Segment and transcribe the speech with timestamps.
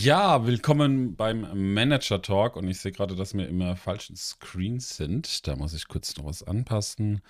[0.00, 5.48] Ja, willkommen beim Manager Talk und ich sehe gerade, dass wir immer falschen Screens sind.
[5.48, 7.20] Da muss ich kurz noch was anpassen.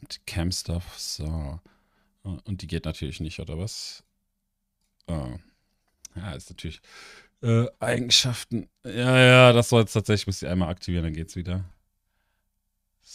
[0.00, 1.60] Die Cam Stuff, so.
[2.24, 4.02] Und die geht natürlich nicht, oder was?
[5.06, 5.36] Oh.
[6.16, 6.80] Ja, ist natürlich
[7.42, 8.68] äh, Eigenschaften.
[8.84, 11.64] Ja, ja, das soll jetzt tatsächlich, muss ich einmal aktivieren, dann geht's wieder.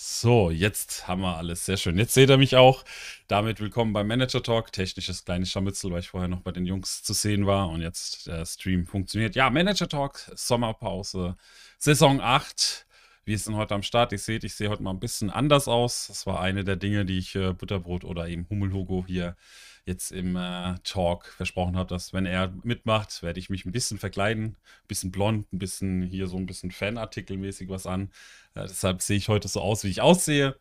[0.04, 1.64] So, jetzt haben wir alles.
[1.66, 1.96] Sehr schön.
[2.00, 2.84] Jetzt seht ihr mich auch.
[3.28, 4.72] Damit willkommen beim Manager Talk.
[4.72, 8.26] Technisches kleines Scharmützel, weil ich vorher noch bei den Jungs zu sehen war und jetzt
[8.26, 9.36] der Stream funktioniert.
[9.36, 11.38] Ja, Manager Talk, Sommerpause,
[11.78, 12.88] Saison 8.
[13.26, 14.12] Wir sind heute am Start.
[14.12, 16.08] Ihr seht, ich sehe heute mal ein bisschen anders aus.
[16.08, 19.36] Das war eine der Dinge, die ich äh, Butterbrot oder eben Hummelhogo hier
[19.86, 23.98] jetzt im äh, Talk versprochen habe, dass wenn er mitmacht, werde ich mich ein bisschen
[23.98, 28.12] verkleiden, ein bisschen blond, ein bisschen hier so ein bisschen Fanartikelmäßig was an.
[28.54, 30.56] Äh, deshalb sehe ich heute so aus, wie ich aussehe.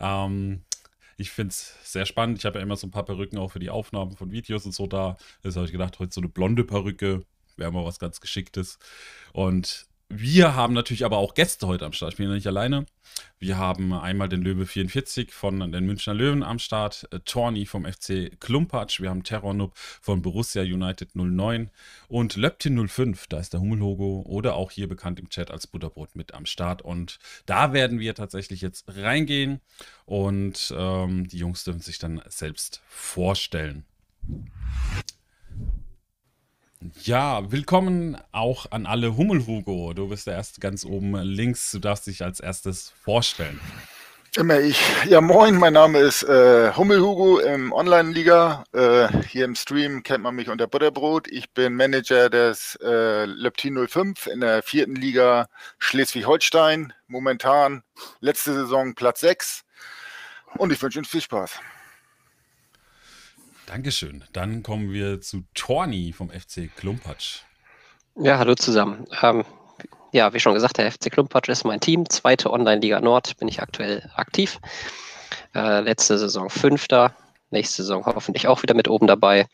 [0.00, 0.62] Ähm,
[1.16, 2.38] ich finde es sehr spannend.
[2.38, 4.72] Ich habe ja immer so ein paar Perücken auch für die Aufnahmen von Videos und
[4.72, 5.16] so da.
[5.44, 7.24] Deshalb habe ich gedacht, heute so eine blonde Perücke
[7.56, 8.78] wäre mal was ganz Geschicktes.
[9.32, 12.12] Und wir haben natürlich aber auch Gäste heute am Start.
[12.12, 12.84] Ich bin ja nicht alleine.
[13.38, 17.84] Wir haben einmal den Löwe 44 von den Münchner Löwen am Start, äh, Torni vom
[17.84, 21.70] FC Klumpatsch, wir haben Terrornub von Borussia United 09
[22.08, 26.14] und Löptin 05, da ist der Hummellogo oder auch hier bekannt im Chat als Butterbrot
[26.14, 26.82] mit am Start.
[26.82, 29.60] Und da werden wir tatsächlich jetzt reingehen
[30.04, 33.84] und ähm, die Jungs dürfen sich dann selbst vorstellen.
[37.02, 39.92] Ja, willkommen auch an alle Hummelhugo.
[39.94, 41.70] Du bist der erste ganz oben links.
[41.70, 43.60] Du darfst dich als erstes vorstellen.
[44.34, 44.80] Immer ich.
[45.06, 48.64] Ja, moin, mein Name ist äh, Hummelhugo im Online-Liga.
[48.72, 51.28] Äh, hier im Stream kennt man mich unter Butterbrot.
[51.28, 56.94] Ich bin Manager des äh, Leptin 05 in der vierten Liga Schleswig-Holstein.
[57.06, 57.82] Momentan
[58.20, 59.64] letzte Saison Platz 6.
[60.56, 61.60] Und ich wünsche Ihnen viel Spaß.
[63.72, 64.22] Dankeschön.
[64.34, 67.38] Dann kommen wir zu Torni vom FC Klumpatsch.
[68.16, 69.06] Ja, hallo zusammen.
[69.22, 69.46] Ähm,
[70.12, 72.06] ja, wie schon gesagt, der FC Klumpatsch ist mein Team.
[72.10, 74.60] Zweite Online-Liga Nord bin ich aktuell aktiv.
[75.54, 77.16] Äh, letzte Saison Fünfter.
[77.48, 79.46] Nächste Saison hoffentlich auch wieder mit oben dabei.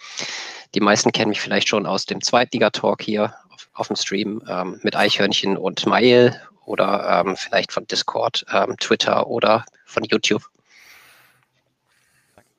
[0.74, 4.80] Die meisten kennen mich vielleicht schon aus dem Zweitliga-Talk hier auf, auf, dem Stream ähm,
[4.82, 6.34] mit Eichhörnchen und Mail
[6.64, 10.42] oder ähm, vielleicht von Discord, ähm, Twitter oder von YouTube.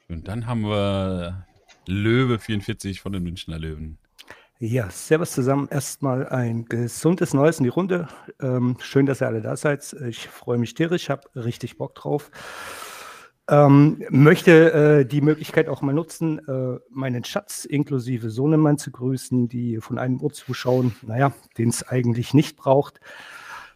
[0.07, 1.45] Und dann haben wir
[1.89, 3.97] Löwe 44 von den Münchner Löwen.
[4.61, 5.69] Ja, servus zusammen.
[5.71, 8.09] Erstmal ein gesundes Neues in die Runde.
[8.41, 9.93] Ähm, schön, dass ihr alle da seid.
[10.07, 12.29] Ich freue mich tierisch, habe richtig Bock drauf.
[13.49, 19.47] Ähm, möchte äh, die Möglichkeit auch mal nutzen, äh, meinen Schatz inklusive Sohnemann zu grüßen,
[19.47, 22.99] die von einem Ort zuschauen, naja, den es eigentlich nicht braucht.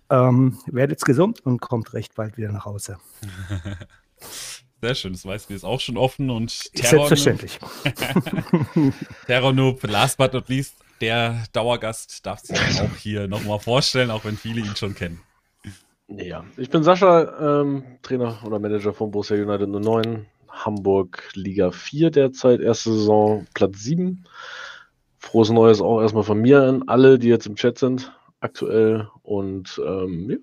[0.09, 2.97] Ähm, werdet gesund und kommt recht bald wieder nach Hause.
[4.83, 7.57] Sehr schön, das weißt du ist auch schon offen und Terror Selbstverständlich.
[9.27, 14.25] Terror Noob, last but not least, der Dauergast darf sich auch hier nochmal vorstellen, auch
[14.25, 15.21] wenn viele ihn schon kennen.
[16.09, 22.11] Ja, ich bin Sascha, ähm, Trainer oder Manager von Borussia United 09, Hamburg Liga 4
[22.11, 24.25] derzeit, erste Saison Platz 7.
[25.17, 28.11] Frohes Neues auch erstmal von mir an alle, die jetzt im Chat sind,
[28.41, 29.07] aktuell.
[29.21, 30.37] Und ähm, ja,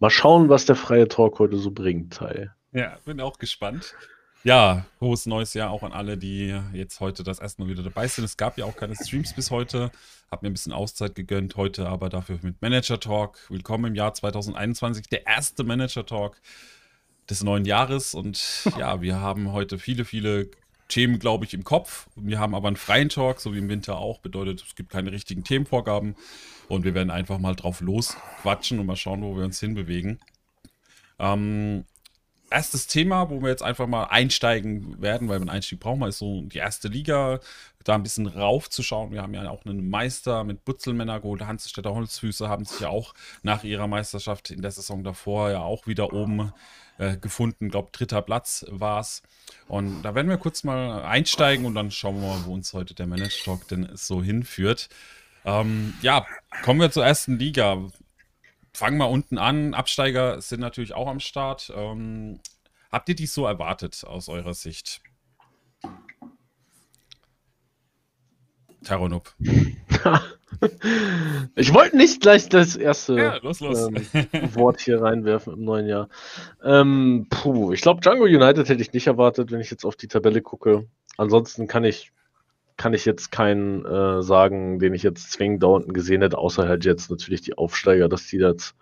[0.00, 2.52] mal schauen, was der freie Talk heute so bringt, Teil.
[2.72, 3.94] Ja, bin auch gespannt.
[4.44, 8.08] Ja, frohes neues Jahr auch an alle, die jetzt heute das erste Mal wieder dabei
[8.08, 8.24] sind.
[8.24, 9.92] Es gab ja auch keine Streams bis heute.
[10.30, 13.38] Hab mir ein bisschen Auszeit gegönnt heute, aber dafür mit Manager Talk.
[13.50, 16.40] Willkommen im Jahr 2021, der erste Manager Talk
[17.28, 18.14] des neuen Jahres.
[18.14, 20.50] Und ja, wir haben heute viele, viele
[20.88, 22.08] Themen, glaube ich, im Kopf.
[22.16, 24.18] Wir haben aber einen freien Talk, so wie im Winter auch.
[24.18, 26.16] Bedeutet, es gibt keine richtigen Themenvorgaben.
[26.68, 30.20] Und wir werden einfach mal drauf losquatschen und mal schauen, wo wir uns hinbewegen.
[31.18, 31.84] Ähm,
[32.52, 36.18] erstes Thema, wo wir jetzt einfach mal einsteigen werden, weil einen Einstieg brauchen wir, ist
[36.18, 37.40] so die erste Liga,
[37.84, 39.12] da ein bisschen raufzuschauen.
[39.12, 41.42] Wir haben ja auch einen Meister mit Butzelmänner geholt.
[41.46, 45.86] Hansstädter Holzfüße haben sich ja auch nach ihrer Meisterschaft in der Saison davor ja auch
[45.86, 46.52] wieder oben
[46.98, 47.66] äh, gefunden.
[47.66, 49.22] Ich glaube, dritter Platz war es.
[49.68, 52.94] Und da werden wir kurz mal einsteigen und dann schauen wir mal, wo uns heute
[52.94, 54.88] der Manage Talk denn so hinführt.
[55.44, 56.26] Ähm, ja,
[56.62, 57.78] kommen wir zur ersten Liga
[58.74, 59.74] fangen wir unten an.
[59.74, 61.72] Absteiger sind natürlich auch am Start.
[61.74, 62.40] Ähm,
[62.90, 65.02] habt ihr dies so erwartet aus eurer Sicht?
[68.82, 69.32] Terranub.
[71.54, 73.88] ich wollte nicht gleich das erste ja, los, los.
[73.88, 73.94] Ähm,
[74.54, 76.08] Wort hier reinwerfen im neuen Jahr.
[76.64, 80.08] Ähm, puh, ich glaube, Django United hätte ich nicht erwartet, wenn ich jetzt auf die
[80.08, 80.88] Tabelle gucke.
[81.16, 82.12] Ansonsten kann ich
[82.76, 86.68] kann ich jetzt keinen äh, sagen, den ich jetzt zwingend da unten gesehen hätte, außer
[86.68, 88.74] halt jetzt natürlich die Aufsteiger, dass die jetzt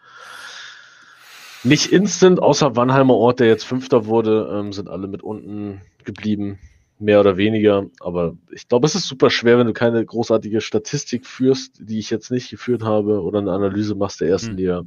[1.62, 6.58] nicht instant, außer Wannheimer Ort, der jetzt Fünfter wurde, ähm, sind alle mit unten geblieben.
[7.00, 7.86] mehr oder weniger.
[8.00, 12.10] Aber ich glaube, es ist super schwer, wenn du keine großartige Statistik führst, die ich
[12.10, 14.58] jetzt nicht geführt habe, oder eine Analyse machst der ersten mhm.
[14.58, 14.82] Liga.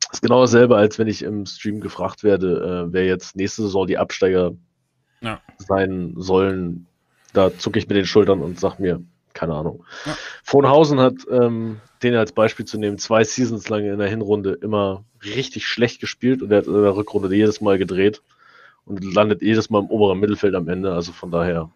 [0.00, 3.62] Das ist genau dasselbe, als wenn ich im Stream gefragt werde, äh, wer jetzt nächste
[3.62, 4.52] Saison die Absteiger
[5.22, 5.40] ja.
[5.58, 6.86] sein sollen.
[7.32, 9.84] Da zucke ich mit den Schultern und sag mir, keine Ahnung.
[10.06, 10.16] Ja.
[10.42, 15.04] Vonhausen hat, ähm, den als Beispiel zu nehmen, zwei Seasons lang in der Hinrunde immer
[15.24, 18.22] richtig schlecht gespielt und er hat in der Rückrunde jedes Mal gedreht
[18.86, 20.92] und landet jedes Mal im oberen Mittelfeld am Ende.
[20.92, 21.70] Also von daher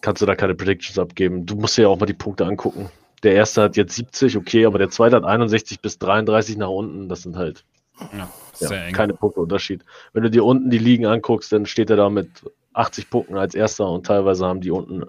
[0.00, 1.46] kannst du da keine Predictions abgeben.
[1.46, 2.90] Du musst dir ja auch mal die Punkte angucken.
[3.22, 7.08] Der erste hat jetzt 70, okay, aber der zweite hat 61 bis 33 nach unten.
[7.08, 7.64] Das sind halt
[8.12, 8.28] ja,
[8.58, 9.84] ja, keine Punkte Unterschied.
[10.12, 12.28] Wenn du dir unten die Ligen anguckst, dann steht er da mit
[12.74, 15.04] 80 Punkten als erster und teilweise haben die unten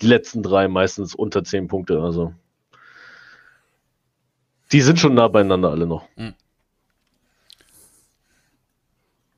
[0.00, 2.00] die letzten drei meistens unter 10 Punkte.
[2.00, 2.34] Also
[4.72, 6.08] die sind schon nah beieinander alle noch.
[6.16, 6.34] Mhm.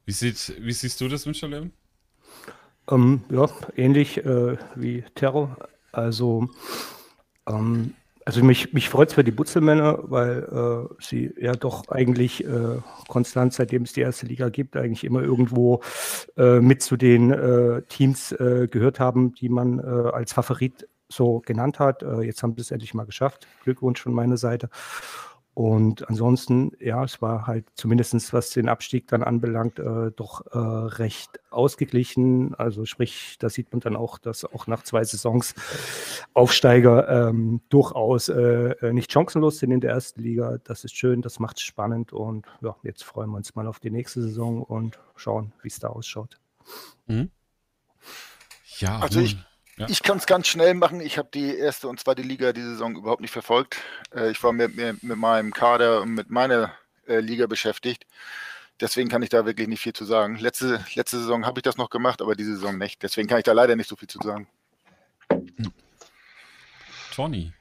[0.06, 1.72] Wie, sieht, wie siehst du das, Münsterleben?
[2.88, 5.56] Ähm, ja, ähnlich äh, wie Terror.
[5.92, 6.48] Also,
[7.46, 7.94] ähm,
[8.24, 12.78] also mich, mich freut es für die Butzelmänner, weil äh, sie ja doch eigentlich äh,
[13.08, 15.82] konstant, seitdem es die erste Liga gibt, eigentlich immer irgendwo
[16.36, 21.78] äh, mit zu den äh, Teams äh, gehört haben, die man als Favorit so genannt
[21.78, 22.02] hat.
[22.22, 23.46] jetzt haben sie es endlich mal geschafft.
[23.62, 24.70] Glückwunsch von meiner Seite.
[25.54, 30.58] Und ansonsten, ja, es war halt zumindest was den Abstieg dann anbelangt, äh, doch äh,
[30.58, 32.56] recht ausgeglichen.
[32.56, 35.54] Also sprich, da sieht man dann auch, dass auch nach zwei Saisons
[36.34, 40.58] Aufsteiger ähm, durchaus äh, äh nicht chancenlos sind in der ersten Liga.
[40.64, 43.78] Das ist schön, das macht es spannend und ja, jetzt freuen wir uns mal auf
[43.78, 46.40] die nächste Saison und schauen, wie es da ausschaut.
[47.06, 47.30] Mhm.
[48.78, 49.38] Ja, also ich,
[49.76, 49.86] ja.
[49.88, 51.00] Ich kann es ganz schnell machen.
[51.00, 53.76] Ich habe die erste und zweite Liga die Saison überhaupt nicht verfolgt.
[54.14, 56.72] Äh, ich war mit, mit, mit, meinem Kader und mit meiner
[57.06, 58.06] äh, Liga beschäftigt.
[58.80, 60.36] Deswegen kann ich da wirklich nicht viel zu sagen.
[60.36, 63.02] Letzte, letzte Saison habe ich das noch gemacht, aber diese Saison nicht.
[63.02, 64.48] Deswegen kann ich da leider nicht so viel zu sagen.
[67.14, 67.52] Tony.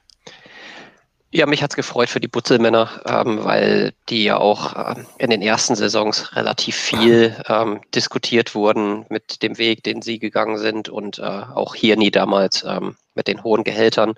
[1.36, 5.30] Ja, mich hat es gefreut für die Butzelmänner, ähm, weil die ja auch ähm, in
[5.30, 10.88] den ersten Saisons relativ viel ähm, diskutiert wurden mit dem Weg, den sie gegangen sind
[10.88, 14.14] und äh, auch hier nie damals ähm, mit den hohen Gehältern.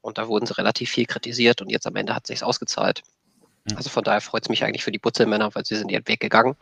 [0.00, 3.02] Und da wurden sie relativ viel kritisiert und jetzt am Ende hat sich ausgezahlt.
[3.64, 3.76] Mhm.
[3.76, 6.20] Also von daher freut es mich eigentlich für die Butzelmänner, weil sie sind ihren Weg
[6.20, 6.56] gegangen.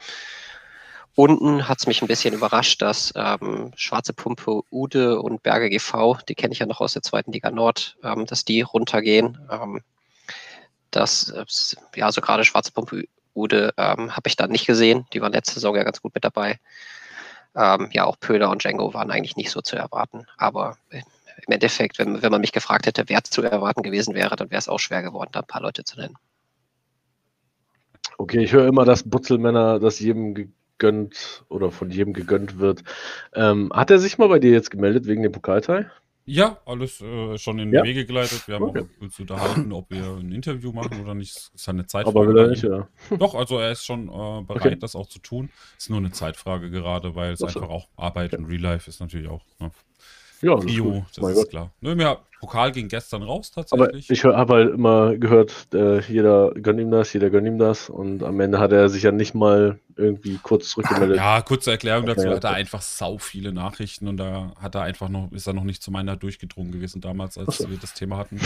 [1.17, 6.19] Unten hat es mich ein bisschen überrascht, dass ähm, Schwarze Pumpe Ude und Berge GV,
[6.29, 9.39] die kenne ich ja noch aus der zweiten Liga Nord, ähm, dass die runtergehen.
[9.49, 9.83] Ähm,
[10.91, 11.45] das, äh,
[11.95, 15.07] ja, so gerade Schwarze Pumpe Ude ähm, habe ich da nicht gesehen.
[15.13, 16.59] Die waren letzte Saison ja ganz gut mit dabei.
[17.55, 20.27] Ähm, ja, auch Pöhler und Django waren eigentlich nicht so zu erwarten.
[20.37, 24.51] Aber im Endeffekt, wenn, wenn man mich gefragt hätte, wer zu erwarten gewesen wäre, dann
[24.51, 26.17] wäre es auch schwer geworden, da ein paar Leute zu nennen.
[28.19, 32.85] Okay, ich höre immer, dass Butzelmänner das jedem gegönnt oder von jedem gegönnt wird.
[33.35, 35.91] Ähm, hat er sich mal bei dir jetzt gemeldet wegen dem Pokalteil?
[36.27, 37.83] Ja, alles äh, schon in ja?
[37.83, 38.49] Wege geleitet.
[38.49, 38.81] Wir haben okay.
[38.81, 41.37] auch uns unterhalten, ob wir ein Interview machen oder nicht.
[41.37, 42.19] Das ist eine Zeitfrage.
[42.19, 42.89] Aber will er nicht, ja.
[43.19, 44.77] Doch, also er ist schon äh, bereit, okay.
[44.77, 45.51] das auch zu tun.
[45.77, 48.39] Ist nur eine Zeitfrage gerade, weil es einfach auch Arbeit ja.
[48.39, 49.45] und Real Life ist natürlich auch.
[49.61, 49.71] Ne?
[50.45, 51.71] Ja, das, das ist klar.
[51.81, 54.05] Nö, mir Pokal ging gestern raus tatsächlich.
[54.07, 57.89] Aber ich habe halt immer gehört, äh, jeder gönnt ihm das, jeder gönnt ihm das
[57.89, 61.17] und am Ende hat er sich ja nicht mal irgendwie kurz zurückgemeldet.
[61.17, 65.09] Ja, kurze Erklärung dazu, hat er einfach sau viele Nachrichten und da hat er einfach
[65.09, 67.71] noch, ist er noch nicht zu meiner durchgedrungen gewesen damals, als so.
[67.71, 68.39] wir das Thema hatten.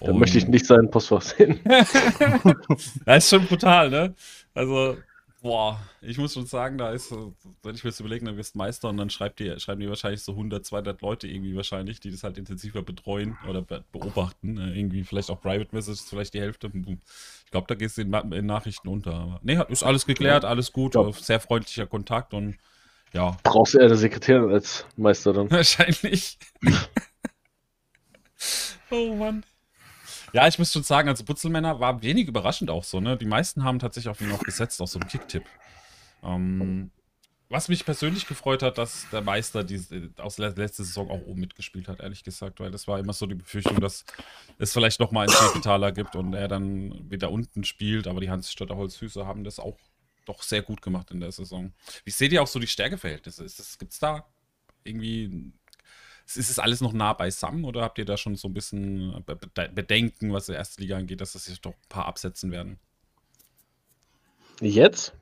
[0.00, 1.58] Da möchte ich nicht seinen Postfach sehen.
[3.06, 4.14] das ist schon brutal, ne?
[4.54, 4.96] Also,
[5.44, 8.88] Boah, ich muss schon sagen, da ist, wenn ich mir jetzt überlege, dann wirst Meister
[8.88, 12.24] und dann schreibt die, schreiben die wahrscheinlich so 100, 200 Leute irgendwie wahrscheinlich, die das
[12.24, 14.56] halt intensiver betreuen oder beobachten.
[14.56, 16.72] Äh, irgendwie vielleicht auch Private Messages, vielleicht die Hälfte.
[16.74, 19.12] Ich glaube, da gehst du in, in, Nachrichten unter.
[19.12, 21.12] Aber nee, ist alles geklärt, alles gut, ja.
[21.12, 22.56] sehr freundlicher Kontakt und
[23.12, 23.36] ja.
[23.42, 25.50] Brauchst du eher eine Sekretärin als Meister dann?
[25.50, 26.38] Wahrscheinlich.
[28.90, 29.44] oh Mann.
[30.34, 33.16] Ja, ich muss schon sagen, also Butzelmänner war wenig überraschend auch so, ne?
[33.16, 35.44] Die meisten haben tatsächlich auf ihn auch gesetzt, auf so einen Kicktipp.
[36.24, 36.90] Ähm,
[37.48, 39.80] was mich persönlich gefreut hat, dass der Meister die,
[40.16, 43.26] aus der letzten Saison auch oben mitgespielt hat, ehrlich gesagt, weil das war immer so
[43.26, 44.04] die Befürchtung, dass
[44.58, 48.74] es vielleicht nochmal einen Kapitaler gibt und er dann wieder unten spielt, aber die Hans-Stötter
[48.74, 49.78] Holzfüße haben das auch
[50.24, 51.72] doch sehr gut gemacht in der Saison.
[52.04, 53.46] Wie seht ihr auch so die Stärkeverhältnisse?
[53.78, 54.26] Gibt es da
[54.82, 55.52] irgendwie
[56.26, 59.22] ist es alles noch nah beisammen oder habt ihr da schon so ein bisschen
[59.74, 62.78] Bedenken, was die erste Liga angeht, dass das sich doch ein paar absetzen werden?
[64.60, 65.14] Jetzt?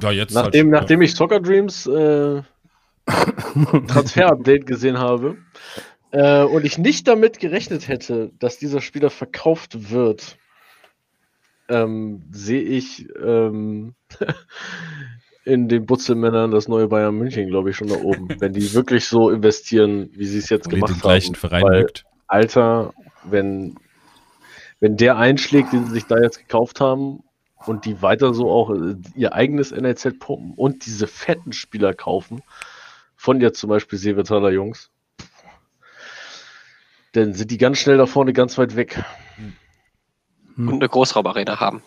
[0.00, 0.34] Ja, jetzt.
[0.34, 1.06] Nachdem, halt, nachdem ja.
[1.06, 2.42] ich Soccer Dreams äh,
[3.86, 5.38] Transfer-Update gesehen habe
[6.10, 10.36] äh, und ich nicht damit gerechnet hätte, dass dieser Spieler verkauft wird,
[11.68, 13.94] ähm, sehe ich ähm,
[15.44, 18.28] in den Butzelmännern das neue Bayern München, glaube ich, schon da oben.
[18.40, 21.40] wenn die wirklich so investieren, wie sie es jetzt Wo gemacht den gleichen haben.
[21.40, 22.04] Verein Weil, lügt.
[22.26, 23.76] Alter, wenn,
[24.80, 27.22] wenn der einschlägt, den sie sich da jetzt gekauft haben
[27.66, 32.42] und die weiter so auch äh, ihr eigenes NLZ pumpen und diese fetten Spieler kaufen,
[33.16, 34.90] von jetzt zum Beispiel Seevetaler Jungs,
[37.12, 39.02] dann sind die ganz schnell da vorne ganz weit weg.
[40.56, 41.82] Und eine Großraumarena haben.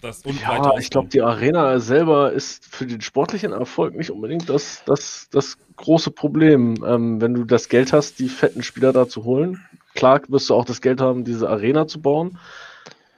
[0.00, 4.82] Das Ja, ich glaube, die Arena selber ist für den sportlichen Erfolg nicht unbedingt das,
[4.86, 6.84] das, das große Problem.
[6.86, 10.54] Ähm, wenn du das Geld hast, die fetten Spieler da zu holen, klar wirst du
[10.54, 12.38] auch das Geld haben, diese Arena zu bauen.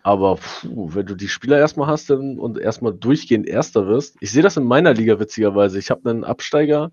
[0.03, 4.33] Aber puh, wenn du die Spieler erstmal hast dann, und erstmal durchgehend Erster wirst, ich
[4.33, 5.79] sehe das in meiner Liga witzigerweise.
[5.79, 6.91] Ich habe einen Absteiger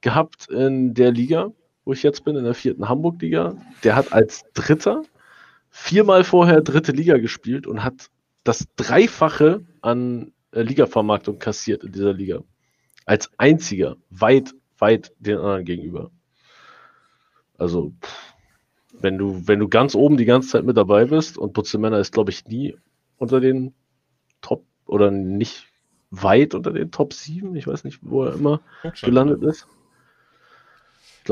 [0.00, 1.52] gehabt in der Liga,
[1.84, 3.56] wo ich jetzt bin, in der vierten Hamburg-Liga.
[3.84, 5.02] Der hat als Dritter
[5.70, 8.10] viermal vorher dritte Liga gespielt und hat
[8.44, 12.42] das Dreifache an äh, Ligavermarktung kassiert in dieser Liga.
[13.06, 16.10] Als einziger, weit, weit den anderen gegenüber.
[17.58, 18.34] Also, pff,
[19.00, 22.12] wenn du, wenn du ganz oben die ganze Zeit mit dabei bist und Putzemänner ist,
[22.12, 22.76] glaube ich, nie
[23.18, 23.74] unter den
[24.40, 25.66] Top oder nicht
[26.10, 28.60] weit unter den Top 7, ich weiß nicht, wo er immer
[29.02, 29.66] gelandet ist.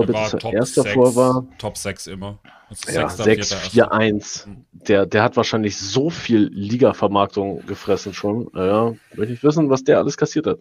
[0.00, 2.38] Ich glaube, jetzt war der Top erste 6, vor war Top 6 immer.
[2.68, 3.94] Also ja, Sechster, 6, Vierter, 4, Erster.
[3.94, 4.46] 1.
[4.46, 4.64] Mhm.
[4.72, 8.50] Der, der hat wahrscheinlich so viel Liga-Vermarktung gefressen schon.
[8.54, 10.58] Ja, möchte ich wissen, was der alles kassiert hat.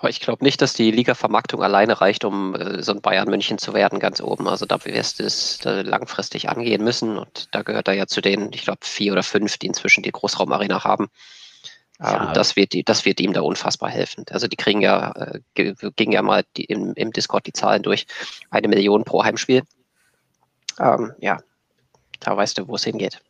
[0.00, 3.58] Aber ich glaube nicht, dass die Liga-Vermarktung alleine reicht, um äh, so ein Bayern München
[3.58, 4.48] zu werden, ganz oben.
[4.48, 7.18] Also da wirst du es da langfristig angehen müssen.
[7.18, 10.10] Und da gehört er ja zu den, ich glaube, vier oder fünf, die inzwischen die
[10.12, 11.08] Großraumarena haben.
[12.02, 12.28] Ja.
[12.28, 14.24] Ähm, das, wird, die- das wird ihm da unfassbar helfen.
[14.30, 17.82] Also die kriegen ja, äh, ge- ging ja mal die, im, im Discord die Zahlen
[17.82, 18.06] durch.
[18.50, 19.62] Eine Million pro Heimspiel.
[20.78, 21.38] Ähm, ja,
[22.20, 23.20] da weißt du, wo es hingeht.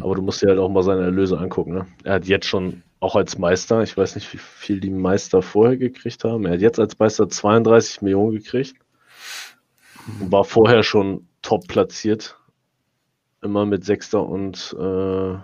[0.00, 1.74] Aber du musst dir halt auch mal seine Erlöse angucken.
[1.74, 1.86] Ne?
[2.04, 5.76] Er hat jetzt schon, auch als Meister, ich weiß nicht, wie viel die Meister vorher
[5.78, 6.44] gekriegt haben.
[6.44, 8.76] Er hat jetzt als Meister 32 Millionen gekriegt.
[10.20, 12.36] Und war vorher schon top platziert.
[13.42, 15.38] Immer mit sechster und äh,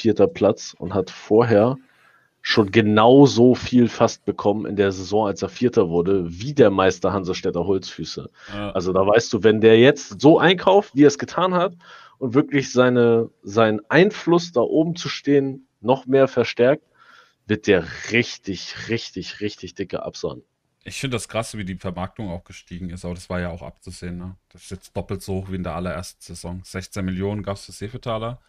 [0.00, 1.76] vierter Platz und hat vorher
[2.42, 7.12] schon genauso viel fast bekommen in der Saison, als er Vierter wurde, wie der Meister
[7.12, 8.30] Hansestädter Holzfüße.
[8.52, 8.70] Ja.
[8.72, 11.74] Also da weißt du, wenn der jetzt so einkauft, wie er es getan hat
[12.18, 16.84] und wirklich seine, seinen Einfluss da oben zu stehen noch mehr verstärkt,
[17.46, 20.42] wird der richtig, richtig, richtig dicke absahnen.
[20.84, 23.62] Ich finde das krass, wie die Vermarktung auch gestiegen ist, aber das war ja auch
[23.62, 24.16] abzusehen.
[24.16, 24.36] Ne?
[24.48, 26.62] Das ist jetzt doppelt so hoch wie in der allerersten Saison.
[26.64, 28.40] 16 Millionen gab es für Seefetaler.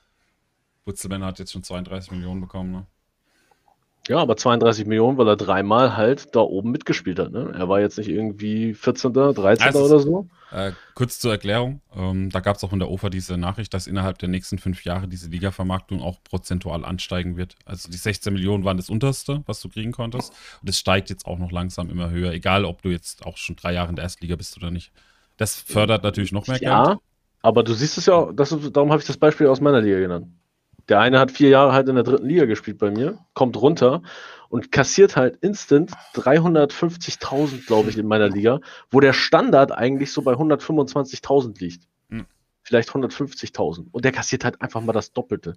[0.85, 2.71] Butzelmänner hat jetzt schon 32 Millionen bekommen.
[2.71, 2.85] Ne?
[4.07, 7.31] Ja, aber 32 Millionen, weil er dreimal halt da oben mitgespielt hat.
[7.31, 7.53] Ne?
[7.55, 9.67] Er war jetzt nicht irgendwie 14., 13.
[9.67, 10.27] Also- oder so.
[10.51, 11.79] Äh, kurz zur Erklärung.
[11.95, 14.83] Ähm, da gab es auch in der OFA diese Nachricht, dass innerhalb der nächsten fünf
[14.83, 17.55] Jahre diese Liga-Vermarktung auch prozentual ansteigen wird.
[17.63, 20.33] Also die 16 Millionen waren das unterste, was du kriegen konntest.
[20.61, 23.55] Und es steigt jetzt auch noch langsam immer höher, egal ob du jetzt auch schon
[23.55, 24.91] drei Jahre in der Erstliga bist oder nicht.
[25.37, 26.99] Das fördert natürlich noch mehr Ja, Geld.
[27.43, 29.99] aber du siehst es ja, das ist, darum habe ich das Beispiel aus meiner Liga
[29.99, 30.27] genannt.
[30.91, 34.01] Der eine hat vier Jahre halt in der dritten Liga gespielt bei mir, kommt runter
[34.49, 40.21] und kassiert halt instant 350.000, glaube ich, in meiner Liga, wo der Standard eigentlich so
[40.21, 41.87] bei 125.000 liegt.
[42.09, 42.25] Hm.
[42.63, 43.85] Vielleicht 150.000.
[43.89, 45.53] Und der kassiert halt einfach mal das Doppelte.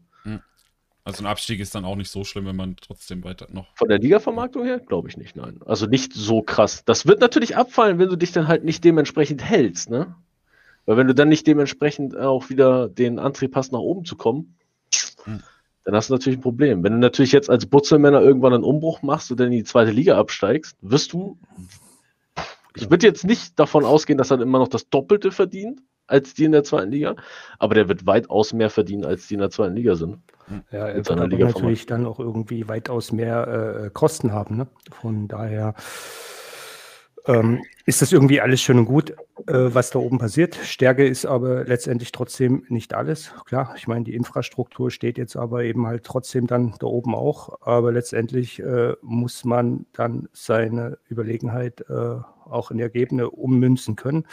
[1.03, 3.67] Also ein Abstieg ist dann auch nicht so schlimm, wenn man trotzdem weiter noch.
[3.75, 4.79] Von der Liga-Vermarktung her?
[4.79, 5.59] Glaube ich nicht, nein.
[5.67, 6.85] Also nicht so krass.
[6.85, 10.14] Das wird natürlich abfallen, wenn du dich dann halt nicht dementsprechend hältst, ne?
[10.87, 14.55] Weil wenn du dann nicht dementsprechend auch wieder den Antrieb hast, nach oben zu kommen,
[15.25, 15.43] Hm.
[15.85, 16.83] dann hast du natürlich ein Problem.
[16.83, 19.90] Wenn du natürlich jetzt als Butzelmänner irgendwann einen Umbruch machst und dann in die zweite
[19.90, 21.38] Liga absteigst, wirst du.
[22.76, 26.45] Ich würde jetzt nicht davon ausgehen, dass er immer noch das Doppelte verdient als die
[26.45, 27.16] in der zweiten Liga,
[27.59, 30.19] aber der wird weitaus mehr verdienen, als die in der zweiten Liga sind.
[30.71, 34.57] Ja, er wird seiner aber Liga natürlich dann auch irgendwie weitaus mehr äh, Kosten haben.
[34.57, 34.66] Ne?
[34.90, 35.75] Von daher
[37.26, 39.14] ähm, ist das irgendwie alles schön und gut, äh,
[39.75, 40.54] was da oben passiert.
[40.57, 43.33] Stärke ist aber letztendlich trotzdem nicht alles.
[43.47, 47.61] Klar, ich meine, die Infrastruktur steht jetzt aber eben halt trotzdem dann da oben auch.
[47.62, 52.16] Aber letztendlich äh, muss man dann seine Überlegenheit äh,
[52.47, 54.27] auch in Ergebnisse ummünzen können.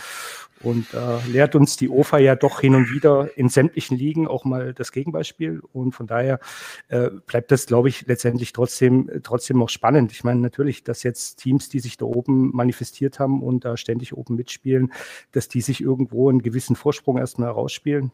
[0.64, 4.46] Und äh, lehrt uns die OFA ja doch hin und wieder in sämtlichen Ligen auch
[4.46, 5.62] mal das Gegenbeispiel.
[5.74, 6.40] Und von daher
[6.88, 10.12] äh, bleibt das, glaube ich, letztendlich trotzdem, trotzdem noch spannend.
[10.12, 14.16] Ich meine, natürlich, dass jetzt Teams, die sich da oben manifestiert haben und da ständig
[14.16, 14.94] oben mitspielen,
[15.32, 18.12] dass die sich irgendwo einen gewissen Vorsprung erstmal herausspielen.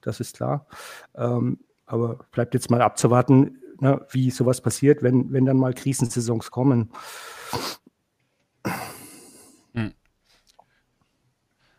[0.00, 0.66] Das ist klar.
[1.14, 6.50] Ähm, aber bleibt jetzt mal abzuwarten, ne, wie sowas passiert, wenn, wenn dann mal Krisensaisons
[6.50, 6.90] kommen.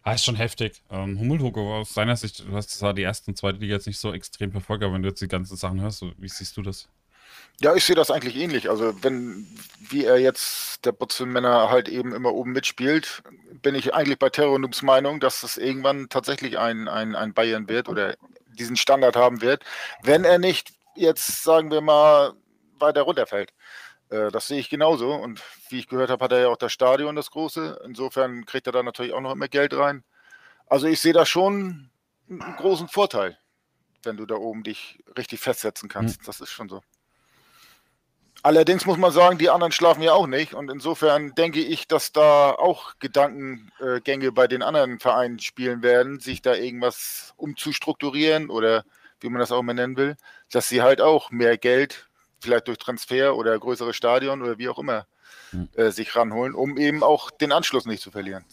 [0.04, 0.82] Ah, ist schon heftig.
[0.90, 4.00] Ähm, Hummelhugo, aus deiner Sicht, du hast zwar die erste und zweite Liga jetzt nicht
[4.00, 6.88] so extrem verfolgt, aber wenn du jetzt die ganzen Sachen hörst, wie siehst du das?
[7.60, 8.70] Ja, ich sehe das eigentlich ähnlich.
[8.70, 9.46] Also wenn,
[9.80, 13.22] wie er jetzt der Butzelmänner halt eben immer oben mitspielt,
[13.62, 17.88] bin ich eigentlich bei Terror Meinung, dass das irgendwann tatsächlich ein, ein, ein Bayern wird
[17.88, 18.16] oder
[18.58, 19.64] diesen Standard haben wird,
[20.02, 22.34] wenn er nicht jetzt, sagen wir mal,
[22.80, 23.54] weiter runterfällt.
[24.12, 25.14] Äh, das sehe ich genauso.
[25.14, 27.82] Und wie ich gehört habe, hat er ja auch das Stadion, das große.
[27.86, 30.04] Insofern kriegt er da natürlich auch noch immer Geld rein.
[30.68, 31.90] Also ich sehe da schon
[32.30, 33.38] einen großen Vorteil,
[34.04, 36.22] wenn du da oben dich richtig festsetzen kannst.
[36.22, 36.26] Mhm.
[36.26, 36.82] Das ist schon so.
[38.44, 40.56] Allerdings muss man sagen, die anderen schlafen ja auch nicht.
[40.56, 46.42] Und insofern denke ich, dass da auch Gedankengänge bei den anderen Vereinen spielen werden, sich
[46.42, 48.84] da irgendwas umzustrukturieren oder
[49.20, 50.18] wie man das auch immer nennen will,
[50.52, 52.10] dass sie halt auch mehr Geld,
[52.42, 55.06] vielleicht durch Transfer oder größere Stadion oder wie auch immer,
[55.52, 55.70] hm.
[55.76, 58.46] äh, sich ranholen, um eben auch den Anschluss nicht zu verlieren.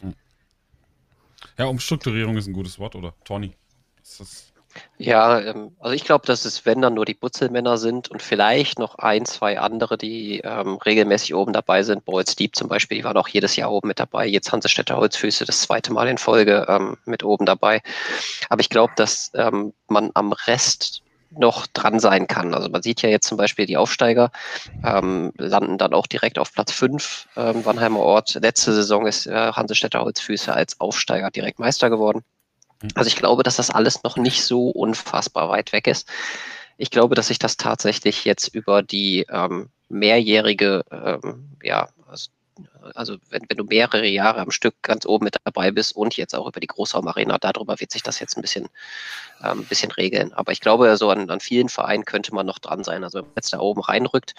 [0.00, 0.14] Hm.
[1.58, 3.14] Ja, Umstrukturierung ist ein gutes Wort, oder?
[3.24, 3.54] Tony?
[4.02, 4.52] Ist das
[4.98, 8.78] ja, ähm, also ich glaube, dass es, wenn dann nur die Butzelmänner sind und vielleicht
[8.78, 12.04] noch ein, zwei andere, die ähm, regelmäßig oben dabei sind.
[12.04, 14.26] Boyd Deep zum Beispiel, die waren auch jedes Jahr oben mit dabei.
[14.26, 17.82] Jetzt Hansestädter Holzfüße das zweite Mal in Folge ähm, mit oben dabei.
[18.48, 22.54] Aber ich glaube, dass ähm, man am Rest noch dran sein kann.
[22.54, 24.30] Also man sieht ja jetzt zum Beispiel, die Aufsteiger
[24.84, 28.34] ähm, landen dann auch direkt auf Platz 5, ähm, Wannheimer Ort.
[28.34, 32.22] Letzte Saison ist äh, Hansestädter Holzfüße als Aufsteiger direkt Meister geworden.
[32.94, 36.08] Also ich glaube, dass das alles noch nicht so unfassbar weit weg ist.
[36.76, 42.28] Ich glaube, dass sich das tatsächlich jetzt über die ähm, mehrjährige, ähm, ja, also,
[42.94, 46.34] also wenn, wenn, du mehrere Jahre am Stück ganz oben mit dabei bist und jetzt
[46.34, 48.68] auch über die Großraumarena, darüber wird sich das jetzt ein bisschen,
[49.42, 50.32] ähm, bisschen regeln.
[50.32, 53.04] Aber ich glaube, so an, an, vielen Vereinen könnte man noch dran sein.
[53.04, 54.34] Also wenn man jetzt da oben reinrückt,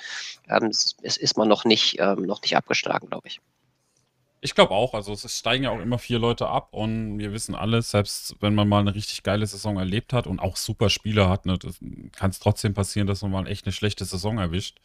[0.50, 3.40] ähm, ist, ist man noch nicht, ähm, noch nicht abgeschlagen, glaube ich.
[4.40, 4.94] Ich glaube auch.
[4.94, 8.54] Also es steigen ja auch immer vier Leute ab und wir wissen alles, selbst wenn
[8.54, 11.58] man mal eine richtig geile Saison erlebt hat und auch super Spieler hat, ne,
[12.16, 14.78] kann es trotzdem passieren, dass man mal echt eine schlechte Saison erwischt.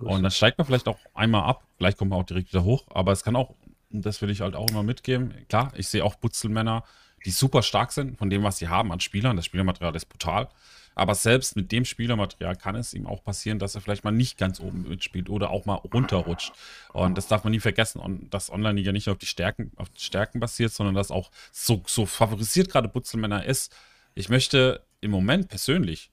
[0.00, 2.86] Und dann steigt man vielleicht auch einmal ab, vielleicht kommt man auch direkt wieder hoch,
[2.90, 3.54] aber es kann auch,
[3.90, 6.84] das will ich halt auch immer mitgeben, klar, ich sehe auch Butzelmänner,
[7.24, 9.36] die super stark sind von dem, was sie haben an Spielern.
[9.36, 10.48] Das Spielermaterial ist brutal.
[10.94, 14.38] Aber selbst mit dem Spielermaterial kann es ihm auch passieren, dass er vielleicht mal nicht
[14.38, 16.52] ganz oben mitspielt oder auch mal runterrutscht.
[16.92, 18.00] Und das darf man nie vergessen.
[18.00, 21.30] Und dass Online-Liga nicht nur auf die Stärken, auf die Stärken basiert, sondern dass auch
[21.52, 23.74] so, so favorisiert gerade Butzelmänner ist.
[24.14, 26.10] Ich möchte im Moment persönlich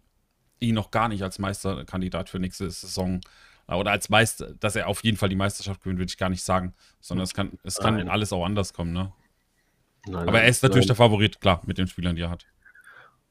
[0.60, 3.22] ihn noch gar nicht als Meisterkandidat für nächste Saison
[3.76, 6.44] oder als Meister, dass er auf jeden Fall die Meisterschaft gewinnt, würde ich gar nicht
[6.44, 6.74] sagen.
[7.02, 9.12] Sondern es kann, es kann alles auch anders kommen, ne?
[10.08, 10.96] Nein, Aber er ist natürlich nein.
[10.96, 12.46] der Favorit, klar, mit den Spielern, die er hat.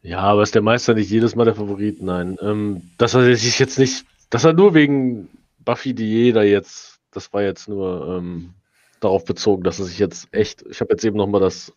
[0.03, 2.03] Ja, aber ist der Meister nicht jedes Mal der Favorit?
[2.03, 2.37] Nein.
[2.43, 5.29] Ähm, dass er sich jetzt nicht, dass er nur wegen
[5.65, 8.55] Buffy die da jetzt, das war jetzt nur ähm,
[9.01, 11.73] darauf bezogen, dass er sich jetzt echt, ich habe jetzt eben nochmal das,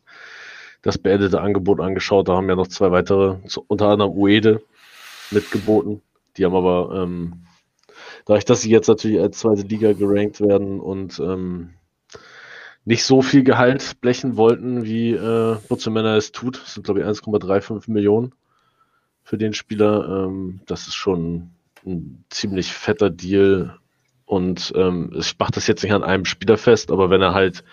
[0.81, 4.61] das beendete Angebot angeschaut, da haben ja noch zwei weitere, unter anderem Uede
[5.31, 6.01] mitgeboten.
[6.37, 7.45] Die haben aber, ähm,
[8.29, 11.71] dadurch, dass sie jetzt natürlich als zweite Liga gerankt werden und ähm,
[12.85, 16.61] nicht so viel Gehalt blechen wollten, wie äh, Butzelmänner es tut.
[16.61, 18.35] Das sind, glaube ich, 1,35 Millionen
[19.23, 20.27] für den Spieler.
[20.27, 21.49] Ähm, das ist schon
[21.83, 23.79] ein ziemlich fetter Deal.
[24.25, 27.63] Und ähm, ich mache das jetzt nicht an einem Spieler fest, aber wenn er halt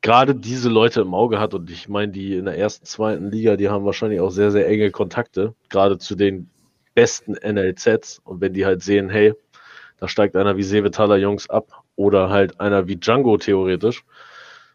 [0.00, 3.54] gerade diese Leute im Auge hat, und ich meine, die in der ersten, zweiten Liga,
[3.54, 6.50] die haben wahrscheinlich auch sehr, sehr enge Kontakte, gerade zu den
[6.94, 8.20] besten NLZs.
[8.24, 9.32] Und wenn die halt sehen, hey,
[10.00, 14.04] da steigt einer wie Sevetaler Jungs ab oder halt einer wie Django theoretisch.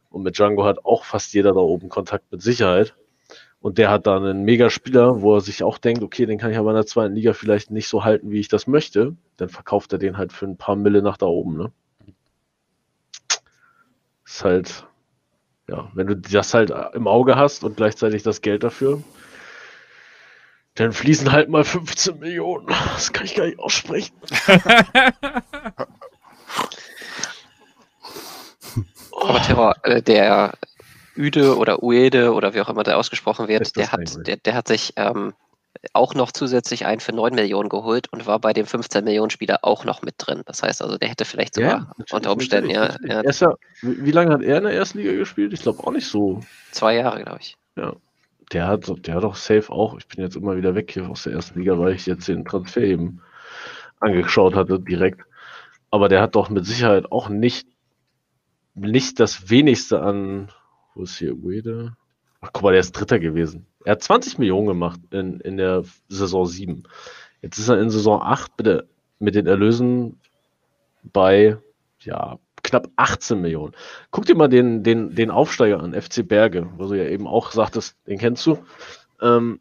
[0.09, 2.95] Und mit Django hat auch fast jeder da oben Kontakt mit Sicherheit.
[3.59, 6.57] Und der hat da einen Megaspieler, wo er sich auch denkt, okay, den kann ich
[6.57, 9.15] aber in der zweiten Liga vielleicht nicht so halten, wie ich das möchte.
[9.37, 11.71] Dann verkauft er den halt für ein paar Mille nach da oben, ne?
[14.23, 14.87] Ist halt,
[15.67, 19.01] ja, wenn du das halt im Auge hast und gleichzeitig das Geld dafür,
[20.75, 22.67] dann fließen halt mal 15 Millionen.
[22.67, 24.13] Das kann ich gar nicht aussprechen.
[29.17, 30.53] Aber Terror, äh, der
[31.15, 34.67] Üde oder Uede oder wie auch immer der ausgesprochen wird, der hat, der, der hat
[34.67, 35.33] sich ähm,
[35.93, 39.59] auch noch zusätzlich einen für 9 Millionen geholt und war bei dem 15 Millionen Spieler
[39.61, 40.41] auch noch mit drin.
[40.45, 42.95] Das heißt also, der hätte vielleicht sogar ja, unter Umständen, ja.
[43.03, 43.23] ja.
[43.81, 45.53] Wie lange hat er in der ersten Liga gespielt?
[45.53, 46.41] Ich glaube auch nicht so.
[46.71, 47.55] Zwei Jahre, glaube ich.
[47.77, 47.93] Ja.
[48.51, 51.23] Der hat, der hat doch safe auch, ich bin jetzt immer wieder weg hier aus
[51.23, 53.21] der ersten Liga, weil ich jetzt den Transfer eben
[53.99, 55.21] angeschaut hatte direkt.
[55.89, 57.67] Aber der hat doch mit Sicherheit auch nicht
[58.75, 60.51] nicht das wenigste an,
[60.93, 61.95] wo ist hier Uede?
[62.41, 63.65] Ach, guck mal, der ist Dritter gewesen.
[63.85, 66.83] Er hat 20 Millionen gemacht in, in der Saison 7.
[67.41, 68.87] Jetzt ist er in Saison 8 bitte
[69.19, 70.19] mit den Erlösen
[71.03, 71.57] bei,
[72.01, 72.37] ja,
[72.75, 73.73] knapp 18 Millionen.
[74.11, 77.51] Guck dir mal den, den, den Aufsteiger an, FC Berge, wo du ja eben auch
[77.51, 78.59] sagtest, den kennst du.
[79.21, 79.59] Ähm,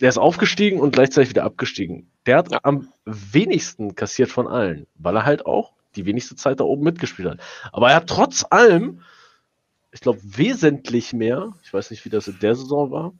[0.00, 2.10] der ist aufgestiegen und gleichzeitig wieder abgestiegen.
[2.26, 2.58] Der hat Ja.
[2.62, 7.28] am wenigsten kassiert von allen, weil er halt auch die wenigste Zeit da oben mitgespielt
[7.30, 7.38] hat.
[7.72, 9.00] Aber er hat trotz allem,
[9.92, 13.12] ich glaube, wesentlich mehr, ich weiß nicht, wie das in der Saison war.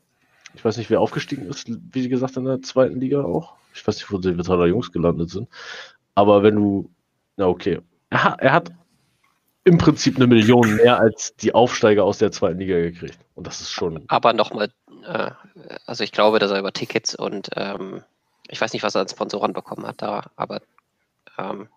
[0.54, 3.54] Ich weiß nicht, wer aufgestiegen ist, wie gesagt, in der zweiten Liga auch.
[3.74, 5.48] Ich weiß nicht, wo die Vitaler Jungs gelandet sind.
[6.14, 6.90] Aber wenn du,
[7.36, 8.72] na okay, er, er hat
[9.64, 13.18] im Prinzip eine Million mehr als die Aufsteiger aus der zweiten Liga gekriegt.
[13.34, 14.70] Und das ist schon Aber nochmal,
[15.06, 15.30] äh,
[15.86, 18.02] also ich glaube, dass er über Tickets und ähm,
[18.48, 20.60] ich weiß nicht, was er an Sponsoren bekommen hat da, aber
[21.38, 21.68] ähm,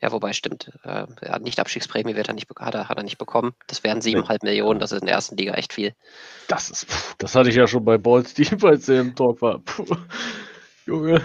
[0.00, 3.18] ja, wobei stimmt, äh, ja, nicht Abstiegsprämie wird er nicht, hat, er, hat er nicht
[3.18, 3.52] bekommen.
[3.66, 5.92] Das wären siebeneinhalb Millionen, das ist in der ersten Liga echt viel.
[6.46, 9.58] Das ist, pff, das hatte ich ja schon bei Balls, die als im Talk war.
[9.58, 9.84] Puh,
[10.86, 11.20] Junge,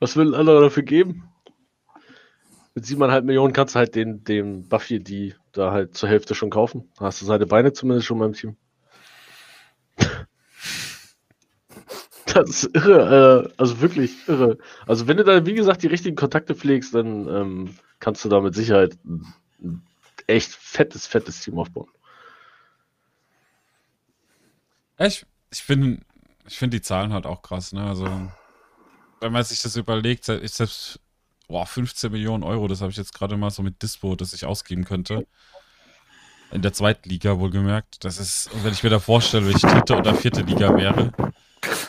[0.00, 1.30] was will anderer dafür geben?
[2.74, 6.50] Mit 7,5 Millionen kannst du halt den, den Buffy, die da halt zur Hälfte schon
[6.50, 6.90] kaufen.
[6.98, 8.56] Hast du seine Beine zumindest schon beim Team.
[12.26, 14.58] Das ist irre, äh, also wirklich irre.
[14.86, 18.40] Also wenn du da, wie gesagt, die richtigen Kontakte pflegst, dann ähm, kannst du da
[18.40, 19.84] mit Sicherheit ein,
[20.26, 21.88] echt fettes, fettes Team aufbauen.
[24.98, 26.00] Ich ich finde
[26.46, 27.84] ich find die Zahlen halt auch krass, ne?
[27.84, 28.06] Also,
[29.20, 31.00] wenn man sich das überlegt, ich selbst,
[31.48, 34.44] boah, 15 Millionen Euro, das habe ich jetzt gerade mal so mit Dispo, das ich
[34.44, 35.26] ausgeben könnte.
[36.52, 38.04] In der zweiten Liga wohlgemerkt.
[38.04, 41.12] Das ist, wenn ich mir da vorstelle, wenn ich dritte oder vierte Liga wäre.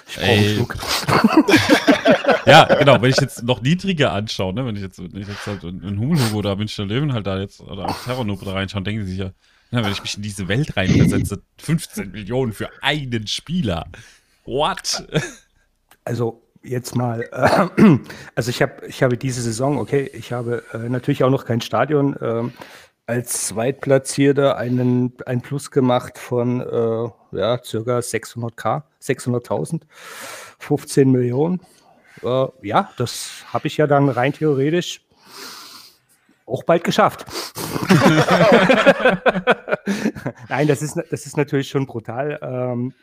[0.07, 0.55] Ich Ey.
[0.55, 0.75] Schluck.
[2.45, 5.47] Ja, genau, wenn ich jetzt noch niedriger anschaue, ne, wenn ich jetzt, wenn ich jetzt
[5.47, 9.03] halt in Hummelhugo oder Münchner Löwen halt da jetzt oder auf Terranoob da reinschaue, denken
[9.03, 9.31] sie sich ja,
[9.71, 13.87] na, wenn ich mich in diese Welt reinversetze, 15 Millionen für einen Spieler.
[14.45, 15.07] What?
[16.03, 17.97] Also jetzt mal, äh,
[18.35, 21.61] also ich habe ich habe diese Saison, okay, ich habe äh, natürlich auch noch kein
[21.61, 22.53] Stadion, ähm,
[23.07, 29.81] als Zweitplatzierter einen, ein Plus gemacht von äh, ja, circa 600k, 600.000,
[30.59, 31.61] 15 Millionen.
[32.23, 35.01] Äh, ja, das habe ich ja dann rein theoretisch
[36.47, 37.25] auch bald geschafft.
[40.49, 42.39] Nein, das ist, das ist natürlich schon brutal.
[42.41, 42.93] Ähm,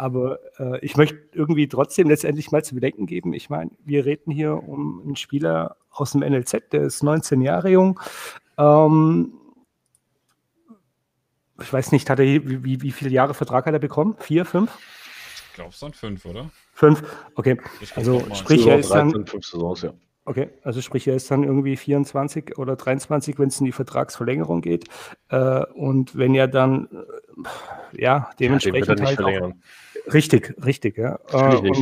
[0.00, 3.34] aber äh, ich möchte irgendwie trotzdem letztendlich mal zu bedenken geben.
[3.34, 7.68] Ich meine, wir reden hier um einen Spieler aus dem NLZ, der ist 19 Jahre
[7.68, 8.00] jung.
[8.56, 9.34] Ähm,
[11.60, 14.16] ich weiß nicht, hat er, wie, wie, wie viele Jahre Vertrag hat er bekommen?
[14.18, 14.70] Vier, fünf?
[15.50, 16.48] Ich glaube, es sind fünf, oder?
[16.72, 17.02] Fünf?
[17.34, 17.58] Okay.
[17.94, 19.92] Also sprich, er ist dann, 13, fünf Saisons, ja.
[20.24, 24.62] okay, also sprich, er ist dann irgendwie 24 oder 23, wenn es in die Vertragsverlängerung
[24.62, 24.86] geht.
[25.28, 26.88] Äh, und wenn er dann,
[27.92, 29.52] äh, ja, dementsprechend nicht halt auch.
[30.12, 31.18] Richtig, richtig, ja.
[31.32, 31.72] Äh,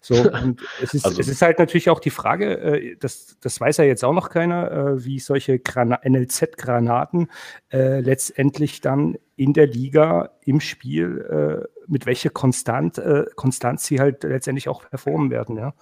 [0.00, 3.60] so, und es ist, Also- es ist halt natürlich auch die Frage, äh, das, das
[3.60, 7.28] weiß ja jetzt auch noch keiner, äh, wie solche Grana NLZ-Granaten
[7.72, 14.00] äh, letztendlich dann in der Liga im Spiel, äh, mit welcher Konstant, äh, Konstanz sie
[14.00, 15.74] halt letztendlich auch performen werden, ja.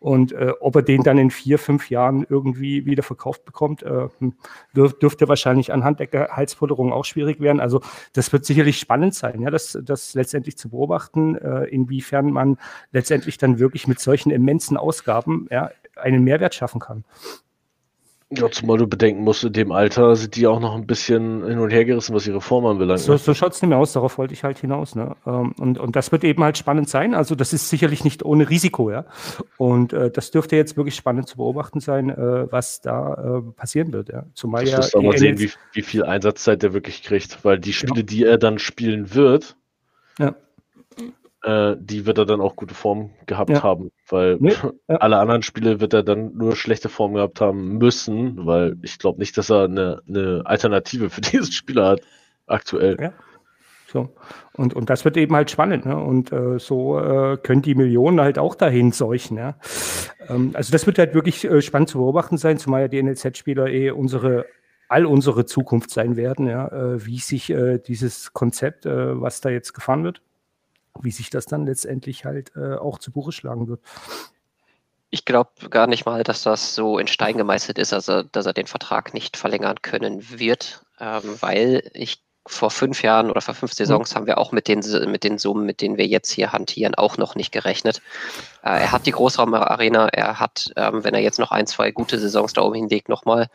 [0.00, 4.08] Und äh, ob er den dann in vier, fünf Jahren irgendwie wieder verkauft bekommt, äh,
[4.18, 4.34] hm,
[4.74, 7.60] dürf, dürfte wahrscheinlich anhand der Gehaltsforderungen auch schwierig werden.
[7.60, 7.80] Also
[8.12, 12.58] das wird sicherlich spannend sein, ja, das, das letztendlich zu beobachten, äh, inwiefern man
[12.90, 17.04] letztendlich dann wirklich mit solchen immensen Ausgaben ja, einen Mehrwert schaffen kann.
[18.36, 21.58] Ja, zumal du bedenken musst, in dem Alter sind die auch noch ein bisschen hin
[21.58, 23.00] und her gerissen, was ihre Form anbelangt.
[23.00, 23.18] So, ne?
[23.18, 24.94] so schaut es nicht mehr aus, darauf wollte ich halt hinaus.
[24.94, 25.14] Ne?
[25.26, 27.14] Ähm, Und, und das wird eben halt spannend sein.
[27.14, 29.04] Also das ist sicherlich nicht ohne Risiko, ja.
[29.56, 33.92] Und äh, das dürfte jetzt wirklich spannend zu beobachten sein, äh, was da äh, passieren
[33.92, 34.24] wird, ja.
[34.34, 37.58] Zumal Du ja musst auch mal sehen, wie, wie viel Einsatzzeit der wirklich kriegt, weil
[37.58, 39.56] die Spiele, die er dann spielen wird,
[40.18, 40.34] Ja.
[41.42, 43.62] Äh, die wird er dann auch gute Form gehabt Ja.
[43.62, 44.52] haben, weil Nee,
[44.88, 44.96] ja.
[44.96, 49.18] alle anderen Spiele wird er dann nur schlechte Form gehabt haben müssen, weil ich glaube
[49.18, 52.00] nicht, dass er eine, eine Alternative für diesen Spieler hat
[52.46, 52.96] aktuell.
[53.00, 53.12] Ja.
[53.88, 54.08] So.
[54.54, 55.84] Und, und das wird eben halt spannend.
[55.84, 55.96] Ne?
[55.98, 59.36] Und äh, so äh, können die Millionen halt auch dahin seuchen.
[59.36, 59.56] Ja?
[60.28, 63.66] Ähm, also das wird halt wirklich äh, spannend zu beobachten sein, zumal ja die NLZ-Spieler
[63.66, 64.46] eh unsere
[64.88, 69.48] all unsere Zukunft sein werden, ja, äh, wie sich äh, dieses Konzept, äh, was da
[69.48, 70.20] jetzt gefahren wird,
[71.00, 73.80] wie sich das dann letztendlich halt äh, auch zu Buche schlagen wird.
[75.10, 78.54] Ich glaube gar nicht mal, dass das so in Stein gemeißelt ist, also dass er
[78.54, 83.72] den Vertrag nicht verlängern können wird, ähm, weil ich vor fünf Jahren oder vor fünf
[83.72, 86.94] Saisons haben wir auch mit den, mit den Summen, mit denen wir jetzt hier hantieren,
[86.94, 88.02] auch noch nicht gerechnet.
[88.62, 92.18] Äh, er hat die Großraumarena, er hat, ähm, wenn er jetzt noch ein, zwei gute
[92.18, 93.48] Saisons da oben hinlegt, nochmal,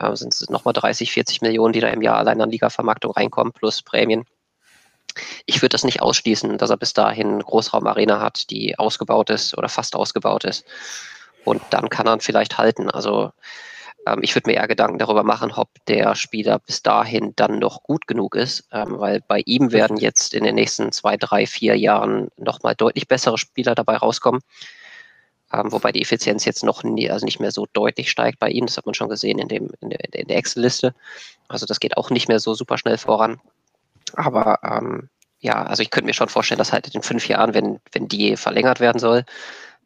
[0.00, 3.52] äh, sind es nochmal 30, 40 Millionen, die da im Jahr allein an Liga-Vermarktung reinkommen,
[3.52, 4.24] plus Prämien.
[5.46, 9.68] Ich würde das nicht ausschließen, dass er bis dahin Großraumarena hat, die ausgebaut ist oder
[9.68, 10.64] fast ausgebaut ist.
[11.44, 12.90] Und dann kann er vielleicht halten.
[12.90, 13.32] Also
[14.06, 17.82] Ähm, ich würde mir eher Gedanken darüber machen, ob der Spieler bis dahin dann noch
[17.82, 21.74] gut genug ist, ähm, weil bei ihm werden jetzt in den nächsten zwei, drei, vier
[21.76, 24.42] Jahren nochmal deutlich bessere Spieler dabei rauskommen.
[25.52, 28.66] Ähm, wobei die Effizienz jetzt noch nie, also nicht mehr so deutlich steigt bei ihm.
[28.66, 30.94] Das hat man schon gesehen in, dem, in der, in der Excel-Liste.
[31.48, 33.40] Also das geht auch nicht mehr so super schnell voran.
[34.16, 35.08] Aber ähm,
[35.40, 38.36] ja, also ich könnte mir schon vorstellen, dass halt in fünf Jahren, wenn, wenn die
[38.36, 39.24] verlängert werden soll,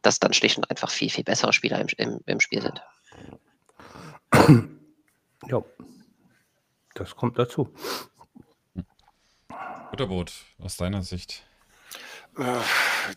[0.01, 2.81] dass dann schlicht und einfach viel, viel bessere Spieler im, im, im Spiel sind.
[5.47, 5.63] Ja,
[6.93, 7.73] das kommt dazu.
[9.89, 11.43] Butterbrot, aus deiner Sicht.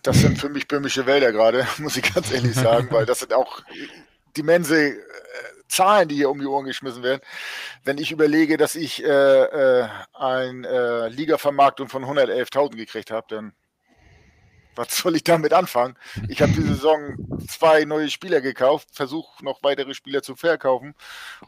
[0.02, 3.32] Das sind für mich böhmische Wälder gerade, muss ich ganz ehrlich sagen, weil das sind
[3.32, 3.62] auch
[4.36, 5.02] immense äh,
[5.72, 7.22] Zahlen, die hier um die Ohren geschmissen werden.
[7.84, 13.52] Wenn ich überlege, dass ich äh, äh, eine äh, Liga-Vermarktung von 111.000 gekriegt habe, dann
[14.74, 15.96] was soll ich damit anfangen?
[16.28, 20.94] Ich habe diese Saison zwei neue Spieler gekauft, versuche noch weitere Spieler zu verkaufen,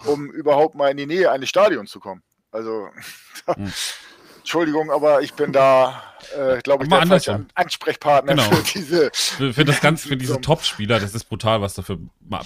[0.05, 2.23] um überhaupt mal in die Nähe eines Stadions zu kommen.
[2.51, 2.91] Also,
[3.47, 3.73] hm.
[4.45, 6.03] Entschuldigung, aber ich bin da,
[6.37, 8.55] äh, glaube ich, der falsche Ansprechpartner genau.
[8.55, 9.11] für diese.
[9.15, 11.99] Für, für das Ganze, für diese Top-Spieler, das ist brutal, was da für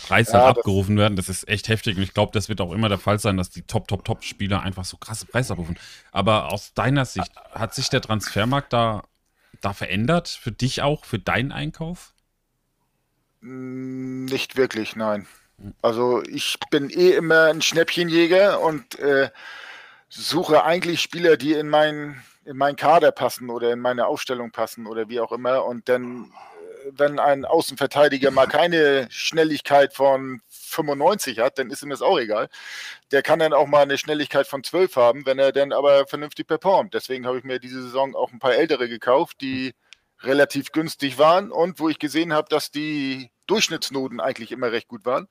[0.06, 1.16] Preise ja, abgerufen werden.
[1.16, 3.50] Das ist echt heftig und ich glaube, das wird auch immer der Fall sein, dass
[3.50, 5.76] die Top, Top, Top-Spieler einfach so krasse Preise abrufen.
[6.12, 9.02] Aber aus deiner Sicht, hat sich der Transfermarkt da
[9.60, 10.28] da verändert?
[10.28, 12.12] Für dich auch, für deinen Einkauf?
[13.40, 15.26] Mm, nicht wirklich, nein.
[15.82, 19.30] Also ich bin eh immer ein Schnäppchenjäger und äh,
[20.08, 24.86] suche eigentlich Spieler, die in meinen in meinen Kader passen oder in meine Aufstellung passen
[24.86, 25.66] oder wie auch immer.
[25.66, 26.32] Und dann,
[26.86, 32.18] äh, wenn ein Außenverteidiger mal keine Schnelligkeit von 95 hat, dann ist ihm das auch
[32.18, 32.48] egal.
[33.12, 36.46] Der kann dann auch mal eine Schnelligkeit von 12 haben, wenn er dann aber vernünftig
[36.46, 36.94] performt.
[36.94, 39.74] Deswegen habe ich mir diese Saison auch ein paar ältere gekauft, die
[40.22, 45.04] relativ günstig waren und wo ich gesehen habe, dass die Durchschnittsnoten eigentlich immer recht gut
[45.04, 45.28] waren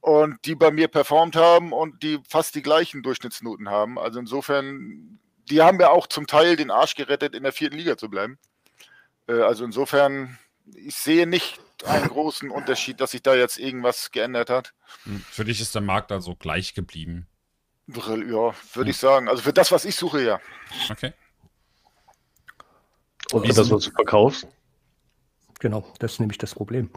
[0.00, 3.98] und die bei mir performt haben und die fast die gleichen Durchschnittsnoten haben.
[3.98, 5.18] Also insofern,
[5.50, 8.38] die haben mir auch zum Teil den Arsch gerettet, in der vierten Liga zu bleiben.
[9.28, 10.38] Äh, also insofern,
[10.74, 14.72] ich sehe nicht einen großen Unterschied, dass sich da jetzt irgendwas geändert hat.
[15.04, 17.26] Hm, für dich ist der Markt also gleich geblieben?
[17.86, 18.86] Ja, würde hm.
[18.86, 19.28] ich sagen.
[19.28, 20.40] Also für das, was ich suche, ja.
[20.90, 21.12] Okay.
[23.32, 24.46] Und für das, was du verkaufst?
[25.60, 26.90] Genau, das ist nämlich das Problem.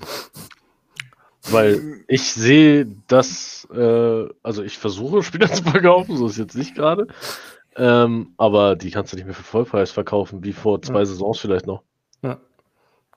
[1.52, 6.76] Weil ich sehe das, äh, also ich versuche Spieler zu verkaufen, so ist jetzt nicht
[6.76, 7.08] gerade.
[7.76, 11.06] Ähm, aber die kannst du nicht mehr für Vollpreis verkaufen, wie vor zwei ja.
[11.06, 11.84] Saisons vielleicht noch.
[12.22, 12.40] Ja.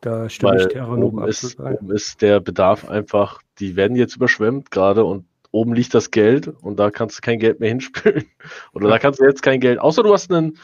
[0.00, 4.16] Da stimme Weil ich Terra oben ist, oben ist der Bedarf einfach, die werden jetzt
[4.16, 8.24] überschwemmt gerade und oben liegt das Geld und da kannst du kein Geld mehr hinspülen.
[8.72, 10.58] Oder da kannst du jetzt kein Geld, außer du hast einen,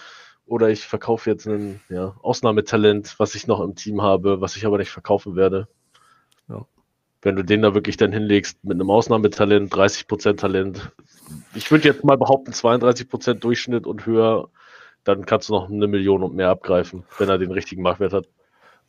[0.46, 4.66] oder ich verkaufe jetzt ein ja, Ausnahmetalent, was ich noch im Team habe, was ich
[4.66, 5.68] aber nicht verkaufen werde.
[6.48, 6.66] Ja.
[7.22, 10.90] Wenn du den da wirklich dann hinlegst mit einem Ausnahmetalent, 30% Talent,
[11.54, 14.48] ich würde jetzt mal behaupten 32% Durchschnitt und höher,
[15.04, 18.28] dann kannst du noch eine Million und mehr abgreifen, wenn er den richtigen Marktwert hat.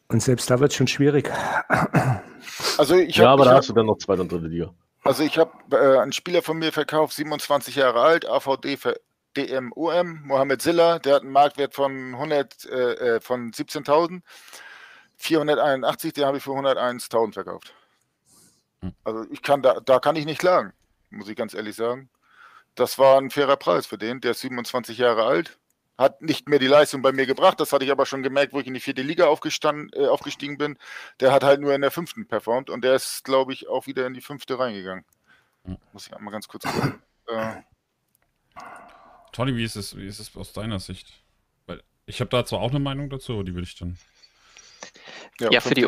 [0.09, 1.31] Und selbst da wird es schon schwierig.
[2.77, 4.73] Also ich hab, ja, aber da hab, hast du dann noch zweite und dritte Liga.
[5.03, 8.99] Also ich habe äh, einen Spieler von mir verkauft, 27 Jahre alt, AVD für
[9.35, 14.21] DMOM, Mohamed Silla, der hat einen Marktwert von 100, äh, äh von 17.000.
[15.17, 17.73] 481, den habe ich für 101.000 verkauft.
[18.83, 18.93] Hm.
[19.03, 20.73] Also ich kann da, da kann ich nicht klagen,
[21.09, 22.09] muss ich ganz ehrlich sagen.
[22.75, 24.19] Das war ein fairer Preis für den.
[24.19, 25.57] Der ist 27 Jahre alt,
[25.97, 27.59] hat nicht mehr die Leistung bei mir gebracht.
[27.59, 30.77] Das hatte ich aber schon gemerkt, wo ich in die vierte Liga äh, aufgestiegen bin.
[31.19, 34.05] Der hat halt nur in der fünften performt und der ist, glaube ich, auch wieder
[34.05, 35.05] in die fünfte reingegangen.
[35.63, 35.77] Mhm.
[35.93, 37.01] Muss ich einmal ganz kurz gucken.
[37.27, 37.61] Äh,
[39.31, 41.23] Tony, wie ist, es, wie ist es aus deiner Sicht?
[41.67, 43.97] Weil ich habe da zwar auch eine Meinung dazu, aber die würde ich dann.
[45.39, 45.88] Ja, ja für, die,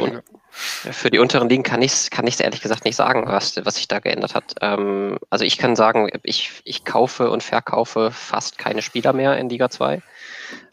[0.50, 3.88] für die unteren Ligen kann ich es kann ehrlich gesagt nicht sagen, was, was sich
[3.88, 4.56] da geändert hat.
[4.62, 9.50] Ähm, also ich kann sagen, ich, ich kaufe und verkaufe fast keine Spieler mehr in
[9.50, 10.02] Liga 2.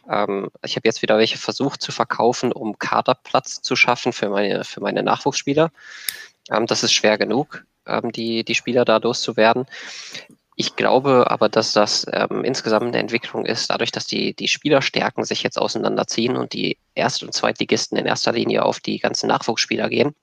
[0.09, 4.64] Ähm, ich habe jetzt wieder welche versucht zu verkaufen, um Kaderplatz zu schaffen für meine,
[4.64, 5.70] für meine Nachwuchsspieler.
[6.51, 9.66] Ähm, das ist schwer genug, ähm, die, die Spieler da loszuwerden.
[10.62, 15.25] Ich glaube aber, dass das ähm, insgesamt eine Entwicklung ist, dadurch, dass die, die Spielerstärken
[15.25, 19.88] sich jetzt auseinanderziehen und die Erst- und Zweitligisten in erster Linie auf die ganzen Nachwuchsspieler
[19.88, 20.14] gehen,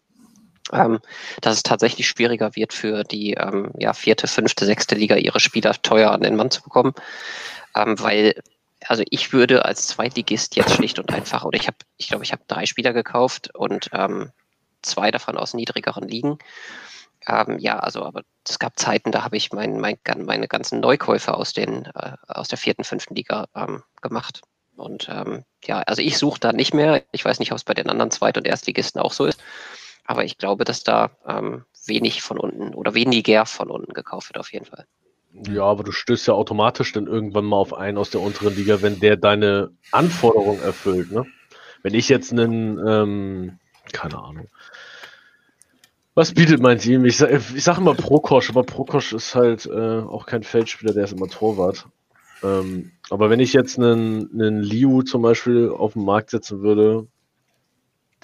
[0.71, 0.99] ähm,
[1.41, 5.73] dass es tatsächlich schwieriger wird für die ähm, ja, vierte, fünfte, sechste Liga ihre Spieler
[5.73, 6.93] teuer an den Mann zu bekommen,
[7.75, 8.41] ähm, weil
[8.87, 12.31] also ich würde als Zweitligist jetzt schlicht und einfach, oder ich habe, ich glaube, ich
[12.31, 14.31] habe drei Spieler gekauft und ähm,
[14.83, 16.39] zwei davon aus niedrigeren Ligen.
[17.29, 21.35] Ähm, ja, also, aber es gab Zeiten, da habe ich mein, mein, meine ganzen Neukäufe
[21.35, 24.41] aus, den, äh, aus der vierten, fünften Liga ähm, gemacht.
[24.75, 27.03] Und ähm, ja, also ich suche da nicht mehr.
[27.11, 29.41] Ich weiß nicht, ob es bei den anderen Zweit- und Erstligisten auch so ist.
[30.05, 34.39] aber ich glaube, dass da ähm, wenig von unten oder weniger von unten gekauft wird,
[34.39, 34.85] auf jeden Fall.
[35.47, 38.81] Ja, aber du stößt ja automatisch dann irgendwann mal auf einen aus der unteren Liga,
[38.81, 41.11] wenn der deine Anforderungen erfüllt.
[41.11, 41.25] Ne?
[41.83, 43.59] Wenn ich jetzt einen, ähm,
[43.93, 44.47] keine Ahnung,
[46.19, 47.05] was bietet mein Team?
[47.05, 51.13] Ich, ich sage immer Prokosch, aber Prokosch ist halt äh, auch kein Feldspieler, der ist
[51.13, 51.87] immer Torwart.
[52.43, 57.07] Ähm, aber wenn ich jetzt einen, einen Liu zum Beispiel auf den Markt setzen würde,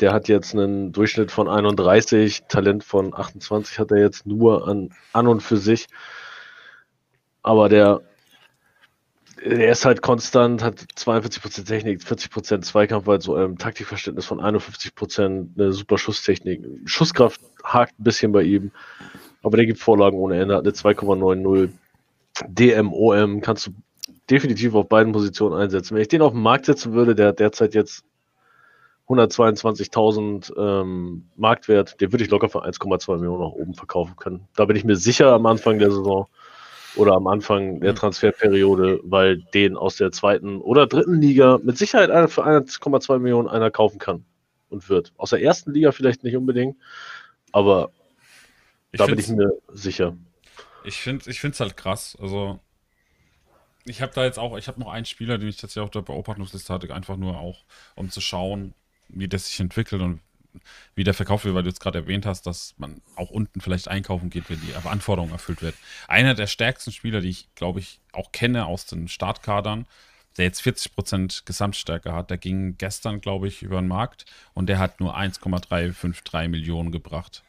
[0.02, 4.94] der hat jetzt einen Durchschnitt von 31, Talent von 28 hat er jetzt nur an,
[5.14, 5.88] an und für sich.
[7.44, 8.02] Aber der,
[9.46, 15.50] der ist halt konstant, hat 42% Technik, 40% Zweikampf, weil so ein Taktikverständnis von 51%,
[15.56, 16.62] eine super Schusstechnik.
[16.86, 18.72] Schusskraft hakt ein bisschen bei ihm,
[19.44, 21.70] aber der gibt Vorlagen ohne Ende, hat eine 2,90.
[22.48, 23.72] DMOM kannst du
[24.30, 25.96] definitiv auf beiden Positionen einsetzen.
[25.96, 28.04] Wenn ich den auf den Markt setzen würde, der hat derzeit jetzt
[29.08, 34.48] 122.000 ähm, Marktwert, den würde ich locker für 1,2 Millionen nach oben verkaufen können.
[34.56, 36.28] Da bin ich mir sicher am Anfang der Saison
[36.96, 37.96] oder am Anfang der.
[37.96, 43.48] Transferperiode, weil den aus der zweiten oder dritten Liga mit Sicherheit einer für 1,2 Millionen
[43.48, 44.26] einer kaufen kann
[44.70, 45.14] und wird.
[45.18, 46.78] Aus der ersten Liga vielleicht nicht unbedingt,
[47.52, 47.92] aber
[48.92, 50.16] ich da bin ich mir sicher.
[50.84, 52.18] Ich finde es halt krass.
[52.22, 52.60] Also
[53.86, 56.02] ich habe da jetzt auch, ich habe noch einen Spieler, den ich tatsächlich auch da
[56.02, 57.64] Beobachtungsliste hatte, einfach nur auch,
[57.96, 58.74] um zu schauen,
[59.10, 60.22] wie das sich entwickelt und
[60.96, 63.88] wie der verkauft wird, weil du jetzt gerade erwähnt hast, dass man auch unten vielleicht
[63.88, 65.76] einkaufen geht, wenn die Anforderung erfüllt wird.
[66.08, 69.86] Einer der stärksten Spieler, die ich, glaube ich, auch kenne aus den Startkadern,
[70.38, 74.80] der jetzt 40% Gesamtstärke hat, der ging gestern, glaube ich, über den Markt und der
[74.80, 77.44] hat nur 1,353 Millionen gebracht.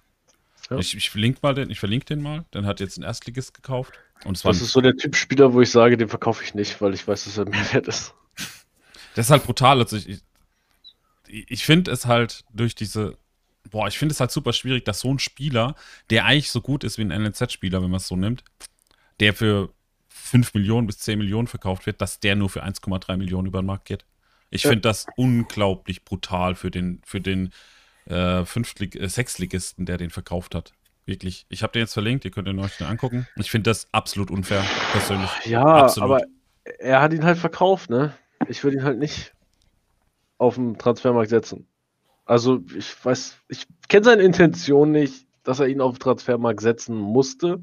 [0.70, 0.78] Ja.
[0.78, 2.44] Ich, ich, verlinke mal den, ich verlinke den mal.
[2.54, 3.94] Den hat jetzt ein Erstligist gekauft.
[4.24, 6.94] Und das ist so der Typ Spieler, wo ich sage, den verkaufe ich nicht, weil
[6.94, 8.14] ich weiß, dass er mehr wert ist.
[9.14, 9.80] Das ist halt brutal.
[9.80, 10.20] Also ich,
[11.28, 13.16] ich, finde es halt durch diese,
[13.70, 15.74] boah, ich finde es halt super schwierig, dass so ein Spieler,
[16.10, 18.44] der eigentlich so gut ist wie ein NLZ-Spieler, wenn man es so nimmt,
[19.20, 19.70] der für
[20.08, 23.66] 5 Millionen bis 10 Millionen verkauft wird, dass der nur für 1,3 Millionen über den
[23.66, 24.04] Markt geht.
[24.50, 27.52] Ich finde das unglaublich brutal für den, für den
[28.06, 30.72] äh, Fünftlig äh, Sechsligisten, der den verkauft hat.
[31.04, 31.46] Wirklich.
[31.48, 33.28] Ich habe den jetzt verlinkt, ihr könnt ihn euch den angucken.
[33.36, 35.30] Ich finde das absolut unfair, persönlich.
[35.44, 36.10] Ja, absolut.
[36.10, 36.24] aber
[36.78, 38.12] er hat ihn halt verkauft, ne?
[38.48, 39.32] Ich würde ihn halt nicht
[40.38, 41.66] auf dem Transfermarkt setzen.
[42.24, 46.96] Also ich weiß, ich kenne seine Intention nicht, dass er ihn auf den Transfermarkt setzen
[46.96, 47.60] musste,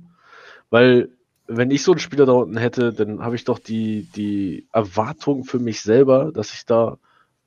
[0.70, 1.10] weil
[1.48, 5.44] wenn ich so einen Spieler da unten hätte, dann habe ich doch die, die Erwartung
[5.44, 6.98] für mich selber, dass ich da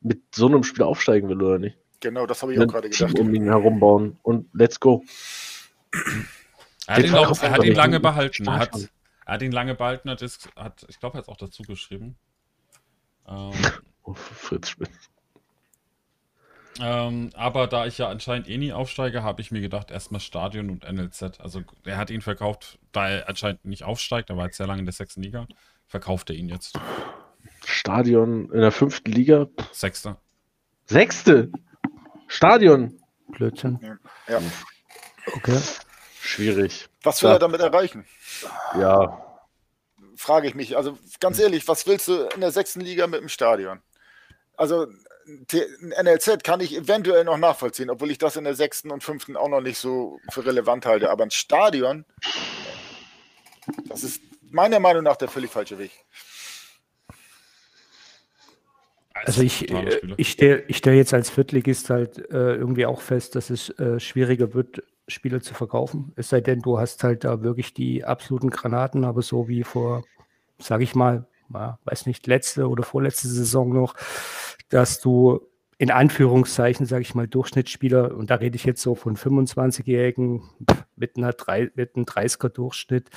[0.02, 1.78] mit so einem Spieler aufsteigen will, oder nicht?
[2.00, 3.18] Genau, das habe ich auch gerade gedacht.
[3.18, 5.02] Um ihn herumbauen und let's go.
[6.86, 8.46] Er hat, ihn, auch, er hat ihn, lange behalten.
[8.46, 8.90] Er hat,
[9.24, 10.22] er hat, ihn lange behalten, hat,
[10.56, 12.16] hat ich glaube, er hat es auch dazu geschrieben.
[13.28, 13.50] Ähm,
[14.04, 14.88] oh, Fritz Schmidt.
[16.80, 20.70] Ähm, aber da ich ja anscheinend eh nie aufsteige, habe ich mir gedacht, erstmal Stadion
[20.70, 21.40] und NLZ.
[21.40, 24.80] Also er hat ihn verkauft, da er anscheinend nicht aufsteigt, er war jetzt sehr lange
[24.80, 25.46] in der sechsten Liga,
[25.86, 26.78] verkauft er ihn jetzt.
[27.64, 29.46] Stadion in der fünften Liga?
[29.72, 30.16] Sechste.
[30.86, 31.50] Sechste?
[32.28, 33.00] Stadion?
[33.28, 33.98] Blödsinn.
[34.28, 34.40] Ja.
[35.34, 35.58] Okay.
[36.20, 36.88] Schwierig.
[37.02, 37.36] Was will ja.
[37.36, 38.04] er damit erreichen?
[38.78, 39.22] Ja.
[40.16, 40.76] Frage ich mich.
[40.76, 43.80] Also ganz ehrlich, was willst du in der sechsten Liga mit dem Stadion?
[44.56, 44.86] Also
[45.26, 49.48] NLZ kann ich eventuell noch nachvollziehen, obwohl ich das in der sechsten und fünften auch
[49.48, 51.10] noch nicht so für relevant halte.
[51.10, 52.04] Aber ein Stadion,
[53.88, 55.90] das ist meiner Meinung nach der völlig falsche Weg.
[59.24, 63.34] Also ich, äh, ich stelle ich stell jetzt als Viertligist halt äh, irgendwie auch fest,
[63.34, 66.12] dass es äh, schwieriger wird, Spieler zu verkaufen.
[66.16, 70.04] Es sei denn, du hast halt da wirklich die absoluten Granaten, aber so wie vor,
[70.58, 73.94] sage ich mal, ja, weiß nicht, letzte oder vorletzte Saison noch,
[74.68, 75.40] dass du
[75.78, 80.78] in Anführungszeichen, sage ich mal, Durchschnittsspieler, und da rede ich jetzt so von 25-Jährigen mit,
[80.96, 83.10] mit einem 30er-Durchschnitt,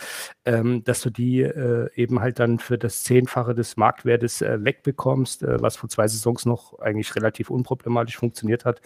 [0.44, 5.44] ähm, dass du die äh, eben halt dann für das Zehnfache des Marktwertes äh, wegbekommst,
[5.44, 8.82] äh, was vor zwei Saisons noch eigentlich relativ unproblematisch funktioniert hat.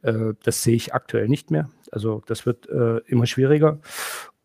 [0.00, 1.68] Äh, das sehe ich aktuell nicht mehr.
[1.92, 3.80] Also das wird äh, immer schwieriger.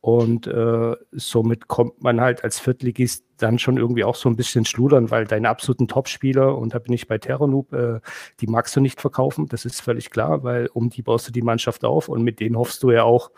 [0.04, 4.66] Und äh, somit kommt man halt als Viertligist dann schon irgendwie auch so ein bisschen
[4.66, 7.99] schludern, weil deine absoluten Topspieler, und da bin ich bei Terranoob, äh,
[8.41, 11.41] die magst du nicht verkaufen, das ist völlig klar, weil um die baust du die
[11.41, 13.32] Mannschaft auf und mit denen hoffst du ja auch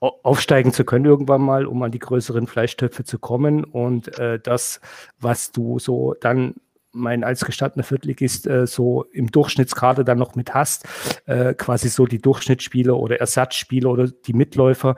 [0.00, 3.62] aufsteigen zu können irgendwann mal, um an die größeren Fleischtöpfe zu kommen.
[3.62, 4.80] Und äh, das,
[5.18, 6.54] was du so dann
[6.96, 10.86] mein als gestandener Viertligist äh, so im Durchschnittskader dann noch mit hast,
[11.26, 14.96] äh, quasi so die Durchschnittsspieler oder Ersatzspieler oder die Mitläufer,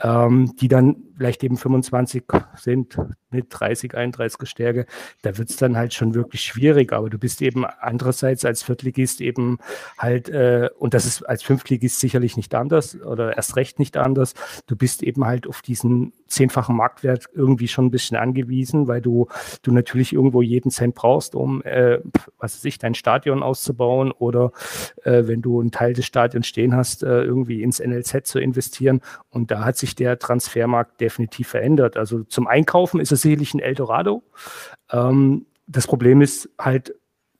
[0.00, 2.24] ähm, die dann vielleicht eben 25
[2.56, 2.96] sind
[3.30, 4.86] mit 30, 31 Stärke,
[5.22, 6.92] da wird es dann halt schon wirklich schwierig.
[6.92, 9.58] Aber du bist eben andererseits als Viertligist eben
[9.98, 14.34] halt, äh, und das ist als Fünftligist sicherlich nicht anders oder erst recht nicht anders,
[14.66, 19.28] du bist eben halt auf diesen zehnfachen Marktwert irgendwie schon ein bisschen angewiesen, weil du,
[19.62, 21.98] du natürlich irgendwo jeden Cent brauchst, um, äh,
[22.38, 24.52] was weiß ich, dein Stadion auszubauen oder
[25.04, 29.00] äh, wenn du einen Teil des Stadions stehen hast, äh, irgendwie ins NLZ zu investieren.
[29.30, 31.96] Und da hat sich der Transfermarkt definitiv verändert.
[31.96, 34.22] Also zum Einkaufen ist es sicherlich ein Eldorado.
[34.92, 36.94] Ähm, das Problem ist halt,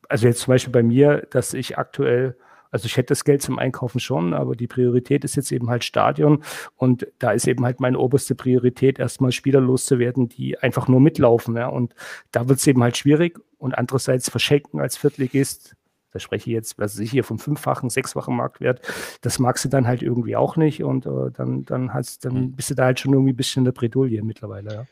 [0.09, 2.37] also jetzt zum Beispiel bei mir, dass ich aktuell
[2.71, 5.85] also ich hätte das Geld zum Einkaufen schon, aber die Priorität ist jetzt eben halt
[5.85, 6.43] Stadion
[6.77, 11.57] und da ist eben halt meine oberste Priorität, erstmal Spieler loszuwerden, die einfach nur mitlaufen.
[11.57, 11.69] Ja.
[11.69, 11.95] Und
[12.31, 15.77] da wird es eben halt schwierig und andererseits verschenken als Viertligist
[16.13, 18.81] da spreche ich jetzt, was ich hier vom fünffachen, sechsfachen Marktwert,
[19.21, 22.53] das magst du dann halt irgendwie auch nicht und äh, dann, dann, hast, dann hm.
[22.53, 24.73] bist du da halt schon irgendwie ein bisschen in der Bredouille mittlerweile.
[24.73, 24.87] Ja.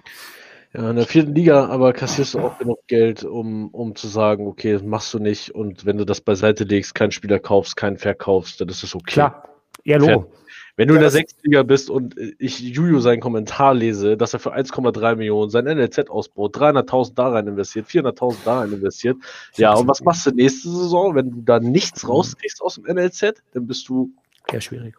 [0.74, 4.46] Ja, in der vierten Liga aber kassierst du auch genug Geld, um, um zu sagen,
[4.46, 7.96] okay, das machst du nicht und wenn du das beiseite legst, keinen Spieler kaufst, keinen
[7.96, 9.12] verkaufst, dann ist es okay.
[9.12, 9.48] Klar,
[9.84, 10.32] ja, Logo.
[10.76, 14.34] Wenn du ja, in der sechsten Liga bist und ich Juju seinen Kommentar lese, dass
[14.34, 19.16] er für 1,3 Millionen sein NLZ ausbaut, 300.000 da rein investiert, 400.000 da rein investiert.
[19.56, 22.10] Ja, und was machst du nächste Saison, wenn du da nichts mhm.
[22.10, 23.42] rauskriegst aus dem NLZ?
[23.54, 24.10] Dann bist du.
[24.52, 24.94] Ja, schwierig.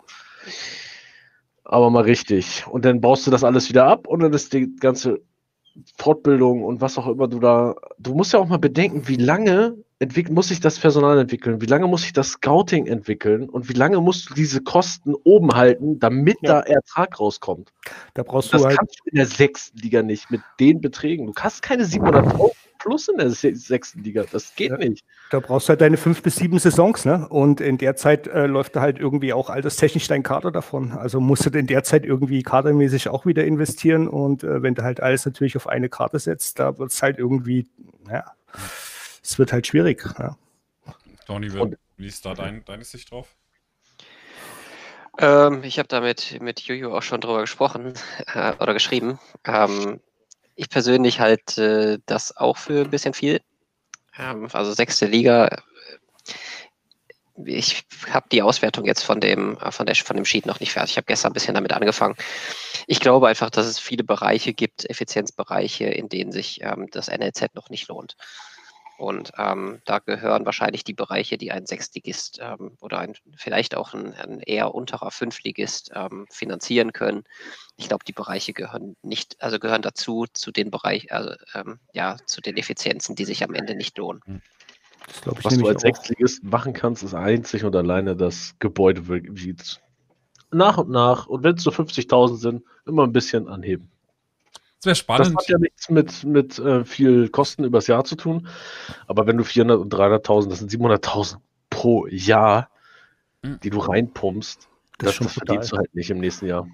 [1.64, 2.66] Aber mal richtig.
[2.68, 5.22] Und dann baust du das alles wieder ab und dann ist die ganze
[5.96, 7.76] Fortbildung und was auch immer du da.
[8.00, 9.78] Du musst ja auch mal bedenken, wie lange
[10.30, 14.00] muss sich das Personal entwickeln, wie lange muss sich das Scouting entwickeln und wie lange
[14.00, 16.54] musst du diese Kosten oben halten, damit ja.
[16.54, 17.74] da Ertrag rauskommt.
[18.14, 21.26] Da brauchst das du halt kannst du in der sechsten Liga nicht mit den Beträgen.
[21.26, 22.26] Du hast keine 700
[22.78, 24.24] plus in der sechsten Liga.
[24.32, 25.04] Das geht ja, nicht.
[25.32, 27.28] Da brauchst du halt deine fünf bis sieben Saisons, ne?
[27.28, 30.92] Und in der Zeit äh, läuft da halt irgendwie auch alterstechnisch dein Kader davon.
[30.92, 34.08] Also musst du in der Zeit irgendwie kadermäßig auch wieder investieren.
[34.08, 37.18] Und äh, wenn du halt alles natürlich auf eine Karte setzt, da wird es halt
[37.18, 37.68] irgendwie,
[38.12, 38.26] ja,
[39.28, 40.04] es wird halt schwierig.
[40.18, 40.38] Ja.
[41.26, 41.52] Tony,
[41.98, 43.36] wie ist da dein, deine Sicht drauf?
[45.20, 47.94] Ähm, ich habe da mit, mit Juju auch schon drüber gesprochen
[48.34, 49.20] äh, oder geschrieben.
[49.44, 50.00] Ähm,
[50.56, 53.42] ich persönlich halte das auch für ein bisschen viel.
[54.18, 55.48] Ähm, also sechste Liga.
[55.48, 55.58] Äh,
[57.46, 60.72] ich habe die Auswertung jetzt von dem, äh, von, der, von dem Sheet noch nicht
[60.72, 60.92] fertig.
[60.92, 62.16] Ich habe gestern ein bisschen damit angefangen.
[62.88, 67.54] Ich glaube einfach, dass es viele Bereiche gibt, Effizienzbereiche, in denen sich ähm, das NLZ
[67.56, 68.16] noch nicht lohnt.
[68.98, 73.94] Und ähm, da gehören wahrscheinlich die Bereiche, die ein Sechstligist ähm, oder ein, vielleicht auch
[73.94, 77.24] ein, ein, eher unterer Fünftligist ähm, finanzieren können.
[77.76, 82.18] Ich glaube, die Bereiche gehören nicht, also gehören dazu, zu den Bereichen, also, ähm, ja,
[82.26, 84.22] zu den Effizienzen, die sich am Ende nicht lohnen.
[84.26, 84.42] Hm.
[85.24, 89.56] Was du als Sechstligist machen kannst, ist einzig und alleine das Gebäude wie
[90.52, 93.92] nach und nach, und wenn es so 50.000 sind, immer ein bisschen anheben.
[94.80, 95.36] Das wäre spannend.
[95.36, 98.48] Das hat ja nichts mit, mit äh, viel Kosten übers Jahr zu tun.
[99.08, 101.38] Aber wenn du 400 und 300.000, das sind 700.000
[101.70, 102.70] pro Jahr,
[103.42, 103.60] mhm.
[103.62, 104.70] die du reinpumpst,
[105.00, 106.68] das, das, das verdienst du halt nicht im nächsten Jahr.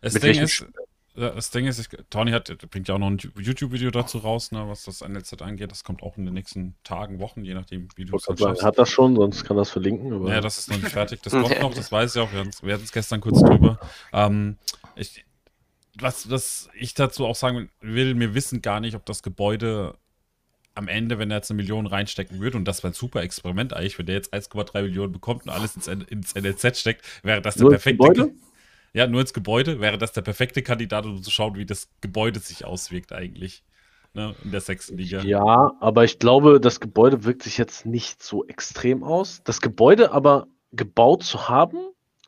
[0.00, 0.66] Das Ding ist,
[1.14, 4.68] das Ding ist, ich, Tony hat, bringt ja auch noch ein YouTube-Video dazu raus, ne,
[4.68, 5.70] was das NLZ angeht.
[5.70, 8.78] Das kommt auch in den nächsten Tagen, Wochen, je nachdem, wie du es sagen, Hat
[8.78, 10.12] das schon, sonst kann das verlinken.
[10.12, 10.28] Aber...
[10.28, 11.22] Ja, das ist noch nicht fertig.
[11.22, 12.32] Das kommt noch, das weiß ich auch.
[12.32, 13.78] Wir hatten es gestern kurz drüber.
[14.12, 14.58] Ähm,
[14.96, 15.24] ich,
[15.98, 19.96] was, was ich dazu auch sagen will, wir wissen gar nicht, ob das Gebäude
[20.74, 23.72] am Ende, wenn er jetzt eine Million reinstecken würde, und das wäre ein super Experiment
[23.72, 27.54] eigentlich, wenn der jetzt 1,3 Millionen bekommt und alles ins, ins NLZ steckt, wäre das
[27.54, 28.08] der perfekte.
[28.08, 28.34] Gebäude?
[28.92, 32.40] Ja, nur ins Gebäude wäre das der perfekte Kandidat, um zu schauen, wie das Gebäude
[32.40, 33.62] sich auswirkt eigentlich.
[34.16, 35.22] Ne, in der sechsten Liga.
[35.22, 39.42] Ja, aber ich glaube, das Gebäude wirkt sich jetzt nicht so extrem aus.
[39.42, 41.78] Das Gebäude aber gebaut zu haben,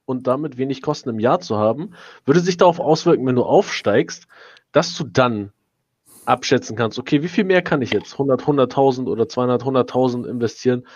[0.07, 1.91] und damit wenig Kosten im Jahr zu haben,
[2.25, 4.27] würde sich darauf auswirken, wenn du aufsteigst,
[4.73, 5.53] dass du dann
[6.25, 8.13] abschätzen kannst, okay, wie viel mehr kann ich jetzt?
[8.13, 10.87] 100, 100.000 oder 200, 100.000 investieren,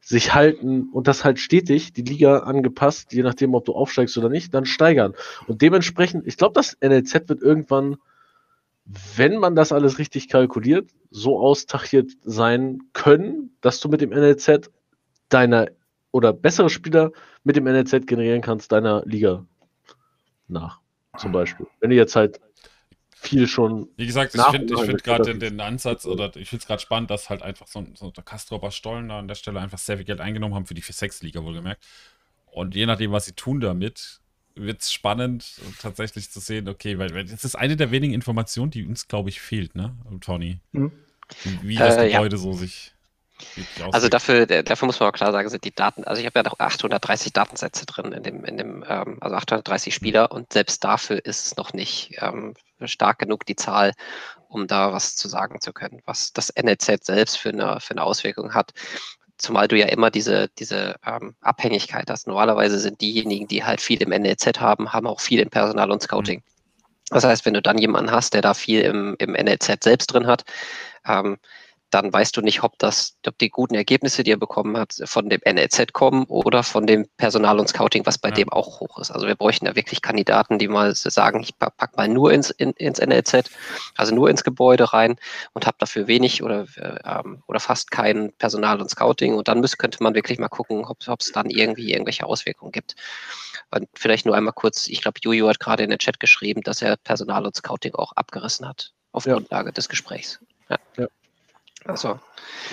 [0.00, 4.28] sich halten und das halt stetig, die Liga angepasst, je nachdem, ob du aufsteigst oder
[4.28, 5.14] nicht, dann steigern.
[5.46, 7.96] Und dementsprechend, ich glaube, das NLZ wird irgendwann,
[9.16, 14.70] wenn man das alles richtig kalkuliert, so austachiert sein können, dass du mit dem NLZ
[15.30, 15.68] deiner
[16.14, 17.10] oder bessere Spieler
[17.42, 19.44] mit dem NLZ generieren kannst, deiner Liga
[20.46, 20.78] nach.
[21.18, 21.66] Zum Beispiel.
[21.80, 22.40] Wenn du jetzt halt
[23.10, 23.88] viel schon.
[23.96, 27.10] Wie gesagt, ich finde find gerade den, den, Ansatz oder ich finde es gerade spannend,
[27.10, 30.06] dass halt einfach so, so der Kastrober Stollen da an der Stelle einfach sehr viel
[30.06, 31.84] Geld eingenommen haben für die 4-6-Liga, wohlgemerkt.
[32.46, 34.20] Und je nachdem, was sie tun damit,
[34.54, 38.70] wird es spannend tatsächlich zu sehen, okay, weil, weil das ist eine der wenigen Informationen,
[38.70, 40.60] die uns, glaube ich, fehlt, ne, Tony?
[40.70, 40.92] Mhm.
[41.62, 42.42] Wie das äh, Gebäude ja.
[42.42, 42.93] so sich
[43.92, 46.42] also dafür, dafür muss man auch klar sagen, sind die Daten, also ich habe ja
[46.44, 51.24] noch 830 Datensätze drin in dem, in dem, ähm, also 830 Spieler und selbst dafür
[51.24, 52.54] ist es noch nicht ähm,
[52.84, 53.92] stark genug, die Zahl,
[54.48, 58.02] um da was zu sagen zu können, was das NLZ selbst für eine, für eine
[58.02, 58.72] Auswirkung hat.
[59.36, 62.28] Zumal du ja immer diese, diese ähm, Abhängigkeit hast.
[62.28, 66.02] Normalerweise sind diejenigen, die halt viel im NLZ haben, haben auch viel im Personal und
[66.02, 66.42] Scouting.
[67.10, 70.26] Das heißt, wenn du dann jemanden hast, der da viel im, im NLZ selbst drin
[70.26, 70.44] hat,
[71.06, 71.38] ähm,
[71.90, 75.28] dann weißt du nicht, ob das, ob die guten Ergebnisse, die er bekommen hat, von
[75.28, 78.34] dem NLZ kommen oder von dem Personal und Scouting, was bei ja.
[78.34, 79.10] dem auch hoch ist.
[79.10, 82.72] Also wir bräuchten da wirklich Kandidaten, die mal sagen, ich pack mal nur ins, in,
[82.72, 83.50] ins NLZ,
[83.96, 85.16] also nur ins Gebäude rein
[85.52, 89.34] und habe dafür wenig oder, äh, oder fast kein Personal und Scouting.
[89.34, 92.96] Und dann müsste, könnte man wirklich mal gucken, ob es dann irgendwie irgendwelche Auswirkungen gibt.
[93.70, 96.82] Und vielleicht nur einmal kurz, ich glaube, Juju hat gerade in den Chat geschrieben, dass
[96.82, 99.34] er Personal und Scouting auch abgerissen hat auf ja.
[99.34, 100.40] Grundlage des Gesprächs.
[100.68, 100.78] Ja.
[100.96, 101.06] ja.
[101.86, 102.18] Also,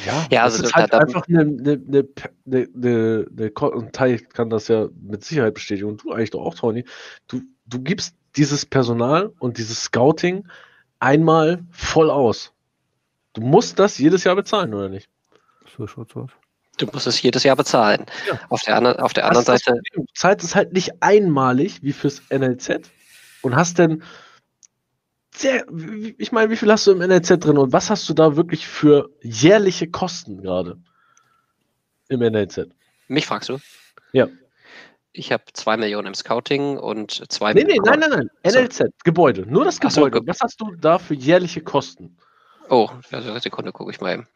[0.05, 2.07] ja, ja also ist halt da, einfach eine, eine, eine,
[2.45, 6.55] eine, eine, und Tai kann das ja mit Sicherheit bestätigen und du eigentlich doch auch,
[6.55, 6.86] Tony.
[7.28, 10.47] Du, du gibst dieses Personal und dieses Scouting
[10.99, 12.53] einmal voll aus.
[13.34, 15.09] Du musst das jedes Jahr bezahlen, oder nicht?
[15.78, 16.30] So schaut's aus.
[16.78, 18.05] Du musst es jedes Jahr bezahlen.
[18.28, 18.39] Ja.
[18.49, 19.80] Auf der, andre, auf der anderen Seite.
[19.93, 22.89] Du zahlst es halt nicht einmalig wie fürs NLZ
[23.41, 24.03] und hast dann
[25.34, 25.65] sehr,
[26.17, 28.67] ich meine, wie viel hast du im NLZ drin und was hast du da wirklich
[28.67, 30.77] für jährliche Kosten gerade
[32.09, 32.67] im NLZ?
[33.07, 33.59] Mich fragst du?
[34.11, 34.27] Ja.
[35.13, 38.29] Ich habe zwei Millionen im Scouting und zwei Nee, nee, nein, nein, nein.
[38.43, 38.86] NLZ, so.
[39.03, 39.45] Gebäude.
[39.45, 40.19] Nur das Gebäude.
[40.19, 42.17] So, was hast du da für jährliche Kosten?
[42.69, 44.27] Oh, also Sekunde, gucke ich mal eben.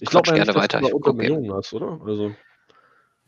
[0.00, 0.80] Ich glaube gerne nicht, weiter.
[0.80, 2.00] Dass du unter Millionen hast, oder?
[2.04, 2.34] Also.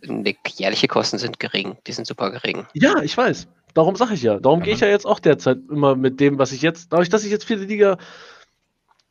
[0.03, 2.67] Die jährliche Kosten sind gering, die sind super gering.
[2.75, 3.49] Ja, ich weiß.
[3.77, 4.41] Darum sage ich ja.
[4.41, 7.27] Darum gehe ich ja jetzt auch derzeit immer mit dem, was ich jetzt, dadurch, dass
[7.27, 7.99] ich jetzt vierte Liga,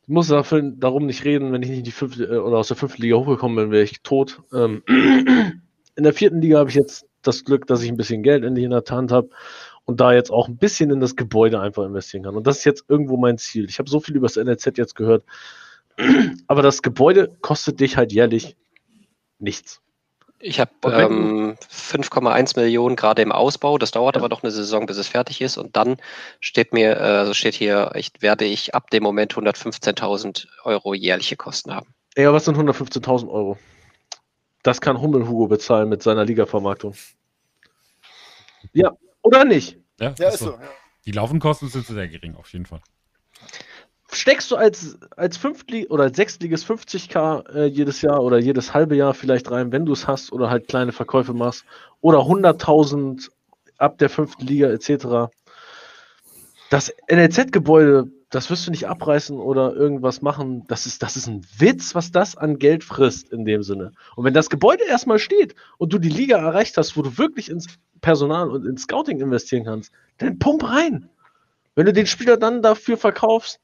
[0.02, 2.66] ich muss dafür, darum nicht reden, wenn ich nicht in die fünfte äh, oder aus
[2.66, 4.42] der fünften Liga hochgekommen bin, wäre ich tot.
[4.52, 4.82] Ähm,
[5.94, 8.64] in der vierten Liga habe ich jetzt das Glück, dass ich ein bisschen Geld endlich
[8.64, 9.28] in der Hand habe
[9.84, 12.34] und da jetzt auch ein bisschen in das Gebäude einfach investieren kann.
[12.34, 13.66] Und das ist jetzt irgendwo mein Ziel.
[13.68, 15.22] Ich habe so viel über das NLZ jetzt gehört,
[16.48, 18.56] aber das Gebäude kostet dich halt jährlich
[19.38, 19.80] nichts.
[20.46, 23.78] Ich habe ähm, 5,1 Millionen gerade im Ausbau.
[23.78, 24.20] Das dauert ja.
[24.20, 25.58] aber doch eine Saison, bis es fertig ist.
[25.58, 25.96] Und dann
[26.38, 31.36] steht mir, äh, also steht hier, ich, werde ich ab dem Moment 115.000 Euro jährliche
[31.36, 31.92] Kosten haben.
[32.16, 33.58] Ja, was sind 115.000 Euro?
[34.62, 36.94] Das kann Hummel Hugo bezahlen mit seiner Liga-Vermarktung.
[38.72, 38.92] Ja,
[39.22, 39.78] oder nicht?
[39.98, 40.46] Ja, ja ist so.
[40.46, 40.60] so ja.
[41.06, 42.80] Die Laufenkosten sind sehr gering, auf jeden Fall
[44.12, 48.96] steckst du als, als Fünftlig oder als Sechstliges 50k äh, jedes Jahr oder jedes halbe
[48.96, 51.64] Jahr vielleicht rein, wenn du es hast oder halt kleine Verkäufe machst
[52.00, 53.30] oder 100.000
[53.78, 55.32] ab der fünften Liga etc.
[56.70, 60.64] Das NLZ-Gebäude, das wirst du nicht abreißen oder irgendwas machen.
[60.68, 63.92] Das ist, das ist ein Witz, was das an Geld frisst in dem Sinne.
[64.16, 67.50] Und wenn das Gebäude erstmal steht und du die Liga erreicht hast, wo du wirklich
[67.50, 67.66] ins
[68.00, 71.08] Personal und ins Scouting investieren kannst, dann pump rein.
[71.74, 73.60] Wenn du den Spieler dann dafür verkaufst,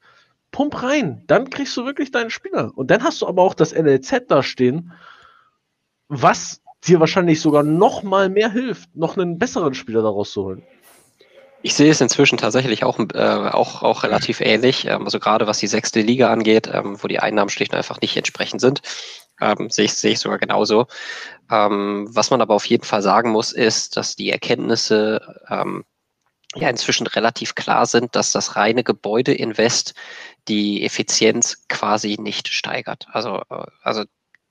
[0.53, 2.71] pump rein, dann kriegst du wirklich deinen Spieler.
[2.75, 4.93] Und dann hast du aber auch das NLZ da stehen,
[6.07, 10.63] was dir wahrscheinlich sogar noch mal mehr hilft, noch einen besseren Spieler daraus zu holen.
[11.65, 14.85] Ich sehe es inzwischen tatsächlich auch, äh, auch, auch relativ ähnlich.
[14.85, 18.01] Ähm, also gerade was die sechste Liga angeht, ähm, wo die Einnahmen schlicht und einfach
[18.01, 18.81] nicht entsprechend sind,
[19.41, 20.87] ähm, sehe, ich, sehe ich sogar genauso.
[21.49, 25.85] Ähm, was man aber auf jeden Fall sagen muss, ist, dass die Erkenntnisse ähm,
[26.55, 29.93] ja inzwischen relativ klar sind, dass das reine Gebäudeinvest
[30.47, 33.07] die Effizienz quasi nicht steigert.
[33.11, 34.03] Also, äh, also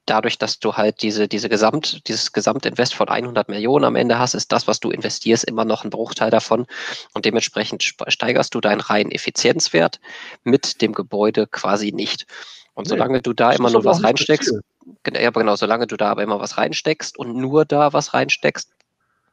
[0.06, 4.34] dadurch, dass du halt diese, diese Gesamt, dieses Gesamtinvest von 100 Millionen am Ende hast,
[4.34, 6.66] ist das, was du investierst, immer noch ein Bruchteil davon.
[7.14, 10.00] Und dementsprechend steigerst du deinen reinen Effizienzwert
[10.42, 12.26] mit dem Gebäude quasi nicht.
[12.74, 14.54] Und solange du da immer nur was reinsteckst,
[15.12, 18.70] ja, genau, solange du da aber immer was reinsteckst und nur da was reinsteckst,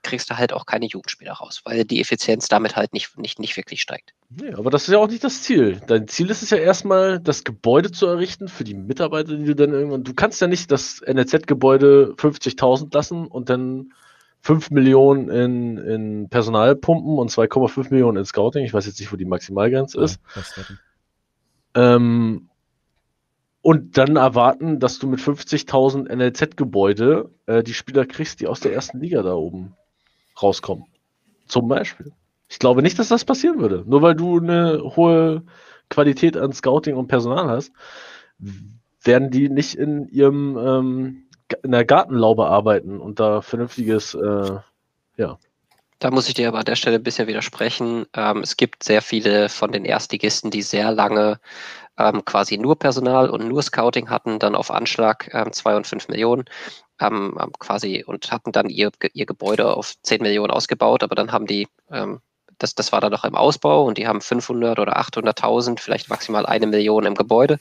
[0.03, 3.57] kriegst du halt auch keine Jugendspieler raus, weil die Effizienz damit halt nicht, nicht, nicht
[3.57, 4.13] wirklich steigt.
[4.29, 5.81] Nee, aber das ist ja auch nicht das Ziel.
[5.87, 9.55] Dein Ziel ist es ja erstmal, das Gebäude zu errichten für die Mitarbeiter, die du
[9.55, 10.03] dann irgendwann.
[10.03, 13.93] Du kannst ja nicht das NLZ-Gebäude 50.000 lassen und dann
[14.41, 18.63] 5 Millionen in, in Personal pumpen und 2,5 Millionen in Scouting.
[18.63, 20.19] Ich weiß jetzt nicht, wo die Maximalgrenze ist.
[21.75, 22.49] Ja, ähm,
[23.61, 28.73] und dann erwarten, dass du mit 50.000 NLZ-Gebäude äh, die Spieler kriegst, die aus der
[28.73, 29.75] ersten Liga da oben
[30.41, 30.85] rauskommen.
[31.47, 32.11] Zum Beispiel.
[32.47, 33.83] Ich glaube nicht, dass das passieren würde.
[33.85, 35.43] Nur weil du eine hohe
[35.89, 37.71] Qualität an Scouting und Personal hast,
[39.03, 41.29] werden die nicht in ihrem ähm,
[41.63, 44.57] in der Gartenlaube arbeiten und da vernünftiges, äh,
[45.17, 45.37] ja.
[45.99, 48.05] Da muss ich dir aber an der Stelle ein bisschen widersprechen.
[48.13, 51.39] Ähm, es gibt sehr viele von den Erstligisten, die sehr lange
[51.97, 56.45] ähm, quasi nur Personal und nur Scouting hatten, dann auf Anschlag ähm, und fünf Millionen
[56.99, 61.31] haben, haben quasi und hatten dann ihr, ihr Gebäude auf 10 Millionen ausgebaut, aber dann
[61.31, 62.21] haben die ähm,
[62.59, 66.45] das, das war da noch im Ausbau und die haben 500 oder 800.000, vielleicht maximal
[66.45, 67.57] eine Million im Gebäude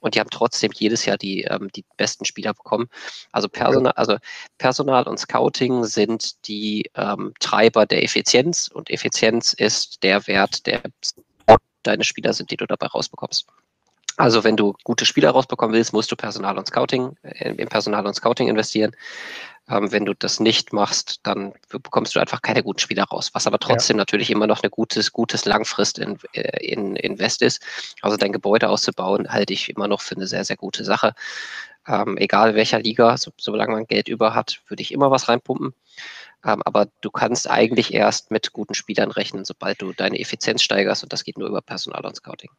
[0.00, 2.88] und die haben trotzdem jedes Jahr die, ähm, die besten Spieler bekommen.
[3.32, 4.18] Also Personal, also
[4.58, 10.82] Personal und Scouting sind die ähm, Treiber der Effizienz und Effizienz ist der Wert, der
[11.82, 13.46] deine Spieler sind, die du dabei rausbekommst.
[14.16, 18.06] Also wenn du gute Spieler rausbekommen willst, musst du Personal und Scouting, äh, in Personal
[18.06, 18.92] und Scouting investieren.
[19.68, 23.46] Ähm, wenn du das nicht machst, dann bekommst du einfach keine guten Spieler raus, was
[23.46, 24.02] aber trotzdem ja.
[24.02, 27.62] natürlich immer noch ein gutes, gutes Langfrist in, äh, in Invest ist.
[28.02, 31.14] Also dein Gebäude auszubauen, halte ich immer noch für eine sehr, sehr gute Sache.
[31.86, 35.74] Ähm, egal welcher Liga, so, solange man Geld über hat, würde ich immer was reinpumpen.
[36.44, 41.02] Ähm, aber du kannst eigentlich erst mit guten Spielern rechnen, sobald du deine Effizienz steigerst
[41.02, 42.50] und das geht nur über Personal und Scouting.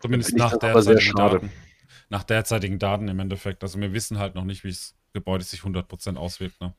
[0.00, 1.52] Zumindest nach derzeitigen, Daten,
[2.08, 3.62] nach derzeitigen Daten im Endeffekt.
[3.62, 6.60] Also wir wissen halt noch nicht, wie das Gebäude sich 100% auswirkt.
[6.60, 6.74] Ne?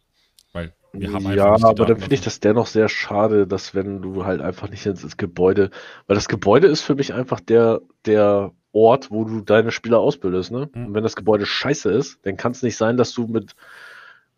[0.53, 4.25] Weil wir haben Ja, aber dann finde ich das dennoch sehr schade, dass wenn du
[4.25, 5.69] halt einfach nicht ins, ins Gebäude,
[6.07, 10.51] weil das Gebäude ist für mich einfach der, der Ort, wo du deine Spieler ausbildest.
[10.51, 10.69] Ne?
[10.73, 10.87] Mhm.
[10.87, 13.55] Und wenn das Gebäude scheiße ist, dann kann es nicht sein, dass du mit,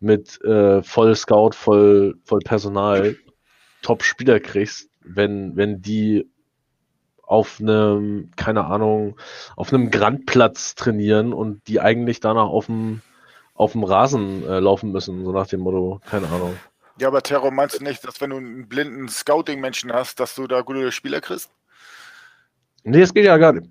[0.00, 3.16] mit äh, voll Scout, voll, voll Personal
[3.82, 6.30] Top-Spieler kriegst, wenn, wenn die
[7.22, 9.16] auf einem, keine Ahnung,
[9.56, 13.00] auf einem Grandplatz trainieren und die eigentlich danach auf dem,
[13.54, 16.56] auf dem Rasen äh, laufen müssen, so nach dem Motto, keine Ahnung.
[16.98, 20.46] Ja, aber Terror, meinst du nicht, dass wenn du einen blinden Scouting-Menschen hast, dass du
[20.46, 21.50] da gute Spieler kriegst?
[22.84, 23.70] Nee, es geht ja gar nicht.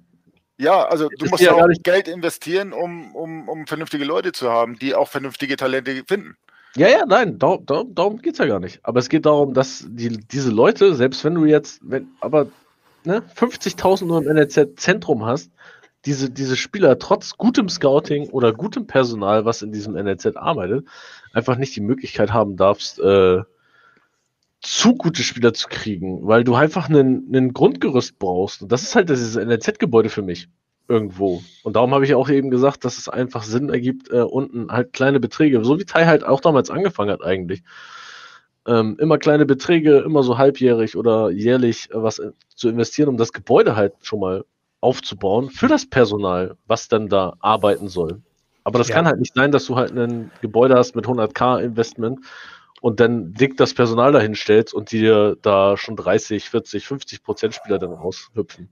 [0.58, 4.78] Ja, also du musst ja auch Geld investieren, um, um, um vernünftige Leute zu haben,
[4.78, 6.36] die auch vernünftige Talente finden.
[6.76, 8.80] Ja, ja, nein, darum, darum, darum geht es ja gar nicht.
[8.84, 12.48] Aber es geht darum, dass die, diese Leute, selbst wenn du jetzt, wenn, aber
[13.06, 15.52] ne, 50.000 nur im NLZ-Zentrum hast,
[16.06, 20.88] diese, diese Spieler trotz gutem Scouting oder gutem Personal, was in diesem NLZ arbeitet,
[21.34, 23.42] einfach nicht die Möglichkeit haben darfst, äh,
[24.62, 28.62] zu gute Spieler zu kriegen, weil du einfach einen Grundgerüst brauchst.
[28.62, 30.50] Und das ist halt dieses NLZ-Gebäude für mich
[30.88, 31.42] irgendwo.
[31.64, 34.94] Und darum habe ich auch eben gesagt, dass es einfach Sinn ergibt, äh, unten halt
[34.94, 37.64] kleine Beträge, so wie Tai halt auch damals angefangen hat eigentlich,
[38.68, 43.18] ähm, immer kleine Beträge, immer so halbjährig oder jährlich äh, was äh, zu investieren, um
[43.18, 44.46] das Gebäude halt schon mal
[44.82, 48.22] aufzubauen für das Personal, was dann da arbeiten soll.
[48.64, 48.96] Aber das ja.
[48.96, 52.20] kann halt nicht sein, dass du halt ein Gebäude hast mit 100k Investment
[52.82, 57.54] und dann dick das Personal dahin stellst und dir da schon 30, 40, 50 Prozent
[57.56, 58.70] Spieler dann raushüpfen.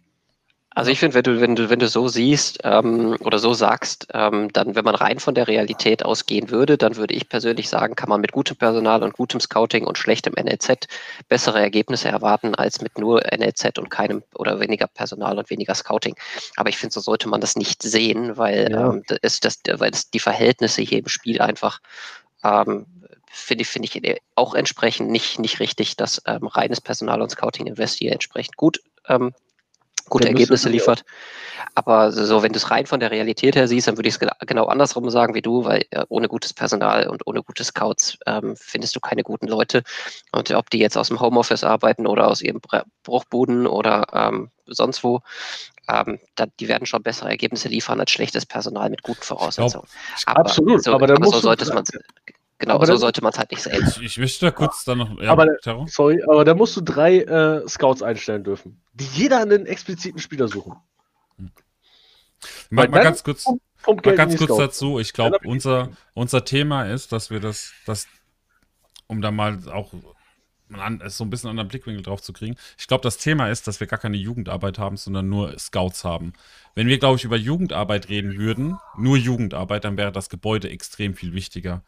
[0.76, 4.08] Also ich finde, wenn du, wenn du, wenn du so siehst ähm, oder so sagst,
[4.14, 7.96] ähm, dann, wenn man rein von der Realität ausgehen würde, dann würde ich persönlich sagen,
[7.96, 10.88] kann man mit gutem Personal und gutem Scouting und schlechtem NLZ
[11.28, 16.16] bessere Ergebnisse erwarten als mit nur NLZ und keinem oder weniger Personal und weniger Scouting.
[16.56, 18.92] Aber ich finde, so sollte man das nicht sehen, weil ja.
[18.92, 21.80] ähm, das, das, weil das die Verhältnisse hier im Spiel einfach
[22.44, 22.86] ähm,
[23.32, 27.66] finde ich, finde ich auch entsprechend nicht, nicht richtig, dass ähm, reines Personal und Scouting
[27.66, 29.34] Invest hier entsprechend gut ähm,
[30.10, 31.04] gute ja, Ergebnisse liefert.
[31.76, 34.30] Aber so, wenn du es rein von der Realität her siehst, dann würde ich es
[34.48, 38.56] genau andersrum sagen wie du, weil äh, ohne gutes Personal und ohne gute Scouts ähm,
[38.58, 39.84] findest du keine guten Leute.
[40.32, 42.62] Und ob die jetzt aus dem Homeoffice arbeiten oder aus ihrem
[43.04, 45.22] Bruchbuden oder ähm, sonst wo,
[45.88, 49.88] ähm, da, die werden schon bessere Ergebnisse liefern als schlechtes Personal mit guten Voraussetzungen.
[50.26, 51.84] Aber, Absolut, so, aber, aber so sollte man
[52.60, 53.88] Genau, aber so sollte man es halt nicht sehen.
[53.88, 55.20] Ich, ich möchte da kurz dann noch.
[55.22, 55.48] Ja, aber,
[55.88, 60.50] sorry, aber da musst du drei äh, Scouts einstellen dürfen, die jeder einen expliziten Spieler
[60.50, 60.76] suchen.
[61.38, 61.52] Hm.
[62.70, 63.46] Mal, mal ganz kurz,
[63.88, 65.00] mal ganz kurz dazu.
[65.00, 68.08] Ich glaube, unser, unser Thema ist, dass wir das, das,
[69.08, 69.94] um da mal auch
[71.08, 72.56] so ein bisschen anderen Blickwinkel drauf zu kriegen.
[72.78, 76.34] Ich glaube, das Thema ist, dass wir gar keine Jugendarbeit haben, sondern nur Scouts haben.
[76.76, 81.16] Wenn wir, glaube ich, über Jugendarbeit reden würden, nur Jugendarbeit, dann wäre das Gebäude extrem
[81.16, 81.84] viel wichtiger.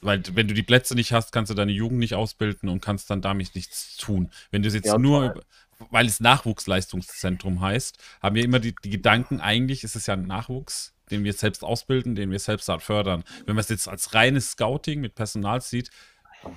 [0.00, 3.10] Weil wenn du die Plätze nicht hast, kannst du deine Jugend nicht ausbilden und kannst
[3.10, 4.30] dann damit nichts tun.
[4.50, 5.42] Wenn du es jetzt ja, nur,
[5.90, 10.26] weil es Nachwuchsleistungszentrum heißt, haben wir immer die, die Gedanken, eigentlich ist es ja ein
[10.26, 13.24] Nachwuchs, den wir selbst ausbilden, den wir selbst fördern.
[13.46, 15.90] Wenn man es jetzt als reines Scouting mit Personal sieht,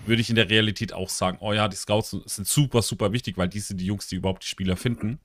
[0.06, 3.38] würde ich in der Realität auch sagen, oh ja, die Scouts sind super, super wichtig,
[3.38, 5.20] weil die sind die Jungs, die überhaupt die Spieler finden.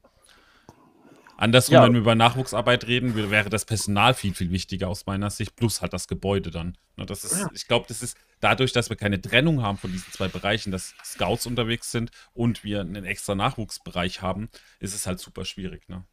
[1.36, 1.84] Andersrum, ja.
[1.84, 5.82] wenn wir über Nachwuchsarbeit reden, wäre das Personal viel, viel wichtiger aus meiner Sicht, plus
[5.82, 6.78] halt das Gebäude dann.
[6.96, 7.50] Das ist, ja.
[7.52, 10.94] Ich glaube, das ist dadurch, dass wir keine Trennung haben von diesen zwei Bereichen, dass
[11.04, 14.48] Scouts unterwegs sind und wir einen extra Nachwuchsbereich haben,
[14.80, 15.88] ist es halt super schwierig.
[15.88, 16.04] Ne?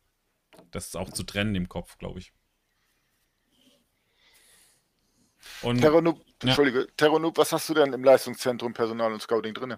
[0.71, 2.33] Das ist auch zu trennen im Kopf, glaube ich.
[5.61, 6.49] Und, Terranub, ja.
[6.49, 9.75] Entschuldige, Terranub, was hast du denn im Leistungszentrum Personal und Scouting drin?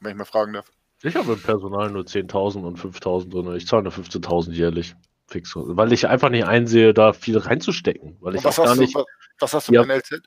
[0.00, 0.70] Wenn ich mal fragen darf.
[1.02, 3.56] Ich habe im Personal nur 10.000 und 5.000 drin.
[3.56, 4.94] Ich zahle nur 15.000 jährlich.
[5.28, 5.52] Fix.
[5.54, 8.16] Weil ich einfach nicht einsehe, da viel reinzustecken.
[8.20, 9.04] Weil ich was, gar nicht, du,
[9.38, 10.22] was, hast du ja, im NLZ?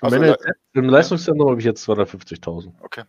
[0.00, 0.38] Also, Im, NLZ,
[0.72, 2.72] Im Leistungszentrum habe ich jetzt 250.000.
[2.80, 3.02] Okay.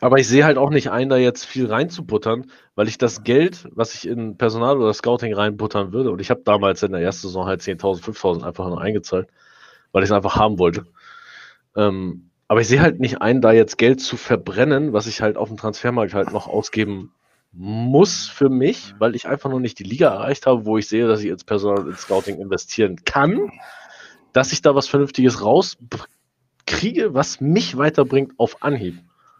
[0.00, 3.68] Aber ich sehe halt auch nicht ein, da jetzt viel reinzubuttern, weil ich das Geld,
[3.70, 7.28] was ich in Personal oder Scouting reinbuttern würde, und ich habe damals in der ersten
[7.28, 9.28] Saison halt 10.000, 5.000 einfach nur eingezahlt,
[9.92, 10.86] weil ich es einfach haben wollte.
[11.76, 15.38] Ähm, aber ich sehe halt nicht ein, da jetzt Geld zu verbrennen, was ich halt
[15.38, 17.14] auf dem Transfermarkt halt noch ausgeben
[17.50, 21.08] muss für mich, weil ich einfach noch nicht die Liga erreicht habe, wo ich sehe,
[21.08, 23.50] dass ich ins Personal ins Scouting investieren kann,
[24.34, 28.98] dass ich da was Vernünftiges rauskriege, was mich weiterbringt auf Anhieb.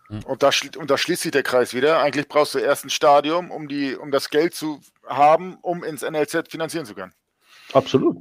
[0.09, 0.49] Und da,
[0.79, 1.99] und da schließt sich der Kreis wieder.
[1.99, 6.01] Eigentlich brauchst du erst ein Stadium, um, die, um das Geld zu haben, um ins
[6.01, 7.13] NLZ finanzieren zu können.
[7.75, 8.17] Absolut.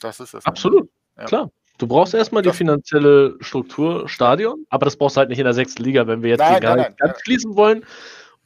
[0.00, 0.44] Das ist das.
[0.44, 0.90] Absolut.
[1.16, 1.26] Ja.
[1.26, 1.50] Klar.
[1.78, 5.54] Du brauchst erstmal die finanzielle Struktur, Stadion, aber das brauchst du halt nicht in der
[5.54, 7.84] sechsten Liga, wenn wir jetzt nein, nein, nein, ganz schließen wollen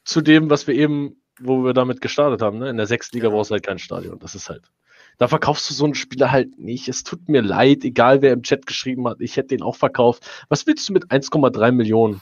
[0.03, 2.57] zu dem, was wir eben, wo wir damit gestartet haben.
[2.57, 2.69] Ne?
[2.69, 4.17] In der sechsten Liga brauchst du halt kein Stadion.
[4.19, 4.71] Das ist halt.
[5.19, 6.87] Da verkaufst du so einen Spieler halt nicht.
[6.87, 10.27] Es tut mir leid, egal wer im Chat geschrieben hat, ich hätte den auch verkauft.
[10.47, 12.21] Was willst du mit 1,3 Millionen?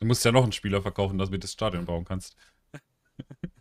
[0.00, 2.36] Du musst ja noch einen Spieler verkaufen, damit du das Stadion bauen kannst.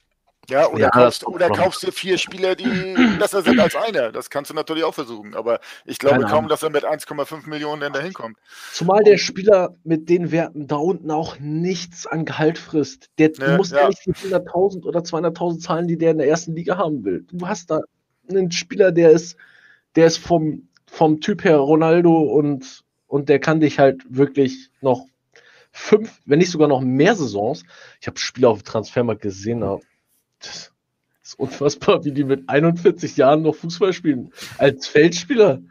[0.50, 2.64] Ja, oder, ja, kaufst, oder kaufst du vier Spieler, die
[3.20, 4.12] besser sind als einer.
[4.12, 5.36] Das kannst du natürlich auch versuchen.
[5.36, 8.38] Aber ich glaube kaum, dass er mit 1,5 Millionen denn da hinkommt.
[8.74, 13.10] Zumal der Spieler mit den Werten da unten auch nichts an Gehalt frisst.
[13.18, 16.56] Der ja, muss ja nicht die 100.000 oder 200.000 zahlen, die der in der ersten
[16.56, 17.26] Liga haben will.
[17.32, 17.82] Du hast da
[18.30, 19.38] einen Spieler, der ist,
[19.96, 25.06] der ist vom, vom Typ her Ronaldo und, und der kann dich halt wirklich noch
[25.72, 27.64] fünf, wenn nicht sogar noch mehr Saisons.
[28.02, 29.64] Ich habe Spieler auf dem Transfermarkt gesehen,
[30.40, 30.72] das
[31.24, 34.34] ist unfassbar, wie die mit 41 Jahren noch Fußball spielen.
[34.58, 35.62] Als Feldspieler.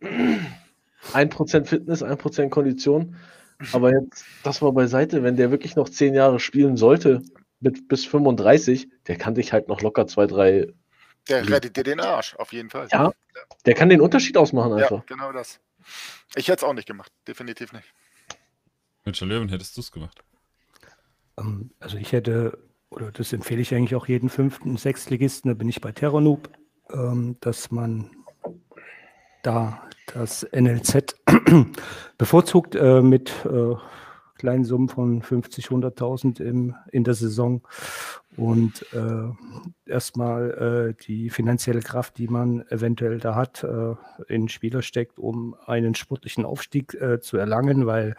[0.00, 3.16] 1% Fitness, 1% Kondition.
[3.72, 7.22] Aber jetzt, das war beiseite, wenn der wirklich noch 10 Jahre spielen sollte,
[7.60, 10.72] mit bis 35, der kann dich halt noch locker zwei, drei.
[11.28, 12.88] Der rettet dir den Arsch, auf jeden Fall.
[12.90, 13.12] Ja,
[13.66, 14.98] der kann den Unterschied ausmachen einfach.
[14.98, 15.60] Ja, genau das.
[16.34, 17.92] Ich hätte es auch nicht gemacht, definitiv nicht.
[19.04, 20.22] Mit Löwen hättest du es gemacht?
[21.38, 22.58] Ähm, also ich hätte
[22.90, 26.50] oder das empfehle ich eigentlich auch jeden fünften, Sechstligisten, da bin ich bei Terranoob,
[26.92, 28.10] ähm, dass man
[29.42, 29.82] da
[30.12, 31.16] das NLZ
[32.18, 33.74] bevorzugt äh, mit äh,
[34.40, 36.40] kleinen Summen von 50, 100.000
[36.90, 37.62] in der Saison.
[38.36, 43.94] Und äh, erstmal äh, die finanzielle Kraft, die man eventuell da hat, äh,
[44.28, 48.16] in Spieler steckt, um einen sportlichen Aufstieg äh, zu erlangen, weil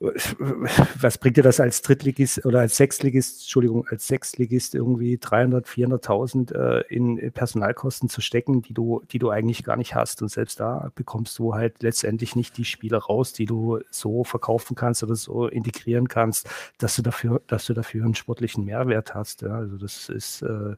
[0.00, 6.54] was bringt dir das als Drittligist oder als Sechstligist, Entschuldigung, als Sechstligist irgendwie 300, 400.000
[6.54, 10.22] äh, in Personalkosten zu stecken, die du, die du eigentlich gar nicht hast.
[10.22, 14.76] Und selbst da bekommst du halt letztendlich nicht die Spiele raus, die du so verkaufen
[14.76, 19.42] kannst oder so integrieren kannst, dass du dafür, dass du dafür einen sportlichen Mehrwert hast.
[19.42, 19.56] Ja.
[19.56, 20.76] Also das ist äh,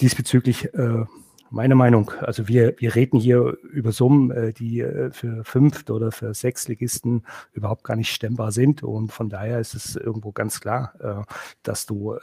[0.00, 1.04] diesbezüglich äh,
[1.50, 2.12] meine Meinung.
[2.20, 7.26] Also wir, wir reden hier über Summen, äh, die äh, für Fünft- oder für Sechsligisten
[7.52, 8.82] überhaupt gar nicht stemmbar sind.
[8.82, 11.32] Und von daher ist es irgendwo ganz klar, äh,
[11.62, 12.16] dass du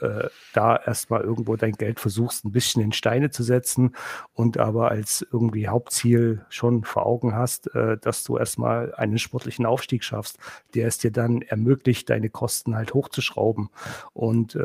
[0.52, 3.94] da erstmal irgendwo dein Geld versuchst, ein bisschen in Steine zu setzen
[4.32, 10.04] und aber als irgendwie Hauptziel schon vor Augen hast, dass du erstmal einen sportlichen Aufstieg
[10.04, 10.38] schaffst,
[10.74, 13.70] der es dir dann ermöglicht, deine Kosten halt hochzuschrauben.
[14.12, 14.56] Und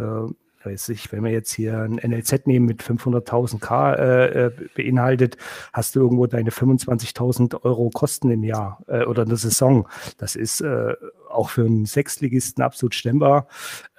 [1.11, 5.37] wenn wir jetzt hier ein NLZ nehmen mit 500.000 K äh, äh, beinhaltet,
[5.71, 9.87] hast du irgendwo deine 25.000 Euro Kosten im Jahr äh, oder eine Saison.
[10.17, 10.93] Das ist äh,
[11.29, 13.47] auch für einen Sechstligisten absolut stemmbar,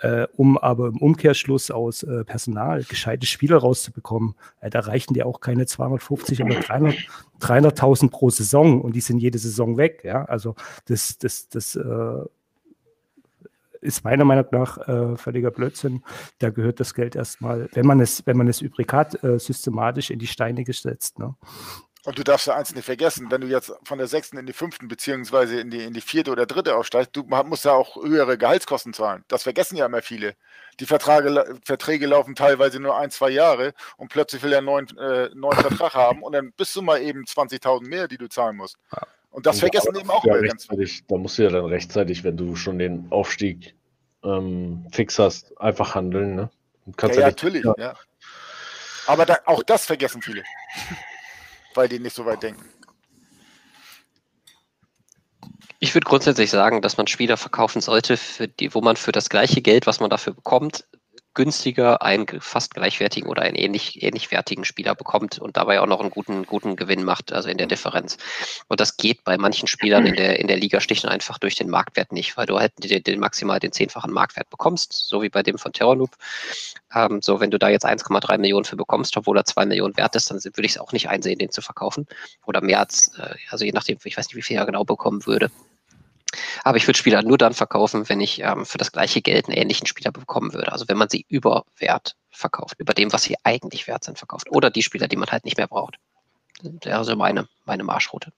[0.01, 4.35] äh, um aber im Umkehrschluss aus äh, Personal gescheite Spieler rauszubekommen.
[4.61, 6.95] da reichen dir auch keine 250 oder 300.000
[7.41, 10.03] 300 pro Saison und die sind jede Saison weg.
[10.05, 10.55] Ja, also
[10.87, 11.77] das, das, das
[13.85, 16.03] ist meiner Meinung nach äh, völliger Blödsinn.
[16.39, 20.11] Da gehört das Geld erstmal, wenn man es, wenn man es übrig hat, äh, systematisch
[20.11, 21.19] in die Steine gesetzt.
[21.19, 21.35] Ne?
[22.05, 24.53] Und du darfst ja eins nicht vergessen, wenn du jetzt von der sechsten in die
[24.53, 28.37] fünften beziehungsweise in die, in die vierte oder dritte aufsteigst, du musst ja auch höhere
[28.37, 29.25] Gehaltskosten zahlen.
[29.29, 30.35] Das vergessen ja immer viele.
[30.81, 34.99] Die Vertrage, Verträge laufen teilweise nur ein, zwei Jahre und plötzlich will er einen neuen,
[34.99, 38.57] äh, neuen Vertrag haben und dann bist du mal eben 20.000 mehr, die du zahlen
[38.57, 38.77] musst.
[38.93, 39.07] Ja.
[39.35, 40.69] Und das und vergessen eben auch ja ganz
[41.09, 43.75] Da musst du ja dann rechtzeitig, wenn du schon den Aufstieg
[44.23, 46.37] ähm, fix hast, einfach handeln.
[46.37, 46.51] Ne?
[47.03, 47.75] ja, ja natürlich, ja.
[47.77, 47.95] ja.
[49.09, 50.45] Aber da, auch das vergessen viele,
[51.75, 52.65] weil die nicht so weit denken.
[55.81, 59.29] Ich würde grundsätzlich sagen, dass man Spieler verkaufen sollte, für die, wo man für das
[59.29, 60.87] gleiche Geld, was man dafür bekommt,
[61.35, 66.01] günstiger einen fast gleichwertigen oder einen ähnlich, ähnlich wertigen Spieler bekommt und dabei auch noch
[66.01, 68.17] einen guten, guten Gewinn macht, also in der Differenz.
[68.69, 71.57] Und das geht bei manchen Spielern in der, in der Liga schlicht und einfach durch
[71.57, 75.29] den Marktwert nicht, weil du halt den, den maximal den zehnfachen Marktwert bekommst, so wie
[75.29, 76.11] bei dem von Terrorloop.
[76.95, 80.15] Ähm, so, wenn du da jetzt 1,3 Millionen für bekommst, obwohl er 2 Millionen wert
[80.17, 82.07] ist, dann würde ich es auch nicht einsehen, den zu verkaufen.
[82.47, 85.27] Oder mehr als, äh, also je nachdem, ich weiß nicht, wie viel er genau bekommen
[85.27, 85.51] würde.
[86.63, 89.57] Aber ich würde Spieler nur dann verkaufen, wenn ich ähm, für das gleiche Geld einen
[89.57, 90.73] ähnlichen Spieler bekommen würde.
[90.73, 94.51] Also wenn man sie über Wert verkauft, über dem, was sie eigentlich wert sind, verkauft.
[94.51, 95.97] Oder die Spieler, die man halt nicht mehr braucht.
[96.63, 98.33] Das wäre also meine, meine Marschroute.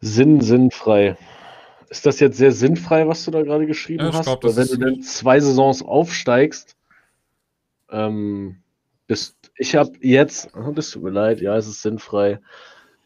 [0.00, 1.16] Sinn, sinnfrei.
[1.88, 4.24] Ist das jetzt sehr sinnfrei, was du da gerade geschrieben ja, hast?
[4.24, 6.76] Glaub, wenn du dann zwei Saisons aufsteigst,
[7.90, 8.62] ähm,
[9.06, 12.40] bist ich habe jetzt, oh, das tut mir leid, ja, es ist sinnfrei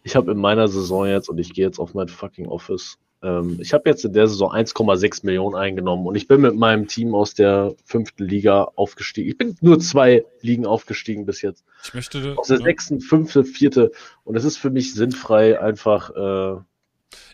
[0.07, 3.59] ich habe in meiner Saison jetzt, und ich gehe jetzt auf mein fucking Office, ähm,
[3.61, 7.12] ich habe jetzt in der Saison 1,6 Millionen eingenommen und ich bin mit meinem Team
[7.12, 9.28] aus der fünften Liga aufgestiegen.
[9.28, 11.64] Ich bin nur zwei Ligen aufgestiegen bis jetzt.
[11.82, 12.36] Ich möchte.
[12.36, 12.64] Aus der ja.
[12.64, 13.90] sechsten, fünfte, vierte.
[14.22, 16.11] Und es ist für mich sinnfrei, einfach.
[16.14, 16.61] Äh,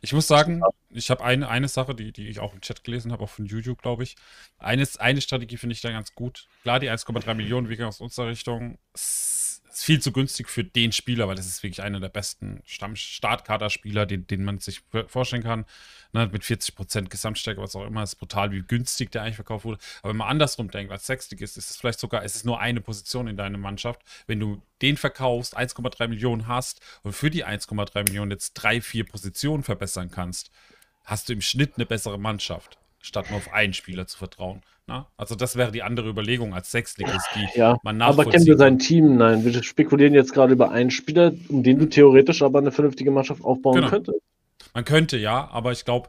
[0.00, 3.12] ich muss sagen, ich habe eine, eine Sache, die, die ich auch im Chat gelesen
[3.12, 4.16] habe, auch von YouTube, glaube ich.
[4.58, 6.46] Eines, eine Strategie finde ich da ganz gut.
[6.62, 8.78] Klar, die 1,3 Millionen wegen aus unserer Richtung
[9.74, 14.06] ist viel zu günstig für den Spieler, weil das ist wirklich einer der besten Startkader-Spieler,
[14.06, 15.64] den, den man sich vorstellen kann.
[16.12, 19.78] Ne, mit 40% Gesamtstärke, was auch immer, ist brutal, wie günstig der eigentlich verkauft wurde.
[20.02, 22.82] Aber wenn man andersrum denkt, als Sechsligist, ist es vielleicht sogar, es ist nur eine
[22.82, 24.02] Position in deiner Mannschaft.
[24.26, 29.04] Wenn du den verkaufst, 1,3 Millionen hast und für die 1,3 Millionen jetzt drei, vier
[29.04, 30.50] Positionen verbessern kannst,
[31.04, 34.62] hast du im Schnitt eine bessere Mannschaft, statt nur auf einen Spieler zu vertrauen.
[34.86, 35.06] Na?
[35.16, 38.78] Also das wäre die andere Überlegung als Sechsligist, die ja, man Aber kennen wir sein
[38.78, 39.16] Team?
[39.16, 43.10] Nein, wir spekulieren jetzt gerade über einen Spieler, um den du theoretisch aber eine vernünftige
[43.10, 43.90] Mannschaft aufbauen genau.
[43.90, 44.18] könntest.
[44.74, 46.08] Man könnte, ja, aber ich glaube,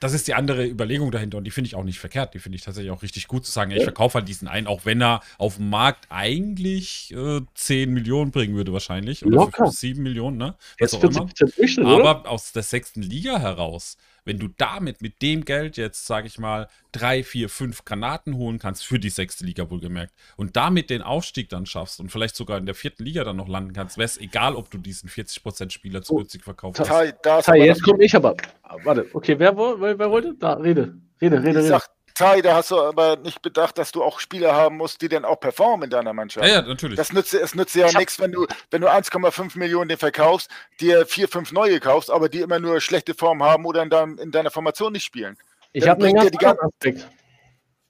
[0.00, 2.34] das ist die andere Überlegung dahinter und die finde ich auch nicht verkehrt.
[2.34, 4.66] Die finde ich tatsächlich auch richtig gut zu sagen, ja, ich verkaufe halt diesen einen,
[4.66, 9.24] auch wenn er auf dem Markt eigentlich äh, 10 Millionen bringen würde wahrscheinlich.
[9.24, 9.70] Oder Locker.
[9.70, 10.54] 7 Millionen, ne?
[10.78, 12.06] Was Jetzt auch immer.
[12.06, 16.38] Aber aus der sechsten Liga heraus wenn du damit mit dem Geld jetzt, sage ich
[16.38, 21.02] mal, drei, vier, fünf Granaten holen kannst, für die sechste Liga wohlgemerkt, und damit den
[21.02, 24.06] Aufstieg dann schaffst und vielleicht sogar in der vierten Liga dann noch landen kannst, wäre
[24.06, 26.82] es egal, ob du diesen 40% Spieler zu günstig verkaufst.
[26.84, 27.12] Tai,
[27.58, 28.36] jetzt komme ich aber.
[28.84, 30.34] Warte, okay, wer, wer, wer wollte?
[30.34, 30.94] Da, rede.
[31.20, 31.80] Rede, rede, rede.
[32.20, 35.24] Kai, da hast du aber nicht bedacht, dass du auch Spieler haben musst, die dann
[35.24, 36.46] auch performen in deiner Mannschaft.
[36.46, 36.98] Ja, ja natürlich.
[36.98, 40.50] Das nützt, es nützt ja nichts, wenn du, wenn du 1,5 Millionen den verkaufst,
[40.80, 44.18] dir vier, fünf neue kaufst, aber die immer nur schlechte Form haben oder in, dein,
[44.18, 45.38] in deiner Formation nicht spielen.
[45.72, 47.08] Ich habe einen ganz anderen Aspekt.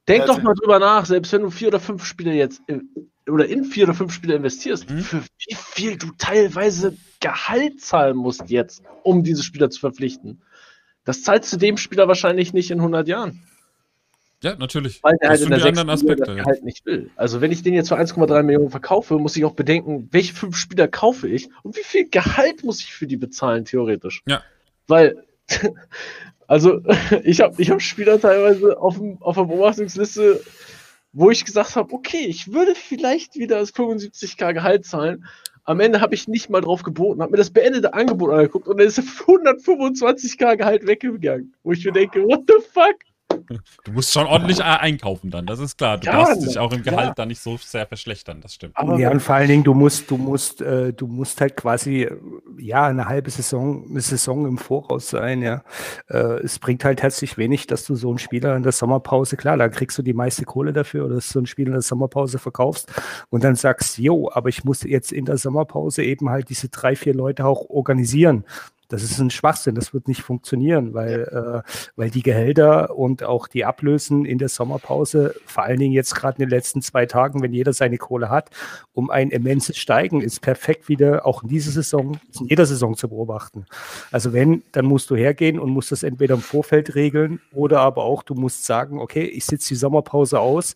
[0.06, 2.88] Denk ja, doch mal drüber nach, selbst wenn du vier oder fünf Spieler jetzt in,
[3.28, 5.00] oder in vier oder fünf Spieler investierst, mhm.
[5.00, 10.42] für wie viel du teilweise Gehalt zahlen musst jetzt, um diese Spieler zu verpflichten.
[11.04, 13.42] Das zahlst du dem Spieler wahrscheinlich nicht in 100 Jahren.
[14.42, 15.02] Ja, natürlich.
[15.02, 16.44] Weil der das halt in der anderen Aspekte ja.
[16.44, 17.10] halt nicht will.
[17.16, 20.56] Also wenn ich den jetzt für 1,3 Millionen verkaufe, muss ich auch bedenken, welche fünf
[20.56, 24.22] Spieler kaufe ich und wie viel Gehalt muss ich für die bezahlen, theoretisch.
[24.26, 24.42] Ja.
[24.86, 25.24] Weil,
[26.46, 26.80] also
[27.22, 30.42] ich habe ich hab Spieler teilweise auf, dem, auf der Beobachtungsliste,
[31.12, 35.26] wo ich gesagt habe, okay, ich würde vielleicht wieder das 75k Gehalt zahlen.
[35.64, 38.78] Am Ende habe ich nicht mal drauf geboten, habe mir das beendete Angebot angeguckt und
[38.78, 41.54] dann ist 125k Gehalt weggegangen.
[41.62, 42.96] Wo ich mir denke, what the fuck?
[43.84, 45.98] Du musst schon ordentlich einkaufen dann, das ist klar.
[45.98, 47.14] Du ja, darfst dich auch im Gehalt ja.
[47.14, 48.76] dann nicht so sehr verschlechtern, das stimmt.
[48.76, 52.08] Aber ja, und vor allen Dingen, du musst, du musst, äh, du musst halt quasi,
[52.58, 55.62] ja, eine halbe Saison, eine Saison im Voraus sein, ja.
[56.08, 59.56] Äh, es bringt halt herzlich wenig, dass du so einen Spieler in der Sommerpause, klar,
[59.56, 62.38] da kriegst du die meiste Kohle dafür, oder dass du einen Spieler in der Sommerpause
[62.38, 62.92] verkaufst
[63.30, 66.94] und dann sagst, jo, aber ich muss jetzt in der Sommerpause eben halt diese drei,
[66.96, 68.44] vier Leute auch organisieren.
[68.90, 73.46] Das ist ein Schwachsinn, das wird nicht funktionieren, weil, äh, weil die Gehälter und auch
[73.46, 77.42] die Ablösen in der Sommerpause, vor allen Dingen jetzt gerade in den letzten zwei Tagen,
[77.42, 78.50] wenn jeder seine Kohle hat,
[78.92, 83.08] um ein immenses Steigen, ist perfekt wieder auch in dieser Saison, in jeder Saison zu
[83.08, 83.64] beobachten.
[84.10, 88.02] Also wenn, dann musst du hergehen und musst das entweder im Vorfeld regeln oder aber
[88.02, 90.74] auch, du musst sagen, okay, ich sitze die Sommerpause aus,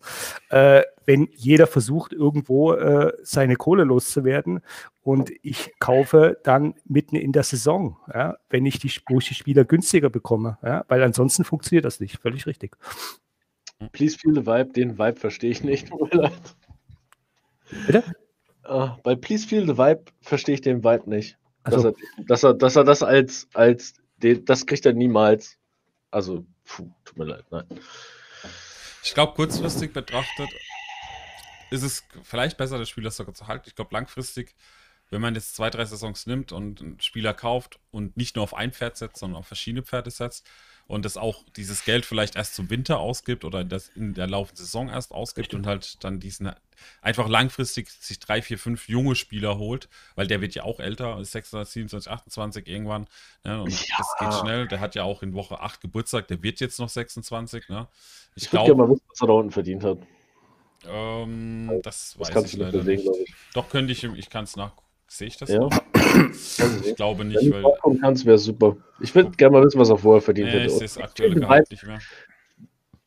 [0.49, 4.61] äh, wenn jeder versucht, irgendwo äh, seine Kohle loszuwerden
[5.01, 9.35] und ich kaufe dann mitten in der Saison, ja, wenn ich die, wo ich die
[9.35, 12.17] Spieler günstiger bekomme, ja, weil ansonsten funktioniert das nicht.
[12.19, 12.77] Völlig richtig.
[13.91, 15.89] Please feel the vibe, den Vibe verstehe ich nicht.
[17.87, 18.03] Bitte?
[18.67, 21.37] Uh, bei Please feel the vibe verstehe ich den Vibe nicht.
[21.63, 21.93] Also,
[22.27, 25.57] dass, er, dass, er, dass er das als, als das kriegt er niemals.
[26.09, 27.65] Also, puh, tut mir leid, nein.
[29.03, 30.49] Ich glaube, kurzfristig betrachtet
[31.71, 33.65] ist es vielleicht besser, das Spieler sogar zu halten.
[33.67, 34.55] Ich glaube, langfristig,
[35.09, 38.53] wenn man jetzt zwei, drei Saisons nimmt und einen Spieler kauft und nicht nur auf
[38.53, 40.47] ein Pferd setzt, sondern auf verschiedene Pferde setzt
[40.87, 44.57] und das auch dieses Geld vielleicht erst zum Winter ausgibt oder das in der laufenden
[44.57, 45.59] Saison erst ausgibt Richtig.
[45.59, 46.51] und halt dann diesen
[47.01, 51.23] einfach langfristig sich drei, vier, fünf junge Spieler holt, weil der wird ja auch älter,
[51.23, 53.07] 26, 27, 28 irgendwann.
[53.43, 53.61] Ne?
[53.61, 53.95] Und ja.
[53.97, 54.67] das geht schnell.
[54.67, 57.69] Der hat ja auch in Woche 8 Geburtstag, der wird jetzt noch 26.
[57.69, 57.87] Ne?
[58.35, 59.99] Ich, ich glaube mal wissen, was er da unten verdient hat.
[60.89, 63.03] Ähm, das, das weiß ich leider nicht.
[63.03, 64.85] Sehen, Doch könnte ich, ich kann es nachgucken.
[65.07, 65.59] Sehe ich das ja.
[65.59, 65.71] noch?
[66.85, 67.63] ich glaube nicht, Wenn weil.
[67.83, 68.77] Wenn du kannst, wäre super.
[69.01, 70.65] Ich würde gerne mal wissen, was er vorher verdient nee, hätte.
[70.65, 71.99] Ich sehe es aktuell gar nicht mehr.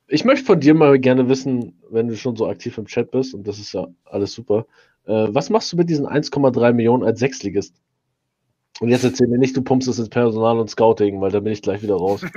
[0.06, 3.34] Ich möchte von dir mal gerne wissen, wenn du schon so aktiv im Chat bist,
[3.34, 4.66] und das ist ja alles super,
[5.04, 7.74] äh, was machst du mit diesen 1,3 Millionen als Sechsligist?
[8.80, 11.52] Und jetzt erzähl mir nicht, du pumpst es ins Personal und Scouting, weil da bin
[11.52, 12.24] ich gleich wieder raus.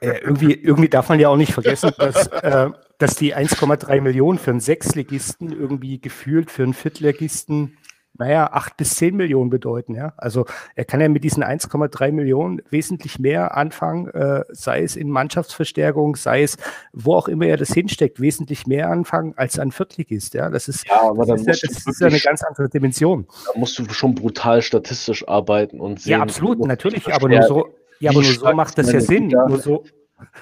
[0.00, 4.38] Äh, irgendwie, irgendwie darf man ja auch nicht vergessen, dass, äh, dass die 1,3 Millionen
[4.38, 7.76] für einen Sechsligisten irgendwie gefühlt für einen Viertligisten
[8.18, 9.94] naja, acht bis zehn Millionen bedeuten.
[9.94, 10.12] Ja?
[10.16, 10.44] Also
[10.74, 16.16] er kann ja mit diesen 1,3 Millionen wesentlich mehr anfangen, äh, sei es in Mannschaftsverstärkung,
[16.16, 16.56] sei es
[16.92, 20.34] wo auch immer er das hinsteckt, wesentlich mehr anfangen als ein Viertligist.
[20.34, 23.26] Ja, das ist, ja, aber das, ist, ja, das ist eine ganz andere Dimension.
[23.52, 26.12] Da musst du schon brutal statistisch arbeiten und sehen.
[26.12, 27.68] Ja, absolut, natürlich, aber nur so.
[27.98, 29.28] Ja, aber nur so macht das ja Sinn.
[29.28, 29.84] Nur so,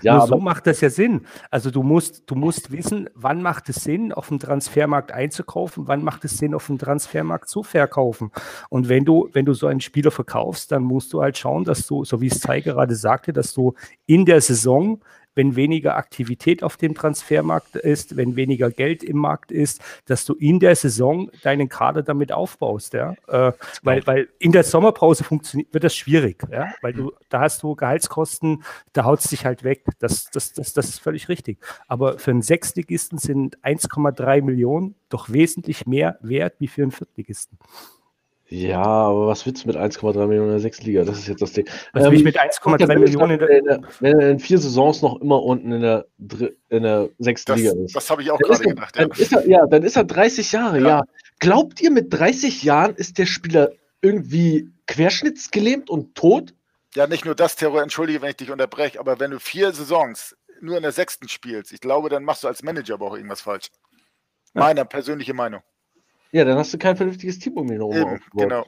[0.02, 1.26] ja, Nur so macht das ja Sinn.
[1.50, 6.02] Also du musst, du musst wissen, wann macht es Sinn, auf dem Transfermarkt einzukaufen, wann
[6.02, 8.30] macht es Sinn, auf dem Transfermarkt zu verkaufen.
[8.68, 11.86] Und wenn du, wenn du so einen Spieler verkaufst, dann musst du halt schauen, dass
[11.86, 13.74] du, so wie es Zei gerade sagte, dass du
[14.06, 15.00] in der Saison
[15.34, 20.34] wenn weniger Aktivität auf dem Transfermarkt ist, wenn weniger Geld im Markt ist, dass du
[20.34, 23.14] in der Saison deinen Kader damit aufbaust, ja.
[23.28, 23.52] Äh,
[23.82, 27.74] weil, weil in der Sommerpause funktioniert, wird das schwierig, ja, weil du, da hast du
[27.74, 29.84] Gehaltskosten, da haut es dich halt weg.
[29.98, 31.58] Das, das, das, das ist völlig richtig.
[31.88, 37.58] Aber für einen Sechstligisten sind 1,3 Millionen doch wesentlich mehr wert wie für einen Viertligisten.
[38.52, 41.04] Ja, aber was willst du mit 1,3 Millionen in der sechsten Liga?
[41.04, 41.68] Das ist jetzt das Ding.
[41.92, 45.02] Was ähm, will ich mit 1,3 Millionen in der, in Wenn er in vier Saisons
[45.02, 46.06] noch immer unten in der,
[46.68, 47.94] in der sechsten das, Liga ist.
[47.94, 48.96] Das habe ich auch gerade gedacht.
[48.96, 49.06] Ja.
[49.06, 50.88] Dann ist er, ja, dann ist er 30 Jahre, ja.
[50.88, 51.04] ja.
[51.38, 53.70] Glaubt ihr, mit 30 Jahren ist der Spieler
[54.02, 56.52] irgendwie querschnittsgelähmt und tot?
[56.96, 60.36] Ja, nicht nur das, Terror, entschuldige, wenn ich dich unterbreche, aber wenn du vier Saisons
[60.60, 63.42] nur in der sechsten spielst, ich glaube, dann machst du als Manager aber auch irgendwas
[63.42, 63.68] falsch.
[64.54, 65.62] Meine persönliche Meinung.
[66.32, 68.64] Ja, dann hast du kein vernünftiges Team um ihn herum Genau.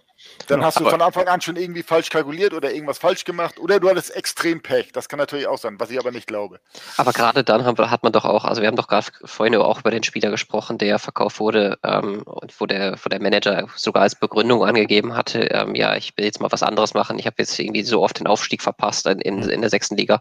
[0.46, 3.58] Dann ja, hast du von Anfang an schon irgendwie falsch kalkuliert oder irgendwas falsch gemacht
[3.58, 4.92] oder du hattest extrem Pech.
[4.92, 6.60] Das kann natürlich auch sein, was ich aber nicht glaube.
[6.96, 9.80] Aber gerade dann haben, hat man doch auch, also wir haben doch gerade vorhin auch
[9.80, 14.04] über den Spieler gesprochen, der verkauft wurde ähm, und wo der, wo der Manager sogar
[14.04, 17.18] als Begründung angegeben hatte, ähm, ja, ich will jetzt mal was anderes machen.
[17.18, 20.20] Ich habe jetzt irgendwie so oft den Aufstieg verpasst in, in, in der sechsten Liga.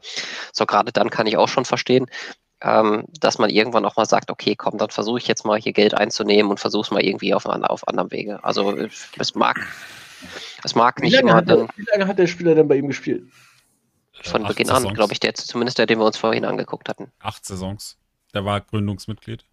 [0.51, 2.07] So gerade dann kann ich auch schon verstehen,
[2.61, 5.73] ähm, dass man irgendwann auch mal sagt, okay, komm, dann versuche ich jetzt mal hier
[5.73, 8.43] Geld einzunehmen und versuche es mal irgendwie auf, auf anderem Wege.
[8.43, 8.75] Also
[9.17, 9.59] es mag,
[10.63, 11.67] es mag nicht immer dann.
[11.75, 13.23] Wie lange hat der Spieler denn bei ihm gespielt?
[14.23, 14.87] Von Beginn Saisons.
[14.87, 17.11] an, glaube ich, der zumindest der, den wir uns vorhin angeguckt hatten.
[17.19, 17.97] Acht Saisons.
[18.33, 19.43] Der war Gründungsmitglied.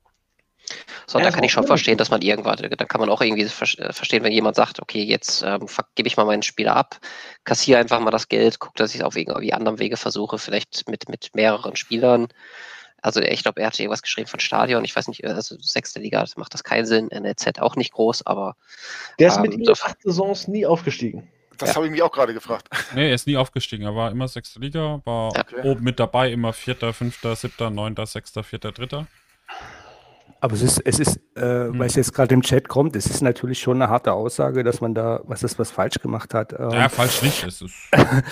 [1.06, 3.44] So, ja, da kann ich schon verstehen, dass man irgendwann, da kann man auch irgendwie
[3.44, 6.98] äh, verstehen, wenn jemand sagt, okay, jetzt ähm, gebe ich mal meinen Spieler ab,
[7.44, 10.86] kassiere einfach mal das Geld, gucke, dass ich es auf irgendwie anderen Wege versuche, vielleicht
[10.88, 12.28] mit, mit mehreren Spielern.
[13.00, 14.84] Also ich glaube, er hatte irgendwas geschrieben von Stadion.
[14.84, 18.56] Ich weiß nicht, also sechste Liga macht das keinen Sinn, NLZ auch nicht groß, aber.
[19.18, 21.28] Der ist ähm, mit ihm acht Saisons nie aufgestiegen.
[21.58, 21.76] Das ja.
[21.76, 22.68] habe ich mich auch gerade gefragt.
[22.94, 23.84] Nee, er ist nie aufgestiegen.
[23.84, 25.62] Er war immer sechste Liga, war okay.
[25.64, 29.06] oben mit dabei, immer vierter, fünfter, siebter, neunter, sechster, vierter, dritter.
[30.40, 31.78] Aber es ist, es ist, äh, hm.
[31.80, 34.80] weil es jetzt gerade im Chat kommt, es ist natürlich schon eine harte Aussage, dass
[34.80, 36.52] man da, was ist, was falsch gemacht hat.
[36.52, 37.42] Ähm, ja, falsch nicht.
[37.42, 37.74] Es ist,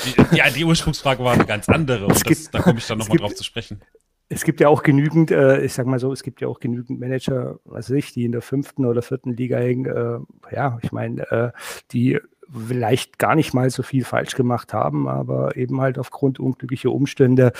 [0.04, 3.18] die, ja, die Ursprungsfrage war eine ganz andere und das, da komme ich dann nochmal
[3.18, 3.80] drauf zu sprechen
[4.28, 6.98] es gibt ja auch genügend, äh, ich sag mal so, es gibt ja auch genügend
[6.98, 9.86] Manager, was weiß ich, die in der fünften oder vierten Liga hängen.
[9.86, 11.50] Äh, ja, ich meine, äh,
[11.92, 12.18] die
[12.48, 17.52] vielleicht gar nicht mal so viel falsch gemacht haben, aber eben halt aufgrund unglücklicher Umstände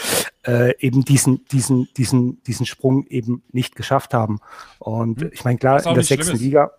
[0.47, 4.41] äh, eben diesen, diesen, diesen, diesen Sprung eben nicht geschafft haben.
[4.79, 5.31] Und hm.
[5.33, 6.73] ich meine, klar, in der sechsten Liga,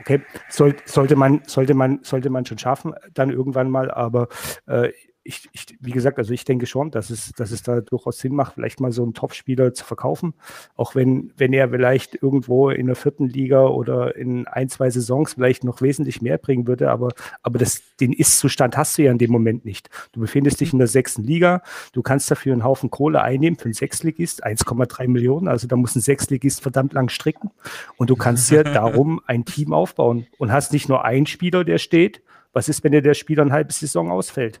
[0.00, 4.28] okay, soll, sollte man, sollte man, sollte man schon schaffen, dann irgendwann mal, aber
[4.66, 4.90] äh,
[5.22, 8.34] ich, ich, wie gesagt, also ich denke schon, dass es, dass es da durchaus Sinn
[8.34, 10.34] macht, vielleicht mal so einen Top-Spieler zu verkaufen.
[10.76, 15.34] Auch wenn, wenn er vielleicht irgendwo in der vierten Liga oder in ein, zwei Saisons
[15.34, 17.10] vielleicht noch wesentlich mehr bringen würde, aber,
[17.42, 19.90] aber das, den Ist-Zustand hast du ja in dem Moment nicht.
[20.12, 21.62] Du befindest dich in der sechsten Liga,
[21.92, 25.94] du kannst dafür einen Haufen Kohle einnehmen für einen Sechsligist, 1,3 Millionen, also da muss
[25.94, 27.50] ein Sechsligist verdammt lang stricken.
[27.96, 30.26] Und du kannst ja darum ein Team aufbauen.
[30.38, 33.52] Und hast nicht nur einen Spieler, der steht, was ist, wenn dir der Spieler eine
[33.52, 34.60] halbe Saison ausfällt?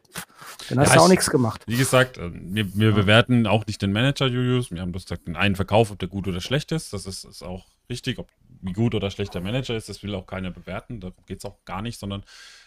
[0.68, 1.62] Dann hast ja, du auch ich, nichts gemacht.
[1.66, 2.94] Wie gesagt, äh, wir, wir ja.
[2.94, 4.70] bewerten auch nicht den Manager, Julius.
[4.70, 6.92] Wir haben das gesagt, den einen Verkauf, ob der gut oder schlecht ist.
[6.92, 8.18] Das ist, ist auch richtig.
[8.18, 8.28] Ob,
[8.62, 11.44] wie gut oder schlecht der Manager ist, das will auch keiner bewerten, darum geht es
[11.44, 12.22] auch gar nicht, sondern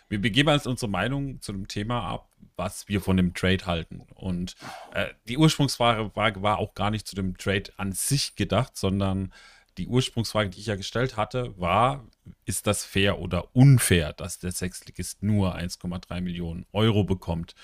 [0.09, 4.01] wir begeben uns unsere Meinung zu dem Thema ab, was wir von dem Trade halten.
[4.15, 4.55] Und
[4.93, 9.31] äh, die Ursprungsfrage war auch gar nicht zu dem Trade an sich gedacht, sondern
[9.77, 12.07] die Ursprungsfrage, die ich ja gestellt hatte, war,
[12.45, 17.55] ist das fair oder unfair, dass der Sechsligist nur 1,3 Millionen Euro bekommt,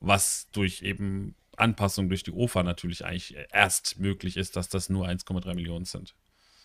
[0.00, 5.08] was durch eben Anpassung durch die OFA natürlich eigentlich erst möglich ist, dass das nur
[5.08, 6.14] 1,3 Millionen sind.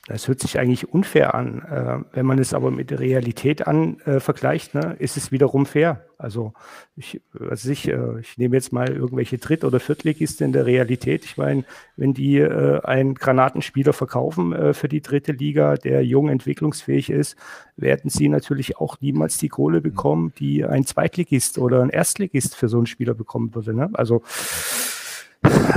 [0.05, 1.61] Das hört sich eigentlich unfair an.
[1.61, 5.65] Äh, wenn man es aber mit der Realität an äh, vergleicht, ne, ist es wiederum
[5.65, 6.05] fair.
[6.17, 6.51] Also
[6.97, 11.23] ich, also ich, äh, ich nehme jetzt mal irgendwelche Dritt- oder Viertligisten in der Realität.
[11.23, 11.63] Ich meine,
[11.95, 17.37] wenn die äh, einen Granatenspieler verkaufen äh, für die dritte Liga, der jung entwicklungsfähig ist,
[17.77, 22.67] werden sie natürlich auch niemals die Kohle bekommen, die ein Zweitligist oder ein Erstligist für
[22.67, 23.73] so einen Spieler bekommen würde.
[23.73, 23.89] Ne?
[23.93, 24.21] Also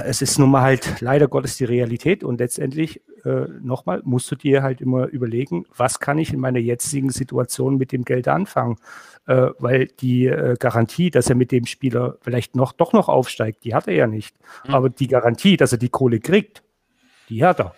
[0.05, 4.37] es ist nun mal halt leider Gottes die Realität und letztendlich äh, nochmal musst du
[4.37, 8.77] dir halt immer überlegen, was kann ich in meiner jetzigen Situation mit dem Geld anfangen,
[9.27, 13.65] äh, weil die äh, Garantie, dass er mit dem Spieler vielleicht noch doch noch aufsteigt,
[13.65, 14.37] die hat er ja nicht,
[14.67, 14.75] mhm.
[14.75, 16.63] aber die Garantie, dass er die Kohle kriegt,
[17.29, 17.75] die hat er.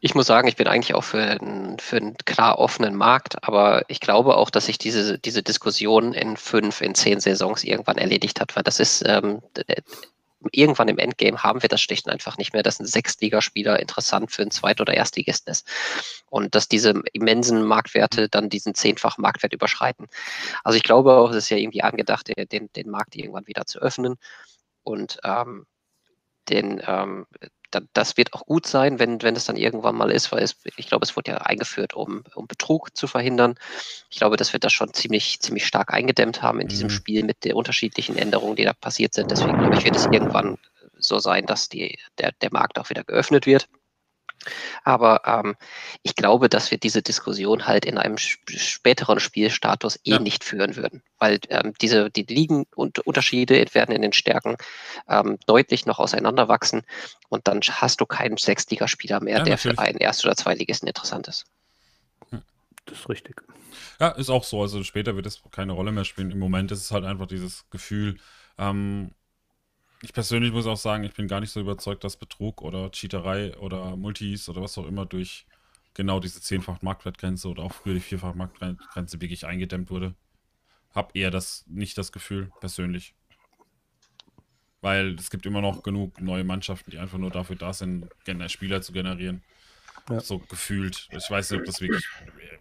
[0.00, 3.82] Ich muss sagen, ich bin eigentlich auch für, einen, für einen klar offenen Markt, aber
[3.88, 8.40] ich glaube auch, dass sich diese, diese Diskussion in fünf, in zehn Saisons irgendwann erledigt
[8.40, 9.40] hat, weil das ist, ähm,
[10.52, 14.30] irgendwann im Endgame haben wir das schlicht und einfach nicht mehr, dass ein Sechstligaspieler interessant
[14.30, 15.66] für einen Zweit- oder Erstligisten ist.
[16.30, 20.06] Und dass diese immensen Marktwerte dann diesen zehnfachen Marktwert überschreiten.
[20.64, 23.80] Also ich glaube auch, es ist ja irgendwie angedacht, den, den Markt irgendwann wieder zu
[23.80, 24.16] öffnen
[24.82, 25.66] und ähm,
[26.48, 27.26] den, ähm,
[27.70, 30.88] das wird auch gut sein, wenn, wenn es dann irgendwann mal ist, weil es, ich
[30.88, 33.56] glaube, es wurde ja eingeführt, um, um Betrug zu verhindern.
[34.10, 36.70] Ich glaube, das wird das schon ziemlich, ziemlich stark eingedämmt haben in mhm.
[36.70, 39.30] diesem Spiel mit den unterschiedlichen Änderungen, die da passiert sind.
[39.30, 40.58] Deswegen glaube ich, wird es irgendwann
[40.98, 43.68] so sein, dass die, der, der Markt auch wieder geöffnet wird.
[44.84, 45.56] Aber ähm,
[46.02, 50.18] ich glaube, dass wir diese Diskussion halt in einem späteren Spielstatus eh ja.
[50.18, 54.56] nicht führen würden, weil ähm, diese die Ligen und Unterschiede werden in den Stärken
[55.08, 56.82] ähm, deutlich noch auseinanderwachsen
[57.28, 59.76] und dann hast du keinen Sechsligaspieler mehr, ja, der natürlich.
[59.76, 61.44] für einen Erst- oder Zweitligisten interessant ist.
[62.30, 62.42] Hm.
[62.86, 63.42] Das ist richtig.
[64.00, 64.62] Ja, ist auch so.
[64.62, 66.30] Also später wird es keine Rolle mehr spielen.
[66.30, 68.18] Im Moment ist es halt einfach dieses Gefühl,
[68.58, 69.10] ähm,
[70.02, 73.56] ich persönlich muss auch sagen, ich bin gar nicht so überzeugt, dass Betrug oder Cheaterei
[73.56, 75.46] oder Multis oder was auch immer durch
[75.94, 80.14] genau diese zehnfach Marktwertgrenze oder auch früher die vierfach Marktwertgrenze wirklich eingedämmt wurde.
[80.94, 83.14] Hab eher das nicht das Gefühl, persönlich.
[84.80, 88.08] Weil es gibt immer noch genug neue Mannschaften, die einfach nur dafür da sind,
[88.46, 89.42] Spieler zu generieren.
[90.08, 90.20] Ja.
[90.20, 91.08] So gefühlt.
[91.10, 92.08] Ich weiß nicht, ob das wirklich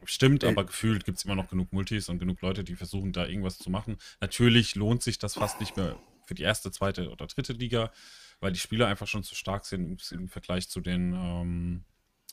[0.03, 3.27] stimmt, aber gefühlt gibt es immer noch genug Multis und genug Leute, die versuchen, da
[3.27, 3.97] irgendwas zu machen.
[4.19, 5.95] Natürlich lohnt sich das fast nicht mehr
[6.27, 7.91] für die erste, zweite oder dritte Liga,
[8.39, 11.83] weil die Spieler einfach schon zu stark sind im Vergleich zu den ähm,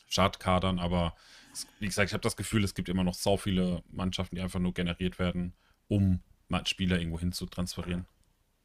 [0.09, 0.79] Startkadern.
[0.79, 1.15] Aber
[1.53, 4.43] es, wie gesagt, ich habe das Gefühl, es gibt immer noch so viele Mannschaften, die
[4.43, 5.55] einfach nur generiert werden,
[5.89, 6.21] um
[6.67, 8.07] Spieler irgendwo hin zu transferieren.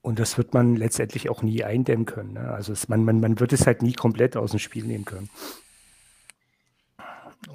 [0.02, 2.34] Und das wird man letztendlich auch nie eindämmen können.
[2.34, 2.52] Ne?
[2.52, 5.30] Also es, man, man, man wird es halt nie komplett aus dem Spiel nehmen können.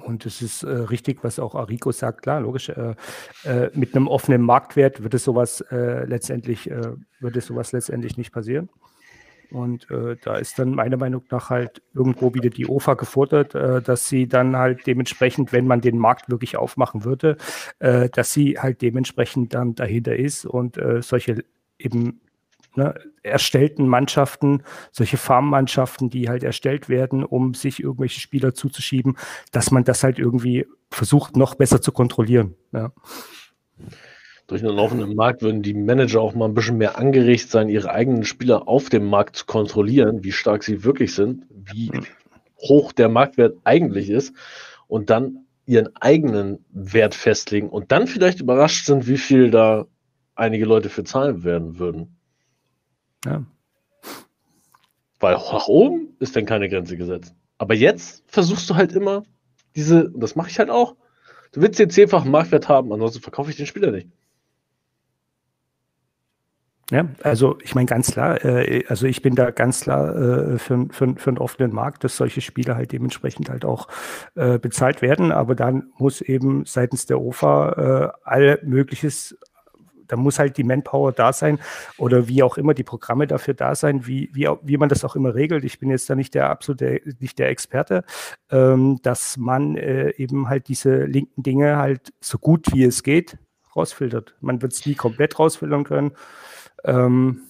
[0.03, 2.69] Und es ist äh, richtig, was auch Arico sagt, klar, logisch.
[2.69, 2.95] Äh,
[3.43, 8.17] äh, mit einem offenen Marktwert wird es sowas äh, letztendlich, äh, wird es sowas letztendlich
[8.17, 8.69] nicht passieren.
[9.51, 14.09] Und äh, da ist dann meiner Meinung nach halt irgendwo wieder die OFA gefordert, dass
[14.09, 17.37] sie dann halt dementsprechend, wenn man den Markt wirklich aufmachen würde,
[17.77, 21.45] dass sie halt dementsprechend dann dahinter ist und solche
[21.77, 22.21] eben
[22.75, 29.17] ne, erstellten Mannschaften, solche Farmmannschaften, die halt erstellt werden, um sich irgendwelche Spieler zuzuschieben,
[29.51, 32.55] dass man das halt irgendwie versucht, noch besser zu kontrollieren.
[32.71, 32.91] Ja.
[34.47, 37.91] Durch einen laufenden Markt würden die Manager auch mal ein bisschen mehr angeregt sein, ihre
[37.91, 41.91] eigenen Spieler auf dem Markt zu kontrollieren, wie stark sie wirklich sind, wie
[42.59, 44.35] hoch der Marktwert eigentlich ist
[44.87, 49.87] und dann ihren eigenen Wert festlegen und dann vielleicht überrascht sind, wie viel da
[50.35, 52.14] einige Leute für zahlen werden würden.
[53.25, 53.43] Ja.
[55.19, 57.33] Weil nach oben ist dann keine Grenze gesetzt.
[57.57, 59.23] Aber jetzt versuchst du halt immer
[59.75, 60.95] diese, und das mache ich halt auch,
[61.51, 64.07] du willst den zehnfachen Marktwert haben, ansonsten verkaufe ich den Spieler nicht.
[66.91, 70.87] Ja, also ich meine ganz klar, äh, also ich bin da ganz klar äh, für,
[70.91, 73.87] für, für einen offenen Markt, dass solche Spiele halt dementsprechend halt auch
[74.35, 79.35] äh, bezahlt werden, aber dann muss eben seitens der OFA äh, all Mögliches
[80.07, 81.59] da muss halt die Manpower da sein
[81.97, 85.15] oder wie auch immer die Programme dafür da sein, wie, wie, wie man das auch
[85.15, 85.63] immer regelt.
[85.63, 88.03] Ich bin jetzt da nicht der absolute, nicht der Experte,
[88.51, 93.37] ähm, dass man äh, eben halt diese linken Dinge halt so gut wie es geht
[93.75, 94.35] rausfiltert.
[94.39, 96.11] Man wird es nie komplett rausfiltern können.
[96.83, 97.41] Ähm,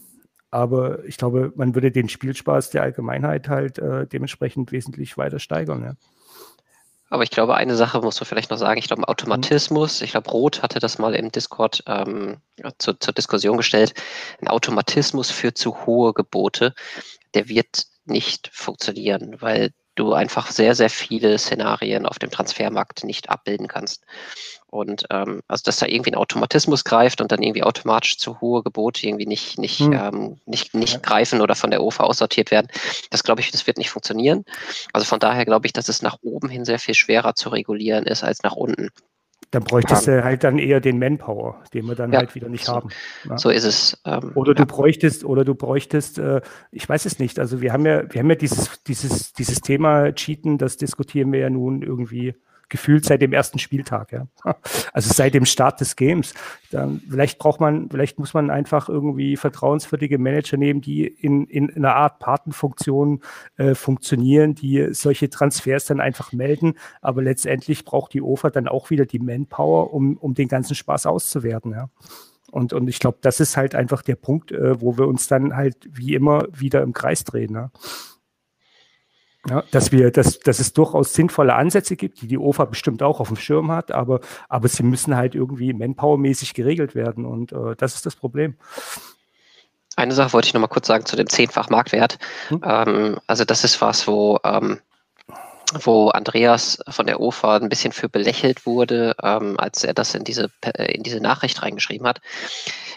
[0.52, 5.84] aber ich glaube, man würde den Spielspaß der Allgemeinheit halt äh, dementsprechend wesentlich weiter steigern.
[5.84, 5.94] Ja.
[7.16, 8.78] Aber ich glaube, eine Sache muss man vielleicht noch sagen.
[8.78, 12.42] Ich glaube, Automatismus, ich glaube, Roth hatte das mal im Discord ähm,
[12.78, 13.94] zu, zur Diskussion gestellt.
[14.42, 16.74] Ein Automatismus für zu hohe Gebote,
[17.34, 23.30] der wird nicht funktionieren, weil du einfach sehr, sehr viele Szenarien auf dem Transfermarkt nicht
[23.30, 24.04] abbilden kannst.
[24.76, 28.62] Und ähm, also dass da irgendwie ein Automatismus greift und dann irgendwie automatisch zu hohe
[28.62, 29.94] Gebote irgendwie nicht, nicht, hm.
[29.94, 31.00] ähm, nicht, nicht ja.
[31.00, 32.68] greifen oder von der OFA aussortiert werden,
[33.10, 34.44] das glaube ich, das wird nicht funktionieren.
[34.92, 38.06] Also von daher glaube ich, dass es nach oben hin sehr viel schwerer zu regulieren
[38.06, 38.90] ist als nach unten.
[39.52, 42.66] Dann bräuchtest du halt dann eher den Manpower, den wir dann ja, halt wieder nicht
[42.66, 42.90] so, haben.
[43.30, 43.38] Ja.
[43.38, 44.02] So ist es.
[44.04, 44.66] Ähm, oder du ja.
[44.66, 46.42] bräuchtest, oder du bräuchtest, äh,
[46.72, 47.40] ich weiß es nicht.
[47.40, 51.40] Also wir haben ja, wir haben ja dieses, dieses, dieses Thema Cheaten, das diskutieren wir
[51.40, 52.36] ja nun irgendwie
[52.70, 54.28] gefühlt seit dem ersten Spieltag, ja.
[54.94, 56.34] Also seit dem Start des Games.
[56.72, 61.70] Dann, vielleicht braucht man, vielleicht muss man einfach irgendwie vertrauenswürdige Manager nehmen, die in, in,
[61.70, 63.22] in einer Art Patenfunktion
[63.58, 66.76] äh, funktionieren, die solche Transfers dann einfach melden.
[67.02, 71.06] Aber letztendlich braucht die OFA dann auch wieder die Manpower, um, um den ganzen Spaß
[71.06, 71.90] auszuwerten, ja.
[72.52, 75.58] Und, und ich glaube, das ist halt einfach der Punkt, äh, wo wir uns dann
[75.58, 77.52] halt wie immer wieder im Kreis drehen.
[77.52, 77.70] Ne?
[79.72, 83.28] Dass wir, dass, dass es durchaus sinnvolle Ansätze gibt, die die OFA bestimmt auch auf
[83.28, 84.20] dem Schirm hat, aber,
[84.50, 88.56] aber sie müssen halt irgendwie manpowermäßig geregelt werden und äh, das ist das Problem.
[89.96, 92.18] Eine Sache wollte ich noch mal kurz sagen zu dem zehnfach Marktwert.
[92.50, 92.62] Hm?
[92.66, 94.80] Ähm, also das ist was, wo, ähm,
[95.74, 100.24] wo Andreas von der OFA ein bisschen für belächelt wurde, ähm, als er das in
[100.24, 102.20] diese, in diese Nachricht reingeschrieben hat.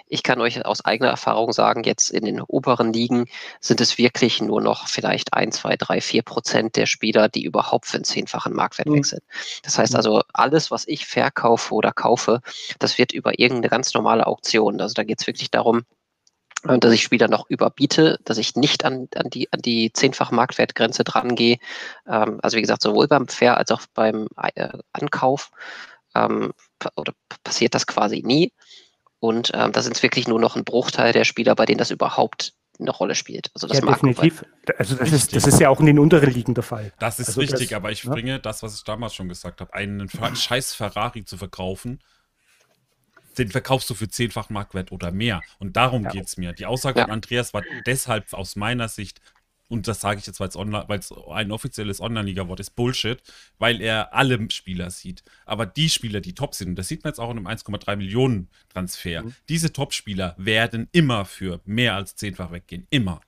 [0.09, 3.27] Ich kann euch aus eigener Erfahrung sagen, jetzt in den oberen Ligen
[3.61, 7.87] sind es wirklich nur noch vielleicht ein, zwei, drei, vier Prozent der Spieler, die überhaupt
[7.87, 8.95] für einen zehnfachen Marktwert mhm.
[8.95, 9.21] wechseln.
[9.63, 9.97] Das heißt mhm.
[9.97, 12.41] also, alles, was ich verkaufe oder kaufe,
[12.79, 14.81] das wird über irgendeine ganz normale Auktion.
[14.81, 15.85] Also da geht es wirklich darum,
[16.65, 20.35] äh, dass ich Spieler noch überbiete, dass ich nicht an, an die, an die zehnfache
[20.35, 21.59] Marktwertgrenze dran gehe.
[22.07, 25.51] Ähm, also wie gesagt, sowohl beim Fair als auch beim äh, Ankauf
[26.15, 26.53] ähm,
[26.97, 27.13] oder
[27.45, 28.53] passiert das quasi nie.
[29.21, 31.91] Und ähm, da sind es wirklich nur noch ein Bruchteil der Spieler, bei denen das
[31.91, 33.51] überhaupt eine Rolle spielt.
[33.55, 34.45] Also das ja, definitiv.
[34.77, 36.93] Also das ist, das ist ja auch in den unteren Ligen der Fall.
[37.01, 38.39] Das ist also richtig, das, aber ich bringe ja?
[38.39, 42.01] das, was ich damals schon gesagt habe, einen scheiß Ferrari zu verkaufen,
[43.37, 45.43] den verkaufst du für zehnfach Marktwert oder mehr.
[45.59, 46.11] Und darum ja.
[46.11, 46.53] geht es mir.
[46.53, 47.05] Die Aussage ja.
[47.05, 49.21] von Andreas war deshalb aus meiner Sicht
[49.69, 53.23] und das sage ich jetzt, weil es ein offizielles Online-Liga-Wort ist, Bullshit,
[53.59, 55.23] weil er alle Spieler sieht.
[55.45, 57.97] Aber die Spieler, die top sind, und das sieht man jetzt auch in einem 1,3
[57.97, 59.35] Millionen Transfer, mhm.
[59.49, 62.87] diese Top-Spieler werden immer für mehr als zehnfach weggehen.
[62.91, 63.21] Immer.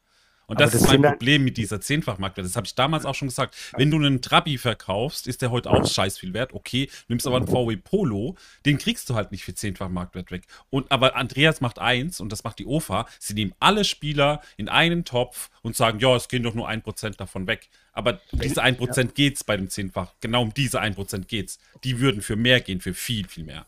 [0.51, 2.45] Und das, das, ist mein Problem mit dieser Zehnfachmarktwert.
[2.45, 3.55] Das habe ich damals auch schon gesagt.
[3.77, 6.55] Wenn du einen Trabi verkaufst, ist der heute auch scheiß viel wert.
[6.55, 8.35] Okay, nimmst aber einen VW Polo,
[8.67, 10.43] den kriegst du halt nicht für zehnfach Marktwert weg.
[10.69, 13.07] Und aber Andreas macht eins und das macht die OFA.
[13.21, 16.83] Sie nehmen alle Spieler in einen Topf und sagen, ja, es gehen doch nur ein
[16.83, 17.69] Prozent davon weg.
[17.93, 20.15] Aber um diese ein Prozent geht es bei dem Zehnfach.
[20.21, 21.61] Genau um diese ein Prozent geht's.
[21.85, 23.67] Die würden für mehr gehen, für viel, viel mehr.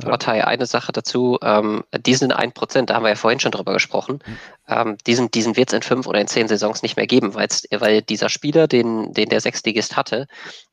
[0.00, 4.22] Partei, eine Sache dazu, ähm, diesen 1%, da haben wir ja vorhin schon drüber gesprochen,
[4.24, 4.38] mhm.
[4.68, 8.02] ähm, diesen, diesen wird es in fünf oder in zehn Saisons nicht mehr geben, weil
[8.02, 10.28] dieser Spieler, den, den der Sechstligist hatte,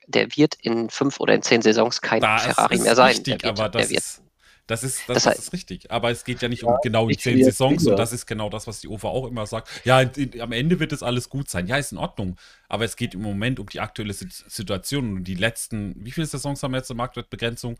[0.07, 3.09] der wird in fünf oder in zehn Saisons kein das Ferrari mehr sein.
[3.09, 4.21] Richtig, wird, aber das, ist,
[4.67, 5.91] das, ist, das, das ist richtig.
[5.91, 8.49] Aber es geht ja nicht ja, um genau die zehn Saisons und das ist genau
[8.49, 9.67] das, was die OVA auch immer sagt.
[9.83, 11.67] Ja, in, am Ende wird es alles gut sein.
[11.67, 12.37] Ja, ist in Ordnung.
[12.69, 16.63] Aber es geht im Moment um die aktuelle Situation und die letzten, wie viele Saisons
[16.63, 17.77] haben wir jetzt zur Marktwertbegrenzung?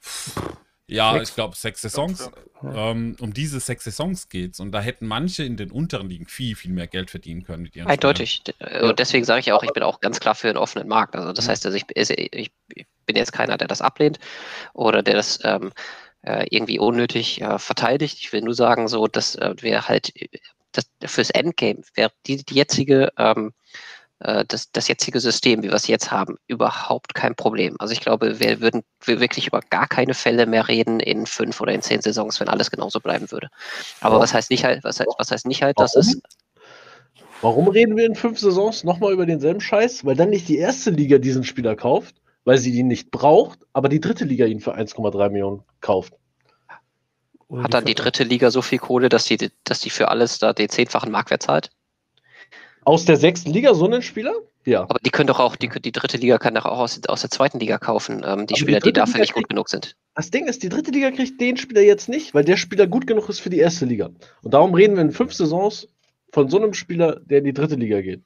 [0.00, 0.40] Puh
[0.94, 1.30] ja, sechs?
[1.30, 2.30] ich glaube sechs Saisons.
[2.62, 4.60] Ähm, um diese sechs Saisons geht es.
[4.60, 7.62] Und da hätten manche in den unteren Ligen viel, viel mehr Geld verdienen können.
[7.62, 8.42] Mit ihren Eindeutig.
[8.46, 8.90] Spielern.
[8.90, 11.16] Und deswegen sage ich auch, ich bin auch ganz klar für einen offenen Markt.
[11.16, 11.50] Also das mhm.
[11.50, 12.52] heißt, also ich, ich,
[13.06, 14.18] bin jetzt keiner, der das ablehnt
[14.74, 15.72] oder der das ähm,
[16.22, 18.18] äh, irgendwie unnötig äh, verteidigt.
[18.20, 20.12] Ich will nur sagen, so, dass äh, wir halt
[20.72, 23.52] das, fürs Endgame wäre die, die jetzige ähm,
[24.22, 27.76] äh, das, das jetzige System, wie wir es jetzt haben, überhaupt kein Problem.
[27.78, 31.60] Also ich glaube, wir würden wir wirklich über gar keine Fälle mehr reden in fünf
[31.60, 33.48] oder in zehn Saisons, wenn alles genauso bleiben würde.
[34.00, 36.20] Aber was heißt nicht halt, was heißt, was heißt nicht halt, dass es.
[37.40, 40.04] Warum reden wir in fünf Saisons nochmal über denselben Scheiß?
[40.04, 43.88] Weil dann nicht die erste Liga diesen Spieler kauft, weil sie ihn nicht braucht, aber
[43.88, 46.14] die dritte Liga ihn für 1,3 Millionen kauft.
[47.60, 50.52] Hat dann die dritte Liga so viel Kohle, dass die, dass die für alles da
[50.52, 51.70] den zehnfachen Marktwert zahlt?
[52.84, 54.32] Aus der sechsten Liga so einen Spieler?
[54.64, 54.82] Ja.
[54.82, 57.30] Aber die können doch auch, die, die dritte Liga kann doch auch aus, aus der
[57.30, 59.96] zweiten Liga kaufen, ähm, die Aber Spieler, die, die dafür Liga nicht gut genug sind.
[60.14, 63.06] Das Ding ist, die dritte Liga kriegt den Spieler jetzt nicht, weil der Spieler gut
[63.06, 64.10] genug ist für die erste Liga.
[64.42, 65.88] Und darum reden wir in fünf Saisons
[66.32, 68.22] von so einem Spieler, der in die dritte Liga geht.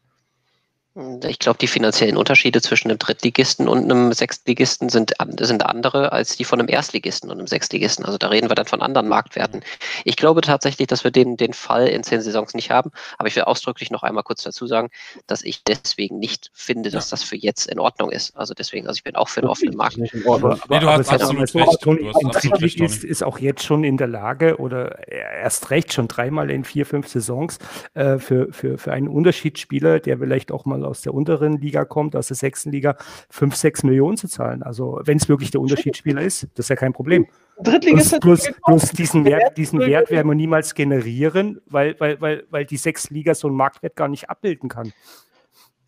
[1.29, 6.39] Ich glaube, die finanziellen Unterschiede zwischen einem Drittligisten und einem Sechstligisten sind, sind andere als
[6.39, 8.07] die von einem Erstligisten und einem Sechstligisten.
[8.07, 9.63] Also da reden wir dann von anderen Marktwerten.
[10.05, 12.93] Ich glaube tatsächlich, dass wir den, den Fall in zehn Saisons nicht haben.
[13.19, 14.89] Aber ich will ausdrücklich noch einmal kurz dazu sagen,
[15.27, 18.35] dass ich deswegen nicht finde, dass das für jetzt in Ordnung ist.
[18.35, 19.99] Also deswegen, also ich bin auch für einen offenen Markt.
[20.27, 21.85] Aber, nee, du hast absolut recht.
[21.85, 25.93] Du hast absolut recht ist, ist auch jetzt schon in der Lage oder erst recht
[25.93, 27.59] schon dreimal in vier, fünf Saisons
[27.93, 32.17] äh, für, für, für einen Unterschiedsspieler, der vielleicht auch mal aus der unteren Liga kommt,
[32.17, 32.97] aus der sechsten Liga,
[33.29, 34.63] fünf, sechs Millionen zu zahlen.
[34.63, 37.27] Also wenn es wirklich der Unterschiedsspieler ist, das ist ja kein Problem.
[37.63, 42.45] Drittligist plus, plus, plus diesen Wert, diesen Wert werden wir niemals generieren, weil, weil, weil,
[42.51, 44.93] weil die sechste Liga so einen Marktwert gar nicht abbilden kann.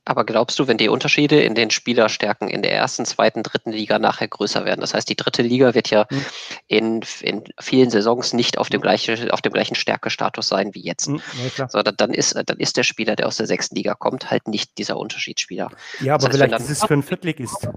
[0.09, 3.99] Aber glaubst du, wenn die Unterschiede in den Spielerstärken in der ersten, zweiten, dritten Liga
[3.99, 4.81] nachher größer werden?
[4.81, 6.25] Das heißt, die dritte Liga wird ja hm.
[6.67, 11.09] in, in vielen Saisons nicht auf dem, gleiche, auf dem gleichen Stärkestatus sein wie jetzt.
[11.09, 11.21] Hm,
[11.59, 14.49] ja, so, dann, ist, dann ist der Spieler, der aus der sechsten Liga kommt, halt
[14.49, 15.71] nicht dieser Unterschiedsspieler.
[16.01, 17.69] Ja, aber das heißt, vielleicht dann, ist es für einen Viertligist.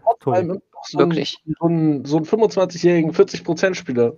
[0.84, 1.38] So Wirklich.
[1.60, 4.14] So einen, so einen 25-jährigen 40%-Spieler.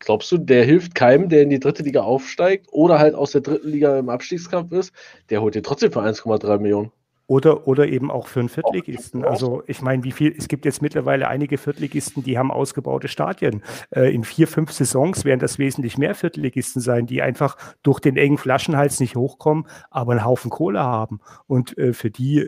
[0.00, 3.40] Glaubst du, der hilft keinem, der in die dritte Liga aufsteigt oder halt aus der
[3.40, 4.92] dritten Liga im Abstiegskampf ist?
[5.30, 6.90] Der holt dir trotzdem für 1,3 Millionen.
[7.26, 9.24] Oder, oder eben auch für einen Viertligisten.
[9.24, 13.62] Also ich meine, wie viel, es gibt jetzt mittlerweile einige Viertligisten, die haben ausgebaute Stadien.
[13.90, 18.16] Äh, in vier, fünf Saisons werden das wesentlich mehr Viertligisten sein, die einfach durch den
[18.16, 21.20] engen Flaschenhals nicht hochkommen, aber einen Haufen Kohle haben.
[21.46, 22.46] Und äh, für die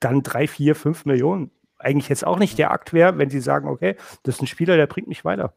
[0.00, 3.68] dann drei, vier, fünf Millionen eigentlich jetzt auch nicht der Akt wäre, wenn sie sagen,
[3.68, 5.52] okay, das ist ein Spieler, der bringt mich weiter.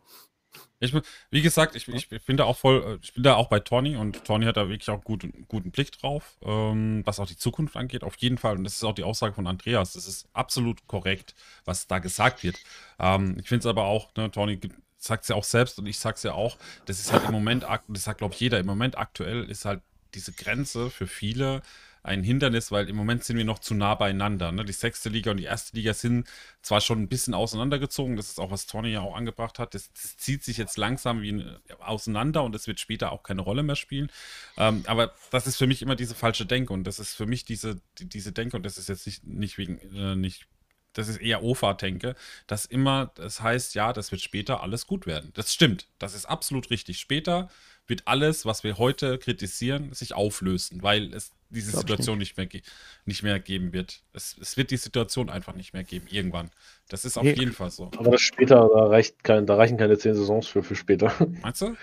[0.79, 0.93] Ich,
[1.31, 3.95] wie gesagt, ich, ich, bin da auch voll, äh, ich bin da auch bei Tony
[3.95, 7.77] und Tony hat da wirklich auch gut, guten Blick drauf, ähm, was auch die Zukunft
[7.77, 8.57] angeht, auf jeden Fall.
[8.57, 9.93] Und das ist auch die Aussage von Andreas.
[9.93, 11.33] Das ist absolut korrekt,
[11.63, 12.57] was da gesagt wird.
[12.99, 14.59] Ähm, ich finde es aber auch, ne, Tony
[14.97, 17.31] sagt es ja auch selbst und ich sage es ja auch, das ist halt im
[17.31, 19.81] Moment, das sagt glaube ich jeder, im Moment aktuell ist halt
[20.13, 21.61] diese Grenze für viele
[22.05, 24.51] ein Hindernis, weil im Moment sind wir noch zu nah beieinander.
[24.51, 24.63] Ne?
[24.63, 26.27] Die sechste Liga und die erste Liga sind
[26.61, 29.73] zwar schon ein bisschen auseinandergezogen, das ist auch, was Tony ja auch angebracht hat.
[29.73, 33.41] Das, das zieht sich jetzt langsam wie ein, auseinander und es wird später auch keine
[33.41, 34.11] Rolle mehr spielen.
[34.55, 37.43] Ähm, aber das ist für mich immer diese falsche Denke und das ist für mich
[37.43, 40.47] diese, die, diese Denke und das ist jetzt nicht, nicht wegen, äh, nicht
[40.95, 42.15] das ist eher OFA-Denke,
[42.47, 45.31] dass immer, das heißt, ja, das wird später alles gut werden.
[45.35, 45.87] Das stimmt.
[45.99, 46.99] Das ist absolut richtig.
[46.99, 47.49] Später
[47.87, 52.37] wird alles, was wir heute kritisieren, sich auflösen, weil es diese Glaub Situation nicht.
[52.37, 52.53] nicht.
[52.53, 52.61] mehr,
[53.05, 54.01] nicht mehr geben wird.
[54.13, 56.49] Es, es wird die Situation einfach nicht mehr geben, irgendwann.
[56.89, 57.33] Das ist auf nee.
[57.33, 57.91] jeden Fall so.
[57.97, 61.13] Aber das später, da, reicht kein, da reichen keine zehn Saisons für, für später.
[61.41, 61.75] Meinst du?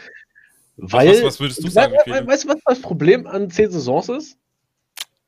[0.76, 1.93] Weil, was, was würdest du sagen?
[2.06, 4.39] We weißt du, was das Problem an zehn Saisons ist?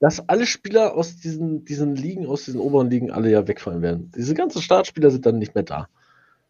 [0.00, 4.12] Dass alle Spieler aus diesen, diesen Ligen, aus diesen oberen Ligen, alle ja wegfallen werden.
[4.16, 5.88] Diese ganzen Startspieler sind dann nicht mehr da.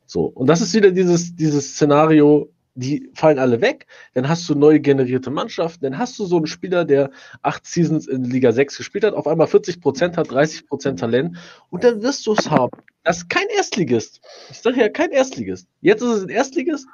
[0.06, 4.54] So, und das ist wieder dieses, dieses Szenario, die fallen alle weg, dann hast du
[4.54, 7.10] neu generierte Mannschaften, dann hast du so einen Spieler, der
[7.42, 11.36] acht Seasons in Liga 6 gespielt hat, auf einmal 40% hat, 30% Talent
[11.70, 12.82] und dann wirst du es haben.
[13.04, 14.20] Das ist kein Erstligist.
[14.50, 15.68] Ich sage ja, kein Erstligist.
[15.80, 16.86] Jetzt ist es ein Erstligist,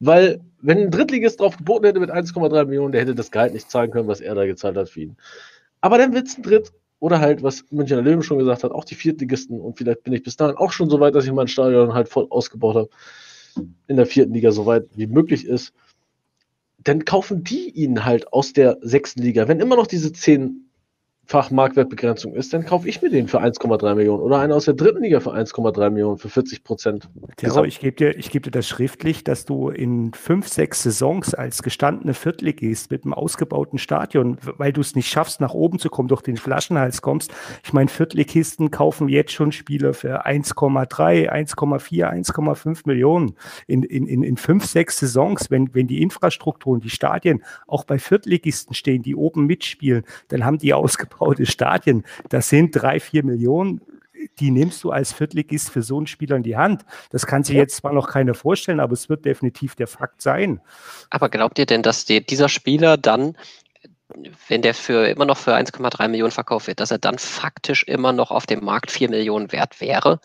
[0.00, 3.70] weil wenn ein Drittligist drauf geboten hätte mit 1,3 Millionen, der hätte das Gehalt nicht
[3.70, 5.16] zahlen können, was er da gezahlt hat für ihn.
[5.80, 8.84] Aber dann wird es ein Dritt oder halt, was Münchner Löwen schon gesagt hat, auch
[8.84, 11.48] die Viertligisten und vielleicht bin ich bis dahin auch schon so weit, dass ich mein
[11.48, 12.90] Stadion halt voll ausgebaut habe
[13.86, 15.72] in der vierten Liga so weit wie möglich ist,
[16.78, 19.48] dann kaufen die ihn halt aus der sechsten Liga.
[19.48, 20.67] Wenn immer noch diese zehn
[21.28, 24.72] fach Marktwertbegrenzung ist, dann kaufe ich mir den für 1,3 Millionen oder einen aus der
[24.72, 27.10] dritten Liga für 1,3 Millionen für 40 Prozent.
[27.36, 31.62] Terror, ich gebe dir, geb dir das schriftlich, dass du in fünf, sechs Saisons als
[31.62, 36.08] gestandene Viertligist mit einem ausgebauten Stadion, weil du es nicht schaffst, nach oben zu kommen,
[36.08, 37.30] durch den Flaschenhals kommst.
[37.62, 43.36] Ich meine, Viertligisten kaufen jetzt schon Spieler für 1,3, 1,4, 1,5 Millionen
[43.66, 45.50] in, in, in, in fünf, sechs Saisons.
[45.50, 50.46] Wenn, wenn die Infrastruktur und die Stadien auch bei Viertligisten stehen, die oben mitspielen, dann
[50.46, 53.80] haben die ausgebaut ausgebaute Stadien, das sind drei, vier Millionen,
[54.40, 56.84] die nimmst du als Viertligist für so einen Spieler in die Hand.
[57.10, 60.60] Das kann sich jetzt zwar noch keiner vorstellen, aber es wird definitiv der Fakt sein.
[61.10, 63.36] Aber glaubt ihr denn, dass die, dieser Spieler dann
[64.48, 68.10] wenn der für immer noch für 1,3 Millionen verkauft wird, dass er dann faktisch immer
[68.14, 70.18] noch auf dem Markt 4 Millionen wert wäre,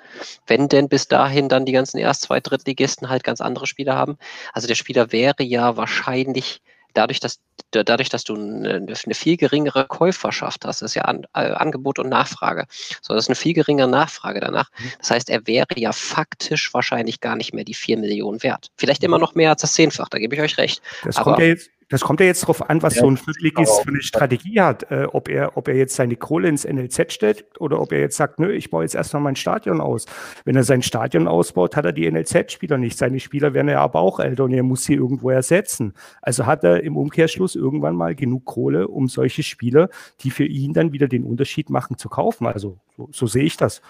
[0.47, 4.17] wenn denn bis dahin dann die ganzen Erst-, Zweit-, Drittligisten halt ganz andere Spieler haben.
[4.53, 6.61] Also der Spieler wäre ja wahrscheinlich
[6.93, 7.39] dadurch, dass,
[7.71, 12.09] dadurch, dass du eine, eine viel geringere Käuferschaft hast, ist ja an, äh, Angebot und
[12.09, 12.65] Nachfrage.
[13.01, 14.69] So, das ist eine viel geringere Nachfrage danach.
[14.79, 14.91] Mhm.
[14.99, 18.67] Das heißt, er wäre ja faktisch wahrscheinlich gar nicht mehr die 4 Millionen wert.
[18.77, 20.81] Vielleicht immer noch mehr als das Zehnfach, da gebe ich euch recht.
[21.03, 23.17] Das Aber, kommt ja jetzt, Das kommt ja jetzt darauf an, was ja, so ein
[23.17, 24.89] Viertligist für eine Strategie hat.
[24.91, 28.17] Äh, ob, er, ob er jetzt seine Kohle ins NLZ stellt oder ob er jetzt
[28.17, 30.05] sagt, nö, ich baue jetzt erstmal mein Stadion aus.
[30.45, 32.97] Wenn er sein Stadion ausbaut, hat er die NLZ-Spieler nicht.
[32.97, 35.93] Seine Spieler werden ja aber auch älter und er muss sie irgendwo ersetzen.
[36.21, 39.89] Also hat er im Umkehrschluss irgendwann mal genug Kohle, um solche Spieler,
[40.21, 42.47] die für ihn dann wieder den Unterschied machen, zu kaufen.
[42.47, 43.81] Also so, so sehe ich das.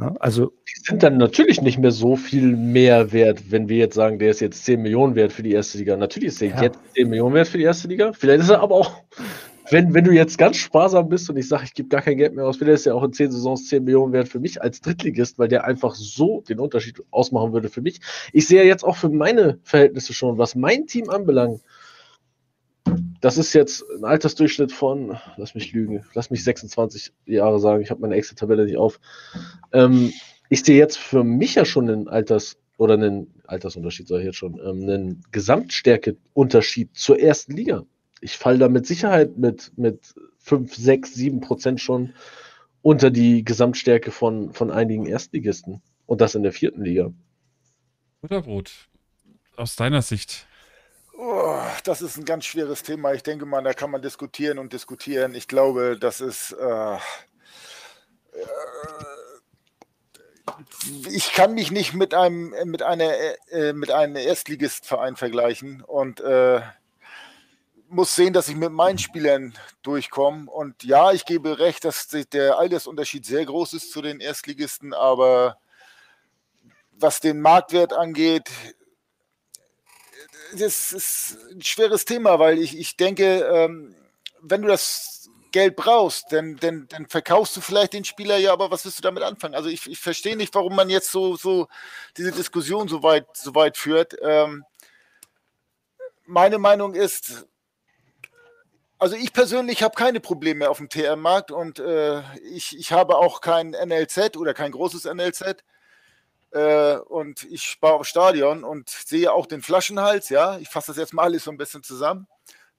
[0.00, 3.94] Ja, also die sind dann natürlich nicht mehr so viel mehr wert, wenn wir jetzt
[3.94, 5.96] sagen, der ist jetzt 10 Millionen wert für die erste Liga.
[5.96, 6.62] Natürlich ist der ja.
[6.62, 8.12] jetzt 10 Millionen wert für die erste Liga.
[8.12, 9.04] Vielleicht ist er aber auch,
[9.70, 12.34] wenn, wenn du jetzt ganz sparsam bist und ich sage, ich gebe gar kein Geld
[12.34, 14.80] mehr aus, vielleicht ist er auch in 10 Saisons 10 Millionen wert für mich als
[14.80, 18.00] Drittligist, weil der einfach so den Unterschied ausmachen würde für mich.
[18.32, 21.60] Ich sehe jetzt auch für meine Verhältnisse schon, was mein Team anbelangt,
[23.24, 27.90] das ist jetzt ein Altersdurchschnitt von, lass mich lügen, lass mich 26 Jahre sagen, ich
[27.90, 29.00] habe meine Excel-Tabelle nicht auf.
[29.72, 30.12] Ähm,
[30.50, 34.36] ich sehe jetzt für mich ja schon einen Alters- oder einen Altersunterschied, sage ich jetzt
[34.36, 37.86] schon, ähm, einen Gesamtstärkeunterschied zur ersten Liga.
[38.20, 42.12] Ich falle da mit Sicherheit mit, mit 5, 6, 7 Prozent schon
[42.82, 45.80] unter die Gesamtstärke von, von einigen Erstligisten.
[46.04, 47.10] Und das in der vierten Liga.
[48.20, 48.70] Butterbrot,
[49.56, 50.46] aus deiner Sicht,
[51.16, 53.12] Oh, das ist ein ganz schweres Thema.
[53.12, 55.34] Ich denke mal, da kann man diskutieren und diskutieren.
[55.34, 56.52] Ich glaube, das ist.
[56.52, 56.98] Äh, äh,
[61.10, 63.12] ich kann mich nicht mit einem mit einer
[63.50, 66.60] äh, mit einem Erstligistverein vergleichen und äh,
[67.88, 70.50] muss sehen, dass ich mit meinen Spielern durchkomme.
[70.50, 75.58] Und ja, ich gebe recht, dass der Altersunterschied sehr groß ist zu den Erstligisten, aber
[76.92, 78.50] was den Marktwert angeht,
[80.52, 83.94] das ist ein schweres Thema, weil ich, ich denke, ähm,
[84.40, 88.70] wenn du das Geld brauchst, dann, dann, dann verkaufst du vielleicht den Spieler, ja, aber
[88.70, 89.54] was willst du damit anfangen?
[89.54, 91.68] Also ich, ich verstehe nicht, warum man jetzt so, so
[92.16, 94.16] diese Diskussion so weit, so weit führt.
[94.20, 94.64] Ähm,
[96.26, 97.46] meine Meinung ist,
[98.98, 103.40] also ich persönlich habe keine Probleme auf dem TR-Markt und äh, ich, ich habe auch
[103.40, 105.62] kein NLZ oder kein großes NLZ.
[106.54, 110.56] Äh, und ich spare auf Stadion und sehe auch den Flaschenhals, ja.
[110.58, 112.28] Ich fasse das jetzt mal alles so ein bisschen zusammen.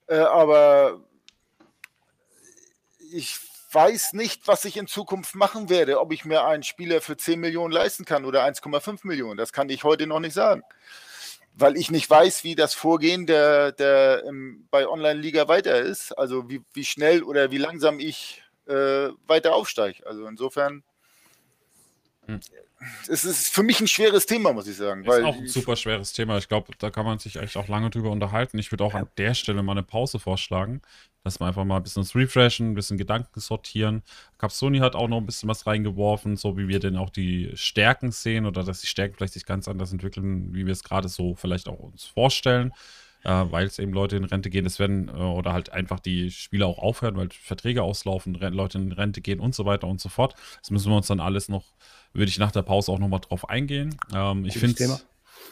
[0.08, 1.02] Äh, aber
[3.12, 3.38] ich
[3.72, 7.38] weiß nicht, was ich in Zukunft machen werde, ob ich mir einen Spieler für 10
[7.38, 9.36] Millionen leisten kann oder 1,5 Millionen.
[9.36, 10.64] Das kann ich heute noch nicht sagen.
[11.54, 16.14] Weil ich nicht weiß, wie das Vorgehen der, der im, bei Online-Liga weiter ist.
[16.18, 20.06] Also wie, wie schnell oder wie langsam ich äh, weiter aufsteige.
[20.08, 20.84] Also insofern
[22.28, 22.40] hm
[23.08, 25.04] es ist für mich ein schweres Thema, muss ich sagen.
[25.04, 26.38] Ist auch ein super schweres Thema.
[26.38, 28.58] Ich glaube, da kann man sich echt auch lange drüber unterhalten.
[28.58, 30.82] Ich würde auch an der Stelle mal eine Pause vorschlagen,
[31.24, 34.04] dass wir einfach mal ein bisschen das refreshen, ein bisschen Gedanken sortieren.
[34.38, 38.12] Capsoni hat auch noch ein bisschen was reingeworfen, so wie wir denn auch die Stärken
[38.12, 41.36] sehen oder dass die Stärken vielleicht sich ganz anders entwickeln, wie wir es gerade so
[41.36, 42.74] vielleicht auch uns vorstellen.
[43.24, 46.30] Äh, weil es eben Leute in Rente gehen, es werden äh, oder halt einfach die
[46.30, 50.10] Spieler auch aufhören, weil Verträge auslaufen, Leute in Rente gehen und so weiter und so
[50.10, 50.36] fort.
[50.62, 51.64] Das müssen wir uns dann alles noch
[52.16, 53.98] würde ich nach der Pause auch nochmal drauf eingehen.
[54.14, 55.00] Ähm, ich finde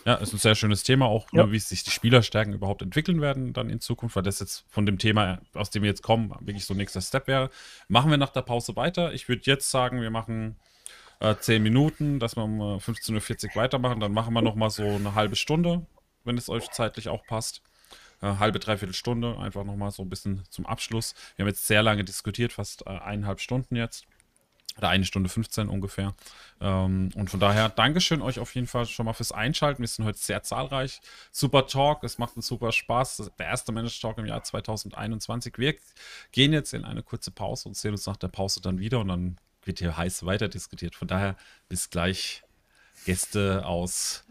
[0.06, 1.44] ja, ist ein sehr schönes Thema, auch ja.
[1.44, 4.86] nur, wie sich die Spielerstärken überhaupt entwickeln werden dann in Zukunft, weil das jetzt von
[4.86, 7.50] dem Thema, aus dem wir jetzt kommen, wirklich so nächster Step wäre.
[7.88, 9.14] Machen wir nach der Pause weiter.
[9.14, 10.58] Ich würde jetzt sagen, wir machen
[11.20, 14.00] äh, 10 Minuten, dass wir um 15.40 Uhr weitermachen.
[14.02, 15.86] Dann machen wir nochmal so eine halbe Stunde,
[16.26, 17.62] wenn es euch zeitlich auch passt.
[18.22, 21.16] Äh, halbe, dreiviertel Stunde, einfach nochmal so ein bisschen zum Abschluss.
[21.36, 24.06] Wir haben jetzt sehr lange diskutiert, fast äh, eineinhalb Stunden jetzt.
[24.78, 26.16] Oder eine Stunde 15 ungefähr.
[26.60, 29.82] Ähm, und von daher, Dankeschön euch auf jeden Fall schon mal fürs Einschalten.
[29.82, 31.00] Wir sind heute sehr zahlreich.
[31.32, 33.32] Super Talk, es macht einen super Spaß.
[33.38, 35.58] Der erste Managed Talk im Jahr 2021.
[35.58, 35.76] Wir
[36.32, 39.10] gehen jetzt in eine kurze Pause und sehen uns nach der Pause dann wieder und
[39.10, 40.96] dann wird hier heiß weiter diskutiert.
[40.96, 41.36] Von daher,
[41.70, 42.44] bis gleich
[43.06, 44.26] Gäste aus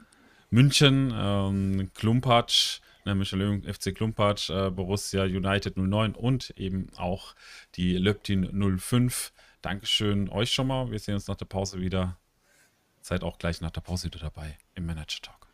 [0.51, 7.35] München, ähm, Klumpatsch, ne, Michelin FC Klumpatsch, äh, Borussia United 09 und eben auch
[7.75, 9.33] die Löptin 05
[9.63, 10.91] Dankeschön euch schon mal.
[10.91, 12.17] Wir sehen uns nach der Pause wieder.
[13.01, 15.47] Seid auch gleich nach der Pause wieder dabei im Manager Talk.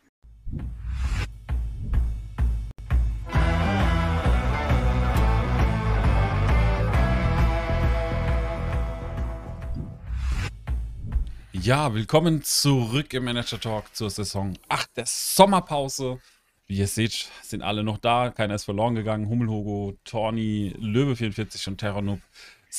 [11.51, 16.19] Ja, willkommen zurück im Manager Talk zur Saison 8 der Sommerpause.
[16.65, 18.31] Wie ihr seht, sind alle noch da.
[18.31, 19.29] Keiner ist verloren gegangen.
[19.29, 22.21] Hummelhogo, Torni, Löwe44 und Terranub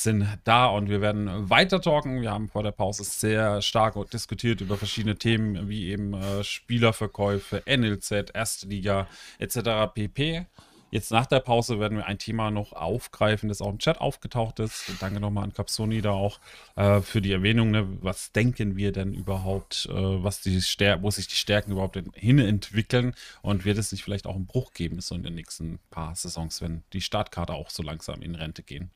[0.03, 2.21] sind da und wir werden weiter talken.
[2.21, 7.63] Wir haben vor der Pause sehr stark diskutiert über verschiedene Themen wie eben äh, Spielerverkäufe,
[7.65, 9.07] NLZ, Erste Liga
[9.39, 9.93] etc.
[9.93, 10.45] pp.
[10.91, 14.59] Jetzt nach der Pause werden wir ein Thema noch aufgreifen, das auch im Chat aufgetaucht
[14.59, 14.91] ist.
[14.99, 16.41] Danke nochmal an Capsoni da auch
[16.75, 17.71] äh, für die Erwähnung.
[17.71, 17.87] Ne?
[18.01, 22.39] Was denken wir denn überhaupt, äh, was die Stär wo sich die Stärken überhaupt hin
[22.39, 26.13] entwickeln und wird es nicht vielleicht auch einen Bruch geben so in den nächsten paar
[26.15, 28.91] Saisons, wenn die Startkader auch so langsam in Rente gehen?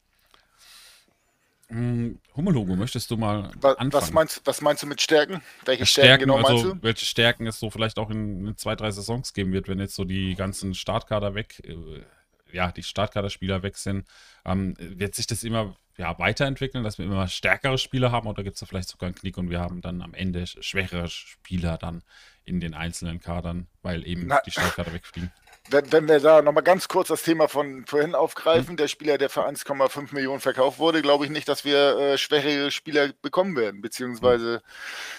[1.67, 3.93] Hm, Hummelogo, möchtest du mal was, anfangen?
[3.93, 5.41] Was meinst, was meinst du mit Stärken?
[5.65, 6.83] Welche Stärken, Stärken genau also, meinst du?
[6.83, 9.95] Welche Stärken es so vielleicht auch in, in, zwei, drei Saisons geben wird, wenn jetzt
[9.95, 12.03] so die ganzen Startkader weg, äh,
[12.51, 14.07] ja, die Startkaderspieler weg sind.
[14.45, 18.55] Ähm, wird sich das immer ja, weiterentwickeln, dass wir immer stärkere Spieler haben oder gibt
[18.55, 22.03] es da vielleicht sogar einen Knick und wir haben dann am Ende schwächere Spieler dann
[22.43, 25.31] in den einzelnen Kadern, weil eben Na, die Startkader wegfliegen?
[25.69, 28.77] Wenn, wenn wir da nochmal ganz kurz das Thema von vorhin aufgreifen, mhm.
[28.77, 32.71] der Spieler, der für 1,5 Millionen verkauft wurde, glaube ich nicht, dass wir äh, schwächere
[32.71, 33.81] Spieler bekommen werden.
[33.81, 34.61] Beziehungsweise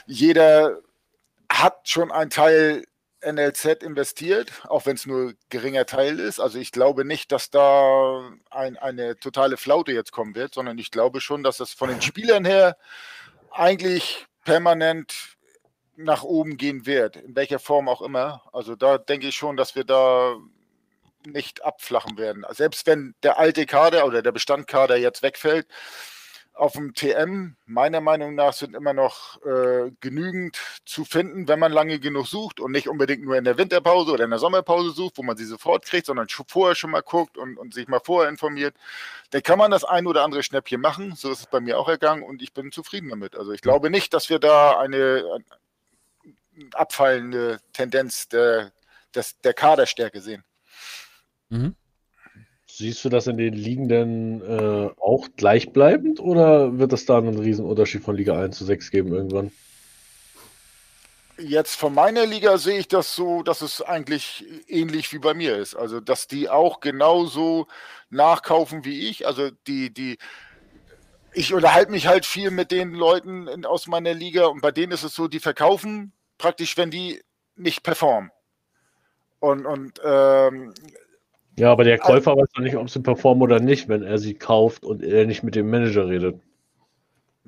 [0.06, 0.78] jeder
[1.50, 2.84] hat schon einen Teil
[3.24, 6.38] NLZ investiert, auch wenn es nur geringer Teil ist.
[6.38, 10.90] Also ich glaube nicht, dass da ein, eine totale Flaute jetzt kommen wird, sondern ich
[10.90, 12.76] glaube schon, dass das von den Spielern her
[13.50, 15.35] eigentlich permanent
[15.96, 18.42] nach oben gehen wird, in welcher Form auch immer.
[18.52, 20.36] Also da denke ich schon, dass wir da
[21.26, 22.44] nicht abflachen werden.
[22.50, 25.66] Selbst wenn der alte Kader oder der Bestandkader jetzt wegfällt,
[26.56, 30.56] auf dem TM, meiner Meinung nach, sind immer noch äh, genügend
[30.86, 34.24] zu finden, wenn man lange genug sucht und nicht unbedingt nur in der Winterpause oder
[34.24, 37.58] in der Sommerpause sucht, wo man sie sofort kriegt, sondern vorher schon mal guckt und,
[37.58, 38.74] und sich mal vorher informiert.
[39.30, 41.14] Dann kann man das ein oder andere Schnäppchen machen.
[41.14, 43.36] So ist es bei mir auch ergangen und ich bin zufrieden damit.
[43.36, 45.42] Also ich glaube nicht, dass wir da eine,
[46.72, 48.72] abfallende Tendenz der,
[49.14, 50.44] des, der Kaderstärke sehen.
[51.48, 51.74] Mhm.
[52.66, 58.02] Siehst du das in den Liegenden äh, auch gleichbleibend oder wird es da einen Riesenunterschied
[58.02, 59.50] von Liga 1 zu 6 geben irgendwann?
[61.38, 65.56] Jetzt von meiner Liga sehe ich das so, dass es eigentlich ähnlich wie bei mir
[65.56, 65.74] ist.
[65.74, 67.66] Also, dass die auch genauso
[68.10, 69.26] nachkaufen wie ich.
[69.26, 70.18] Also, die, die,
[71.32, 74.92] ich unterhalte mich halt viel mit den Leuten in, aus meiner Liga und bei denen
[74.92, 77.22] ist es so, die verkaufen praktisch, wenn die
[77.56, 78.30] nicht performen.
[79.40, 80.74] Und, und ähm,
[81.58, 84.18] ja, aber der Käufer also, weiß doch nicht, ob sie performen oder nicht, wenn er
[84.18, 86.40] sie kauft und er nicht mit dem Manager redet.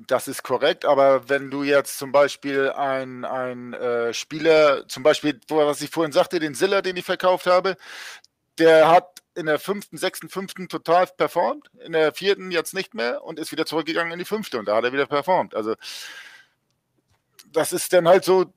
[0.07, 5.39] Das ist korrekt, aber wenn du jetzt zum Beispiel ein, ein äh, Spieler, zum Beispiel,
[5.49, 7.75] was ich vorhin sagte, den Siller, den ich verkauft habe,
[8.57, 13.23] der hat in der fünften, sechsten, fünften total performt, in der vierten jetzt nicht mehr
[13.23, 15.53] und ist wieder zurückgegangen in die fünfte und da hat er wieder performt.
[15.53, 15.75] Also
[17.51, 18.53] das ist dann halt so,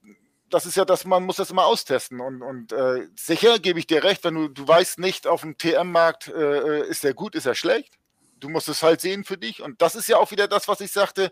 [0.52, 2.20] das ist ja das, man muss das immer austesten.
[2.20, 5.56] Und, und äh, sicher gebe ich dir recht, wenn du, du weißt nicht, auf dem
[5.56, 7.94] TM-Markt äh, äh, ist er gut, ist er schlecht.
[8.38, 9.62] Du musst es halt sehen für dich.
[9.62, 11.30] Und das ist ja auch wieder das, was ich sagte,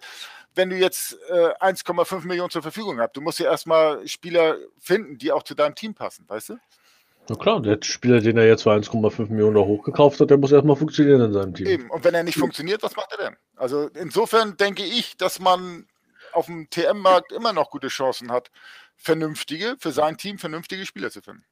[0.55, 3.17] wenn du jetzt äh, 1,5 Millionen zur Verfügung hast.
[3.17, 6.59] Du musst ja erstmal Spieler finden, die auch zu deinem Team passen, weißt du?
[7.29, 10.77] Na klar, der Spieler, den er jetzt für 1,5 Millionen hochgekauft hat, der muss erstmal
[10.77, 11.67] funktionieren in seinem Team.
[11.67, 13.37] Eben, und wenn er nicht funktioniert, was macht er denn?
[13.57, 15.87] Also insofern denke ich, dass man
[16.33, 18.51] auf dem TM-Markt immer noch gute Chancen hat,
[19.01, 21.45] vernünftige, für sein Team vernünftige Spieler zu finden.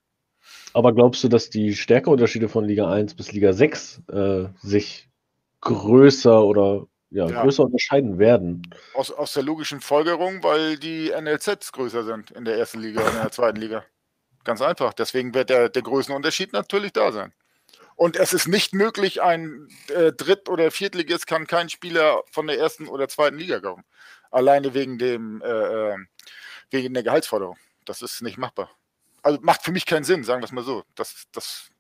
[0.72, 5.08] Aber glaubst du, dass die Stärkeunterschiede von Liga 1 bis Liga 6 äh, sich
[5.60, 8.62] größer oder ja, ja, größer unterscheiden werden?
[8.94, 13.14] Aus, aus der logischen Folgerung, weil die NLZs größer sind in der ersten Liga und
[13.14, 13.84] in der zweiten Liga.
[14.44, 14.94] Ganz einfach.
[14.94, 17.32] Deswegen wird der, der Größenunterschied natürlich da sein.
[17.96, 22.56] Und es ist nicht möglich, ein äh, Dritt- oder Viertligist kann kein Spieler von der
[22.58, 23.82] ersten oder zweiten Liga kaufen.
[24.30, 25.96] Alleine wegen dem äh, äh
[26.70, 27.56] wegen der Gehaltsforderung.
[27.84, 28.70] Das ist nicht machbar.
[29.22, 30.84] Also macht für mich keinen Sinn, sagen wir es mal so.
[30.94, 31.70] Das, das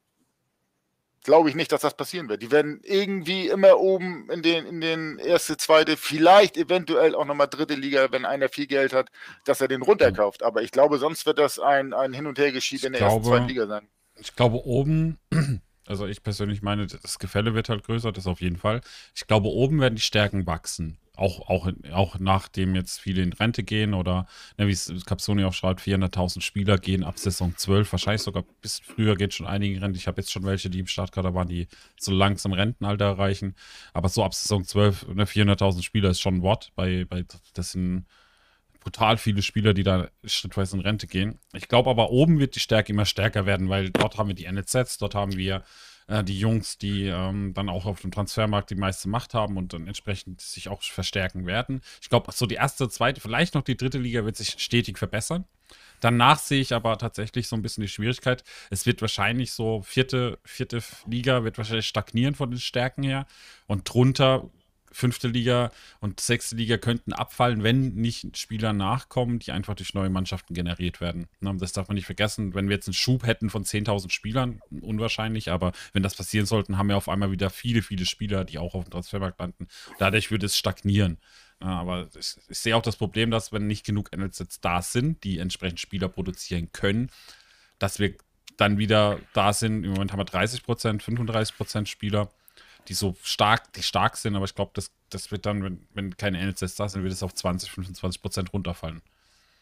[1.22, 2.42] glaube ich nicht, dass das passieren wird.
[2.42, 7.48] Die werden irgendwie immer oben in den, in den erste, zweite, vielleicht eventuell auch nochmal
[7.48, 9.10] dritte Liga, wenn einer viel Geld hat,
[9.44, 10.42] dass er den runterkauft.
[10.42, 13.28] Aber ich glaube, sonst wird das ein, ein Hin- und Hergeschiebe in der glaube, ersten,
[13.28, 13.88] zweiten Liga sein.
[14.16, 15.18] Ich glaube, oben,
[15.86, 18.80] also ich persönlich meine, das Gefälle wird halt größer, das auf jeden Fall.
[19.14, 20.98] Ich glaube, oben werden die Stärken wachsen.
[21.18, 24.26] Auch, auch, auch nachdem jetzt viele in Rente gehen oder,
[24.56, 28.80] ne, wie es Capsoni auch schreibt, 400.000 Spieler gehen ab Saison 12, wahrscheinlich sogar bis
[28.80, 29.98] früher geht schon einige in Rente.
[29.98, 31.66] Ich habe jetzt schon welche, die im Startkader waren, die
[31.98, 33.54] so langsam Rentenalter erreichen.
[33.92, 36.72] Aber so ab Saison 12, ne, 400.000 Spieler ist schon ein Wort.
[36.76, 37.24] Bei, bei,
[37.54, 38.06] das sind
[38.80, 41.38] brutal viele Spieler, die da schrittweise in Rente gehen.
[41.52, 44.50] Ich glaube aber, oben wird die Stärke immer stärker werden, weil dort haben wir die
[44.50, 45.62] NLZs, dort haben wir
[46.08, 49.72] äh, die Jungs, die ähm, dann auch auf dem Transfermarkt die meiste Macht haben und
[49.72, 51.80] dann entsprechend sich auch verstärken werden.
[52.02, 55.44] Ich glaube, so die erste, zweite, vielleicht noch die dritte Liga wird sich stetig verbessern.
[56.00, 58.44] Danach sehe ich aber tatsächlich so ein bisschen die Schwierigkeit.
[58.70, 63.26] Es wird wahrscheinlich so vierte, vierte Liga wird wahrscheinlich stagnieren von den Stärken her.
[63.66, 64.48] Und drunter
[64.92, 65.70] fünfte Liga
[66.00, 71.00] und sechste Liga könnten abfallen, wenn nicht Spieler nachkommen, die einfach durch neue Mannschaften generiert
[71.00, 71.26] werden.
[71.40, 72.54] Das darf man nicht vergessen.
[72.54, 76.76] Wenn wir jetzt einen Schub hätten von 10.000 Spielern, unwahrscheinlich, aber wenn das passieren sollte,
[76.76, 79.68] haben wir auf einmal wieder viele, viele Spieler, die auch auf dem Transfermarkt landen.
[79.98, 81.18] Dadurch würde es stagnieren.
[81.60, 85.38] aber ich, ich, sehe auch das Problem, dass wenn nicht genug NLZs da sind, die
[85.38, 87.10] entsprechend Spieler produzieren können,
[87.78, 88.14] dass wir
[88.58, 89.84] dann wieder da sind.
[89.84, 92.30] Im Moment haben wir 30 Prozent, 35 Prozent Spieler
[92.88, 96.16] die so stark, die stark sind, aber ich glaube, das, das wird dann, wenn, wenn
[96.16, 99.02] keine NLZs da sind, wird es auf 20, 25 Prozent runterfallen.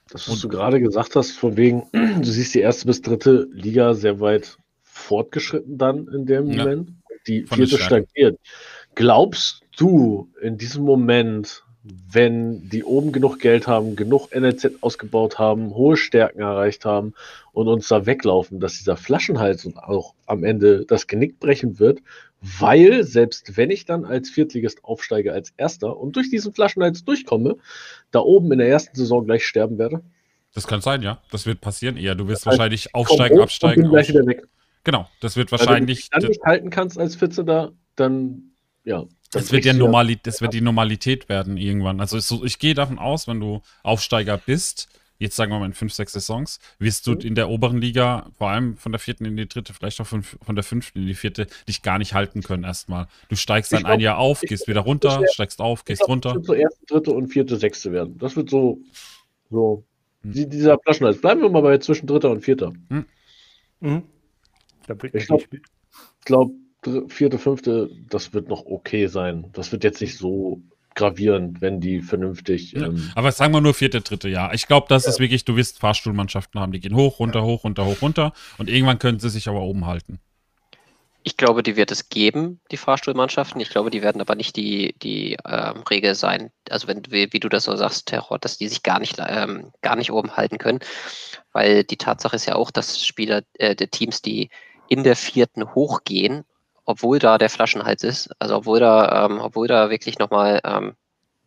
[0.08, 3.48] Das, was Und, du gerade gesagt hast, von wegen, du siehst die erste bis dritte
[3.52, 6.92] Liga sehr weit fortgeschritten dann in dem ja, Moment.
[7.26, 8.38] Die vierte stagniert.
[8.94, 15.74] Glaubst du in diesem Moment, wenn die oben genug Geld haben, genug NLZ ausgebaut haben,
[15.74, 17.14] hohe Stärken erreicht haben
[17.52, 22.00] und uns da weglaufen, dass dieser Flaschenhals auch am Ende das Genick brechen wird,
[22.40, 27.56] weil selbst wenn ich dann als Viertligist aufsteige als Erster und durch diesen Flaschenhals durchkomme,
[28.10, 30.02] da oben in der ersten Saison gleich sterben werde?
[30.54, 31.20] Das kann sein, ja.
[31.30, 32.14] Das wird passieren eher.
[32.14, 33.84] Du wirst heißt, wahrscheinlich aufsteigen, absteigen.
[33.84, 34.46] Und gleich wieder weg.
[34.84, 35.76] Genau, das wird wahrscheinlich.
[35.78, 38.42] Wenn du dich dann nicht halten kannst als 14 dann
[38.84, 39.04] ja.
[39.32, 42.00] Das wird ja Normalität, das wird die Normalität werden irgendwann.
[42.00, 44.88] Also so, ich gehe davon aus, wenn du Aufsteiger bist,
[45.18, 47.20] jetzt sagen wir mal in fünf, sechs Saisons, wirst du mhm.
[47.20, 50.22] in der oberen Liga, vor allem von der vierten in die dritte, vielleicht auch von,
[50.22, 53.08] von der fünften in die vierte, dich gar nicht halten können erstmal.
[53.28, 56.10] Du steigst dann glaub, ein Jahr auf, gehst wieder runter, wär, steigst auf, gehst glaub,
[56.10, 56.28] runter.
[56.30, 58.18] Das wird so erste, dritte und vierte, sechste werden.
[58.18, 58.78] Das wird so,
[59.50, 59.84] so
[60.22, 60.50] hm.
[60.50, 61.20] dieser Flaschenhals.
[61.20, 62.72] Bleiben wir mal bei zwischen dritter und vierter.
[62.88, 63.04] Hm.
[63.80, 64.02] Mhm.
[65.12, 65.44] ich glaube,
[66.24, 66.52] glaub,
[67.08, 69.50] vierte, fünfte, das wird noch okay sein.
[69.52, 70.62] Das wird jetzt nicht so
[70.96, 72.72] gravierend, wenn die vernünftig.
[72.72, 74.52] Ja, ähm, aber sagen wir nur vierte, dritte Jahr.
[74.54, 75.10] Ich glaube, das ja.
[75.10, 78.68] ist wirklich, du wirst Fahrstuhlmannschaften haben, die gehen hoch, runter, hoch, runter, hoch, runter und
[78.68, 80.18] irgendwann können sie sich aber oben halten.
[81.22, 83.60] Ich glaube, die wird es geben, die Fahrstuhlmannschaften.
[83.60, 86.52] Ich glaube, die werden aber nicht die, die ähm, Regel sein.
[86.70, 89.72] Also wenn wie, wie, du das so sagst, Terror, dass die sich gar nicht, ähm,
[89.82, 90.78] gar nicht oben halten können.
[91.52, 94.50] Weil die Tatsache ist ja auch, dass Spieler äh, der Teams, die
[94.88, 96.44] in der vierten hochgehen
[96.86, 100.96] obwohl da der Flaschenhals ist, also obwohl da, ähm, obwohl da wirklich nochmal ähm,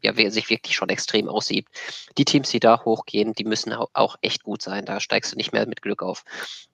[0.02, 1.68] ja, sich wirklich schon extrem aussieht.
[2.18, 4.86] Die Teams, die da hochgehen, die müssen auch echt gut sein.
[4.86, 6.24] Da steigst du nicht mehr mit Glück auf.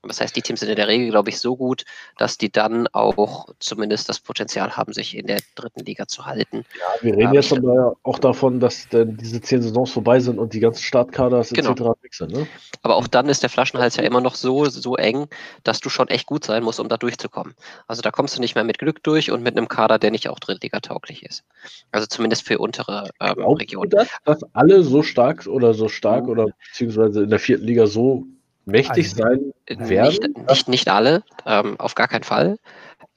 [0.04, 1.84] Das heißt, die Teams sind in der Regel, glaube ich, so gut,
[2.18, 6.66] dass die dann auch zumindest das Potenzial haben, sich in der dritten Liga zu halten.
[6.78, 10.54] Ja, wir reden jetzt aber auch davon, dass dann diese zehn Saisons vorbei sind und
[10.54, 11.72] die ganzen Startkaders genau.
[11.72, 11.82] etc.
[12.04, 12.32] wechseln.
[12.32, 12.48] Ne?
[12.82, 15.28] Aber auch dann ist der Flaschenhals ja immer noch so, so eng,
[15.64, 17.56] dass du schon echt gut sein musst, um da durchzukommen.
[17.88, 20.30] Also da kommst du nicht mehr mit Glück durch und mit einem Kader, der nicht
[20.30, 21.44] auch Drittliga-tauglich ist.
[21.92, 23.90] Also zumindest für untere ähm, Region.
[23.90, 28.26] Das, dass alle so stark oder so stark oder beziehungsweise in der vierten Liga so
[28.66, 29.54] mächtig also, sein
[29.90, 30.34] werden?
[30.34, 32.58] Nicht, nicht, nicht alle, ähm, auf gar keinen Fall.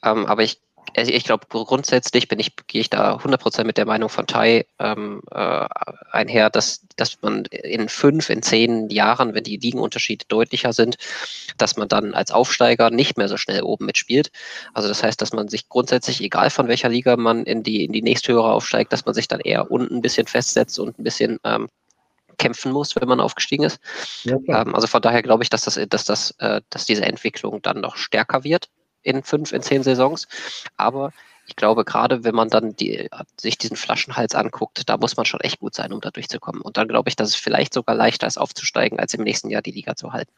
[0.04, 0.60] Ähm, aber ich,
[0.94, 5.20] ich glaube, grundsätzlich bin ich, gehe ich da 100% mit der Meinung von Tai ähm,
[5.30, 5.66] äh,
[6.10, 10.96] einher, dass, dass man in fünf, in zehn Jahren, wenn die Ligenunterschiede deutlicher sind,
[11.56, 14.30] dass man dann als Aufsteiger nicht mehr so schnell oben mitspielt.
[14.74, 17.92] Also das heißt, dass man sich grundsätzlich, egal von welcher Liga man in die, in
[17.92, 21.38] die nächsthöhere aufsteigt, dass man sich dann eher unten ein bisschen festsetzt und ein bisschen
[21.44, 21.68] ähm,
[22.38, 23.80] kämpfen muss, wenn man aufgestiegen ist.
[24.22, 27.60] Ja, ähm, also von daher glaube ich, dass, das, dass, das, äh, dass diese Entwicklung
[27.62, 28.68] dann noch stärker wird
[29.02, 30.28] in fünf, in zehn Saisons.
[30.76, 31.12] Aber
[31.46, 33.08] ich glaube, gerade wenn man dann die,
[33.40, 36.60] sich diesen Flaschenhals anguckt, da muss man schon echt gut sein, um da durchzukommen.
[36.60, 39.62] Und dann glaube ich, dass es vielleicht sogar leichter ist, aufzusteigen, als im nächsten Jahr
[39.62, 40.32] die Liga zu halten.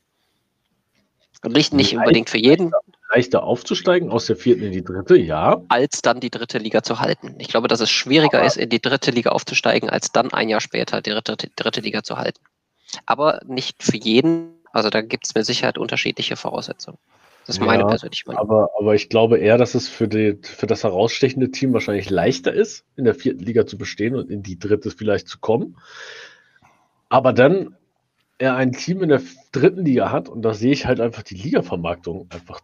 [1.43, 2.71] Und nicht, nicht unbedingt für jeden.
[3.13, 5.61] Leichter aufzusteigen aus der vierten in die dritte, ja.
[5.69, 7.35] Als dann die dritte Liga zu halten.
[7.39, 10.49] Ich glaube, dass es schwieriger Aber ist, in die dritte Liga aufzusteigen, als dann ein
[10.49, 12.41] Jahr später die dritte, die dritte Liga zu halten.
[13.07, 14.53] Aber nicht für jeden.
[14.73, 16.99] Also da gibt es mit Sicherheit unterschiedliche Voraussetzungen.
[17.47, 18.43] Das ist meine persönliche Meinung.
[18.43, 22.53] Aber, aber ich glaube eher, dass es für, die, für das herausstechende Team wahrscheinlich leichter
[22.53, 25.77] ist, in der vierten Liga zu bestehen und in die dritte vielleicht zu kommen.
[27.09, 27.77] Aber dann
[28.41, 29.21] er ein Team in der
[29.53, 32.61] dritten Liga hat, und da sehe ich halt einfach die Ligavermarktung einfach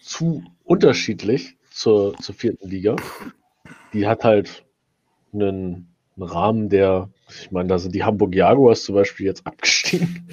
[0.00, 2.96] zu unterschiedlich zur, zur vierten Liga.
[3.92, 4.64] Die hat halt
[5.32, 10.28] einen, einen Rahmen, der, ich meine, da sind die Hamburg Jaguars zum Beispiel jetzt abgestiegen.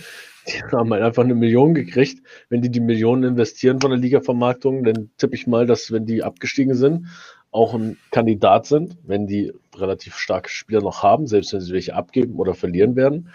[0.49, 2.21] Die haben halt einfach eine Million gekriegt.
[2.49, 6.23] Wenn die die Millionen investieren von der Ligavermarktung, dann tippe ich mal, dass, wenn die
[6.23, 7.07] abgestiegen sind,
[7.51, 11.95] auch ein Kandidat sind, wenn die relativ starke Spieler noch haben, selbst wenn sie welche
[11.95, 13.29] abgeben oder verlieren werden,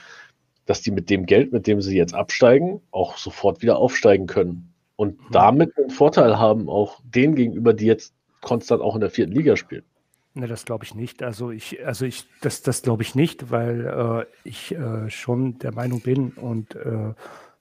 [0.66, 4.73] dass die mit dem Geld, mit dem sie jetzt absteigen, auch sofort wieder aufsteigen können.
[4.97, 5.32] Und mhm.
[5.32, 9.57] damit einen Vorteil haben, auch denen gegenüber, die jetzt konstant auch in der vierten Liga
[9.57, 9.85] spielen.
[10.36, 11.23] Ne, das glaube ich nicht.
[11.23, 15.73] Also ich, also ich, das, das glaube ich nicht, weil äh, ich äh, schon der
[15.73, 17.15] Meinung bin und äh,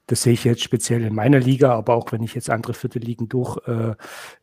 [0.07, 2.99] Das sehe ich jetzt speziell in meiner Liga, aber auch wenn ich jetzt andere vierte
[2.99, 3.95] Ligen durch, äh,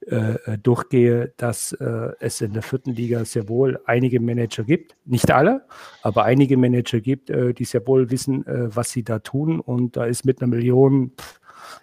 [0.09, 5.31] äh, durchgehe, dass äh, es in der vierten Liga sehr wohl einige Manager gibt, nicht
[5.31, 5.67] alle,
[6.03, 9.61] aber einige Manager gibt, äh, die sehr wohl wissen, äh, was sie da tun.
[9.61, 11.41] Und da ist mit einer Million, pff,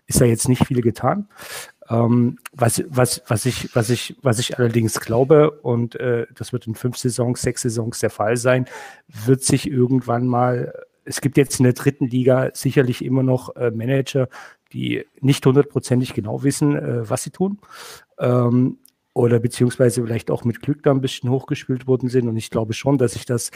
[0.07, 1.29] ist da jetzt nicht viel getan.
[1.89, 6.67] Ähm, was, was, was, ich, was, ich, was ich allerdings glaube, und äh, das wird
[6.67, 8.65] in fünf Saisons, sechs Saisons der Fall sein,
[9.07, 10.73] wird sich irgendwann mal
[11.07, 14.27] es gibt jetzt in der dritten Liga sicherlich immer noch äh, Manager,
[14.73, 17.59] die nicht hundertprozentig genau wissen, äh, was sie tun.
[18.19, 18.77] Ähm,
[19.17, 22.27] oder beziehungsweise vielleicht auch mit Glück da ein bisschen hochgespielt worden sind.
[22.27, 23.49] Und ich glaube schon, dass sich das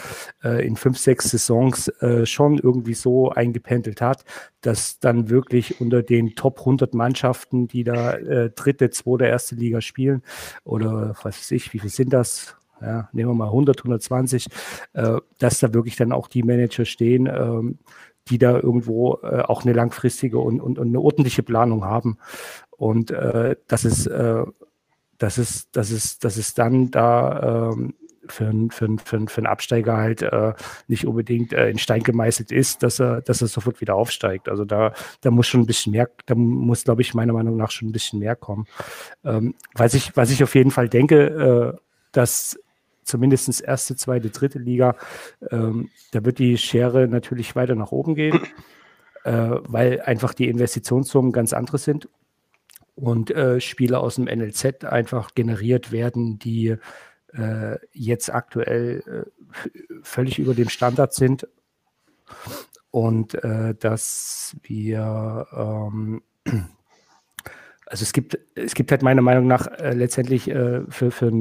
[0.43, 4.25] äh, in fünf, sechs Saisons äh, schon irgendwie so eingependelt hat,
[4.61, 9.81] dass dann wirklich unter den Top 100 Mannschaften, die da äh, dritte, zweite, erste Liga
[9.81, 10.23] spielen,
[10.63, 12.55] oder was weiß ich, wie viel sind das?
[12.81, 14.47] ja, nehmen wir mal 100, 120,
[14.93, 17.77] äh, dass da wirklich dann auch die Manager stehen, ähm,
[18.29, 22.17] die da irgendwo äh, auch eine langfristige und, und, und, eine ordentliche Planung haben.
[22.71, 24.43] Und äh, das ist, äh,
[25.22, 27.93] das ist, das ist, das ist dann da ähm,
[28.26, 30.53] für, für, für, für einen Absteiger halt äh,
[30.88, 34.49] nicht unbedingt äh, in Stein gemeißelt ist, dass er, dass er sofort wieder aufsteigt.
[34.49, 37.69] Also da, da muss schon ein bisschen mehr, da muss, glaube ich, meiner Meinung nach
[37.69, 38.65] schon ein bisschen mehr kommen.
[39.23, 41.80] Ähm, was ich, was ich auf jeden Fall denke, äh,
[42.14, 42.60] dass
[43.03, 44.95] zumindest erste, zweite, dritte Liga,
[45.52, 48.39] ähm, da wird die Schere natürlich weiter nach oben gehen,
[49.23, 52.07] äh, weil einfach die Investitionssummen ganz andere sind
[53.01, 56.77] und äh, Spiele aus dem NLZ einfach generiert werden, die
[57.33, 59.69] äh, jetzt aktuell äh,
[60.03, 61.47] völlig über dem Standard sind
[62.91, 66.21] und äh, dass wir ähm,
[67.91, 71.31] also es gibt, es gibt halt meiner Meinung nach äh, letztendlich äh, für, für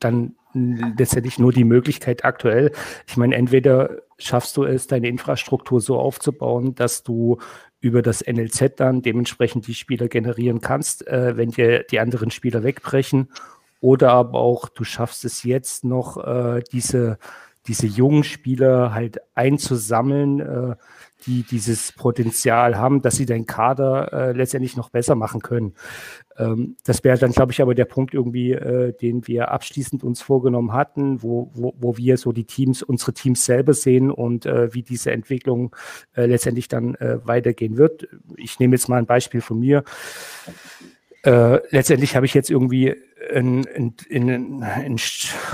[0.00, 2.72] dann letztendlich nur die Möglichkeit aktuell.
[3.06, 7.38] Ich meine, entweder schaffst du es, deine Infrastruktur so aufzubauen, dass du
[7.82, 12.62] über das NLZ dann dementsprechend die Spieler generieren kannst, äh, wenn dir die anderen Spieler
[12.62, 13.28] wegbrechen.
[13.80, 17.18] Oder aber auch, du schaffst es jetzt noch, äh, diese,
[17.66, 20.76] diese jungen Spieler halt einzusammeln, äh,
[21.26, 25.74] die dieses Potenzial haben, dass sie deinen Kader äh, letztendlich noch besser machen können.
[26.36, 30.22] Ähm, das wäre dann, glaube ich, aber der Punkt irgendwie, äh, den wir abschließend uns
[30.22, 34.72] vorgenommen hatten, wo, wo, wo wir so die Teams, unsere Teams selber sehen und äh,
[34.74, 35.74] wie diese Entwicklung
[36.14, 38.08] äh, letztendlich dann äh, weitergehen wird.
[38.36, 39.84] Ich nehme jetzt mal ein Beispiel von mir.
[41.24, 42.96] Äh, letztendlich habe ich jetzt irgendwie
[43.34, 43.66] einen,
[44.10, 45.00] einen, einen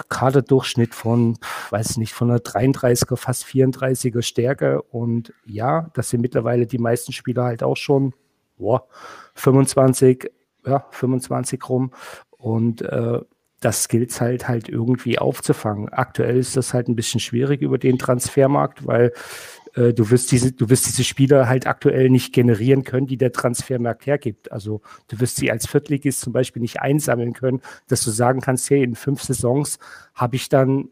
[0.09, 1.39] Kaderdurchschnitt von,
[1.71, 4.83] weiß nicht, von einer 33er, fast 34er Stärke.
[4.83, 8.15] Und ja, das sind mittlerweile die meisten Spieler halt auch schon
[8.59, 8.87] boah,
[9.35, 10.31] 25,
[10.67, 11.93] ja, 25 rum.
[12.31, 13.21] Und äh,
[13.61, 15.89] das gilt halt halt irgendwie aufzufangen.
[15.89, 19.13] Aktuell ist das halt ein bisschen schwierig über den Transfermarkt, weil
[19.79, 23.33] äh, du wirst diese, du wirst diese Spieler halt aktuell nicht generieren können, die der
[23.33, 24.51] Transfermarkt hergibt.
[24.51, 28.69] Also du wirst sie als Viertligist zum Beispiel nicht einsammeln können, dass du sagen kannst,
[28.71, 29.79] hey, in fünf Saisons
[30.15, 30.89] habe ich dann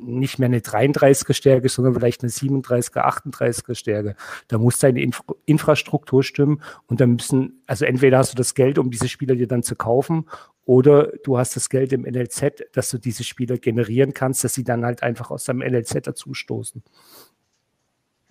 [0.00, 4.16] nicht mehr eine 33er Stärke, sondern vielleicht eine 37er, 38er Stärke.
[4.48, 8.78] Da muss deine Infra Infrastruktur stimmen und dann müssen, also entweder hast du das Geld,
[8.78, 10.26] um diese Spieler dir dann zu kaufen,
[10.66, 14.64] oder du hast das Geld im NLZ, dass du diese Spieler generieren kannst, dass sie
[14.64, 16.82] dann halt einfach aus deinem NLZ dazustoßen.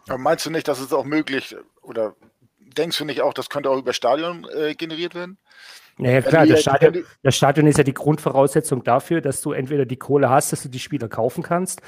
[0.07, 2.15] Aber meinst du nicht, dass es auch möglich oder
[2.59, 5.37] denkst du nicht auch, das könnte auch über Stadion äh, generiert werden?
[5.97, 9.97] Naja, klar, das Stadion, das Stadion ist ja die Grundvoraussetzung dafür, dass du entweder die
[9.97, 11.81] Kohle hast, dass du die Spieler kaufen kannst,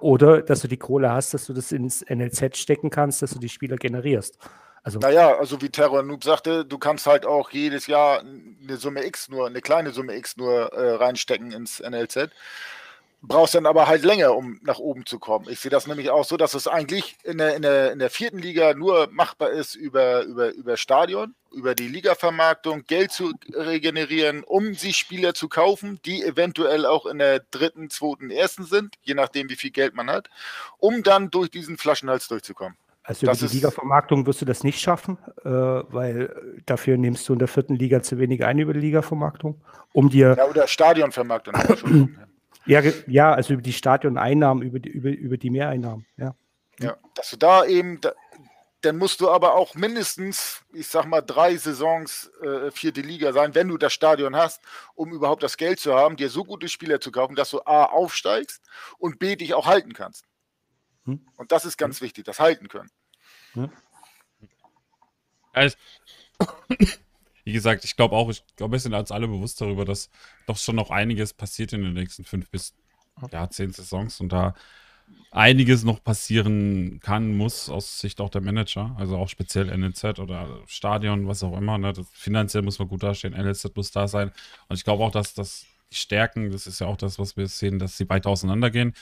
[0.00, 3.38] oder dass du die Kohle hast, dass du das ins NLZ stecken kannst, dass du
[3.38, 4.38] die Spieler generierst.
[4.82, 9.06] Also, naja, also wie Terror Noob sagte, du kannst halt auch jedes Jahr eine Summe
[9.06, 12.30] X nur, eine kleine Summe X nur äh, reinstecken ins NLZ
[13.22, 15.46] brauchst dann aber halt länger, um nach oben zu kommen.
[15.48, 18.10] Ich sehe das nämlich auch so, dass es eigentlich in der, in der, in der
[18.10, 24.42] vierten Liga nur machbar ist über, über, über Stadion, über die Ligavermarktung, Geld zu regenerieren,
[24.42, 29.14] um sich Spieler zu kaufen, die eventuell auch in der dritten, zweiten, ersten sind, je
[29.14, 30.28] nachdem, wie viel Geld man hat,
[30.78, 32.76] um dann durch diesen Flaschenhals durchzukommen.
[33.04, 37.32] Also über das die Ligavermarktung wirst du das nicht schaffen, äh, weil dafür nimmst du
[37.32, 39.60] in der vierten Liga zu wenig ein über die Ligavermarktung,
[39.92, 40.34] um dir.
[40.36, 41.54] Ja, oder Stadionvermarktung.
[42.66, 46.34] Ja, ja, also über die Stadioneinnahmen, über die, über, über die Mehreinnahmen, ja.
[46.78, 48.12] Ja, dass du da eben, da,
[48.82, 53.54] dann musst du aber auch mindestens, ich sag mal, drei Saisons äh, vierte Liga sein,
[53.54, 54.60] wenn du das Stadion hast,
[54.94, 57.84] um überhaupt das Geld zu haben, dir so gute Spieler zu kaufen, dass du A
[57.84, 58.60] aufsteigst
[58.98, 60.24] und B dich auch halten kannst.
[61.04, 61.24] Hm?
[61.36, 62.06] Und das ist ganz hm?
[62.06, 62.90] wichtig, das halten können.
[63.52, 63.70] Hm?
[65.52, 65.76] Also,
[67.44, 70.10] wie gesagt, ich glaube auch, ich glaube, wir sind uns alle bewusst darüber, dass
[70.46, 72.74] doch schon noch einiges passiert in den nächsten fünf bis
[73.30, 74.54] ja, zehn Saisons und da
[75.30, 78.94] einiges noch passieren kann, muss, aus Sicht auch der Manager.
[78.98, 81.78] Also auch speziell NLZ oder Stadion, was auch immer.
[81.78, 81.92] Ne?
[81.92, 84.30] Das, finanziell muss man gut dastehen, NLZ muss da sein.
[84.68, 87.46] Und ich glaube auch, dass das die Stärken, das ist ja auch das, was wir
[87.48, 88.94] sehen, dass sie weiter auseinandergehen.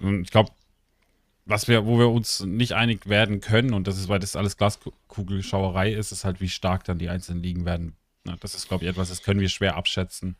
[0.00, 0.50] Und ich glaube,
[1.44, 4.56] was wir, wo wir uns nicht einig werden können, und das ist, weil das alles
[4.56, 7.96] Glaskugelschauerei ist, ist halt, wie stark dann die einzelnen Ligen werden.
[8.40, 10.36] Das ist, glaube ich, etwas, das können wir schwer abschätzen.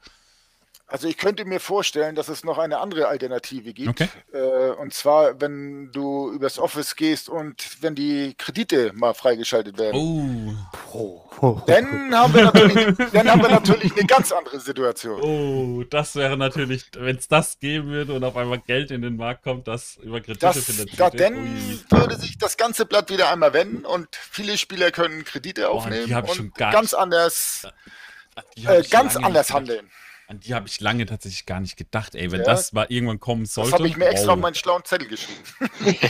[0.93, 3.89] Also ich könnte mir vorstellen, dass es noch eine andere Alternative gibt.
[3.89, 4.09] Okay.
[4.35, 9.99] Äh, und zwar, wenn du übers Office gehst und wenn die Kredite mal freigeschaltet werden.
[10.93, 11.63] Oh.
[11.67, 15.23] Dann, haben wir natürlich, dann haben wir natürlich eine ganz andere Situation.
[15.23, 19.17] Oh, das wäre natürlich, wenn es das geben würde und auf einmal Geld in den
[19.17, 21.21] Markt kommt, das über Kredite Das, finanziert da, wird.
[21.21, 21.81] dann Ui.
[21.89, 26.15] würde sich das ganze Blatt wieder einmal wenden und viele Spieler können Kredite die aufnehmen
[26.15, 27.67] hab ich schon und ganz anders,
[28.67, 29.91] äh, ganz anders handeln.
[30.33, 32.33] An die habe ich lange tatsächlich gar nicht gedacht, ey.
[32.33, 32.47] Wenn Ja.
[32.47, 33.73] das mal irgendwann kommen sollte.
[33.73, 34.35] Das habe ich mir extra wow.
[34.37, 35.43] auf meinen schlauen Zettel geschrieben.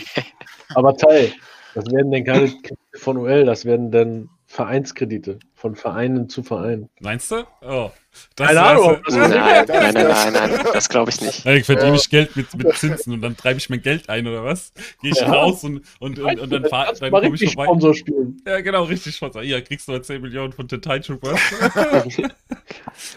[0.77, 1.33] Aber Teil,
[1.75, 6.89] das werden denn keine Kredite von UL, das werden dann Vereinskredite von Vereinen zu Vereinen.
[7.01, 7.45] Meinst du?
[7.63, 7.91] Oh.
[8.37, 11.45] Das Keine Ahnung, das- Nein, nein, das- nein, nein, nein, das glaube ich nicht.
[11.45, 11.95] Ja, Ich verdiene Ja.
[11.95, 14.73] ich Geld mit, mit Zinsen und dann treibe ich mein Geld ein oder was?
[15.03, 15.33] Gehe ich Ja.
[15.33, 17.65] raus und, und, und, und dann, fahr, kannst du dann komme ich vorbei.
[17.65, 18.43] Sponsor spielen.
[18.47, 19.43] Ja, genau, richtig Sponsor.
[19.43, 21.41] Hier kriegst du mal 10 Millionen von den Tide Troopers.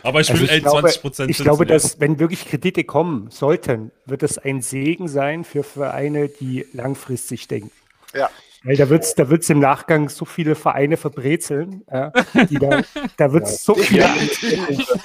[0.03, 2.83] Aber ich will Also ich ey, glaube, 20 Prozent ich glaube, dass wenn wirklich Kredite
[2.83, 7.71] kommen sollten, wird es ein Segen sein für Vereine, die langfristig denken.
[8.13, 8.29] Ja.
[8.65, 11.83] Weil da wird es da wird's im Nachgang so viele Vereine verbrezeln.
[11.91, 12.11] Ja,
[12.49, 12.81] die da
[13.15, 14.09] da wird es so viele.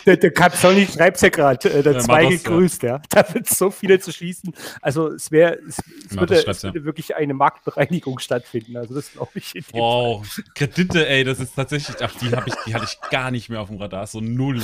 [0.07, 3.03] der, der Capsoni schreibt es ja gerade, äh, der Ja, zwei gegrüßt, ja.
[3.11, 4.55] Da wird es so viele zu schließen.
[4.81, 5.79] Also es wäre, es,
[6.11, 8.79] es, würde, es würde wirklich eine Marktbereinigung stattfinden.
[8.79, 9.81] Also das glaube ich in dem Fall.
[9.81, 13.61] Wow, Kredite, ey, das ist tatsächlich, ach, die, ich, die hatte ich gar nicht mehr
[13.61, 14.63] auf dem Radar, so null.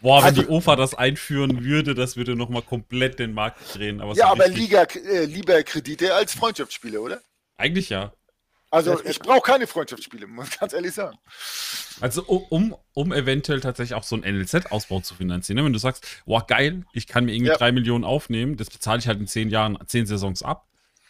[0.00, 4.00] Boah, wenn Also- die OFA das einführen würde, das würde nochmal komplett den Markt drehen.
[4.00, 7.20] Aber so Ja, aber Liga, äh, lieber Kredite als Freundschaftsspiele, oder?
[7.56, 8.12] Eigentlich ja.
[8.72, 11.18] Also ich brauche keine Freundschaftsspiele, muss ich ganz ehrlich sagen.
[12.00, 15.58] Also um, um, eventuell tatsächlich auch so einen NLZ-Ausbau zu finanzieren.
[15.58, 15.64] Ne?
[15.66, 17.56] Wenn du sagst, wow, geil, ich kann mir irgendwie Ja.
[17.58, 20.66] drei Millionen aufnehmen, das bezahle ich halt in zehn Jahren, zehn Saisons ab.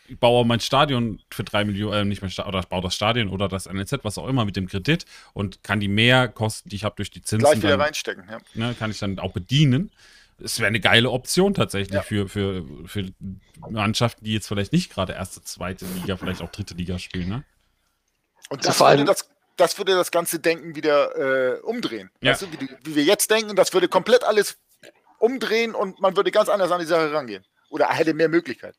[0.08, 2.96] Ich baue mein Stadion für drei Millionen, äh, nicht mein Stadion, oder ich baue das
[2.96, 6.76] Stadion oder das NLZ, was auch immer, mit dem Kredit und kann die Mehrkosten, die
[6.76, 8.24] ich habe durch die Zinsen, Gleich wieder dann, reinstecken.
[8.28, 8.38] Ja.
[8.54, 9.92] ne, kann ich dann auch bedienen.
[10.42, 12.02] Es wäre eine geile Option tatsächlich Ja.
[12.02, 13.06] für, für, für
[13.70, 17.28] Mannschaften, die jetzt vielleicht nicht gerade erste, zweite Liga, vielleicht auch dritte Liga spielen.
[17.28, 17.44] Ne?
[18.52, 22.10] Und das, vor würde allem- das, das würde das ganze Denken wieder äh, umdrehen.
[22.20, 22.32] Ja.
[22.32, 24.58] Weißt du, wie, wie wir jetzt denken, das würde komplett alles
[25.18, 27.44] umdrehen und man würde ganz anders an die Sache rangehen.
[27.70, 28.74] Oder hätte mehr Möglichkeit.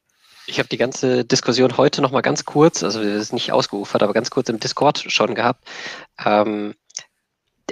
[0.46, 4.04] Ich habe die ganze Diskussion heute noch mal ganz kurz, also es ist nicht ausgeufert,
[4.04, 5.66] aber ganz kurz im Discord schon gehabt.
[6.24, 6.76] Ähm,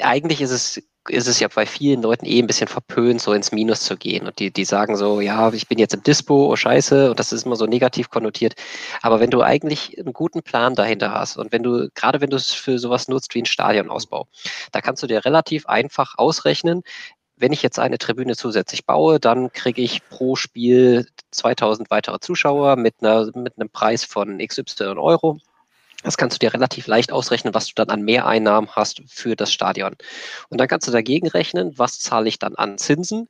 [0.02, 3.52] eigentlich ist es, ist es ja bei vielen Leuten eh ein bisschen verpönt, so ins
[3.52, 4.28] Minus zu gehen.
[4.28, 7.34] Und die, die sagen so, ja, ich bin jetzt im Dispo, oh scheiße, und das
[7.34, 8.56] ist immer so negativ konnotiert.
[9.02, 12.38] Aber wenn du eigentlich einen guten Plan dahinter hast und wenn du, gerade wenn du
[12.38, 14.28] es für sowas nutzt wie einen Stadionausbau,
[14.72, 16.84] da kannst du dir relativ einfach ausrechnen,
[17.41, 22.76] wenn ich jetzt eine Tribüne zusätzlich baue, dann kriege ich pro Spiel 2000 weitere Zuschauer
[22.76, 25.40] mit, einer, mit einem Preis von XY Euro.
[26.03, 29.53] Das kannst du dir relativ leicht ausrechnen, was du dann an Mehreinnahmen hast für das
[29.53, 29.95] Stadion.
[30.49, 33.30] Und dann kannst du dagegen rechnen, was zahle ich dann an Zinsen.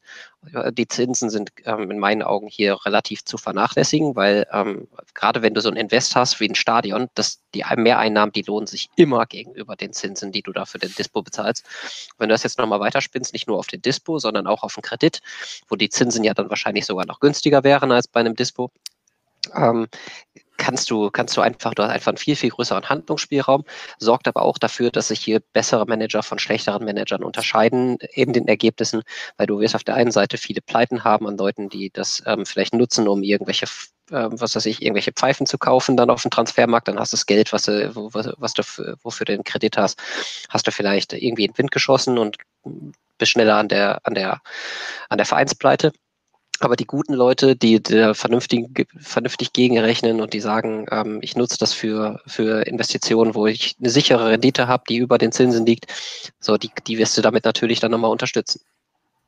[0.72, 5.54] Die Zinsen sind ähm, in meinen Augen hier relativ zu vernachlässigen, weil ähm, gerade wenn
[5.54, 9.26] du so ein Invest hast wie ein Stadion, das, die Mehreinnahmen, die lohnen sich immer
[9.26, 11.66] gegenüber den Zinsen, die du da für den Dispo bezahlst.
[12.18, 14.82] Wenn du das jetzt nochmal weiterspinnst, nicht nur auf den Dispo, sondern auch auf den
[14.82, 15.22] Kredit,
[15.68, 18.72] wo die Zinsen ja dann wahrscheinlich sogar noch günstiger wären als bei einem Dispo,
[19.56, 19.88] ähm,
[20.62, 23.66] kannst du, kannst du einfach, du hast einfach einen viel, viel größeren Handlungsspielraum,
[23.98, 28.48] sorgt aber auch dafür, dass sich hier bessere Manager von schlechteren Managern unterscheiden, eben den
[28.48, 29.02] Ergebnissen,
[29.38, 32.46] weil du wirst auf der einen Seite viele Pleiten haben an Leuten, die das ähm,
[32.46, 33.66] vielleicht nutzen, um irgendwelche,
[34.12, 37.18] äh, was weiß ich, irgendwelche Pfeifen zu kaufen, dann auf dem Transfermarkt, dann hast du
[37.18, 40.00] das Geld, was du, was, was du, für, wofür du den Kredit hast,
[40.50, 42.38] hast du vielleicht irgendwie in den Wind geschossen und
[43.18, 44.42] bist schneller an der, an der,
[45.10, 45.92] an der Vereinspleite.
[46.62, 48.68] Aber die guten Leute, die da vernünftig,
[49.00, 53.90] vernünftig gegenrechnen und die sagen, ähm, ich nutze das für, für Investitionen, wo ich eine
[53.90, 55.88] sichere Rendite habe, die über den Zinsen liegt,
[56.40, 58.62] so die, die wirst du damit natürlich dann nochmal unterstützen.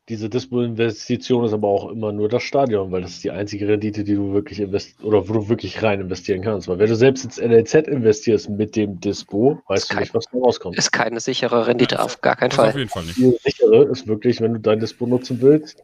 [0.09, 4.03] Diese Dispo-Investition ist aber auch immer nur das Stadion, weil das ist die einzige Rendite,
[4.03, 6.67] die du wirklich invest oder wo du wirklich rein investieren kannst.
[6.67, 10.25] Weil wenn du selbst ins NLZ investierst mit dem Dispo, weißt du kein- nicht, was
[10.25, 10.77] da rauskommt.
[10.77, 12.77] Ist keine sichere Rendite, Ja, auf gar keinen Das auf Fall.
[12.77, 13.17] jeden Fall nicht.
[13.17, 15.81] Die sichere ist wirklich, wenn du dein Dispo nutzen willst,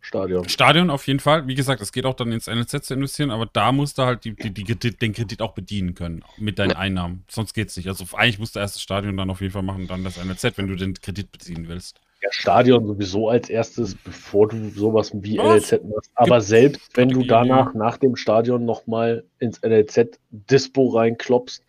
[0.00, 0.48] Stadion.
[0.48, 1.46] Stadion auf jeden Fall.
[1.46, 4.24] Wie gesagt, es geht auch dann ins NLZ zu investieren, aber da musst du halt
[4.24, 6.78] die, die, die Kredit, den Kredit auch bedienen können mit deinen Ja.
[6.78, 7.24] Einnahmen.
[7.28, 7.88] Sonst geht's nicht.
[7.88, 10.56] Also eigentlich musst du erst das Stadion dann auf jeden Fall machen, dann das NLZ,
[10.56, 12.00] wenn du den Kredit beziehen willst.
[12.22, 15.70] Ja, Stadion sowieso als erstes, bevor du sowas wie Was?
[15.72, 16.10] NLZ machst.
[16.14, 21.62] Aber selbst wenn du danach nach dem Stadion nochmal ins NLZ-Dispo reinklopst,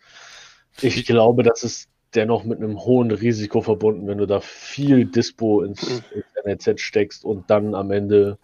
[0.80, 5.62] ich glaube, das ist dennoch mit einem hohen Risiko verbunden, wenn du da viel Dispo
[5.62, 6.04] ins, Mhm.
[6.14, 8.38] ins NLZ steckst und dann am Ende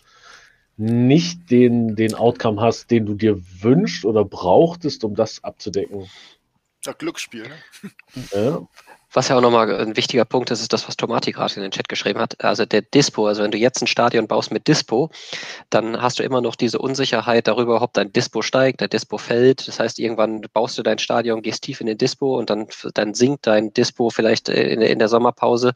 [0.77, 6.09] nicht den, den Outcome hast, den du dir wünschst oder brauchtest, um das abzudecken.
[6.85, 7.91] Das Glücksspiel, ne?
[8.33, 8.69] Ja?
[9.19, 11.73] Was ja auch nochmal ein wichtiger Punkt ist, ist das, was Tomati gerade in den
[11.73, 12.41] Chat geschrieben hat.
[12.45, 15.11] Also der Dispo, also wenn du jetzt ein Stadion baust mit Dispo,
[15.71, 19.67] dann hast du immer noch diese Unsicherheit darüber, ob dein Dispo steigt, der Dispo fällt.
[19.67, 23.13] Das heißt, irgendwann baust du dein Stadion, gehst tief in den Dispo und dann, dann
[23.13, 25.73] sinkt dein Dispo vielleicht in, in der Sommerpause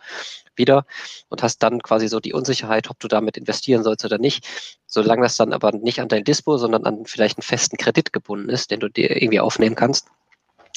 [0.54, 0.86] wieder
[1.28, 4.46] und hast dann quasi so die Unsicherheit, ob du damit investieren sollst oder nicht.
[4.86, 8.50] Solange das dann aber nicht an dein Dispo, sondern an vielleicht einen festen Kredit gebunden
[8.50, 10.06] ist, den du dir irgendwie aufnehmen kannst,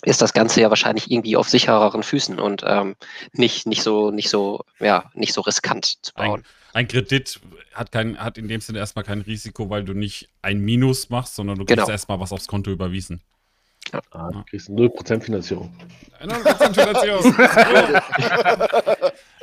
[0.04, 2.96] ist das Ganze ja wahrscheinlich irgendwie auf sichereren Füßen und ähm,
[3.34, 6.44] nicht, nicht so, nicht so, ja, nicht so riskant zu bauen.
[6.74, 7.40] Ein Kredit
[7.74, 11.36] hat, kein, hat in dem Sinne erstmal kein Risiko, weil du nicht ein Minus machst,
[11.36, 11.90] sondern du kriegst Genau.
[11.90, 13.22] erstmal was aufs Konto überwiesen.
[14.12, 15.72] Ah, du kriegst 0% Finanzierung.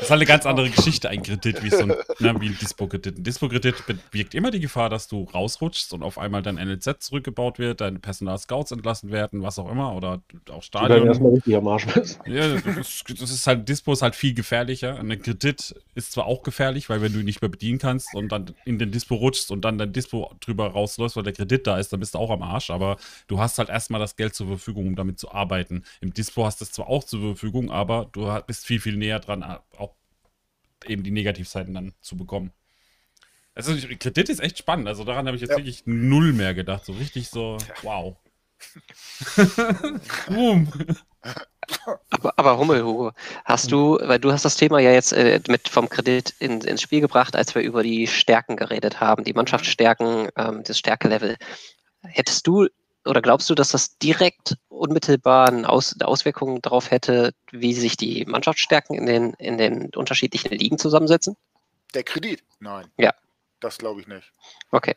[0.02, 1.88] Das ist halt eine ganz andere Geschichte, ein Kredit, wie, so ein,
[2.18, 3.18] ne, wie ein Dispo-Kredit.
[3.18, 7.60] Ein Dispo-Kredit birgt immer die Gefahr, dass du rausrutschst und auf einmal dein NLZ zurückgebaut
[7.60, 10.20] wird, deine Personal-Scouts entlassen werden, was auch immer, oder
[10.50, 11.06] auch Du Stadion.
[11.06, 12.18] erstmal richtig am Arsch bist.
[12.26, 14.98] Ja, das ist, das ist halt, Dispo ist halt viel gefährlicher.
[14.98, 18.32] Ein Kredit ist zwar auch gefährlich, weil wenn du ihn nicht mehr bedienen kannst und
[18.32, 21.78] dann in den Dispo rutschst und dann dein Dispo drüber rausläufst, weil der Kredit da
[21.78, 22.70] ist, dann bist du auch am Arsch.
[22.70, 22.96] Aber
[23.28, 25.84] du hast halt erstmal das Geld zur Verfügung, um damit zu arbeiten.
[26.00, 29.20] Im Dispo hast du es zwar auch zur Verfügung, aber du bist viel, viel näher
[29.20, 29.42] dran,
[29.76, 29.94] auch
[30.86, 32.52] eben die Negativseiten dann zu bekommen.
[33.54, 34.88] Also Kredit ist echt spannend.
[34.88, 35.56] Also daran habe ich jetzt Ja.
[35.58, 36.84] wirklich null mehr gedacht.
[36.84, 38.16] So richtig so, wow.
[40.28, 40.68] Boom.
[42.10, 43.12] Aber, aber Hummel, Hugo,
[43.44, 46.82] hast du, weil du hast das Thema ja jetzt äh, mit vom Kredit in, ins
[46.82, 51.36] Spiel gebracht, als wir über die Stärken geredet haben, die Mannschaftsstärken, ähm, das Stärkelevel.
[52.02, 52.68] Hättest du
[53.04, 57.96] oder glaubst du, dass das direkt unmittelbar eine, Aus, eine Auswirkung darauf hätte, wie sich
[57.96, 61.36] die Mannschaftsstärken in den, in den unterschiedlichen Ligen zusammensetzen?
[61.94, 62.42] Der Kredit?
[62.60, 62.86] Nein.
[62.96, 63.12] Ja.
[63.60, 64.32] Das glaube ich nicht.
[64.70, 64.96] Okay.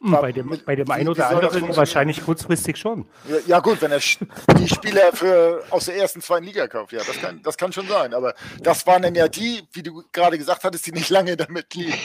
[0.00, 3.08] Hm, Bei dem, bei dem einen oder anderen wahrscheinlich kurzfristig schon.
[3.28, 7.00] Ja, ja gut, wenn er die Spieler für, aus der ersten, zweiten Liga kauft, ja,
[7.04, 8.14] das kann, das kann schon sein.
[8.14, 11.74] Aber das waren dann ja die, wie du gerade gesagt hattest, die nicht lange damit
[11.74, 11.98] liegen.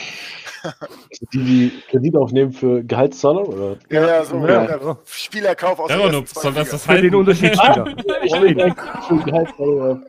[1.32, 3.46] Die, die Kredit aufnehmen für Gehaltszahlung?
[3.46, 3.78] Oder?
[3.90, 4.98] Ja, ja, so Ja.
[5.06, 7.14] Spielerkauf aus Ja, der ersten, soll das das Für den?
[7.14, 7.84] Unterschiedsspieler.
[8.24, 8.32] Ich
[9.06, 10.04] für Gehaltszahlung.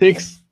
[0.00, 0.42] Nix.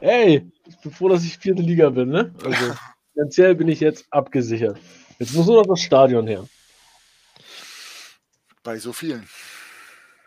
[0.00, 2.34] Ey, ich bin froh, dass ich vierte Liga bin, ne?
[2.44, 2.74] Also
[3.12, 4.78] finanziell bin ich jetzt abgesichert.
[5.18, 6.44] Jetzt muss nur noch das Stadion her.
[8.64, 9.28] Bei so vielen.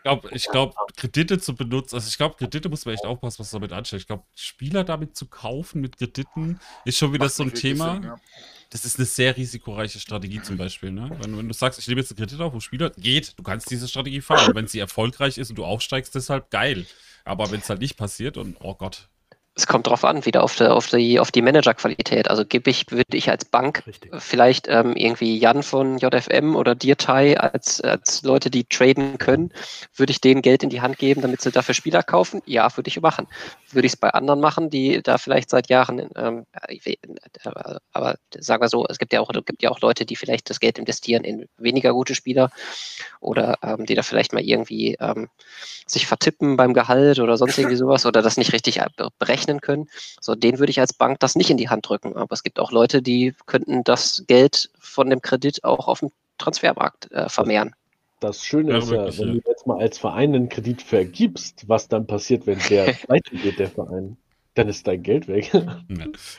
[0.06, 3.40] Ich glaube, ich glaub, Kredite zu benutzen, also ich glaube, Kredite muss man echt aufpassen,
[3.40, 4.02] was damit anstellt.
[4.02, 7.94] Ich glaube, Spieler damit zu kaufen mit Krediten ist schon wieder Macht so ein Thema.
[7.94, 8.20] Sinn, ja.
[8.70, 10.92] Das ist eine sehr risikoreiche Strategie zum Beispiel.
[10.92, 11.10] Ne?
[11.20, 13.70] Wenn, wenn du sagst, ich nehme jetzt einen Kredit auf, wo Spieler geht, du kannst
[13.70, 14.48] diese Strategie fahren.
[14.48, 16.86] Und wenn sie erfolgreich ist und du aufsteigst, deshalb geil.
[17.24, 19.08] Aber wenn es halt nicht passiert und oh Gott,
[19.58, 22.28] Es kommt drauf an, wieder auf die, auf die, auf die Managerqualität.
[22.28, 24.12] Also gebe ich, würde ich als Bank Richtig.
[24.18, 29.50] vielleicht ähm, irgendwie Jan von JFM oder Dirtai als, als Leute, die traden können,
[29.94, 32.42] würde ich denen Geld in die Hand geben, damit sie dafür Spieler kaufen?
[32.44, 33.28] Ja, würde ich machen.
[33.72, 36.96] Würde ich es bei anderen machen, die da vielleicht seit Jahren, ähm, äh,
[37.92, 40.60] aber sagen wir so, es gibt ja auch, gibt ja auch Leute, die vielleicht das
[40.60, 42.50] Geld investieren in weniger gute Spieler
[43.20, 45.28] oder ähm, die da vielleicht mal irgendwie ähm,
[45.86, 48.88] sich vertippen beim Gehalt oder sonst irgendwie sowas oder das nicht richtig äh,
[49.46, 49.88] berechnen können.
[50.20, 52.16] So, denen würde ich als Bank das nicht in die Hand drücken.
[52.16, 56.10] Aber es gibt auch Leute, die könnten das Geld von dem Kredit auch auf dem
[56.38, 57.74] Transfermarkt äh, vermehren.
[58.20, 61.68] Das Schöne Ja, ist wirklich, ja, wenn du jetzt mal als Verein einen Kredit vergibst,
[61.68, 64.16] was dann passiert, wenn der pleite geht, der Verein,
[64.54, 65.52] dann ist dein Geld weg.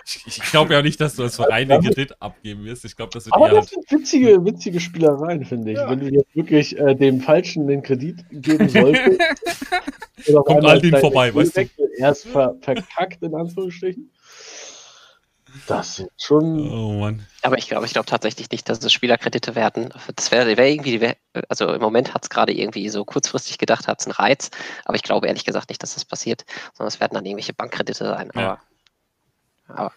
[0.05, 2.83] Ich, ich glaube ja nicht, dass du als Verein den Kredit abgeben wirst.
[2.83, 3.69] Ich glaube, das wird Aber das halt.
[3.69, 5.77] sind witzige, witzige Spielereien, finde ich.
[5.77, 5.87] Ja.
[5.89, 9.21] Wenn du jetzt wirklich äh, dem Falschen den Kredit geben solltest.
[10.45, 11.69] Kommt Aldin dein vorbei, weißt du?
[11.97, 14.11] Erst ver verkackt, in Anführungsstrichen.
[15.67, 16.69] Das sind schon.
[16.71, 17.25] Oh Mann.
[17.41, 19.93] Aber ich glaube, ich glaube tatsächlich nicht, dass es Spielerkredite werden.
[20.15, 21.13] Das wäre wär irgendwie,
[21.49, 24.51] also im Moment hat es gerade irgendwie so kurzfristig gedacht, hat es einen Reiz.
[24.85, 28.05] Aber ich glaube ehrlich gesagt nicht, dass das passiert, sondern es werden dann irgendwelche Bankkredite
[28.05, 28.29] sein.
[28.35, 28.59] Ja.
[29.67, 29.93] Aber, aber,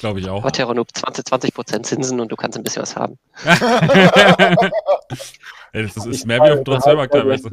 [0.00, 0.42] Glaube ich auch.
[0.42, 3.18] aber Terranub 20, 20 Prozent Zinsen und du kannst ein bisschen was haben.
[5.72, 7.48] Ey, das ist mehr wie auf dem Transfermarkt teilweise.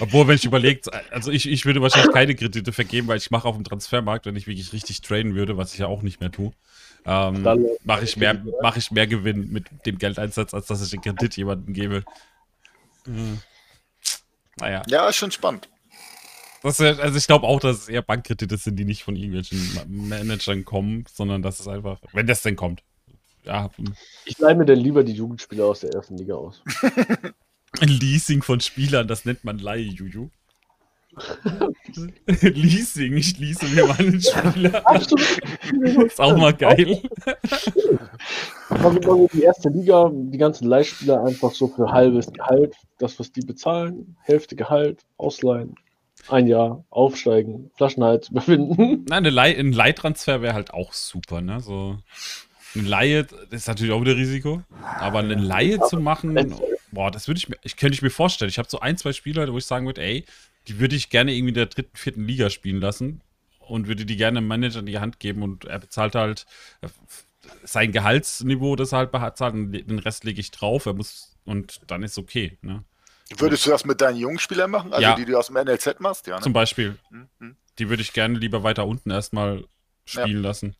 [0.00, 0.80] Obwohl, wenn ich überlege,
[1.10, 4.36] also ich, ich würde wahrscheinlich keine Kredite vergeben, weil ich mache auf dem Transfermarkt, wenn
[4.36, 6.52] ich wirklich richtig traden würde, was ich ja auch nicht mehr tue,
[7.06, 10.90] ähm, Dann- mache ich, mehr- mach ich mehr Gewinn mit dem Geldeinsatz, als dass ich
[10.90, 12.04] den Kredit jemandem gebe.
[13.04, 13.38] Hm.
[14.60, 14.82] Naja.
[14.88, 15.68] Ja, ist schon spannend.
[16.62, 20.64] Das, also ich glaube auch, dass es eher Bankkredite sind, die nicht von irgendwelchen Managern
[20.64, 22.82] kommen, sondern dass es einfach, wenn das denn kommt.
[23.44, 23.70] Ja.
[24.24, 26.62] Ich leihe mir dann lieber die Jugendspieler aus der ersten Liga aus.
[27.80, 30.28] Ein Leasing von Spielern, das nennt man Leihe, Juju.
[32.26, 34.84] Leasing, ich lease mir meinen Spieler.
[36.04, 37.00] ist auch mal geil.
[38.68, 43.40] Also die erste Liga, die ganzen Leihspieler einfach so für halbes Gehalt, das, was die
[43.40, 45.74] bezahlen, Hälfte Gehalt, ausleihen,
[46.28, 49.04] ein Jahr, aufsteigen, Flaschenhals überwinden.
[49.08, 51.60] Nein, eine Leih ein Leihtransfer wäre halt auch super, ne?
[51.60, 51.98] So
[52.74, 56.54] eine Laie, das ist natürlich auch wieder Risiko, aber eine Laie zu machen,
[56.92, 58.50] boah, das würde ich mir, ich könnte ich mir vorstellen.
[58.50, 60.24] Ich habe so ein, zwei Spieler, wo ich sagen würde, ey,
[60.66, 63.22] die würde ich gerne irgendwie in der dritten, vierten Liga spielen lassen
[63.60, 66.46] und würde die gerne einem Manager in die Hand geben und er bezahlt halt
[66.82, 66.88] äh,
[67.64, 70.86] sein Gehaltsniveau, das er halt bezahlt und den Rest lege ich drauf.
[70.86, 72.58] Er muss und dann ist okay.
[72.60, 72.84] Ne?
[73.36, 74.92] Würdest du das mit deinen jungen Spielern machen?
[74.92, 75.14] Also ja.
[75.14, 76.26] die du aus dem NLZ machst?
[76.26, 76.42] Ja, ne?
[76.42, 76.96] Zum Beispiel.
[77.10, 77.56] Mhm.
[77.78, 79.64] Die würde ich gerne lieber weiter unten erstmal
[80.04, 80.48] spielen ja.
[80.48, 80.76] lassen.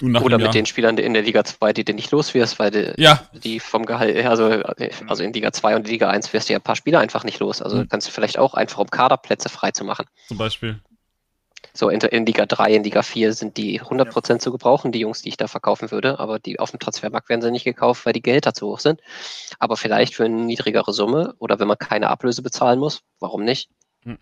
[0.00, 2.92] Oder mit den Spielern in der Liga 2, die du nicht los wirst, weil die,
[2.98, 3.28] ja.
[3.32, 4.44] die vom Gehalt, also,
[5.08, 7.40] also in Liga 2 und Liga 1 wirst du ja ein paar Spieler einfach nicht
[7.40, 7.60] los.
[7.60, 7.88] Also mhm.
[7.88, 10.06] kannst du vielleicht auch einfach, um Kaderplätze frei zu machen.
[10.28, 10.80] Zum Beispiel.
[11.74, 14.38] So, in, in Liga 3, in Liga 4 sind die 100% ja.
[14.38, 17.40] zu gebrauchen, die Jungs, die ich da verkaufen würde, aber die auf dem Transfermarkt werden
[17.40, 19.00] sie nicht gekauft, weil die Gehälter zu hoch sind.
[19.58, 23.70] Aber vielleicht für eine niedrigere Summe oder wenn man keine Ablöse bezahlen muss, warum nicht?
[24.02, 24.18] Hm.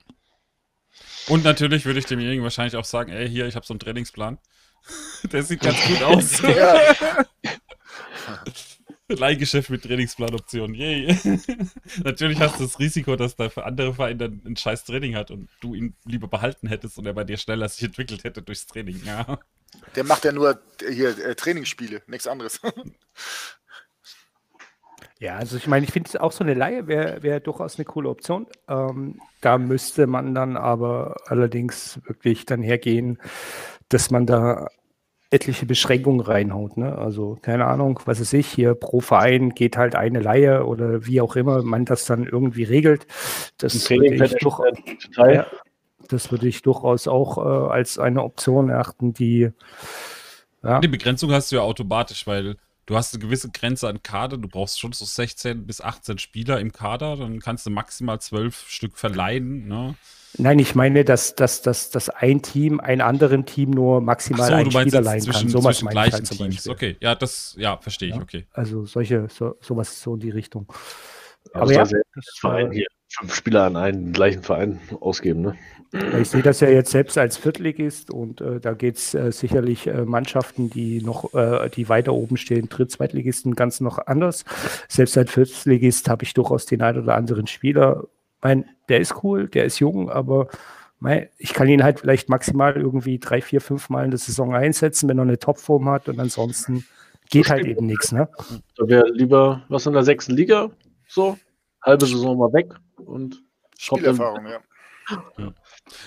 [1.28, 4.38] Und natürlich würde ich demjenigen wahrscheinlich auch sagen, ey, hier, ich habe so einen Trainingsplan.
[5.32, 6.40] Der sieht ganz gut aus.
[6.42, 6.78] Ja.
[9.18, 10.74] Leihgeschäft mit Trainingsplanoptionen.
[10.74, 11.16] Yay.
[12.04, 15.48] Natürlich hast du das Risiko, dass der andere Verein dann ein scheiß Training hat und
[15.60, 19.00] du ihn lieber behalten hättest und er bei dir schneller sich entwickelt hätte durchs Training.
[19.04, 19.38] Ja.
[19.94, 22.60] Der macht ja nur hier äh, Trainingsspiele, nichts anderes.
[25.20, 28.08] Ja, also ich meine, ich finde auch so eine Laie wäre wär durchaus eine coole
[28.08, 28.46] Option.
[28.68, 33.18] Ähm, da müsste man dann aber allerdings wirklich dann hergehen,
[33.90, 34.68] dass man da
[35.30, 36.76] etliche Beschränkungen reinhaut.
[36.76, 36.96] Ne?
[36.96, 41.20] Also keine Ahnung, was es ich, hier pro Verein geht halt eine Laie oder wie
[41.20, 43.06] auch immer man das dann irgendwie regelt.
[43.58, 44.60] Das würde ich, durch,
[45.16, 45.46] ja,
[46.08, 49.50] das würde ich durchaus auch äh, als eine Option erachten, die
[50.62, 50.80] ja.
[50.80, 54.48] Die Begrenzung hast du ja automatisch, weil du hast eine gewisse Grenze an Kader, du
[54.48, 58.98] brauchst schon so 16 bis 18 Spieler im Kader, dann kannst du maximal zwölf Stück
[58.98, 59.68] verleihen.
[59.68, 59.94] Ne?
[60.38, 64.54] Nein, ich meine, dass, dass, dass, dass ein Team einem anderen Team nur maximal so,
[64.54, 65.48] einen Spieler leihen zwischen, kann.
[65.50, 66.56] So was meine ich halt zum Teams.
[66.56, 66.72] Beispiel.
[66.72, 68.46] Okay, ja, das, ja, verstehe ich, ja, okay.
[68.52, 70.72] Also solche, so, sowas so in die Richtung.
[71.54, 72.02] Ja, Aber ja, das
[72.38, 75.56] Verein hier fünf Spieler an einen gleichen Verein ausgeben, ne?
[76.20, 79.88] Ich sehe das ja jetzt selbst als Viertligist und äh, da geht es äh, sicherlich
[79.88, 84.44] äh, Mannschaften, die noch, äh, die weiter oben stehen, Dritt-, Zweitligisten ganz noch anders.
[84.88, 88.06] Selbst als Viertligist habe ich durchaus den einen oder anderen Spieler
[88.42, 90.48] mein, der ist cool, der ist jung, aber
[90.98, 94.54] mein, ich kann ihn halt vielleicht maximal irgendwie drei, vier, fünf Mal in der Saison
[94.54, 96.84] einsetzen, wenn er eine Topform hat und ansonsten
[97.30, 98.12] geht halt eben nichts.
[98.12, 98.28] Ne?
[98.76, 100.70] Da wäre lieber was in der sechsten Liga,
[101.08, 101.38] so,
[101.82, 103.42] halbe Saison mal weg und
[103.78, 104.60] Spielerfahrung, ja.
[105.38, 105.54] ja.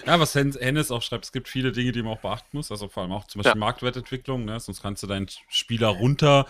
[0.06, 2.88] Ja, was Hennes auch schreibt, es gibt viele Dinge, die man auch beachten muss, also
[2.88, 3.66] vor allem auch zum Beispiel ja.
[3.66, 4.60] Marktwertentwicklung, ne?
[4.60, 6.46] sonst kannst du deinen Spieler runter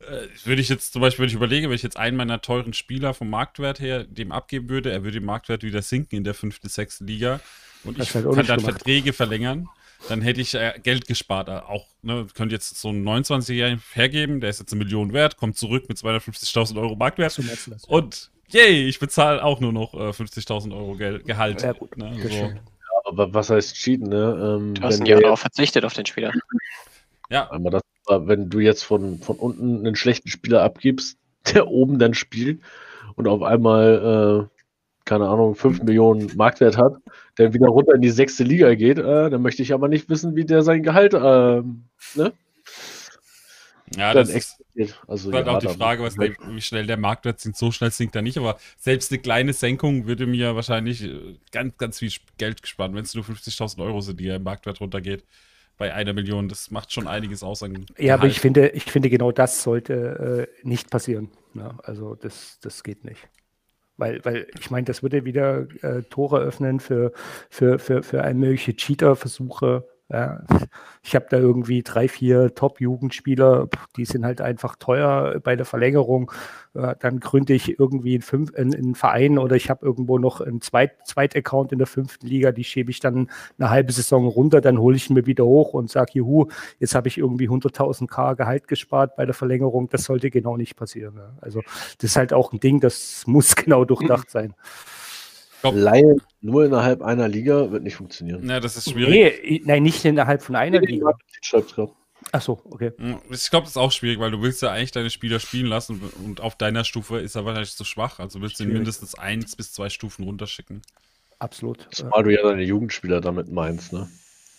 [0.00, 2.74] äh, würde ich jetzt zum Beispiel, wenn ich überlege, wenn ich jetzt einen meiner teuren
[2.74, 6.34] Spieler vom Marktwert her dem abgeben würde, er würde im Marktwert wieder sinken in der
[6.34, 7.40] fünften, sechsten Liga
[7.84, 8.76] und das ich halt kann dann gemacht.
[8.76, 9.68] Verträge verlängern,
[10.08, 11.48] dann hätte ich äh, Geld gespart.
[11.48, 15.38] Äh, auch, ne, könnte jetzt so einen 29-Jährigen hergeben, der ist jetzt eine Million wert,
[15.38, 17.40] kommt zurück mit 250.000 Euro Marktwert
[17.88, 21.62] und yay, ich bezahle auch nur noch äh, 50.000 Euro Gel Gehalt.
[21.62, 21.96] Ja, gut.
[21.96, 22.28] Ne, so.
[22.28, 22.54] ja,
[23.06, 24.58] aber was heißt cheaten, ne?
[24.58, 26.32] Ähm, du hast ein Jahr darauf verzichtet auf den Spieler.
[27.30, 27.50] Ja.
[27.50, 31.18] Aber das wenn du jetzt von, von unten einen schlechten Spieler abgibst,
[31.54, 32.60] der oben dann spielt
[33.16, 34.60] und auf einmal, äh,
[35.04, 36.96] keine Ahnung, 5 Millionen Marktwert hat,
[37.38, 40.34] der wieder runter in die sechste Liga geht, äh, dann möchte ich aber nicht wissen,
[40.34, 41.62] wie der sein Gehalt, äh,
[42.18, 42.32] ne?
[43.96, 44.60] Ja, das ist
[45.06, 47.56] also, halt ja, auch die Frage, was der, wie schnell der Marktwert sinkt.
[47.56, 51.78] So schnell sinkt er nicht, aber selbst eine kleine Senkung würde mir wahrscheinlich äh, ganz,
[51.78, 55.24] ganz viel Geld gespart, wenn es nur 50.000 Euro sind, die ja im Marktwert runtergeht
[55.76, 56.48] bei einer Million.
[56.48, 57.64] Das macht schon einiges aus.
[57.98, 61.30] ja, aber ich finde, ich finde, genau das sollte äh, nicht passieren.
[61.54, 61.78] Ja, ne?
[61.82, 63.28] also das, das geht nicht.
[63.96, 67.12] Weil, weil ich meine, das würde wieder äh, Tore öffnen für,
[67.48, 70.44] für, für, für allmögliche Cheater-Versuche ja,
[71.02, 76.30] ich habe da irgendwie drei, vier Top-Jugendspieler, die sind halt einfach teuer bei der Verlängerung.
[76.74, 81.72] Dann gründe ich irgendwie einen, einen Verein oder ich habe irgendwo noch einen Zweit, Zweit-Account
[81.72, 85.10] in der fünften Liga, die schiebe ich dann eine halbe Saison runter, dann hole ich
[85.10, 86.46] ihn mir wieder hoch und sage, juhu,
[86.78, 89.88] jetzt habe ich irgendwie 100.000 K Gehalt gespart bei der Verlängerung.
[89.88, 91.18] Das sollte genau nicht passieren.
[91.40, 91.62] Also
[91.98, 94.54] das ist halt auch ein Ding, das muss genau durchdacht sein.
[95.62, 98.48] Laien nur innerhalb einer Liga wird nicht funktionieren.
[98.48, 99.42] Ja, das ist schwierig.
[99.42, 101.12] Nee, nein, nicht innerhalb von einer Liga.
[101.40, 101.90] Schreibt's grad.
[102.32, 102.92] Ach so, okay.
[103.30, 106.00] Ich glaube, das ist auch schwierig, weil du willst ja eigentlich deine Spieler spielen lassen
[106.24, 108.18] und auf deiner Stufe ist er wahrscheinlich zu schwach.
[108.18, 110.82] Also willst du ihn mindestens eins bis zwei Stufen runterschicken.
[111.38, 111.86] Absolut.
[111.92, 114.08] Zumal du ja deine Jugendspieler damit meinst, ne?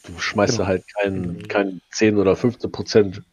[0.05, 0.63] Du schmeißt Genau.
[0.63, 3.23] ja halt keinen kein 10 oder 15 Prozent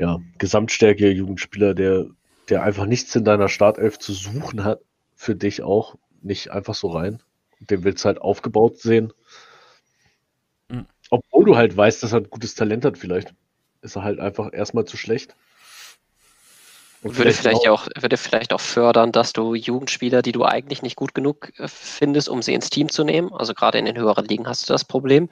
[0.00, 2.06] ja, Gesamtstärke Jugendspieler, der,
[2.48, 4.80] der einfach nichts in deiner Startelf zu suchen hat,
[5.14, 7.22] für dich auch nicht einfach so rein.
[7.60, 9.12] Den willst du halt aufgebaut sehen.
[10.68, 10.86] Mhm.
[11.10, 13.34] Obwohl du halt weißt, dass er ein gutes Talent hat, vielleicht.
[13.82, 15.36] Ist er halt einfach erstmal zu schlecht.
[17.02, 20.82] Und Würde vielleicht auch- auch, würde vielleicht auch fördern, dass du Jugendspieler, die du eigentlich
[20.82, 23.32] nicht gut genug äh, findest, um sie ins Team zu nehmen.
[23.32, 25.30] Also gerade in den höheren Ligen hast du das Problem,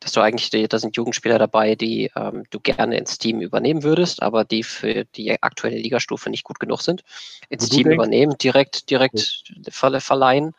[0.00, 4.22] dass du eigentlich, da sind Jugendspieler dabei, die ähm, du gerne ins Team übernehmen würdest,
[4.22, 7.02] aber die für die aktuelle Ligastufe nicht gut genug sind.
[7.50, 10.54] Ins Team denkst- übernehmen, direkt, direkt ver verleihen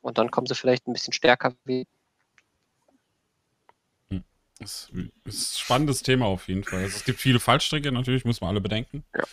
[0.00, 1.86] und dann kommen sie vielleicht ein bisschen stärker wie
[4.60, 5.10] Das ist ein
[5.58, 6.84] spannendes Thema auf jeden Fall.
[6.84, 9.02] Also es gibt viele Fallstricke, natürlich, muss man alle bedenken.
[9.16, 9.24] Ja.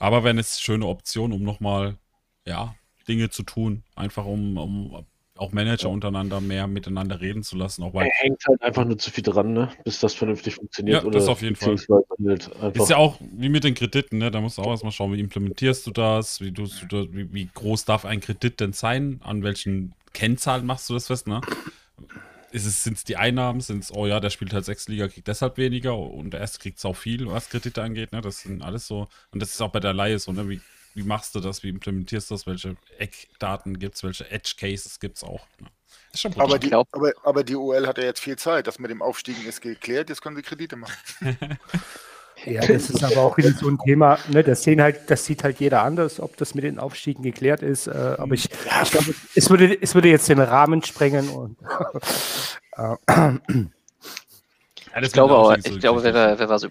[0.00, 1.96] Aber wenn es schöne Option, um nochmal,
[2.46, 2.74] ja,
[3.06, 5.06] Dinge zu tun, einfach um, um
[5.36, 8.98] auch Manager untereinander mehr miteinander reden zu lassen, auch weil Er hängt halt einfach nur
[8.98, 9.70] zu viel dran, ne?
[9.84, 11.04] bis das vernünftig funktioniert.
[11.04, 11.76] Ja, das auf jeden Fall.
[12.60, 14.30] Halt Ist ja auch wie mit den Krediten, ne?
[14.30, 17.84] Da musst du auch erstmal schauen, wie implementierst du das, wie, du, wie, wie groß
[17.84, 21.40] darf ein Kredit denn sein, an welchen Kennzahlen machst du das fest, ne?
[22.52, 25.08] Ist es, sind es die Einnahmen, sind es, oh ja, der spielt halt sechs Liga,
[25.08, 28.20] kriegt deshalb weniger und der erste kriegt auch viel, was Kredite angeht, ne?
[28.20, 30.48] Das sind alles so, und das ist auch bei der Laie so, ne?
[30.48, 30.60] Wie,
[30.94, 34.98] wie machst du das, wie implementierst du das, welche Eckdaten gibt es, welche Edge Cases
[34.98, 35.68] gibt es auch, ne?
[36.36, 38.66] Aber die, aber, aber die OL hat ja jetzt viel Zeit.
[38.66, 40.08] Das mit dem Aufstiegen ist geklärt.
[40.08, 40.98] Jetzt können sie Kredite machen.
[42.44, 45.44] Ja, das ist aber auch wieder so ein Thema, ne, das, sehen halt, das sieht
[45.44, 47.86] halt jeder anders, ob das mit den Aufstiegen geklärt ist.
[47.86, 51.56] Äh, aber ich, ich glaube, es würde, es würde jetzt den Rahmen sprengen und
[52.76, 52.96] äh,
[54.94, 56.14] Ja, das Ich glaube, auch ich glaube, wenn wichtig.
[56.14, 56.68] wir, wenn wir so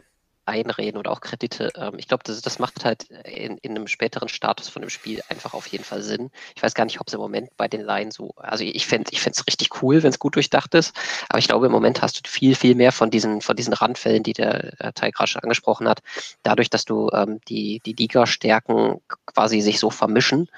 [0.49, 4.29] einreden oder auch Kredite, ähm, ich glaube, das, das macht halt in, in einem späteren
[4.29, 6.31] Status von dem Spiel einfach auf jeden Fall Sinn.
[6.55, 9.11] Ich weiß gar nicht, ob es im Moment bei den Laien so, also ich fände
[9.13, 10.95] es richtig cool, wenn es gut durchdacht ist,
[11.29, 14.23] aber ich glaube, im Moment hast du viel, viel mehr von diesen, von diesen Randfällen,
[14.23, 16.01] die der, der Teil gerade schon angesprochen hat,
[16.43, 20.49] dadurch, dass du ähm, die, die Liga-Stärken quasi sich so vermischen,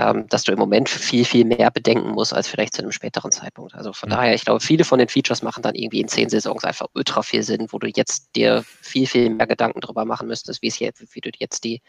[0.00, 3.32] ähm, dass du im Moment viel, viel mehr bedenken musst als vielleicht zu einem späteren
[3.32, 3.74] Zeitpunkt.
[3.74, 4.14] Also von Mhm.
[4.14, 7.22] daher, ich glaube, viele von den Features machen dann irgendwie in zehn Saisons einfach ultra
[7.22, 10.78] viel Sinn, wo du jetzt dir viel, viel mehr Gedanken drüber machen müsstest, wie es
[10.78, 11.82] jetzt, wie du jetzt die,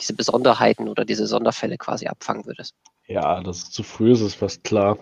[0.00, 2.74] diese Besonderheiten oder diese Sonderfälle quasi abfangen würdest.
[3.06, 4.98] Ja, das ist zu früh, ist es fast klar.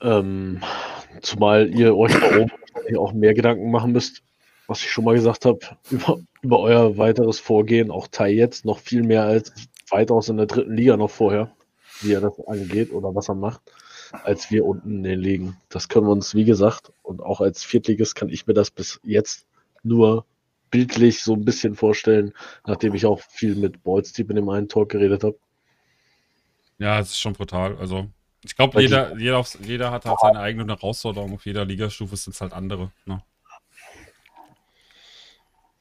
[0.00, 0.62] Ähm,
[1.22, 2.50] zumal ihr euch da oben
[2.98, 4.22] auch mehr Gedanken machen müsst,
[4.66, 5.60] was ich schon mal gesagt habe,
[5.90, 9.52] über, über euer weiteres Vorgehen, auch Teil jetzt, noch viel mehr als
[9.90, 11.50] weitaus in der dritten Liga noch vorher,
[12.00, 13.60] wie er das angeht oder was er macht,
[14.12, 15.56] als wir unten in den Ligen.
[15.68, 19.00] Das können wir uns, wie gesagt, und auch als Viertligist kann ich mir das bis
[19.02, 19.46] jetzt
[19.82, 20.24] nur
[20.70, 22.32] bildlich so ein bisschen vorstellen,
[22.66, 25.38] nachdem ich auch viel mit Ballsteep in dem einen Talk geredet habe.
[26.78, 27.76] Ja, es ist schon brutal.
[27.78, 28.08] Also,
[28.42, 31.34] ich glaube, jeder, jeder, jeder hat halt seine eigene Herausforderung.
[31.34, 32.90] Auf jeder Ligastufe sind es halt andere.
[33.06, 33.22] Ne?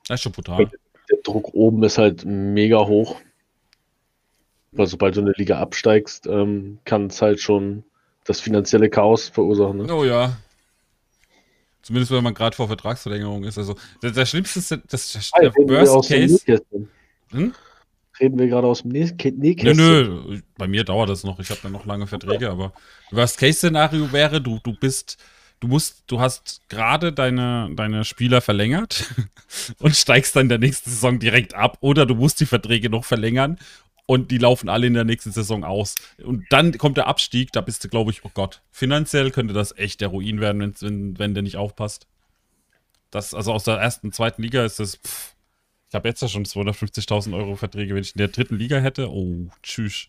[0.08, 0.70] Das ist schon brutal.
[1.10, 3.20] der Druck oben ist halt mega hoch.
[4.76, 7.84] Weil sobald du eine Liga absteigst, ähm, kann es halt schon
[8.26, 9.78] das finanzielle Chaos verursachen.
[9.78, 9.94] Ne?
[9.94, 10.38] Oh ja.
[11.82, 13.58] Zumindest wenn man gerade vor Vertragsverlängerung ist.
[13.58, 16.34] Also, der, der schlimmste, ist- das, das, der Reden wir Worst Case.
[16.36, 16.90] Nähkästchen.
[17.32, 17.54] Hm?
[18.20, 19.76] Reden wir gerade aus dem Näh Kä- Nö, Nähkästchen.
[19.76, 21.40] nö, bei mir dauert das noch.
[21.40, 22.72] Ich habe ja noch lange Verträge, aber
[23.12, 25.18] Worst-Case-Szenario wäre, du, du bist,
[25.60, 29.12] du musst, du hast gerade deine, deine Spieler verlängert
[29.80, 33.04] und steigst dann in der nächsten Saison direkt ab oder du musst die Verträge noch
[33.04, 33.58] verlängern
[34.06, 35.96] und die laufen alle in der nächsten Saison aus.
[36.24, 39.78] Und dann kommt der Abstieg, da bist du, glaube ich, oh Gott, finanziell könnte das
[39.78, 42.08] echt der Ruin werden, wenn, wenn, der nicht aufpasst.
[43.12, 45.36] Das, also aus der ersten, zweiten Liga ist das, pff,
[45.94, 47.94] ich habe jetzt ja schon 250.000 Euro Verträge.
[47.94, 50.08] Wenn ich in der dritten Liga hätte, oh, tschüss.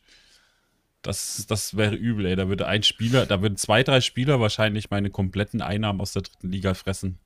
[1.03, 2.37] Das, das wäre übel, ey.
[2.37, 6.23] Da würde ein Spieler, da würden zwei, drei Spieler wahrscheinlich meine kompletten Einnahmen aus der
[6.23, 7.19] dritten Liga fressen.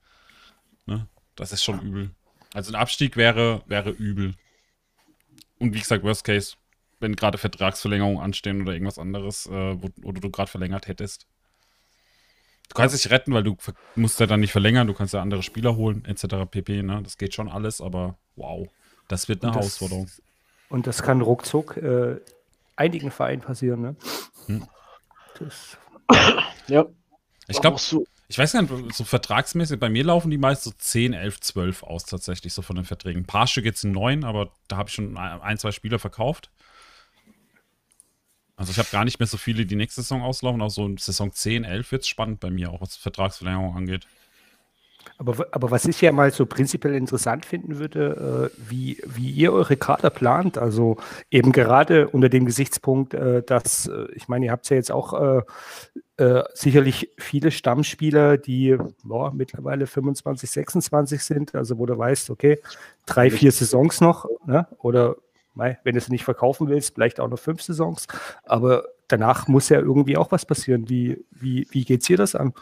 [0.86, 1.06] Ne?
[1.36, 2.10] Das ist schon übel.
[2.52, 4.34] Also ein Abstieg wäre, wäre übel.
[5.58, 6.54] Und wie gesagt, Worst Case,
[7.00, 11.26] wenn gerade Vertragsverlängerungen anstehen oder irgendwas anderes, äh, wo, wo du gerade verlängert hättest.
[12.68, 13.56] Du kannst dich retten, weil du
[13.96, 16.46] musst ja dann nicht verlängern, du kannst ja andere Spieler holen, etc.
[16.50, 16.82] pp.
[16.82, 17.00] Ne?
[17.02, 18.68] Das geht schon alles, aber wow,
[19.08, 20.10] das wird eine Und das- Herausforderung.
[20.68, 22.20] Und das kann ruckzuck äh,
[22.76, 23.80] einigen Vereinen passieren.
[23.80, 23.96] Ne?
[24.46, 24.66] Hm.
[25.38, 25.78] Das,
[26.66, 26.84] Ja.
[27.46, 30.70] Ich glaube, so, ich weiß gar nicht, so vertragsmäßig, bei mir laufen die meist so
[30.70, 33.22] 10, 11, 12 aus tatsächlich, so von den Verträgen.
[33.22, 35.98] Ein paar Stück jetzt sind neun, aber da habe ich schon ein, ein, zwei Spieler
[35.98, 36.50] verkauft.
[38.56, 40.98] Also ich habe gar nicht mehr so viele, die nächste Saison auslaufen, auch so in
[40.98, 44.06] Saison 10, 11 wird es spannend bei mir, auch was Vertragsverlängerung angeht.
[45.20, 49.52] Aber, aber was ich ja mal so prinzipiell interessant finden würde, äh, wie, wie ihr
[49.52, 50.96] eure Kader plant, also
[51.28, 55.20] eben gerade unter dem Gesichtspunkt, äh, dass, äh, ich meine, ihr habt ja jetzt auch
[55.20, 55.42] äh,
[56.22, 62.60] äh, sicherlich viele Stammspieler, die boah, mittlerweile 25, 26 sind, also wo du weißt, okay,
[63.04, 64.68] drei, vier Saisons noch, ne?
[64.78, 65.16] oder
[65.54, 68.06] wenn du es nicht verkaufen willst, vielleicht auch noch fünf Saisons,
[68.44, 70.88] aber danach muss ja irgendwie auch was passieren.
[70.88, 72.54] Wie, wie, wie geht es dir das an?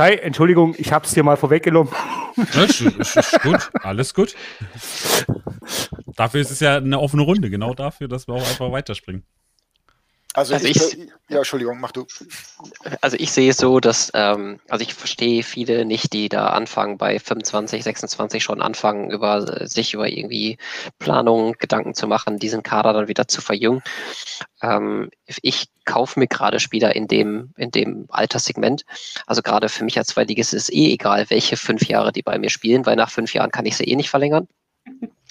[0.00, 1.92] Kai, Entschuldigung, ich habe es dir mal vorweggenommen.
[2.54, 4.34] Das ist, ist gut, alles gut.
[6.16, 9.24] Dafür ist es ja eine offene Runde, genau dafür, dass wir auch einfach weiterspringen.
[10.34, 12.06] Also, also ich, ich, ja, Entschuldigung, mach du.
[13.00, 16.98] Also ich sehe es so, dass, ähm, also ich verstehe viele nicht, die da anfangen,
[16.98, 20.58] bei 25, 26 schon anfangen, über sich über irgendwie
[21.00, 23.82] Planungen, Gedanken zu machen, diesen Kader dann wieder zu verjüngen.
[24.62, 25.10] Ähm,
[25.42, 28.84] ich kaufe mir gerade Spieler in dem, in dem Alterssegment.
[29.26, 32.38] Also gerade für mich als Zweitligist ist es eh egal, welche fünf Jahre die bei
[32.38, 34.46] mir spielen, weil nach fünf Jahren kann ich sie eh nicht verlängern.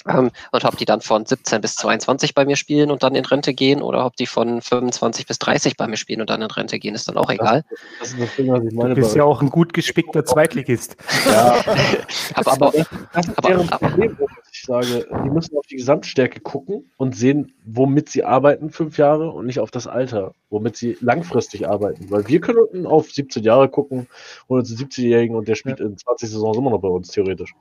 [0.09, 3.25] Ähm, und ob die dann von 17 bis 22 bei mir spielen und dann in
[3.25, 6.49] Rente gehen oder ob die von 25 bis 30 bei mir spielen und dann in
[6.49, 7.63] Rente gehen, ist dann auch egal.
[7.99, 8.95] Das, ist das Ding, was ich meine.
[8.95, 10.95] Du bist ja auch ein gut gespickter Zweitligist.
[11.25, 11.63] Ja,
[12.33, 12.71] aber, aber,
[13.13, 15.07] das ist aber, deren Problem, was ich sage.
[15.23, 19.59] Die müssen auf die Gesamtstärke gucken und sehen, womit sie arbeiten, fünf Jahre und nicht
[19.59, 22.09] auf das Alter, womit sie langfristig arbeiten.
[22.09, 24.07] Weil wir können auf 17 Jahre gucken
[24.47, 25.85] und uns 17-Jährigen und der spielt ja.
[25.85, 27.53] in 20 Saisons immer noch bei uns, theoretisch.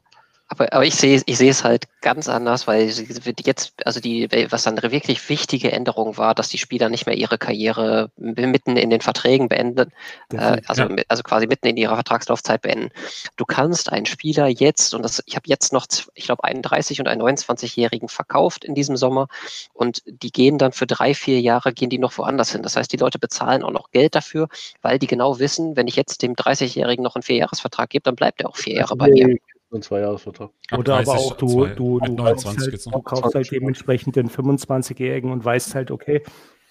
[0.50, 4.62] Aber, aber ich sehe ich sehe es halt ganz anders, weil jetzt, also die, was
[4.62, 8.88] dann eine wirklich wichtige Änderung war, dass die Spieler nicht mehr ihre Karriere mitten in
[8.88, 9.92] den Verträgen beenden,
[10.32, 11.02] äh, also, ja.
[11.08, 12.90] also quasi mitten in ihrer Vertragslaufzeit beenden.
[13.36, 16.98] Du kannst einen Spieler jetzt, und das, ich habe jetzt noch, ich glaube, einen 30-
[17.00, 19.28] und einen 29-Jährigen verkauft in diesem Sommer
[19.74, 22.62] und die gehen dann für drei, vier Jahre, gehen die noch woanders hin.
[22.62, 24.48] Das heißt, die Leute bezahlen auch noch Geld dafür,
[24.80, 28.40] weil die genau wissen, wenn ich jetzt dem 30-Jährigen noch einen Vierjahresvertrag gebe, dann bleibt
[28.40, 29.36] er auch vier Jahre bei mir.
[29.70, 30.50] Ein Zweijahresvertrag.
[30.72, 35.30] Oder 30, aber auch du, du, du, kaufst halt, du kaufst halt dementsprechend den 25-Jährigen
[35.30, 36.22] und weißt halt, okay,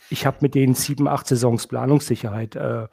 [0.10, 2.56] ich habe mit denen sieben, acht Saisons Planungssicherheit.
[2.56, 2.88] Äh,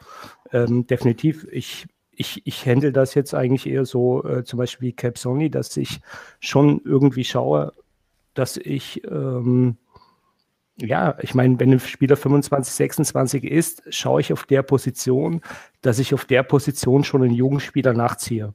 [0.53, 1.47] ähm, definitiv.
[1.51, 5.51] Ich, ich, ich handle das jetzt eigentlich eher so, äh, zum Beispiel wie Cap Sony,
[5.51, 6.01] dass ich
[6.41, 7.73] schon irgendwie schaue,
[8.35, 9.77] dass ich, ähm,
[10.77, 15.41] ja, ich meine, wenn ein Spieler 25, 26 ist, schaue ich auf der Position,
[15.83, 18.53] dass ich auf der Position schon einen Jugendspieler nachziehe.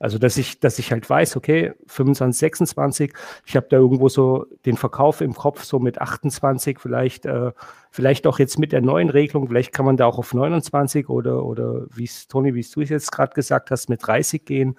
[0.00, 3.12] Also, dass ich, dass ich halt weiß, okay, 25, 26,
[3.46, 7.52] ich habe da irgendwo so den Verkauf im Kopf, so mit 28, vielleicht, äh,
[7.90, 11.44] vielleicht auch jetzt mit der neuen Regelung, vielleicht kann man da auch auf 29 oder,
[11.44, 14.76] oder wie es, Toni, wie du es jetzt gerade gesagt hast, mit 30 gehen.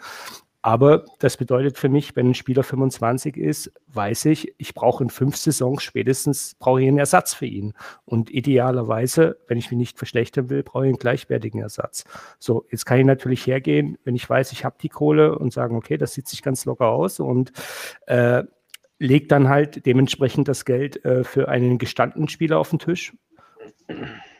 [0.61, 5.09] Aber das bedeutet für mich, wenn ein Spieler 25 ist, weiß ich, ich brauche in
[5.09, 7.73] fünf Saisons spätestens brauche ich einen Ersatz für ihn.
[8.03, 12.03] Und idealerweise, wenn ich mich nicht verschlechtern will, brauche ich einen gleichwertigen Ersatz.
[12.39, 15.77] So, jetzt kann ich natürlich hergehen, wenn ich weiß, ich habe die Kohle und sagen,
[15.77, 17.53] okay, das sieht sich ganz locker aus und
[18.07, 18.43] äh,
[18.97, 23.13] legt dann halt dementsprechend das Geld äh, für einen gestandenen Spieler auf den Tisch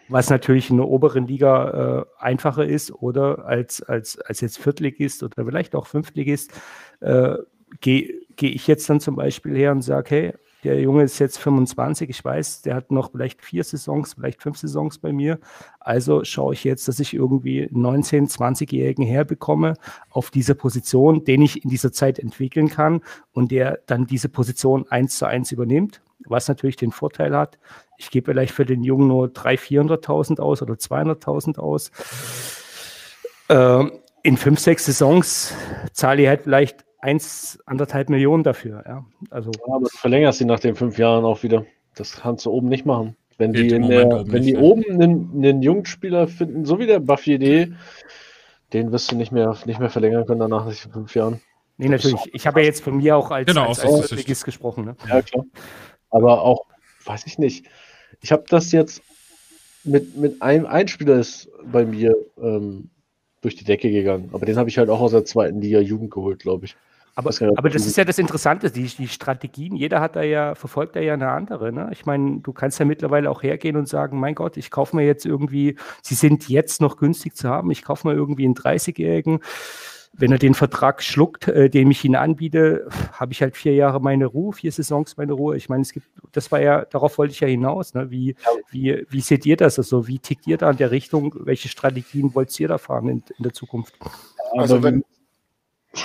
[0.09, 5.23] was natürlich in der oberen Liga äh, einfacher ist oder als, als, als jetzt Viertligist
[5.23, 6.51] oder vielleicht auch Fünftligist,
[6.99, 7.35] äh,
[7.79, 10.33] gehe geh ich jetzt dann zum Beispiel her und sage, hey,
[10.63, 14.57] der Junge ist jetzt 25, ich weiß, der hat noch vielleicht vier Saisons, vielleicht fünf
[14.57, 15.39] Saisons bei mir.
[15.79, 19.75] Also schaue ich jetzt, dass ich irgendwie 19-, 20-Jährigen herbekomme
[20.09, 24.85] auf dieser Position, den ich in dieser Zeit entwickeln kann und der dann diese Position
[24.89, 27.57] eins zu eins übernimmt, was natürlich den Vorteil hat,
[27.99, 31.91] ich gebe vielleicht für den Jungen nur 300.000, 400.000 aus oder 200.000 aus.
[33.49, 35.53] Ähm, in fünf, sechs Saisons
[35.91, 38.83] zahle ich halt vielleicht eins, anderthalb Millionen dafür.
[38.87, 41.65] Ja, also, ja, aber du verlängerst sie nach den fünf Jahren auch wieder.
[41.95, 43.17] Das kannst du oben nicht machen.
[43.37, 47.73] Wenn die, in der, wenn die oben einen, einen Jungspieler finden, so wie der Buffy-Idee,
[48.73, 51.41] den wirst du nicht mehr, nicht mehr verlängern können danach nach fünf Jahren.
[51.77, 52.33] Nee, natürlich.
[52.33, 54.85] Ich habe ja jetzt von mir auch als, genau, als, als, als gesprochen.
[54.85, 54.95] Ne?
[55.07, 55.45] Ja, klar.
[56.09, 56.65] Aber auch,
[57.05, 57.65] weiß ich nicht.
[58.21, 59.01] Ich habe das jetzt
[59.83, 62.89] mit, mit einem Einspieler ist bei mir ähm,
[63.41, 64.29] durch die Decke gegangen.
[64.33, 66.75] Aber den habe ich halt auch aus der zweiten Liga Jugend geholt, glaube ich.
[67.15, 70.95] Aber, aber das ist ja das Interessante, die, die Strategien, jeder hat da ja, verfolgt
[70.95, 71.73] da ja eine andere.
[71.73, 71.89] Ne?
[71.91, 75.05] Ich meine, du kannst ja mittlerweile auch hergehen und sagen, mein Gott, ich kaufe mir
[75.05, 79.41] jetzt irgendwie, sie sind jetzt noch günstig zu haben, ich kaufe mir irgendwie einen 30-Jährigen
[80.13, 84.01] wenn er den Vertrag schluckt, äh, den ich ihn anbiete, habe ich halt vier Jahre
[84.01, 85.55] meine Ruhe, vier Saisons meine Ruhe.
[85.55, 87.93] Ich meine, es gibt, das war ja, darauf wollte ich ja hinaus.
[87.93, 88.11] Ne?
[88.11, 88.35] Wie,
[88.71, 89.77] wie, wie seht ihr das?
[89.77, 91.33] Also, wie tickt ihr da in der Richtung?
[91.39, 93.93] Welche Strategien wollt ihr da fahren in, in der Zukunft?
[94.57, 95.03] Also, wenn,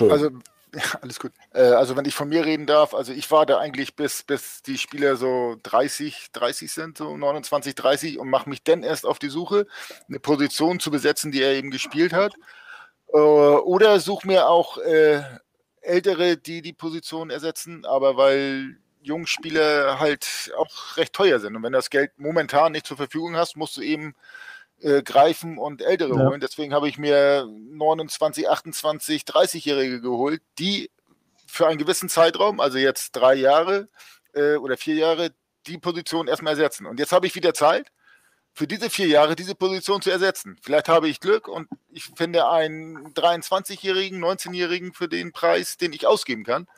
[0.01, 0.31] also
[0.74, 1.32] Ja, alles gut.
[1.52, 4.78] Äh, also wenn ich von mir reden darf, also ich warte eigentlich bis, bis die
[4.78, 9.28] Spieler so 30, 30 sind, so 29, 30 und mache mich dann erst auf die
[9.28, 9.66] Suche,
[10.09, 12.35] eine Position zu besetzen, die er eben gespielt hat.
[13.15, 15.23] Äh, oder suche mir auch äh,
[15.81, 21.55] Ältere, die die Position ersetzen, aber weil Jungspieler halt auch recht teuer sind.
[21.55, 24.15] Und wenn das Geld momentan nicht zur Verfügung hast, musst du eben
[24.81, 26.27] äh, greifen und Ältere ja.
[26.27, 26.41] holen.
[26.41, 30.91] Deswegen habe ich mir 29, 28, 30-Jährige geholt, die
[31.47, 33.89] für einen gewissen Zeitraum, also jetzt drei Jahre
[34.32, 35.31] äh, oder vier Jahre,
[35.66, 36.86] die Position erstmal ersetzen.
[36.86, 37.93] Und jetzt habe ich wieder Zeit,
[38.55, 40.56] für diese vier Jahre diese Position zu ersetzen.
[40.62, 46.06] Vielleicht habe ich Glück und ich finde einen 23-Jährigen, 19-Jährigen für den Preis, den ich
[46.06, 46.68] ausgeben kann.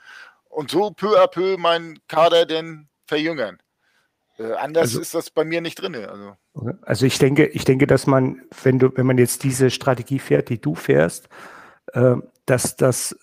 [0.49, 3.59] Und so peu à peu meinen Kader denn verjüngern.
[4.39, 5.95] Äh, anders also, ist das bei mir nicht drin.
[5.95, 6.37] Also.
[6.83, 10.49] also ich denke, ich denke, dass man, wenn du, wenn man jetzt diese Strategie fährt,
[10.49, 11.29] die du fährst,
[11.93, 12.15] äh,
[12.47, 13.17] dass das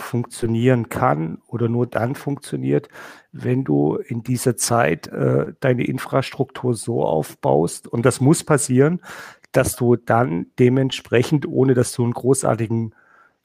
[0.00, 2.88] funktionieren kann oder nur dann funktioniert,
[3.32, 9.00] wenn du in dieser Zeit äh, deine Infrastruktur so aufbaust, und das muss passieren,
[9.52, 12.94] dass du dann dementsprechend, ohne dass du einen großartigen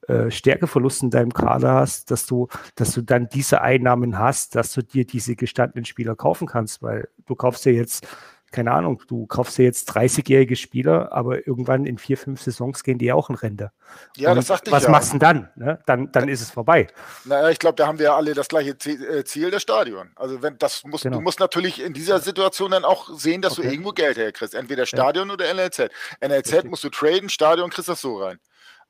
[0.07, 4.73] äh, Stärkeverlust in deinem Kader hast, dass du, dass du dann diese Einnahmen hast, dass
[4.73, 8.05] du dir diese gestandenen Spieler kaufen kannst, weil du kaufst ja jetzt,
[8.53, 12.99] keine Ahnung, du kaufst ja jetzt 30-jährige Spieler, aber irgendwann in vier, fünf Saisons gehen
[12.99, 13.71] die auch in Rente.
[14.15, 14.89] Ja, Und das sagte ich Was ja.
[14.91, 15.49] machst du denn dann?
[15.55, 15.79] Ne?
[15.87, 16.87] Dann, dann ist es vorbei.
[17.25, 20.11] Naja, ich glaube, da haben wir alle das gleiche äh, Ziel, das Stadion.
[20.15, 21.17] Also wenn das muss, genau.
[21.17, 23.67] du musst natürlich in dieser Situation dann auch sehen, dass okay.
[23.67, 24.53] du irgendwo Geld herkriegst.
[24.53, 25.33] Entweder Stadion ja.
[25.33, 25.89] oder NLZ.
[26.21, 26.69] NLZ Richtig.
[26.69, 28.39] musst du traden, Stadion kriegst du das so rein.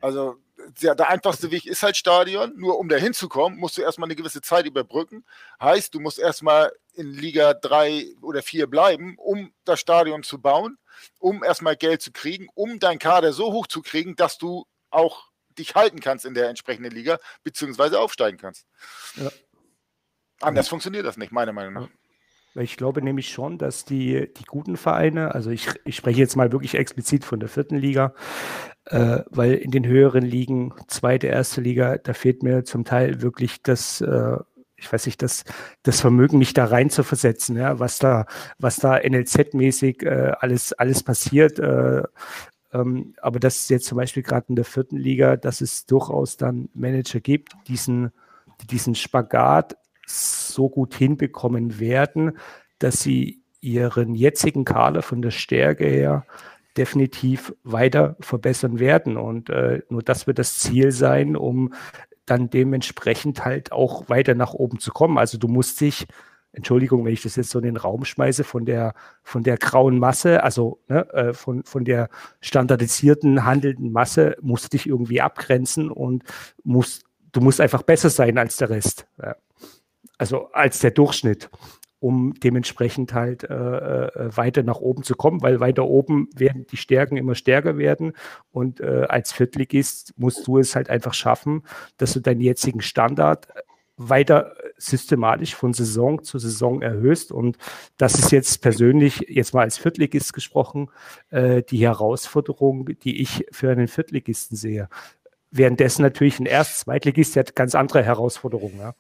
[0.01, 0.35] Also
[0.81, 2.53] der, der einfachste Weg ist halt Stadion.
[2.55, 5.25] Nur um da hinzukommen, musst du erstmal eine gewisse Zeit überbrücken.
[5.61, 10.77] Heißt, du musst erstmal in Liga 3 oder 4 bleiben, um das Stadion zu bauen,
[11.19, 15.29] um erstmal Geld zu kriegen, um deinen Kader so hoch zu kriegen, dass du auch
[15.57, 18.65] dich halten kannst in der entsprechenden Liga, beziehungsweise aufsteigen kannst.
[19.15, 19.31] Ja.
[20.41, 20.69] Anders ja.
[20.71, 21.89] funktioniert das nicht, meiner Meinung nach.
[22.55, 26.51] Ich glaube nämlich schon, dass die, die guten Vereine, also ich, ich spreche jetzt mal
[26.51, 28.13] wirklich explizit von der vierten Liga,
[28.85, 33.63] äh, weil in den höheren Ligen, zweite, erste Liga, da fehlt mir zum Teil wirklich
[33.63, 34.37] das, äh,
[34.75, 35.45] ich weiß nicht, das,
[35.81, 38.27] das Vermögen, mich da rein zu versetzen, ja, was da,
[38.59, 41.57] was da NLZ-mäßig äh, alles, alles passiert.
[41.57, 42.03] Äh,
[42.71, 46.37] ähm, aber das ist jetzt zum Beispiel gerade in der vierten Liga, dass es durchaus
[46.37, 48.11] dann Manager gibt, diesen,
[48.69, 49.75] diesen Spagat
[50.05, 52.37] so gut hinbekommen werden,
[52.79, 56.25] dass sie ihren jetzigen Kader von der Stärke her
[56.77, 59.17] definitiv weiter verbessern werden.
[59.17, 61.73] Und äh, nur das wird das Ziel sein, um
[62.25, 65.17] dann dementsprechend halt auch weiter nach oben zu kommen.
[65.17, 66.07] Also du musst dich,
[66.51, 68.93] Entschuldigung, wenn ich das jetzt so in den Raum schmeiße, von der,
[69.23, 72.09] von der grauen Masse, also ne, äh, von, von der
[72.41, 76.23] standardisierten handelnden Masse, musst du dich irgendwie abgrenzen und
[76.63, 79.07] musst, du musst einfach besser sein als der Rest.
[79.21, 79.35] Ja.
[80.17, 81.49] Also als der Durchschnitt
[82.03, 86.75] um dementsprechend halt äh, äh, weiter nach oben zu kommen, weil weiter oben werden die
[86.75, 88.11] Stärken immer stärker werden
[88.51, 91.63] und äh, als Viertligist musst du es halt einfach schaffen,
[91.95, 93.47] dass du deinen jetzigen Standard
[93.95, 97.57] weiter systematisch von Saison zu Saison erhöhst und
[97.97, 100.89] das ist jetzt persönlich, jetzt mal als Viertligist gesprochen,
[101.29, 104.89] äh, die Herausforderung, die ich für einen Viertligisten sehe.
[105.51, 108.79] Währenddessen natürlich ein Erst-, Zweitligist hat ganz andere Herausforderungen.
[108.79, 108.93] Ja.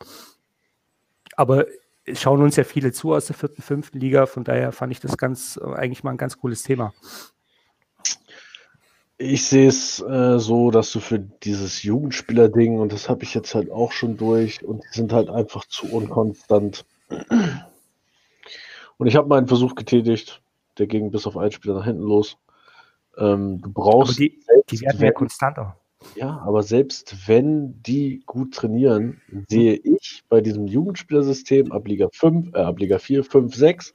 [1.35, 1.65] Aber
[2.13, 4.25] schauen uns ja viele zu aus der vierten, fünften Liga.
[4.25, 6.93] Von daher fand ich das ganz äh, eigentlich mal ein ganz cooles Thema.
[9.17, 13.55] Ich sehe es äh, so, dass du für dieses Jugendspieler-Ding, und das habe ich jetzt
[13.55, 16.85] halt auch schon durch, und die sind halt einfach zu unkonstant.
[18.97, 20.41] Und ich habe meinen Versuch getätigt,
[20.77, 22.37] der ging bis auf einen Spieler nach hinten los.
[23.17, 24.17] Ähm, du brauchst.
[24.17, 25.77] Aber die, die werden ja konstanter.
[26.15, 32.53] Ja, aber selbst wenn die gut trainieren, sehe ich bei diesem Jugendspielersystem ab Liga 5,
[32.53, 33.93] äh, ab Liga 4, 5, 6,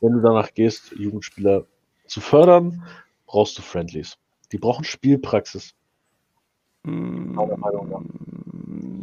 [0.00, 1.66] wenn du danach gehst, Jugendspieler
[2.06, 2.84] zu fördern,
[3.26, 4.18] brauchst du Friendlies.
[4.52, 5.74] Die brauchen Spielpraxis.
[6.82, 8.02] Meiner Meinung nach.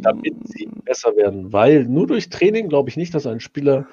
[0.02, 1.52] Damit sie besser werden.
[1.52, 3.88] Weil nur durch Training glaube ich nicht, dass ein Spieler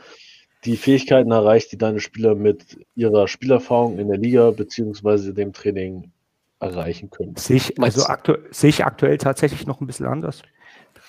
[0.64, 6.12] die Fähigkeiten erreicht, die deine Spieler mit ihrer Spielerfahrung in der Liga beziehungsweise dem Training
[6.60, 7.36] erreichen können.
[7.36, 10.42] Sehe ich, also aktu sehe ich aktuell tatsächlich noch ein bisschen anders.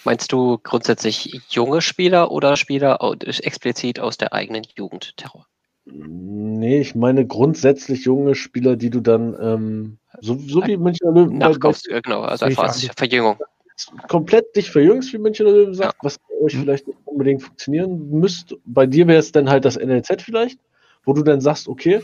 [0.06, 5.46] Meinst du grundsätzlich junge Spieler oder Spieler explizit aus der eigenen Jugend Terror?
[5.86, 11.38] Nee, ich meine grundsätzlich junge Spieler, die du dann, ähm, so, so wie Münchner Löwen.
[11.38, 13.38] Nachkaufst, bei, genau, also einfach als Verjüngung.
[14.08, 16.00] Komplett dich verjüngst, wie Münchner Löwen sagt, ja.
[16.02, 16.62] was bei euch mhm.
[16.62, 18.58] vielleicht nicht unbedingt funktionieren müsste.
[18.66, 20.60] Bei dir wäre es dann halt das NLZ vielleicht,
[21.04, 22.02] wo du dann sagst, okay,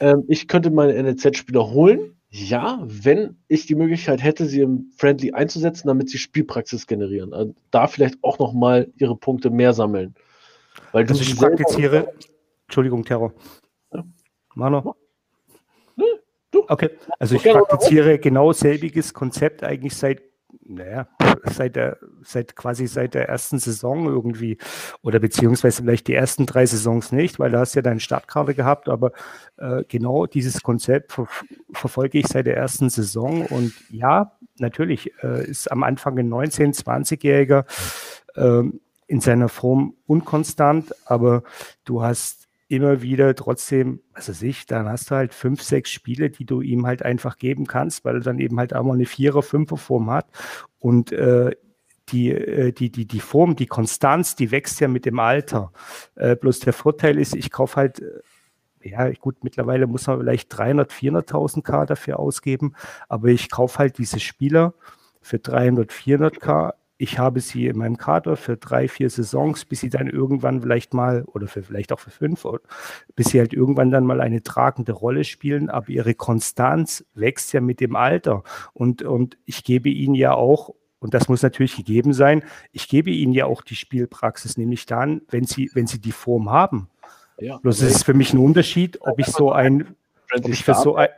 [0.00, 5.30] ähm, ich könnte meine NLZ-Spieler holen, Ja, wenn ich die Möglichkeit hätte, sie im Friendly
[5.34, 7.32] einzusetzen, damit sie Spielpraxis generieren.
[7.32, 10.16] Also da vielleicht auch nochmal ihre Punkte mehr sammeln.
[10.90, 12.12] Weil also ich praktiziere,
[12.66, 13.32] Entschuldigung, Terror.
[13.92, 14.04] Ja.
[14.56, 14.96] Mano.
[15.94, 16.04] Ja,
[16.66, 16.90] okay,
[17.20, 20.20] also ich praktiziere genau selbiges Konzept eigentlich seit
[20.66, 21.08] naja,
[21.44, 24.58] seit der, seit quasi seit der ersten Saison irgendwie.
[25.02, 28.54] Oder beziehungsweise vielleicht die ersten drei Saisons nicht, weil da hast du ja deine Startkarte
[28.54, 29.12] gehabt, aber
[29.56, 31.28] äh, genau dieses Konzept ver
[31.72, 33.46] verfolge ich seit der ersten Saison.
[33.46, 37.64] Und ja, natürlich äh, ist am Anfang ein 19-, 20-Jähriger
[38.36, 38.62] äh,
[39.06, 41.42] in seiner Form unkonstant, aber
[41.84, 46.30] du hast immer wieder trotzdem, was weiß ich, dann hast du halt fünf, sechs Spiele,
[46.30, 49.06] die du ihm halt einfach geben kannst, weil er dann eben halt auch mal eine
[49.06, 50.26] Vierer-, Fünfer-Form hat.
[50.78, 51.52] Und äh,
[52.10, 55.72] die, äh, die, die, die Form, die Konstanz, die wächst ja mit dem Alter.
[56.14, 60.56] Äh, bloß der Vorteil ist, ich kaufe halt, äh, ja, gut, mittlerweile muss man vielleicht
[60.56, 62.74] 300, 400.000 K dafür ausgeben,
[63.08, 64.74] aber ich kaufe halt diese Spieler
[65.22, 69.80] für 300, 400 K ich habe sie in meinem Kader für drei, vier Saisons, bis
[69.80, 72.46] sie dann irgendwann vielleicht mal, oder für, vielleicht auch für fünf,
[73.16, 75.70] bis sie halt irgendwann dann mal eine tragende Rolle spielen.
[75.70, 78.44] Aber ihre Konstanz wächst ja mit dem Alter.
[78.72, 83.10] Und, und ich gebe ihnen ja auch, und das muss natürlich gegeben sein, ich gebe
[83.10, 86.88] ihnen ja auch die Spielpraxis, nämlich dann, wenn sie, wenn sie die Form haben.
[87.40, 89.96] Ja, Bloß also ist für mich ein Unterschied, ob ich so ein,
[90.32, 91.08] ob ich für so ein,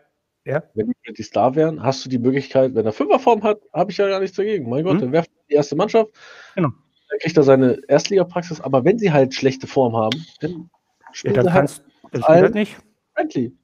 [0.47, 0.63] ja.
[0.75, 3.99] Wenn die die Star wären, hast du die Möglichkeit, wenn er Fünferform hat, habe ich
[3.99, 4.69] ja gar nichts dagegen.
[4.69, 5.01] Mein Gott, mhm.
[5.01, 6.13] dann werft die erste Mannschaft.
[6.55, 6.71] Genau.
[7.11, 8.61] Dann kriegt er seine Erstligapraxis.
[8.61, 10.71] Aber wenn sie halt schlechte Form haben, dann
[11.13, 11.83] spielt ja, dann er halt,
[12.13, 12.77] das halt nicht.
[13.15, 13.57] Friendly.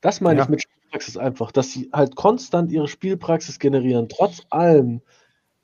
[0.00, 0.44] Das meine ja.
[0.44, 5.02] ich mit Spielpraxis einfach, dass sie halt konstant ihre Spielpraxis generieren, trotz allem.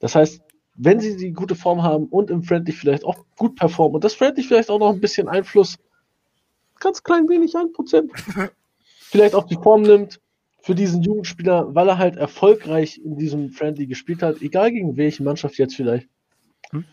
[0.01, 0.43] Das heißt,
[0.74, 4.15] wenn sie die gute Form haben und im Friendly vielleicht auch gut performen und das
[4.15, 5.78] Friendly vielleicht auch noch ein bisschen Einfluss,
[6.81, 8.11] ganz klein wenig, ein Prozent,
[9.08, 10.20] vielleicht auch die Form nimmt
[10.60, 15.22] für diesen Jugendspieler, weil er halt erfolgreich in diesem Friendly gespielt hat, egal gegen welche
[15.22, 16.08] Mannschaft jetzt vielleicht.
[16.70, 16.84] Hm?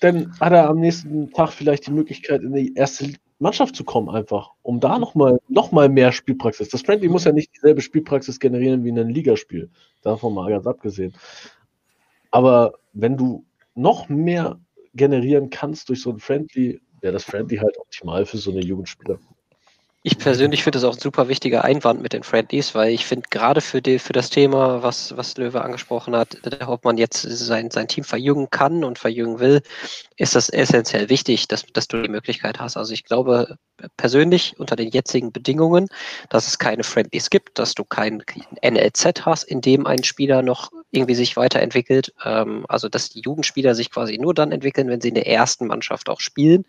[0.00, 4.10] Dann hat er am nächsten Tag vielleicht die Möglichkeit, in die erste Mannschaft zu kommen,
[4.10, 6.68] einfach, um da nochmal noch mal mehr Spielpraxis.
[6.68, 9.70] Das Friendly muss ja nicht dieselbe Spielpraxis generieren wie in einem Ligaspiel.
[10.02, 11.14] Davon mal ganz abgesehen.
[12.30, 13.44] Aber wenn du
[13.74, 14.60] noch mehr
[14.94, 19.18] generieren kannst durch so ein Friendly, wäre das Friendly halt optimal für so eine Jugendspieler.
[20.10, 23.28] Ich persönlich finde es auch ein super wichtiger Einwand mit den Friendlies, weil ich finde
[23.28, 27.88] gerade für, für das Thema, was, was Löwe angesprochen hat, ob man jetzt sein, sein
[27.88, 29.60] Team verjüngen kann und verjüngen will,
[30.16, 32.78] ist das essentiell wichtig, dass, dass du die Möglichkeit hast.
[32.78, 33.58] Also ich glaube
[33.98, 35.88] persönlich unter den jetzigen Bedingungen,
[36.30, 38.22] dass es keine Friendlies gibt, dass du kein
[38.64, 42.14] NLZ hast, in dem ein Spieler noch irgendwie sich weiterentwickelt.
[42.24, 45.66] Ähm, also dass die Jugendspieler sich quasi nur dann entwickeln, wenn sie in der ersten
[45.66, 46.64] Mannschaft auch spielen.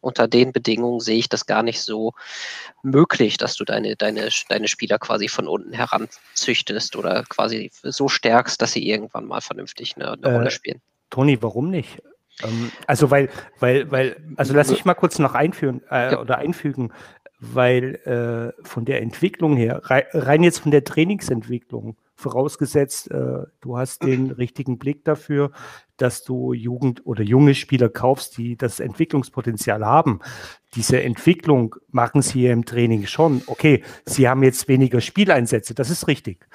[0.00, 2.14] Unter den Bedingungen sehe ich das gar nicht so
[2.82, 8.60] möglich, dass du deine, deine, deine Spieler quasi von unten heranzüchtest oder quasi so stärkst,
[8.60, 10.80] dass sie irgendwann mal vernünftig eine, eine äh, Rolle spielen.
[11.10, 12.02] Toni, warum nicht?
[12.42, 13.28] Ähm, also weil,
[13.58, 16.20] weil, weil, also lass mich mal kurz noch einführen äh, ja.
[16.20, 16.92] oder einfügen,
[17.40, 24.02] weil äh, von der Entwicklung her, rein jetzt von der Trainingsentwicklung, vorausgesetzt, äh, du hast
[24.04, 25.50] den richtigen Blick dafür,
[25.96, 30.20] dass du Jugend oder junge Spieler kaufst, die das Entwicklungspotenzial haben.
[30.74, 33.42] Diese Entwicklung machen sie ja im Training schon.
[33.46, 36.46] Okay, sie haben jetzt weniger Spieleinsätze, das ist richtig.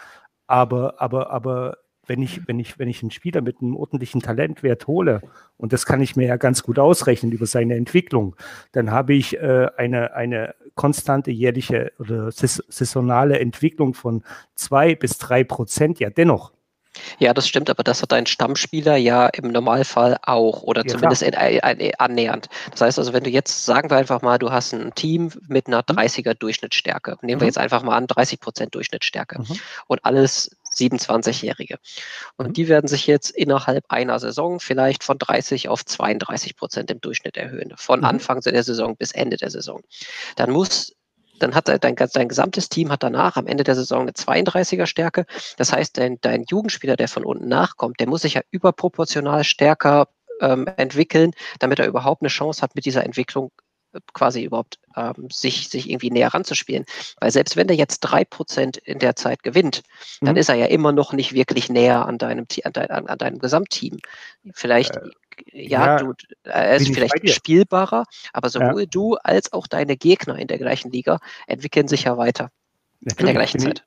[0.47, 4.87] Aber, aber, aber wenn ich, wenn ich, wenn ich einen Spieler mit einem ordentlichen Talentwert
[4.87, 5.21] hole,
[5.57, 8.35] und das kann ich mir ja ganz gut ausrechnen über seine Entwicklung,
[8.71, 14.23] dann habe ich äh, eine, eine konstante jährliche oder saisonale Entwicklung von
[14.55, 16.51] zwei bis drei Prozent ja dennoch.
[17.19, 21.23] Ja, das stimmt, aber das hat ein Stammspieler ja im Normalfall auch oder ja, zumindest
[21.23, 22.47] in, in, in, annähernd.
[22.71, 25.67] Das heißt also, wenn du jetzt, sagen wir einfach mal, du hast ein Team mit
[25.67, 26.39] einer 30er mhm.
[26.39, 27.49] Durchschnittsstärke, nehmen wir mhm.
[27.49, 29.59] jetzt einfach mal an, 30 Prozent Durchschnittsstärke mhm.
[29.87, 31.77] und alles 27-Jährige.
[32.37, 32.53] Und mhm.
[32.53, 37.37] die werden sich jetzt innerhalb einer Saison vielleicht von 30 auf 32 Prozent im Durchschnitt
[37.37, 38.05] erhöhen, von mhm.
[38.05, 39.81] Anfang der Saison bis Ende der Saison.
[40.35, 40.93] Dann muss
[41.39, 45.25] dann hat dein, dein gesamtes Team hat danach am Ende der Saison eine 32er Stärke.
[45.57, 50.07] Das heißt, dein, dein Jugendspieler, der von unten nachkommt, der muss sich ja überproportional stärker
[50.41, 53.51] ähm, entwickeln, damit er überhaupt eine Chance hat, mit dieser Entwicklung
[54.13, 56.85] quasi überhaupt ähm, sich, sich irgendwie näher ranzuspielen.
[57.19, 59.83] Weil selbst wenn der jetzt drei Prozent in der Zeit gewinnt,
[60.21, 60.27] mhm.
[60.27, 63.39] dann ist er ja immer noch nicht wirklich näher an deinem, an, dein, an deinem
[63.39, 63.97] Gesamtteam.
[64.53, 65.01] Vielleicht, äh,
[65.51, 66.11] ja, ja, du,
[66.43, 68.87] äh, er ist vielleicht spielbarer, aber sowohl ja.
[68.87, 72.51] du als auch deine Gegner in der gleichen Liga entwickeln sich ja weiter
[73.01, 73.83] Natürlich, in der gleichen Zeit.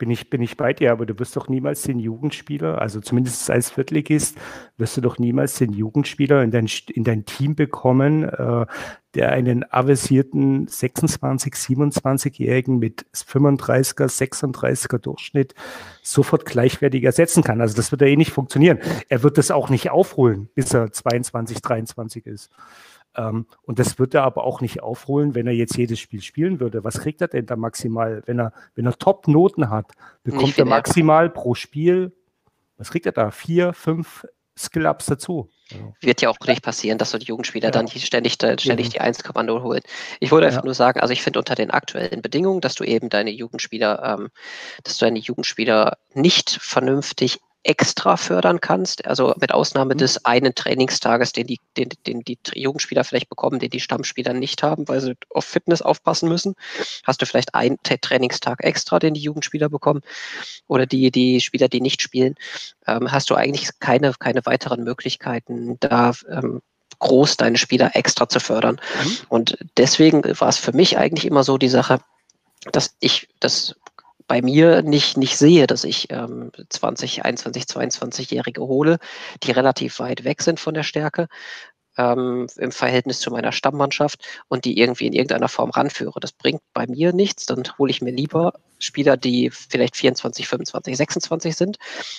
[0.00, 3.50] Bin ich, bin ich bei dir, aber du wirst doch niemals den Jugendspieler, also zumindest
[3.50, 4.36] als Viertligist,
[4.78, 8.64] wirst du doch niemals den Jugendspieler in dein, in dein Team bekommen, äh,
[9.14, 15.54] der einen avisierten 26, 27-Jährigen mit 35er, 36er Durchschnitt
[16.02, 17.60] sofort gleichwertig ersetzen kann.
[17.60, 18.78] Also das wird ja eh nicht funktionieren.
[19.10, 22.50] Er wird das auch nicht aufholen, bis er 22, 23 ist.
[23.16, 26.60] Ähm, und das wird er aber auch nicht aufholen, wenn er jetzt jedes Spiel spielen
[26.60, 26.84] würde.
[26.84, 28.22] Was kriegt er denn da maximal?
[28.26, 29.92] Wenn er, wenn er Top-Noten hat,
[30.22, 31.34] bekommt er maximal mehr.
[31.34, 32.12] pro Spiel,
[32.76, 33.30] was kriegt er da?
[33.30, 34.24] Vier, fünf
[34.56, 35.50] Skill-Ups dazu.
[36.00, 37.70] Wird ja auch nicht passieren, dass so die Jugendspieler ja.
[37.70, 39.82] dann ständig, ständig die 1,0 holen.
[40.18, 40.64] Ich wollte einfach ja.
[40.64, 44.28] nur sagen, also ich finde unter den aktuellen Bedingungen, dass du eben deine Jugendspieler, ähm,
[44.82, 49.06] dass du deine Jugendspieler nicht vernünftig extra fördern kannst.
[49.06, 49.98] Also mit Ausnahme mhm.
[49.98, 54.62] des einen Trainingstages, den die, den, den die Jugendspieler vielleicht bekommen, den die Stammspieler nicht
[54.62, 56.54] haben, weil sie auf Fitness aufpassen müssen.
[57.04, 60.00] Hast du vielleicht einen Trainingstag extra, den die Jugendspieler bekommen
[60.68, 62.34] oder die, die Spieler, die nicht spielen,
[62.86, 66.62] ähm, hast du eigentlich keine, keine weiteren Möglichkeiten, da ähm,
[66.98, 68.80] groß deine Spieler extra zu fördern.
[69.04, 69.16] Mhm.
[69.28, 72.00] Und deswegen war es für mich eigentlich immer so die Sache,
[72.72, 73.74] dass ich das
[74.30, 79.00] bei mir nicht, nicht sehe, dass ich ähm, 20, 21, 22-Jährige hole,
[79.42, 81.26] die relativ weit weg sind von der Stärke,
[82.00, 86.18] ähm, im Verhältnis zu meiner Stammmannschaft und die irgendwie in irgendeiner Form ranführe.
[86.20, 87.46] Das bringt bei mir nichts.
[87.46, 91.78] Dann hole ich mir lieber Spieler, die vielleicht 24, 25, 26 sind,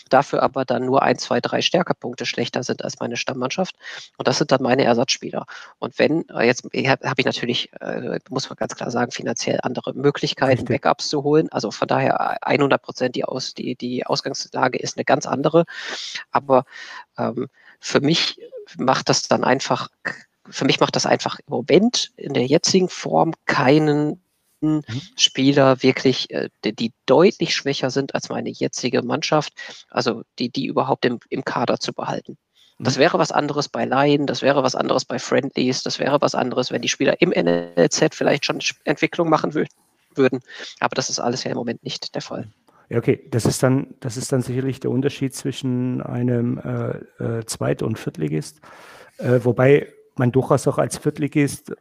[0.10, 3.76] dafür aber dann nur ein, zwei, drei Stärkepunkte schlechter sind als meine Stammmannschaft.
[4.18, 5.48] Und das sind dann meine Ersatzspieler.
[5.80, 9.60] Und wenn, äh, jetzt habe hab ich natürlich, äh, muss man ganz klar sagen, finanziell
[9.64, 10.66] andere Möglichkeiten.
[10.66, 11.49] Backups zu holen.
[11.52, 15.66] Also von daher 100 Prozent die, Aus, die, die Ausgangslage ist eine ganz andere.
[16.32, 16.66] Aber
[17.18, 17.48] ähm,
[17.82, 18.40] für mich
[18.78, 19.90] macht das dann einfach,
[20.49, 24.22] für mich macht das einfach im Moment in der jetzigen Form keinen
[24.62, 24.84] mhm.
[25.18, 29.53] Spieler wirklich, äh, die, die, deutlich schwächer sind als meine jetzige Mannschaft,
[29.90, 32.38] also die, die überhaupt im, im Kader zu behalten.
[32.80, 33.02] Das mhm.
[33.02, 36.72] wäre was anderes bei Laien, das wäre was anderes bei Friendlies, das wäre was anderes,
[36.72, 40.41] wenn die Spieler im NLZ vielleicht schon Entwicklung machen würden.
[40.80, 42.48] Aber das ist alles ja im Moment nicht der Fall.
[42.92, 47.46] Ja, okay, das ist dann, das ist dann sicherlich der Unterschied zwischen einem äh, äh,
[47.46, 48.60] Zweit- und Viertligist.
[49.18, 51.74] Äh, wobei man durchaus auch als Viertligist,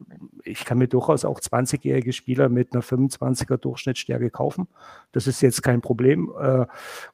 [0.45, 4.69] ich kann mir durchaus auch 20-jährige Spieler mit einer 25er Durchschnittsstärke kaufen.
[5.13, 6.33] Das ist jetzt kein Problem.
[6.41, 6.67] Äh,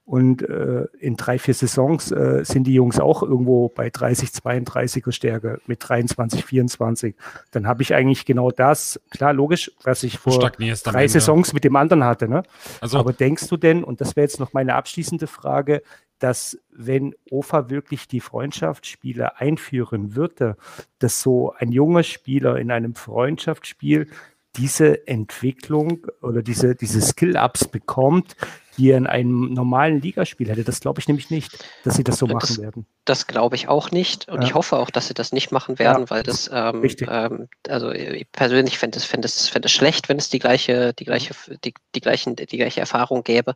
[0.05, 5.12] und äh, in drei, vier Saisons äh, sind die Jungs auch irgendwo bei 30, 32er
[5.12, 7.14] Stärke mit 23, 24.
[7.51, 11.76] Dann habe ich eigentlich genau das, klar, logisch, was ich vor drei Saisons mit dem
[11.76, 12.28] anderen hatte.
[12.28, 12.43] Ne?
[12.80, 15.82] Also, Aber denkst du denn, und das wäre jetzt noch meine abschließende Frage,
[16.18, 20.56] dass wenn OFA wirklich die Freundschaftsspiele einführen würde,
[20.98, 24.09] dass so ein junger Spieler in einem Freundschaftsspiel
[24.56, 28.36] diese Entwicklung oder diese, diese Skill-Ups bekommt,
[28.76, 30.64] die er in einem normalen Ligaspiel hätte.
[30.64, 32.86] Das glaube ich nämlich nicht, dass sie das so das, machen werden.
[33.05, 34.48] Das glaube ich auch nicht und ja.
[34.48, 37.90] ich hoffe auch, dass sie das nicht machen werden, ja, weil das, ähm, ähm, also
[37.93, 41.34] ich persönlich fände es, fänd es, fänd es schlecht, wenn es die gleiche, die gleiche,
[41.64, 43.55] die, die, gleichen, die gleiche Erfahrung gäbe.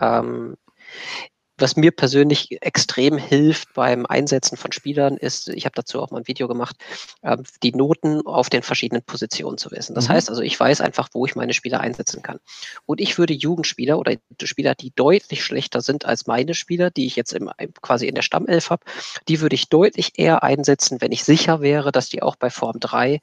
[0.00, 0.56] Ähm,
[1.58, 6.18] was mir persönlich extrem hilft beim Einsetzen von Spielern, ist, ich habe dazu auch mal
[6.18, 6.76] ein Video gemacht,
[7.22, 9.94] äh, die Noten auf den verschiedenen Positionen zu wissen.
[9.94, 10.12] Das mhm.
[10.12, 12.38] heißt also, ich weiß einfach, wo ich meine Spieler einsetzen kann.
[12.86, 17.16] Und ich würde Jugendspieler oder Spieler, die deutlich schlechter sind als meine Spieler, die ich
[17.16, 17.50] jetzt im,
[17.82, 18.84] quasi in der Stammelf habe,
[19.28, 22.80] die würde ich deutlich eher einsetzen, wenn ich sicher wäre, dass die auch bei Form
[22.80, 23.20] 3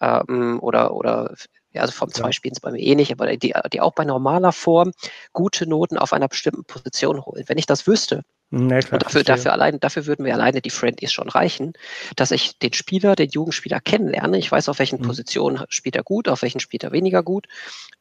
[0.00, 1.34] ähm, oder, oder
[1.72, 2.32] ja, also Form 2 ja.
[2.32, 4.92] spielen sie bei mir eh nicht, aber die, die auch bei normaler Form
[5.32, 7.44] gute Noten auf einer bestimmten Position holen.
[7.46, 8.24] Wenn ich das wüsste,
[8.54, 11.72] Nee, klar, und dafür, dafür, allein, dafür würden mir alleine die Friendlies schon reichen,
[12.16, 14.36] dass ich den Spieler, den Jugendspieler kennenlerne.
[14.36, 15.04] Ich weiß, auf welchen mhm.
[15.04, 17.46] Positionen spielt er gut, auf welchen spielt er weniger gut.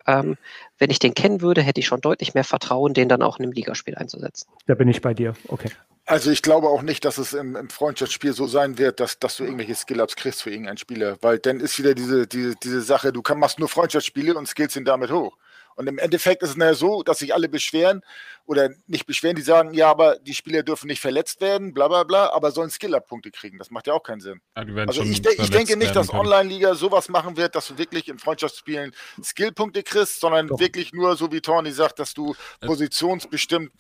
[0.06, 0.36] Ähm,
[0.78, 3.46] wenn ich den kennen würde, hätte ich schon deutlich mehr Vertrauen, den dann auch in
[3.46, 4.50] einem Ligaspiel einzusetzen.
[4.68, 5.36] Da bin ich bei dir.
[5.48, 5.70] Okay.
[6.12, 9.38] Also ich glaube auch nicht, dass es im, im Freundschaftsspiel so sein wird, dass, dass
[9.38, 13.14] du irgendwelche Skill-Ups kriegst für irgendeinen Spieler, weil dann ist wieder diese, diese, diese Sache,
[13.14, 15.38] du kann, machst nur Freundschaftsspiele und Skills sind damit hoch.
[15.82, 18.02] Und im Endeffekt ist es ja so, dass sich alle beschweren
[18.46, 22.04] oder nicht beschweren, die sagen, ja, aber die Spieler dürfen nicht verletzt werden, bla bla
[22.04, 23.58] bla, aber sollen Skill-Up-Punkte kriegen.
[23.58, 24.42] Das macht ja auch keinen Sinn.
[24.56, 28.08] Ja, also ich, de ich, denke nicht, dass Online-Liga sowas machen wird, dass du wirklich
[28.10, 28.94] in Freundschaftsspielen
[29.24, 30.60] Skill-Punkte kriegst, sondern Doch.
[30.60, 32.68] wirklich nur, so wie Tony sagt, dass du äh.
[32.68, 33.72] positionsbestimmt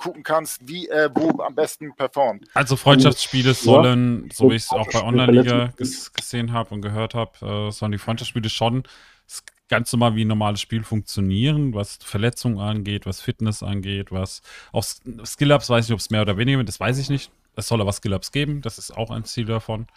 [0.00, 2.46] gucken kannst, wie er wo am besten performt.
[2.54, 7.68] Also Freundschaftsspiele sollen, so wie ich es auch bei Online-Liga gesehen habe und gehört habe,
[7.68, 8.82] äh, sollen die Freundschaftsspiele schon
[9.74, 14.84] ganz normal wie ein normales Spiel funktionieren, was Verletzungen angeht, was Fitness angeht, was auch
[14.84, 17.32] Skill-Ups, weiß ich, ob es mehr oder weniger, das weiß ich nicht.
[17.56, 19.88] Es soll aber Skill-Ups geben, das ist auch ein Ziel davon.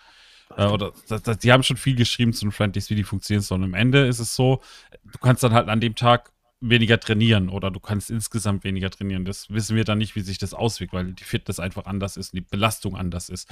[0.56, 3.44] Äh, oder das, das, die haben schon viel geschrieben zu den Friendlies, wie die funktionieren
[3.44, 3.64] sollen.
[3.64, 4.62] Am Ende ist es so,
[5.04, 9.26] du kannst dann halt an dem Tag weniger trainieren oder du kannst insgesamt weniger trainieren.
[9.26, 12.34] Das wissen wir dann nicht, wie sich das auswirkt, weil die Fitness einfach anders ist
[12.34, 13.50] und die Belastung anders ist.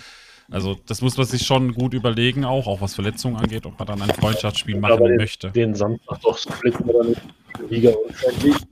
[0.50, 3.88] Also das muss man sich schon gut überlegen, auch, auch was Verletzungen angeht, ob man
[3.88, 5.52] dann ein Freundschaftsspiel machen den, möchte.
[5.52, 7.22] Den Samstag doch splitten oder nicht.
[7.70, 8.68] Liga und.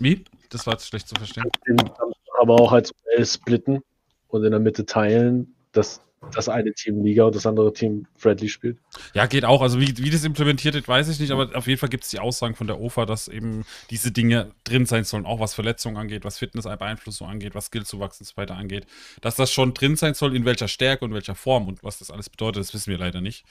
[0.00, 0.24] Wie?
[0.50, 1.44] Das war jetzt schlecht zu verstehen.
[1.66, 2.92] Den Samstag aber auch als
[3.22, 3.82] splitten
[4.28, 6.00] und in der Mitte teilen, dass
[6.32, 8.78] das eine Team Liga und das andere Team Friendly spielt.
[9.14, 9.62] Ja, geht auch.
[9.62, 12.10] Also wie, wie das implementiert wird, weiß ich nicht, aber auf jeden Fall gibt es
[12.10, 15.96] die Aussagen von der OFA, dass eben diese Dinge drin sein sollen, auch was Verletzungen
[15.96, 18.86] angeht, was Fitness-Beeinflussung angeht, was Skillzuwachs und so weiter angeht.
[19.20, 22.10] Dass das schon drin sein soll, in welcher Stärke und welcher Form und was das
[22.10, 23.44] alles bedeutet, das wissen wir leider nicht.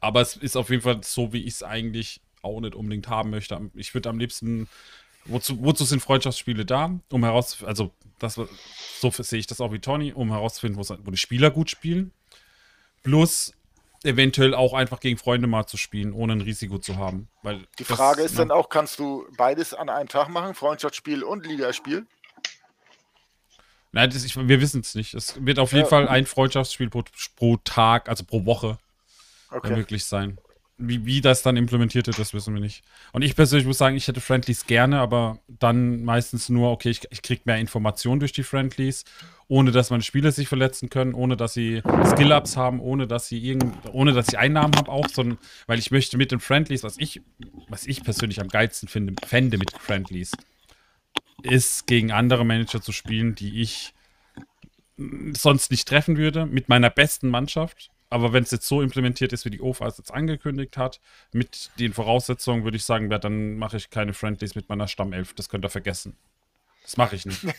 [0.00, 3.30] Aber es ist auf jeden Fall so, wie ich es eigentlich auch nicht unbedingt haben
[3.30, 3.60] möchte.
[3.74, 4.68] Ich würde am liebsten
[5.26, 6.98] Wozu, wozu, sind Freundschaftsspiele da?
[7.10, 11.16] Um herauszufinden, also das, so sehe ich das auch wie Tony, um herauszufinden, wo die
[11.16, 12.12] Spieler gut spielen.
[13.02, 13.52] Plus
[14.04, 17.28] eventuell auch einfach gegen Freunde mal zu spielen, ohne ein Risiko zu haben.
[17.42, 20.54] Weil die Frage das, ist na, dann auch, kannst du beides an einem Tag machen,
[20.54, 22.06] Freundschaftsspiel und Ligaspiel?
[23.92, 25.14] Nein, das, ich, wir wissen es nicht.
[25.14, 25.88] Es wird auf jeden ja.
[25.88, 27.02] Fall ein Freundschaftsspiel pro,
[27.36, 28.78] pro, Tag, also pro Woche
[29.50, 29.74] okay.
[29.74, 30.38] möglich sein.
[30.82, 32.82] Wie, wie das dann implementiert wird, das wissen wir nicht.
[33.12, 37.02] Und ich persönlich muss sagen, ich hätte Friendlies gerne, aber dann meistens nur, okay, ich,
[37.10, 39.04] ich kriege mehr Informationen durch die Friendlies,
[39.46, 43.38] ohne dass meine Spieler sich verletzen können, ohne dass sie Skill-Ups haben, ohne dass sie
[43.38, 46.96] irgend, ohne dass sie Einnahmen haben auch, sondern weil ich möchte mit den Friendlies, was
[46.98, 47.20] ich,
[47.68, 50.32] was ich persönlich am geilsten finde, fände mit Friendlies,
[51.42, 53.92] ist gegen andere Manager zu spielen, die ich
[55.32, 59.44] sonst nicht treffen würde, mit meiner besten Mannschaft aber wenn es jetzt so implementiert ist,
[59.44, 61.00] wie die OFA es jetzt angekündigt hat,
[61.32, 65.32] mit den Voraussetzungen, würde ich sagen, ja, dann mache ich keine Friendlies mit meiner Stammelf.
[65.34, 66.16] Das könnt ihr vergessen.
[66.82, 67.40] Das mache ich nicht.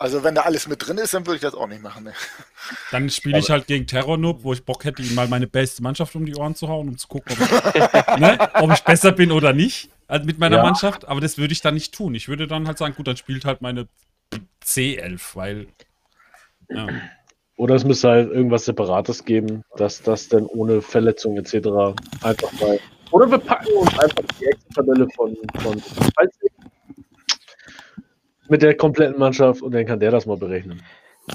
[0.00, 2.04] Also wenn da alles mit drin ist, dann würde ich das auch nicht machen.
[2.04, 2.12] Ne?
[2.92, 6.14] Dann spiele ich halt gegen Terror-Noob, wo ich Bock hätte, ihm mal meine beste Mannschaft
[6.14, 9.32] um die Ohren zu hauen, um zu gucken, ob ich, ne, ob ich besser bin
[9.32, 10.62] oder nicht also mit meiner ja.
[10.62, 11.08] Mannschaft.
[11.08, 12.14] Aber das würde ich dann nicht tun.
[12.14, 13.88] Ich würde dann halt sagen, gut, dann spielt halt meine
[14.64, 15.66] C11, weil
[16.68, 16.86] ja.
[17.58, 21.68] Oder es müsste halt irgendwas Separates geben, dass das dann ohne Verletzung etc.
[22.22, 22.78] einfach mal.
[23.10, 25.82] Oder wir packen uns einfach die Excel-Tabelle von, von
[28.48, 30.80] mit der kompletten Mannschaft und dann kann der das mal berechnen.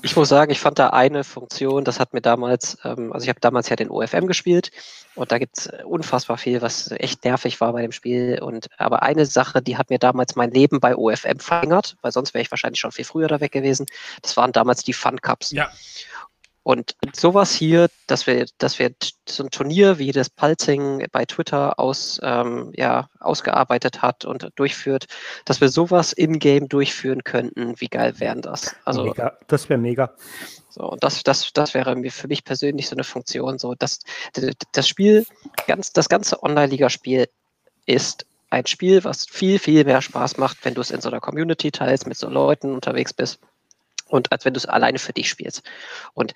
[0.01, 3.29] Ich muss sagen, ich fand da eine Funktion, das hat mir damals, ähm, also ich
[3.29, 4.71] habe damals ja den OFM gespielt
[5.15, 8.39] und da gibt es unfassbar viel, was echt nervig war bei dem Spiel.
[8.41, 12.33] Und aber eine Sache, die hat mir damals mein Leben bei OFM verlängert, weil sonst
[12.33, 13.85] wäre ich wahrscheinlich schon viel früher da weg gewesen.
[14.21, 15.51] Das waren damals die Fun Cups.
[15.51, 15.69] Ja.
[16.63, 18.91] Und sowas hier, dass wir, dass wir
[19.27, 25.07] so ein Turnier wie das Pulsing bei Twitter aus, ähm, ja, ausgearbeitet hat und durchführt,
[25.43, 28.75] dass wir sowas in-game durchführen könnten, wie geil wären das?
[28.85, 29.37] Also, mega.
[29.47, 30.13] Das wäre mega.
[30.69, 33.59] So, das, das, das wäre mir für mich persönlich so eine Funktion.
[33.59, 33.99] So, dass
[34.71, 35.25] das Spiel,
[35.67, 37.27] ganz, das ganze Online-Liga-Spiel
[37.85, 41.19] ist ein Spiel, was viel, viel mehr Spaß macht, wenn du es in so einer
[41.19, 43.39] Community teilst, mit so Leuten unterwegs bist
[44.13, 45.63] und als wenn du es alleine für dich spielst.
[46.13, 46.35] Und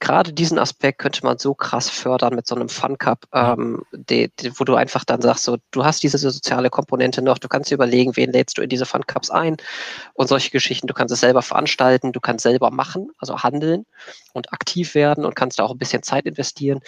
[0.00, 4.32] gerade diesen Aspekt könnte man so krass fördern mit so einem Fun Cup, ähm, die,
[4.40, 7.70] die, wo du einfach dann sagst, so, du hast diese soziale Komponente noch, du kannst
[7.70, 9.56] dir überlegen, wen lädst du in diese Fun Cups ein
[10.14, 10.88] und solche Geschichten.
[10.88, 13.86] Du kannst es selber veranstalten, du kannst selber machen, also handeln
[14.32, 16.80] und aktiv werden und kannst da auch ein bisschen Zeit investieren.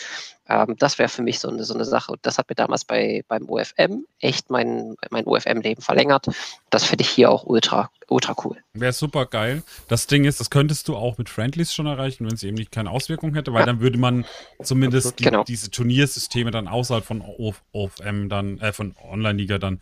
[0.48, 2.14] Ähm, das wäre für mich so eine, so eine Sache.
[2.22, 6.26] Das hat mir damals bei, beim UFM echt mein, mein UFM-Leben verlängert.
[6.70, 8.56] Das finde ich hier auch ultra, ultra cool.
[8.74, 9.62] Wäre super geil.
[9.88, 12.72] Das Ding ist, das könntest du auch mit Friendlies schon erreichen, wenn es eben nicht
[12.72, 13.66] keine Auswirkungen hätte, weil ja.
[13.66, 14.24] dann würde man
[14.62, 15.44] zumindest die, genau.
[15.44, 19.80] diese Turniersysteme dann außerhalb von OFM dann, äh, von Online-Liga dann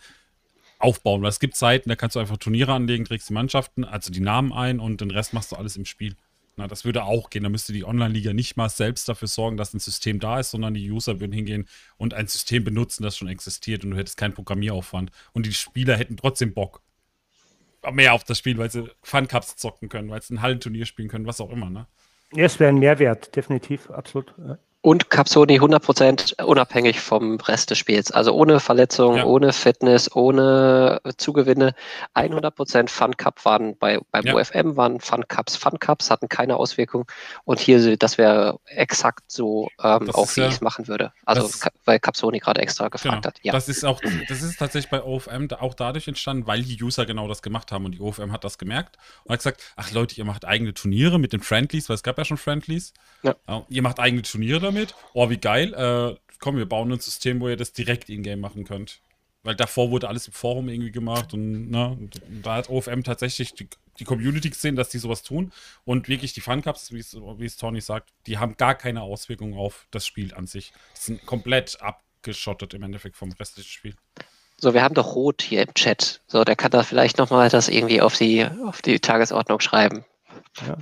[0.79, 1.23] aufbauen.
[1.23, 4.21] Weil es gibt Zeiten, da kannst du einfach Turniere anlegen, trägst die Mannschaften, also die
[4.21, 6.17] Namen ein und den Rest machst du alles im Spiel.
[6.57, 7.45] Na, das würde auch gehen.
[7.45, 10.75] Da müsste die Online-Liga nicht mal selbst dafür sorgen, dass ein System da ist, sondern
[10.75, 11.67] die User würden hingehen
[11.97, 15.11] und ein System benutzen, das schon existiert und du hättest keinen Programmieraufwand.
[15.33, 16.83] Und die Spieler hätten trotzdem Bock
[17.91, 21.09] mehr auf das Spiel, weil sie Fun Cups zocken können, weil sie ein Hallenturnier spielen
[21.09, 21.71] können, was auch immer.
[21.71, 21.87] Ne?
[22.33, 24.35] Ja, es wäre ein Mehrwert, definitiv, absolut.
[24.39, 24.59] Ja.
[24.85, 28.11] Und Capsoni 100% unabhängig vom Rest des Spiels.
[28.11, 29.25] Also ohne Verletzung, ja.
[29.25, 31.77] ohne Fitness, ohne Zugewinne.
[32.17, 34.35] 100% Fun Cup waren bei, beim ja.
[34.35, 37.07] UFM, waren Fun Cups Fun Cups, hatten keine Auswirkung.
[37.45, 41.13] Und hier, das wäre exakt so, ähm, auch wie ja, ich es machen würde.
[41.27, 43.25] Also, das, weil Capsoni gerade extra gefragt genau.
[43.25, 43.39] hat.
[43.43, 43.53] Ja.
[43.53, 47.29] Das ist auch, das ist tatsächlich bei OFM auch dadurch entstanden, weil die User genau
[47.29, 47.85] das gemacht haben.
[47.85, 51.21] Und die OFM hat das gemerkt und hat gesagt: Ach Leute, ihr macht eigene Turniere
[51.21, 52.93] mit den Friendlies, weil es gab ja schon Friendlies.
[53.23, 53.37] Ja.
[53.69, 54.72] Ihr macht eigene Turniere damit.
[55.13, 55.73] Oh, wie geil.
[55.75, 59.01] Äh, komm, wir bauen ein System, wo ihr das direkt in-game machen könnt.
[59.45, 63.03] Weil davor wurde alles im Forum irgendwie gemacht und, ne, und, und da hat OFM
[63.03, 63.69] tatsächlich die,
[63.99, 65.53] die, Community gesehen, dass die sowas tun.
[65.85, 66.99] Und wirklich die Fun-Cups, wie
[67.45, 70.73] es Tony sagt, die haben gar keine Auswirkungen auf das Spiel an sich.
[70.97, 73.95] Die sind komplett abgeschottet im Endeffekt vom restlichen Spiel.
[74.59, 76.21] So, wir haben doch Rot hier im Chat.
[76.29, 80.05] So, der kann da vielleicht nochmal das irgendwie auf die, auf die Tagesordnung schreiben.
[80.65, 80.77] Ja.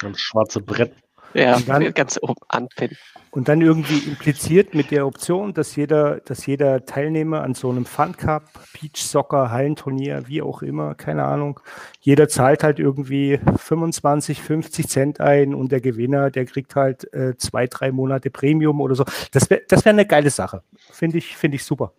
[0.00, 0.92] Das schwarze Brett.
[1.34, 2.96] Ja, dann, ganz oben anpinnen.
[3.30, 7.84] Und dann irgendwie impliziert mit der Option, dass jeder, dass jeder Teilnehmer an so einem
[7.84, 11.60] Fun Cup, Beach Soccer, Hallenturnier, wie auch immer, keine Ahnung,
[12.00, 17.36] jeder zahlt halt irgendwie 25, 50 Cent ein und der Gewinner, der kriegt halt äh,
[17.36, 19.04] zwei, drei Monate Premium oder so.
[19.32, 20.62] Das wäre das wär eine geile Sache.
[20.90, 21.92] Finde ich, find ich super.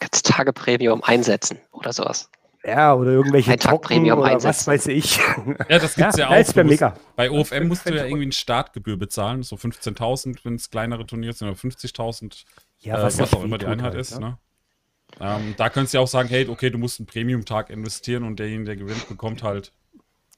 [0.00, 2.30] Kannst Tage Premium einsetzen oder sowas.
[2.66, 4.58] Ja, oder irgendwelche Ein Premium oder einsetzen.
[4.58, 5.18] was weiß ich.
[5.68, 6.36] Ja, das gibt's ja, ja auch.
[6.38, 6.94] Musst- mega.
[7.14, 11.34] Bei OFM musst du ja irgendwie eine Startgebühr bezahlen, so 15.000, wenn es kleinere Turniere
[11.34, 12.44] sind, oder 50.000,
[12.80, 14.18] Ja, äh, was, auch immer die Einheit halt, ist.
[14.18, 14.20] ne?
[14.20, 14.38] Ne?
[15.20, 18.38] Ähm, da könntest du ja auch sagen, hey, okay, du musst einen Premium-Tag investieren und
[18.38, 19.70] derjenige, der gewinnt, bekommt halt,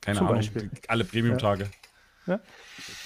[0.00, 0.70] keine Zum Ahnung, Beispiel.
[0.88, 1.68] alle Premium-Tage.
[2.26, 2.40] Ja.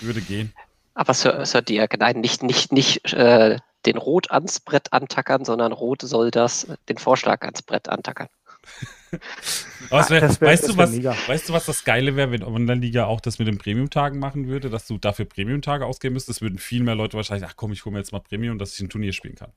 [0.00, 0.52] Würde gehen.
[0.94, 5.72] Aber Sir, Sir Dirk, nein, nicht, nicht, nicht äh, den Rot ans Brett antackern, sondern
[5.72, 8.28] Rot soll das, den Vorschlag ans Brett antackern.
[9.90, 11.16] Aber wär, Ah, das wär- weißt, das du, wär was, mega.
[11.26, 14.70] weißt du, was das Geile wäre, wenn Online-Liga auch das mit den Premium-Tagen machen würde,
[14.70, 16.42] dass du dafür Premium-Tage ausgeben müsstest?
[16.42, 18.80] würden viel mehr Leute wahrscheinlich, ach komm, ich hole mir jetzt mal Premium, dass ich
[18.80, 19.52] ein Turnier spielen kann.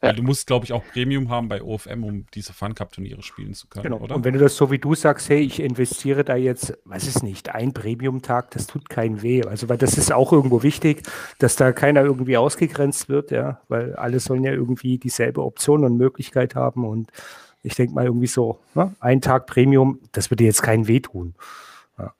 [0.00, 0.10] Ja.
[0.10, 3.66] Weil du musst, glaube ich, auch Premium haben bei OFM, um diese Fun-Cup-Turniere spielen zu
[3.66, 3.96] können, Genau.
[3.98, 4.14] oder?
[4.14, 7.24] Und wenn du das so wie du sagst, hey, ich investiere da jetzt, weiß es
[7.24, 9.42] nicht, ein Premium-Tag, das tut keinen weh.
[9.42, 11.02] Also, weil das ist auch irgendwo wichtig,
[11.40, 15.96] dass da keiner irgendwie ausgegrenzt wird, ja, weil alle sollen ja irgendwie dieselbe Option und
[15.96, 16.84] Möglichkeit haben.
[16.86, 17.10] Und
[17.68, 21.34] ich denke mal irgendwie so, ne, ein Tag Premium, das würde jetzt keinen weh tun.
[21.98, 22.14] Ja.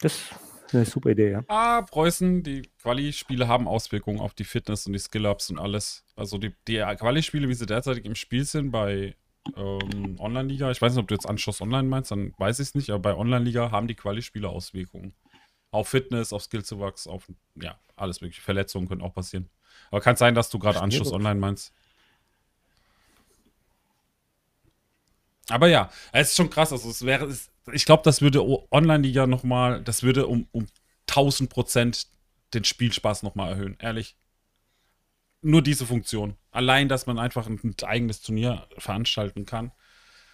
[0.00, 1.44] Das ist eine super Idee, ja.
[1.48, 6.04] Ah, Preußen, die Quali-Spiele haben Auswirkungen auf die Fitness und die Skill-Ups und alles.
[6.16, 9.14] Also die, die Quali-Spiele, wie sie derzeitig im Spiel sind bei
[9.54, 12.74] ähm, Online-Liga, ich weiß nicht, ob du jetzt Anschluss Online meinst, dann weiß ich es
[12.74, 15.12] nicht, aber bei Online-Liga haben die Quali-Spiele Auswirkungen.
[15.72, 18.40] Auf Fitness, auf Skillzuwachs, auf, ja, alles mögliche.
[18.40, 19.50] Verletzungen können auch passieren.
[19.90, 21.12] Aber kann sein, dass du gerade Anschluss.
[21.12, 21.74] Online meinst.
[25.50, 26.72] Aber ja, es ist schon krass.
[26.72, 30.66] Also es wäre, es, ich glaube, das würde Online-Liga nochmal, das würde um, um
[31.08, 32.06] 1000 Prozent
[32.54, 33.76] den Spielspaß nochmal erhöhen.
[33.80, 34.16] Ehrlich.
[35.42, 36.36] Nur diese Funktion.
[36.50, 39.72] Allein, dass man einfach ein, ein eigenes Turnier veranstalten kann.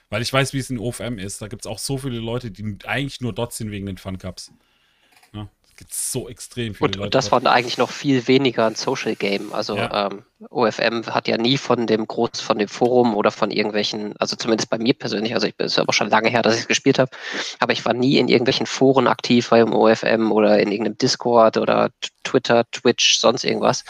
[0.09, 1.43] Weil ich weiß, wie es in OFM ist.
[1.43, 4.19] Da gibt es auch so viele Leute, die eigentlich nur dort sind wegen den Fun
[4.19, 4.53] Cups.
[5.76, 7.05] Ja, es gibt so extrem viele Und, Leute.
[7.05, 9.52] und das war eigentlich noch viel weniger ein Social Game.
[9.52, 10.06] Also Ja.
[10.08, 14.36] ähm, OFM hat ja nie von dem Groß, von dem Forum oder von irgendwelchen, also
[14.36, 16.60] zumindest bei mir persönlich, also ich bin es ist aber schon lange her, dass ich
[16.62, 17.10] es gespielt habe,
[17.58, 21.90] aber ich war nie in irgendwelchen Foren aktiv beim OFM oder in irgendeinem Discord oder
[22.24, 23.84] Twitter, Twitch, sonst irgendwas.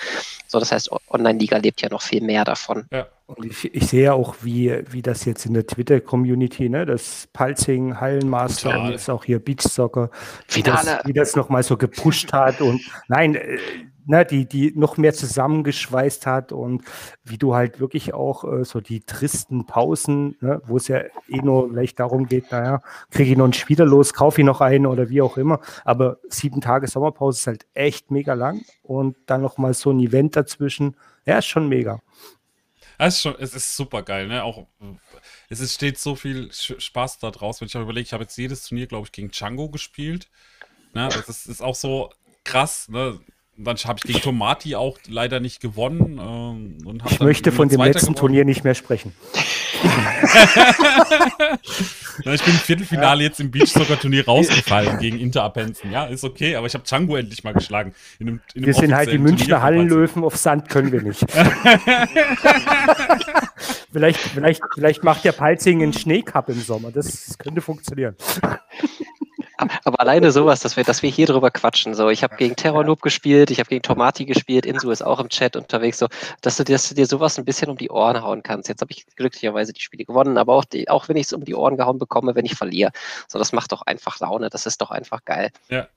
[0.49, 2.87] So, das heißt, Online-Liga lebt ja noch viel mehr davon.
[2.93, 3.07] ja.
[3.27, 7.29] Und ich, ich sehe ja auch, wie, wie das jetzt in der Twitter-Community, ne, das
[7.33, 8.87] Palzing, Hallenmaster Total.
[8.87, 10.11] und jetzt auch hier Beach Soccer,
[10.49, 10.85] wie Finale.
[10.85, 13.59] das, wie das nochmal so gepusht hat und nein, äh,
[14.07, 16.85] ne, die, die noch mehr zusammengeschweißt hat und
[17.25, 21.43] wie du halt wirklich auch äh, so die tristen Pausen, ne, wo es ja eh
[21.43, 22.81] nur vielleicht darum geht, naja,
[23.11, 26.19] kriege ich noch einen Spieler los, kaufe ich noch einen oder wie auch immer, aber
[26.29, 30.97] sieben Tage Sommerpause ist halt echt mega lang und dann nochmal so ein Event dazwischen,
[31.25, 32.01] ja, ist schon mega.
[32.99, 34.43] Es ist, schon, es ist super geil, ne?
[34.43, 34.67] Auch
[35.49, 37.61] es ist, steht so viel Spaß da draus.
[37.61, 40.29] Wenn ich auch überlege, ich habe jetzt jedes Turnier, glaube ich, gegen Django gespielt.
[40.95, 41.09] Ne?
[41.09, 42.11] Das ist, ist auch so
[42.45, 43.21] krass, ne?
[43.59, 46.19] Dann habe ich gegen Tomati auch leider nicht gewonnen.
[46.21, 48.17] Ähm, und Ich möchte von dem letzten geworden.
[48.17, 49.15] Turnier nicht mehr sprechen.
[52.19, 55.93] Ich bin im Viertelfinale jetzt im Beach-Soccer-Turnier rausgefallen gegen Inter Appenzen.
[55.93, 57.95] Ja, ist okay, aber ich habe Django endlich mal geschlagen.
[58.19, 61.21] In einem, in einem Wir sind halt die Münchner Hallenlöwen, auf Sand können wir nicht.
[63.93, 66.91] vielleicht, vielleicht, vielleicht macht der Palzing einen Schneecup im Sommer.
[66.91, 68.17] Das könnte funktionieren.
[69.57, 71.95] Aber alleine sowas, dass wir, dass wir hier drüber quatschen.
[71.95, 75.19] So, ich habe gegen Terror Noob gespielt, ich habe gegen Tomati gespielt, Insu ist auch
[75.19, 76.09] im Chat unterwegs, so,
[76.43, 78.69] dass du, dass du dir sowas ein bisschen um die Ohren hauen kannst.
[78.69, 81.45] Jetzt habe ich glücklicherweise die Spiele gewonnen, aber auch, die, auch wenn ich es um
[81.45, 82.91] die Ohren gehauen bekomme, wenn ich verliere.
[83.29, 85.51] So, das macht doch einfach Laune, das ist doch einfach geil.
[85.69, 85.89] Ja.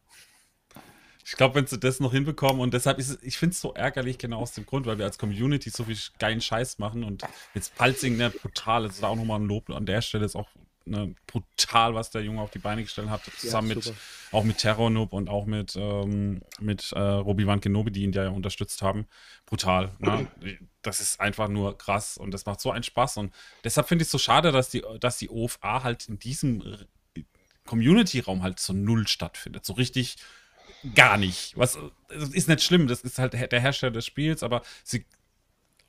[1.25, 3.73] Ich glaube, wenn sie das noch hinbekommen und deshalb ist es, ich finde es so
[3.73, 7.23] ärgerlich, genau aus dem Grund, weil wir als Community so viel geilen Scheiß machen und
[7.53, 10.47] jetzt Palzing, ne, brutal, das ist auch nochmal ein Lob an der Stelle, ist auch
[10.89, 13.97] ne, brutal, was der Junge auf die Beine gestellt hat, zusammen mit, super.
[14.31, 18.11] auch mit Terror Noob und auch mit, ähm, mit äh, Robi Van Kenobi, die ihn
[18.11, 19.07] ja unterstützt haben.
[19.45, 20.27] Brutal, ne?
[20.81, 23.35] Das ist einfach nur krass und das macht so einen Spaß und
[23.65, 26.63] deshalb finde ich es so schade, dass die, dass die OFA halt in diesem
[27.65, 29.65] Community-Raum halt so null stattfindet.
[29.65, 30.15] So richtig
[30.95, 31.57] gar nicht.
[31.57, 31.77] Was
[32.07, 35.05] das ist nicht schlimm, das ist halt der Hersteller des Spiels, aber sie,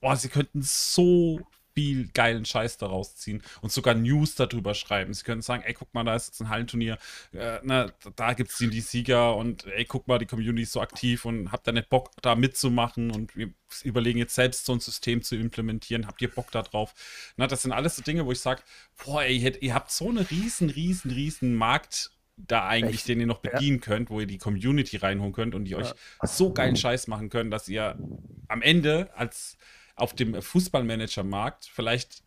[0.00, 1.40] oh, sie könnten so
[1.74, 5.14] viel geilen Scheiß daraus ziehen und sogar News darüber schreiben.
[5.14, 6.98] Sie können sagen, ey, guck mal, da ist jetzt ein Hallenturnier,
[7.32, 10.72] äh, na, da gibt es die, die Sieger und ey, guck mal, die Community ist
[10.72, 13.52] so aktiv und habt da nicht Bock, da mitzumachen und wir
[13.84, 16.06] überlegen jetzt selbst so ein System zu implementieren.
[16.06, 16.94] Habt ihr Bock da drauf?
[17.36, 18.62] Na, das sind alles so Dinge, wo ich sage,
[19.04, 22.10] boah, ey, ihr habt so eine riesen, riesen, riesen Markt
[22.46, 23.08] da eigentlich, Echt?
[23.08, 23.82] den ihr noch bedienen ja.
[23.84, 26.26] könnt, wo ihr die Community reinholen könnt und die euch ja.
[26.26, 27.98] so geilen Scheiß machen können, dass ihr
[28.48, 29.56] am Ende als
[30.00, 32.22] auf dem Fußballmanager-Markt vielleicht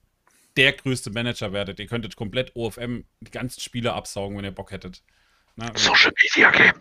[0.58, 1.80] der größte Manager werdet.
[1.80, 5.04] Ihr könntet komplett OFM die ganzen Spiele absaugen, wenn ihr Bock hättet.
[5.56, 6.74] Na, Social Media Game.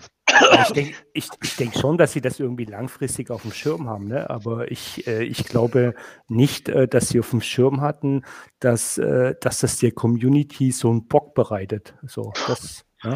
[0.62, 4.08] Ich denke ich, ich denk schon, dass sie das irgendwie langfristig auf dem Schirm haben,
[4.08, 4.30] ne?
[4.30, 5.94] aber ich, äh, ich glaube
[6.28, 8.24] nicht, äh, dass sie auf dem Schirm hatten,
[8.58, 11.94] dass, äh, dass das der Community so einen Bock bereitet.
[12.06, 13.14] So, das, ja,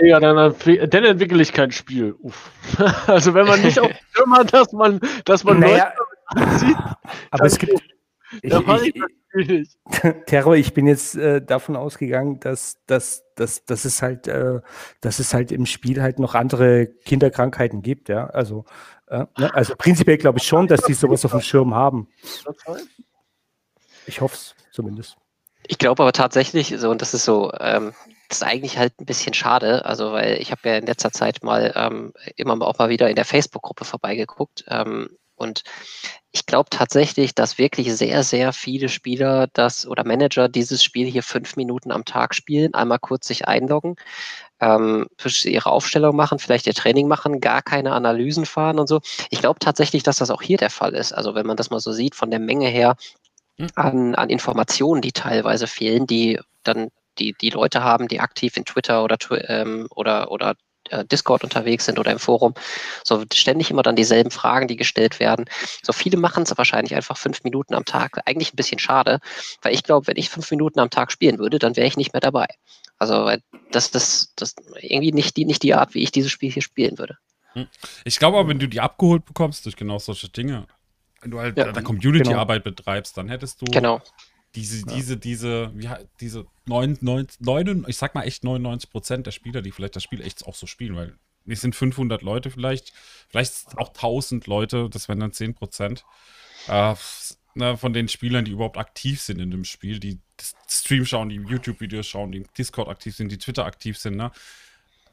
[0.00, 0.54] ja dann,
[0.88, 2.14] dann entwickle ich kein Spiel.
[2.20, 2.50] Uff.
[3.06, 6.09] Also wenn man nicht auf dem Schirm hat, dass man, dass man naja, sieht,
[7.30, 7.72] aber es gibt.
[8.42, 8.94] Ich, ich,
[9.34, 9.68] ich,
[10.26, 14.60] Terror, ich bin jetzt äh, davon ausgegangen, dass, dass, dass, dass, es halt, äh,
[15.00, 18.26] dass es halt im Spiel halt noch andere Kinderkrankheiten gibt, ja.
[18.26, 18.64] Also,
[19.08, 19.54] äh, ne?
[19.54, 22.08] also prinzipiell glaube ich schon, dass die sowas auf dem Schirm haben.
[24.06, 25.16] Ich hoffe es zumindest.
[25.66, 27.92] Ich glaube aber tatsächlich, so, und das ist so, ähm,
[28.28, 31.42] das ist eigentlich halt ein bisschen schade, also weil ich habe ja in letzter Zeit
[31.42, 35.62] mal ähm, immer auch mal wieder in der Facebook-Gruppe vorbeigeguckt ähm, und
[36.32, 41.24] ich glaube tatsächlich, dass wirklich sehr, sehr viele Spieler das oder Manager dieses Spiel hier
[41.24, 43.96] fünf Minuten am Tag spielen, einmal kurz sich einloggen,
[44.60, 45.08] ähm,
[45.44, 49.00] ihre Aufstellung machen, vielleicht ihr Training machen, gar keine Analysen fahren und so.
[49.30, 51.12] Ich glaube tatsächlich, dass das auch hier der Fall ist.
[51.12, 52.96] Also wenn man das mal so sieht, von der Menge her,
[53.58, 53.68] hm.
[53.74, 58.64] an, an Informationen, die teilweise fehlen, die dann die, die Leute haben, die aktiv in
[58.64, 59.16] Twitter oder,
[59.48, 60.54] ähm, oder, oder
[61.10, 62.54] Discord unterwegs sind oder im Forum.
[63.04, 65.46] So ständig immer dann dieselben Fragen, die gestellt werden.
[65.82, 68.20] So viele machen es wahrscheinlich einfach fünf Minuten am Tag.
[68.26, 69.20] Eigentlich ein bisschen schade,
[69.62, 72.12] weil ich glaube, wenn ich fünf Minuten am Tag spielen würde, dann wäre ich nicht
[72.12, 72.46] mehr dabei.
[72.98, 73.30] Also
[73.70, 76.98] das, das, das irgendwie nicht die, nicht die Art, wie ich dieses Spiel hier spielen
[76.98, 77.16] würde.
[77.54, 77.66] Hm.
[78.04, 80.66] Ich glaube aber, wenn du die abgeholt bekommst durch genau solche Dinge,
[81.20, 82.76] wenn du halt ja, Community-Arbeit genau.
[82.76, 84.00] betreibst, dann hättest du genau.
[84.54, 84.94] Diese, ja.
[84.94, 85.88] diese, diese, wie,
[86.20, 90.20] diese 99, 9, ich sag mal echt 99 Prozent der Spieler, die vielleicht das Spiel
[90.20, 92.92] echt auch so spielen, weil es sind 500 Leute vielleicht,
[93.28, 96.04] vielleicht auch 1000 Leute, das wären dann 10 Prozent
[96.68, 96.94] äh,
[97.54, 100.18] na, von den Spielern, die überhaupt aktiv sind in dem Spiel, die
[100.68, 104.30] Stream schauen, die YouTube-Videos schauen, die Discord aktiv sind, die Twitter aktiv sind, ne?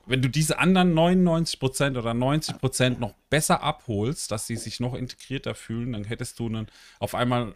[0.07, 5.53] wenn du diese anderen 99% oder 90% noch besser abholst, dass sie sich noch integrierter
[5.53, 6.67] fühlen, dann hättest du einen,
[6.99, 7.53] auf einmal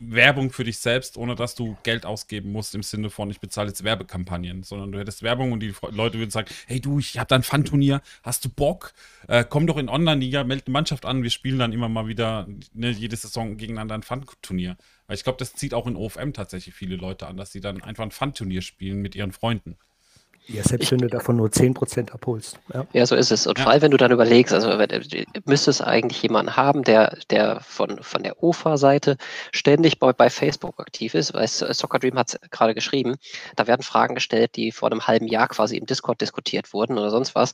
[0.00, 3.68] Werbung für dich selbst, ohne dass du Geld ausgeben musst im Sinne von, ich bezahle
[3.68, 7.28] jetzt Werbekampagnen, sondern du hättest Werbung und die Leute würden sagen, hey du, ich habe
[7.28, 8.94] da ein Fun-Turnier, hast du Bock?
[9.28, 12.48] Äh, komm doch in Online-Liga, melde eine Mannschaft an, wir spielen dann immer mal wieder
[12.72, 14.76] ne, jede Saison gegeneinander ein Fun-Turnier.
[15.06, 17.82] Weil ich glaube, das zieht auch in OFM tatsächlich viele Leute an, dass sie dann
[17.82, 19.76] einfach ein Fun-Turnier spielen mit ihren Freunden.
[20.46, 22.58] Ja, selbst wenn du davon nur 10% abholst.
[22.74, 22.86] Ja.
[22.92, 23.46] ja, so ist es.
[23.46, 23.64] Und ja.
[23.64, 24.70] vor allem, wenn du dann überlegst, also
[25.44, 29.16] müsste es eigentlich jemanden haben, der, der von, von der OFA-Seite
[29.52, 33.16] ständig bei, bei Facebook aktiv ist, weil Soccer Dream hat es gerade geschrieben,
[33.54, 37.10] da werden Fragen gestellt, die vor einem halben Jahr quasi im Discord diskutiert wurden oder
[37.10, 37.52] sonst was.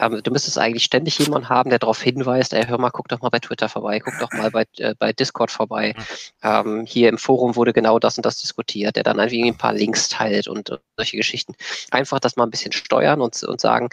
[0.00, 3.22] Ähm, du müsstest eigentlich ständig jemanden haben, der darauf hinweist, ey, hör mal, guck doch
[3.22, 5.94] mal bei Twitter vorbei, guck doch mal bei, äh, bei Discord vorbei.
[6.42, 9.72] Ähm, hier im Forum wurde genau das und das diskutiert, der dann einfach ein paar
[9.72, 11.54] Links teilt und, und solche Geschichten.
[11.90, 13.88] Einfach das mal ein bisschen steuern und, und sagen,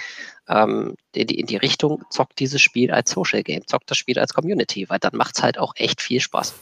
[0.48, 4.20] ähm, in, die, in die Richtung, zockt dieses Spiel als Social Game, zockt das Spiel
[4.20, 6.54] als Community, weil dann macht es halt auch echt viel Spaß.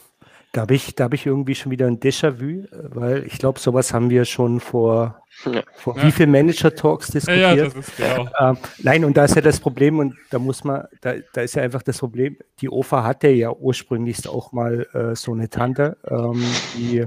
[0.52, 4.10] Da habe ich, hab ich irgendwie schon wieder ein Déjà-vu, weil ich glaube, sowas haben
[4.10, 5.62] wir schon vor, ja.
[5.76, 6.04] vor ja.
[6.04, 7.56] wie viel Manager-Talks diskutiert.
[7.56, 8.28] Ja, das ist genau.
[8.40, 11.54] Ähm, nein, und da ist ja das Problem, und da muss man, da, da ist
[11.54, 15.98] ja einfach das Problem, die OFA hatte ja ursprünglich auch mal äh, so eine Tante,
[16.10, 16.44] ähm,
[16.76, 17.06] die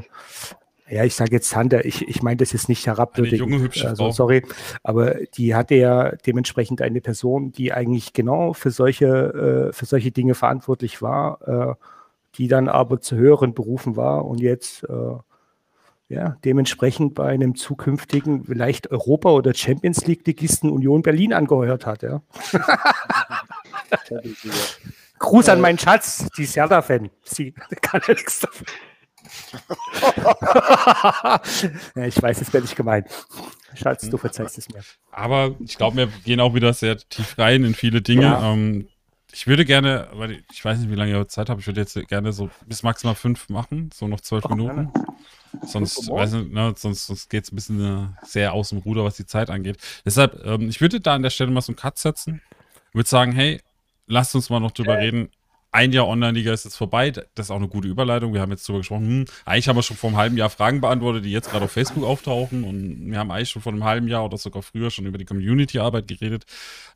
[0.92, 3.42] ja, ich sage jetzt Tante, ich, ich meine das jetzt nicht herabwürdigend.
[3.42, 4.10] Eine junge, hübsche also, Frau.
[4.12, 4.42] Sorry,
[4.82, 9.06] aber die hatte ja dementsprechend eine Person, die eigentlich genau für solche,
[9.70, 11.74] äh, für solche Dinge verantwortlich war, äh,
[12.34, 15.14] die dann aber zu höheren Berufen war und jetzt äh,
[16.10, 22.02] ja, dementsprechend bei einem zukünftigen vielleicht Europa- oder Champions League-Ligisten Union Berlin angeheuert hat.
[22.02, 22.20] Ja.
[25.18, 27.08] Gruß an meinen Schatz, die ist Serda-Fan.
[27.22, 28.66] Sie kann ja nichts dafür.
[32.06, 33.08] ich weiß, es wäre nicht gemeint.
[33.74, 34.82] Schatz, du verzeihst es mir.
[35.10, 38.22] Aber ich glaube, wir gehen auch wieder sehr tief rein in viele Dinge.
[38.22, 38.52] Ja.
[38.52, 38.88] Ähm,
[39.32, 41.94] ich würde gerne, weil ich weiß nicht, wie lange ihr Zeit habt, ich würde jetzt
[42.08, 44.92] gerne so bis maximal fünf machen, so noch zwölf Minuten.
[45.66, 49.04] Sonst, weiß nicht, ne, sonst, sonst geht es ein bisschen äh, sehr aus dem Ruder,
[49.04, 49.78] was die Zeit angeht.
[50.04, 52.40] Deshalb, ähm, ich würde da an der Stelle mal so einen Cut setzen.
[52.90, 53.60] Ich würde sagen, hey,
[54.06, 55.30] lasst uns mal noch drüber reden,
[55.72, 57.10] ein Jahr Online-Liga ist jetzt vorbei.
[57.10, 58.34] Das ist auch eine gute Überleitung.
[58.34, 59.06] Wir haben jetzt darüber gesprochen.
[59.06, 61.72] Hm, eigentlich haben wir schon vor einem halben Jahr Fragen beantwortet, die jetzt gerade auf
[61.72, 62.64] Facebook auftauchen.
[62.64, 65.24] Und wir haben eigentlich schon vor einem halben Jahr oder sogar früher schon über die
[65.24, 66.44] Community-Arbeit geredet.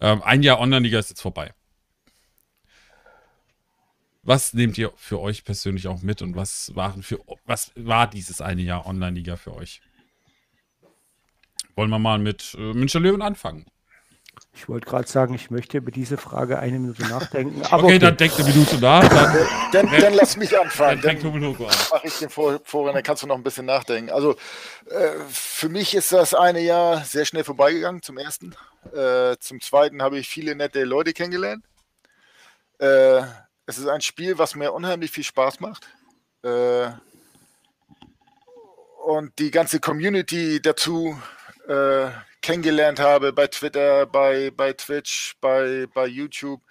[0.00, 1.54] Ähm, ein Jahr Online-Liga ist jetzt vorbei.
[4.22, 8.40] Was nehmt ihr für euch persönlich auch mit und was waren für was war dieses
[8.40, 9.80] eine Jahr Online-Liga für euch?
[11.76, 13.66] Wollen wir mal mit äh, München Löwen anfangen?
[14.52, 17.60] Ich wollte gerade sagen, ich möchte über diese Frage eine Minute nachdenken.
[17.60, 19.06] okay, okay, dann denk eine Minute nach.
[19.06, 21.02] Dann, dann, dann lass mich anfangen.
[21.02, 24.10] Dann, dann mache ich den vor, vor, dann kannst du noch ein bisschen nachdenken.
[24.10, 24.32] Also
[24.86, 28.54] äh, für mich ist das eine Jahr sehr schnell vorbeigegangen, zum ersten.
[28.94, 31.64] Äh, zum zweiten habe ich viele nette Leute kennengelernt.
[32.78, 33.22] Äh,
[33.66, 35.86] es ist ein Spiel, was mir unheimlich viel Spaß macht.
[36.42, 36.88] Äh,
[39.04, 41.20] und die ganze Community dazu
[41.68, 42.08] äh,
[42.42, 46.62] kennengelernt habe bei Twitter, bei, bei Twitch, bei, bei YouTube.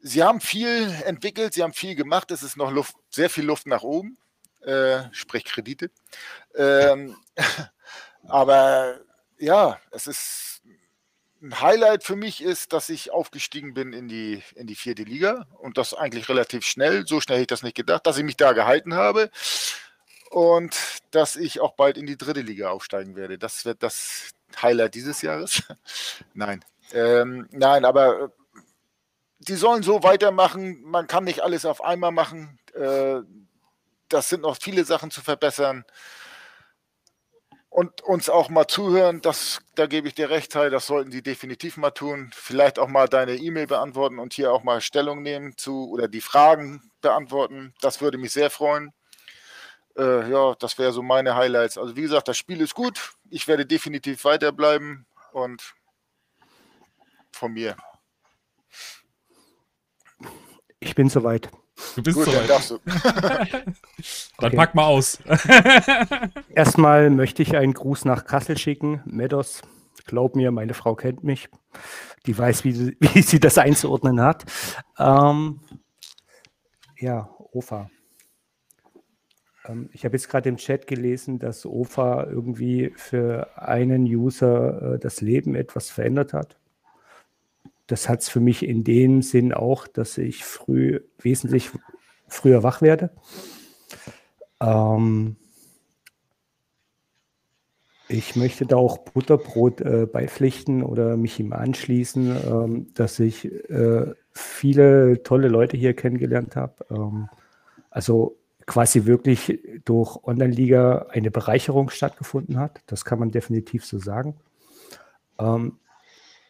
[0.00, 2.30] Sie haben viel entwickelt, sie haben viel gemacht.
[2.30, 4.18] Es ist noch Luft, sehr viel Luft nach oben,
[4.62, 5.90] äh, sprich Kredite.
[6.54, 7.16] Ähm,
[8.28, 9.00] aber
[9.38, 10.62] ja, es ist
[11.44, 15.46] ein Highlight für mich ist, dass ich aufgestiegen bin in die, in die vierte Liga
[15.58, 17.06] und das eigentlich relativ schnell.
[17.06, 19.30] So schnell hätte ich das nicht gedacht, dass ich mich da gehalten habe
[20.30, 20.76] und
[21.10, 23.38] dass ich auch bald in die dritte Liga aufsteigen werde.
[23.38, 24.30] Das wird das
[24.62, 25.62] Highlight dieses Jahres.
[26.34, 28.28] nein, ähm, nein, aber äh,
[29.38, 30.82] die sollen so weitermachen.
[30.82, 32.58] Man kann nicht alles auf einmal machen.
[32.74, 33.20] Äh,
[34.08, 35.84] das sind noch viele Sachen zu verbessern
[37.74, 39.20] und uns auch mal zuhören.
[39.20, 40.70] Das, da gebe ich dir recht, Teil.
[40.70, 42.30] Das sollten sie definitiv mal tun.
[42.32, 46.20] Vielleicht auch mal deine E-Mail beantworten und hier auch mal Stellung nehmen zu oder die
[46.20, 47.74] Fragen beantworten.
[47.80, 48.92] Das würde mich sehr freuen.
[49.96, 51.78] Äh, ja, das wäre so meine Highlights.
[51.78, 53.14] Also wie gesagt, das Spiel ist gut.
[53.30, 55.74] Ich werde definitiv weiterbleiben und
[57.32, 57.76] von mir.
[60.80, 61.50] Ich bin soweit.
[61.96, 62.48] Du bist Gut, soweit.
[62.48, 62.80] Dann,
[64.38, 64.56] dann okay.
[64.56, 65.18] pack mal aus.
[66.50, 69.02] Erstmal möchte ich einen Gruß nach Kassel schicken.
[69.04, 69.62] Meadows,
[70.06, 71.48] glaub mir, meine Frau kennt mich.
[72.26, 74.44] Die weiß, wie, wie sie das einzuordnen hat.
[74.98, 75.60] Ähm,
[76.98, 77.90] ja, OFA.
[79.66, 84.98] Ähm, ich habe jetzt gerade im Chat gelesen, dass OFA irgendwie für einen User äh,
[84.98, 86.58] das Leben etwas verändert hat
[87.86, 91.70] das hat es für mich in dem Sinn auch, dass ich früh wesentlich
[92.28, 93.10] früher wach werde.
[94.60, 95.36] Ähm,
[98.08, 104.12] ich möchte da auch Butterbrot äh, beipflichten oder mich ihm anschließen, ähm, dass ich äh,
[104.32, 106.86] viele tolle Leute hier kennengelernt habe.
[106.90, 107.28] Ähm,
[107.90, 108.36] also
[108.66, 112.80] quasi wirklich durch Online-Liga eine Bereicherung stattgefunden hat.
[112.86, 114.36] Das kann man definitiv so sagen.
[115.38, 115.78] Ähm,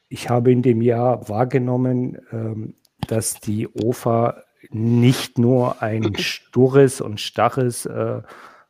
[0.09, 2.75] ich habe in dem Jahr wahrgenommen, ähm,
[3.09, 8.23] dass die OFA nicht nur ein stures und starres äh,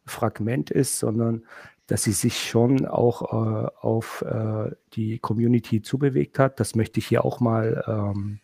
[0.06, 1.44] Fragment ist, sondern
[1.86, 6.60] dass sie sich schon auch äh, auf äh, die Community zubewegt hat.
[6.60, 8.40] Das möchte ich hier auch mal ähm,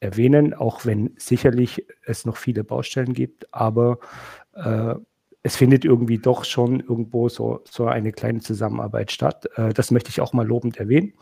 [0.00, 3.98] erwähnen, auch wenn sicherlich es noch viele Baustellen gibt, aber
[4.54, 4.94] äh,
[5.42, 9.48] es findet irgendwie doch schon irgendwo so, so eine kleine Zusammenarbeit statt.
[9.56, 11.14] Äh, das möchte ich auch mal lobend erwähnen.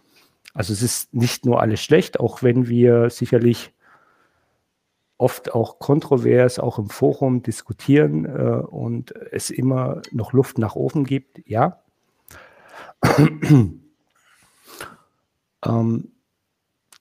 [0.55, 3.75] Also es ist nicht nur alles schlecht, auch wenn wir sicherlich
[5.19, 11.05] oft auch kontrovers, auch im Forum diskutieren äh, und es immer noch Luft nach oben
[11.05, 11.83] gibt, ja.
[15.65, 16.13] ähm,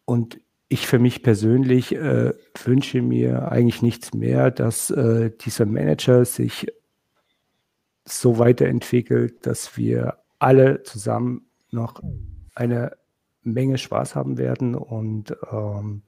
[0.05, 6.26] und ich für mich persönlich äh, wünsche mir eigentlich nichts mehr, dass äh, dieser Manager
[6.26, 6.68] sich
[8.03, 12.02] so weiterentwickelt, dass wir alle zusammen noch
[12.56, 12.98] eine
[13.44, 16.02] Menge Spaß haben werden und ähm,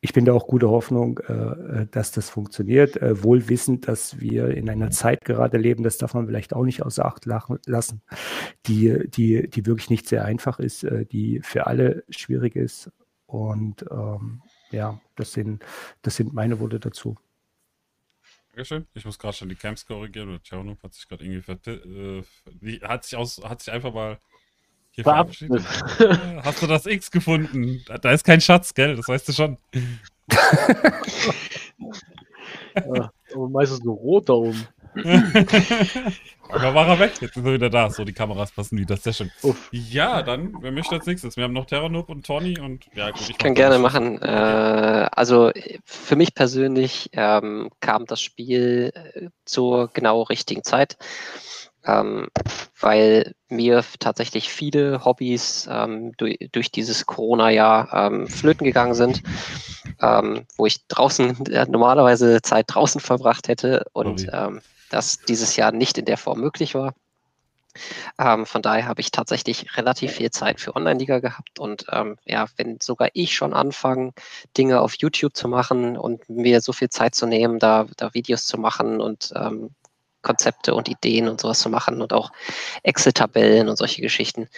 [0.00, 2.96] ich bin da auch gute Hoffnung, äh, äh, dass das funktioniert.
[3.02, 6.64] Äh, wohl wissend, dass wir in einer Zeit gerade leben, das darf man vielleicht auch
[6.64, 8.02] nicht außer Acht lassen,
[8.66, 12.92] die, die, die wirklich nicht sehr einfach ist, äh, die für alle schwierig ist.
[13.28, 15.62] Und ähm, ja, das sind,
[16.00, 17.14] das sind meine Worte dazu.
[18.48, 18.86] Dankeschön.
[18.94, 20.30] Ich muss gerade schon die Camps korrigieren.
[20.30, 22.24] Oder Tjaunup hat sich gerade irgendwie
[22.66, 24.18] äh, hat sich aus, hat sich einfach mal
[25.02, 25.62] Verabschiedet.
[26.42, 27.84] Hast du das X gefunden?
[28.00, 28.96] Da ist kein Schatz, gell?
[28.96, 29.58] Das weißt du schon.
[32.74, 34.66] ja, aber meistens nur rot da oben.
[36.50, 37.90] Aber war er weg, jetzt ist er wieder da.
[37.90, 39.30] So, die Kameras passen wieder, sehr schön.
[39.42, 39.68] Uff.
[39.70, 41.36] Ja, dann, wer möchte als nächstes?
[41.36, 44.20] Wir haben noch Terranoob und Tony und ja, gut, ich, ich kann gerne machen.
[44.22, 45.52] Äh, also
[45.84, 50.96] für mich persönlich ähm, kam das Spiel äh, zur genau richtigen Zeit.
[51.84, 52.28] ähm,
[52.80, 59.22] weil mir tatsächlich viele Hobbys ähm, durch, durch, dieses Corona-Jahr ähm, flöten gegangen sind,
[60.00, 64.60] ähm, wo ich draußen äh, normalerweise Zeit draußen verbracht hätte und ähm,
[64.90, 66.94] das dieses Jahr nicht in der Form möglich war.
[68.18, 72.46] Ähm, von daher habe ich tatsächlich relativ viel Zeit für Online-Liga gehabt und ähm, ja,
[72.56, 74.12] wenn sogar ich schon anfange,
[74.56, 78.46] Dinge auf YouTube zu machen und mir so viel Zeit zu nehmen, da, da Videos
[78.46, 79.70] zu machen und ähm,
[80.22, 82.30] Konzepte und Ideen und sowas zu machen und auch
[82.82, 84.48] Excel-Tabellen und solche Geschichten.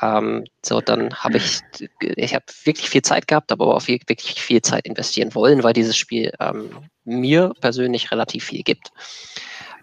[0.00, 1.60] Ähm, so, dann habe ich,
[2.00, 5.96] ich habe wirklich viel Zeit gehabt, aber auch wirklich viel Zeit investieren wollen, weil dieses
[5.96, 8.92] Spiel ähm, mir persönlich relativ viel gibt.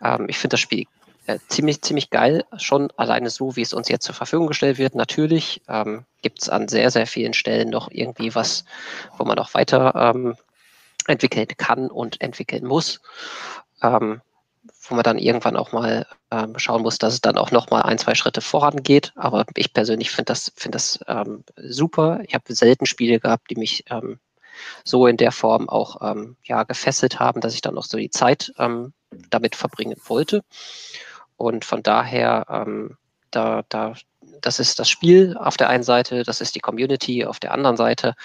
[0.04, 0.86] Ähm, ich finde das Spiel
[1.28, 4.96] äh, ziemlich, ziemlich geil, schon alleine so, wie es uns jetzt zur Verfügung gestellt wird.
[4.96, 8.66] Natürlich ähm, gibt es an sehr, sehr vielen Stellen noch irgendwie was,
[9.18, 10.36] wo man auch weiter ähm,
[11.08, 13.02] entwickeln kann und entwickeln muss.
[13.82, 14.22] Ähm,
[14.88, 17.82] wo man dann irgendwann auch mal ähm, schauen muss, dass es dann auch noch mal
[17.82, 19.12] ein, zwei Schritte vorangeht.
[19.16, 22.20] Aber ich persönlich finde das, find das ähm, super.
[22.26, 24.20] Ich habe selten Spiele gehabt, die mich ähm,
[24.84, 28.10] so in der Form auch ähm, ja, gefesselt haben, dass ich dann noch so die
[28.10, 28.94] Zeit ähm,
[29.30, 30.42] damit verbringen wollte.
[31.38, 32.98] Und von daher, ähm,
[33.32, 33.94] da, da,
[34.42, 37.78] das ist das Spiel auf der einen Seite, das ist die Community auf der anderen
[37.78, 38.16] Seite.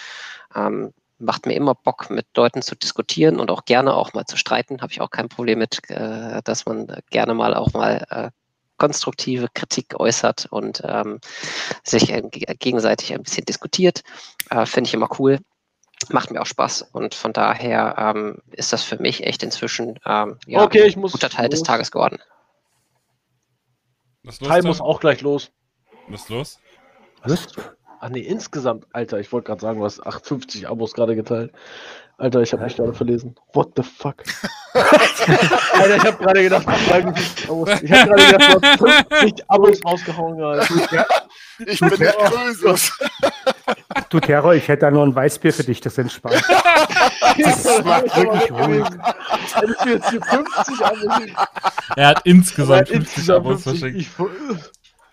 [0.55, 4.36] Ähm, macht mir immer Bock, mit Leuten zu diskutieren und auch gerne auch mal zu
[4.36, 4.82] streiten.
[4.82, 8.31] Habe ich auch kein Problem mit, äh, dass man gerne mal auch mal äh,
[8.76, 11.20] konstruktive Kritik äußert und ähm,
[11.82, 12.23] sich äh,
[12.58, 14.02] gegenseitig ein bisschen diskutiert.
[14.50, 15.39] Äh, Finde ich immer cool.
[16.10, 20.39] Macht mir auch Spaß und von daher ähm, ist das für mich echt inzwischen ähm,
[20.47, 21.50] ja, okay, ein guter Teil los.
[21.50, 22.18] des Tages geworden.
[24.23, 25.50] Was los, Teil muss auch gleich los.
[26.08, 26.58] Was ist los?
[27.25, 27.47] Was?
[28.00, 31.52] Ach nee, insgesamt, Alter, ich wollte gerade sagen, du hast 58 Abos gerade geteilt.
[32.18, 33.34] Alter, ich habe mich gerade verlesen.
[33.52, 34.23] What the fuck?
[34.75, 40.66] Alter, ich habe gerade gedacht, ich habe gerade gedacht, du hast 50 Abos rausgehauen gerade.
[41.66, 42.92] Ich bin der Krösus.
[44.11, 46.43] Du Terror, ich hätte da nur ein Weißbier für dich, das entspannt.
[47.39, 48.85] Das macht wirklich ruhig.
[49.55, 51.49] Hättest du jetzt hier 50 Abos?
[51.97, 54.11] Er hat insgesamt 50 Abos verschickt.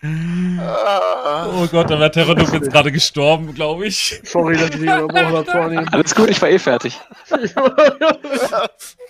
[0.06, 4.20] Oh Gott, da wäre Terranum jetzt gerade gestorben, glaube ich.
[4.24, 5.88] Sorry, dass ich dich unterbrochen.
[5.88, 7.00] Alles gut, ich war eh fertig.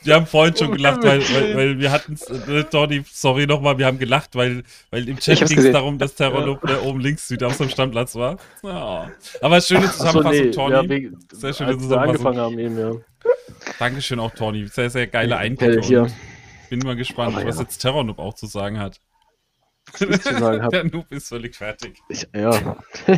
[0.03, 2.17] wir haben vorhin schon gelacht, weil, weil, weil wir hatten
[2.49, 6.15] äh, Tony, sorry nochmal, wir haben gelacht, weil, weil im Chat ging es darum, dass
[6.15, 6.81] Terranum ja.
[6.83, 8.37] oben links wieder auf seinem Standplatz war.
[8.63, 9.11] Ja.
[9.41, 10.51] Aber schöne Zusammenfassung, so, nee.
[10.53, 10.75] Tony.
[10.75, 12.27] Ja, wegen, sehr schöne Zusammenfassung.
[12.27, 12.93] angefangen haben eben, ja.
[13.81, 14.69] Dankeschön auch, Tony.
[14.69, 15.89] Sehr, sehr geile Einblick.
[16.71, 19.05] Bin mal gespannt, was jetzt Terranum auch zu sagen hat ich zu sagen habe.
[19.99, 22.01] Der Noob ist völlig fertig.
[22.09, 22.77] Ich, ja.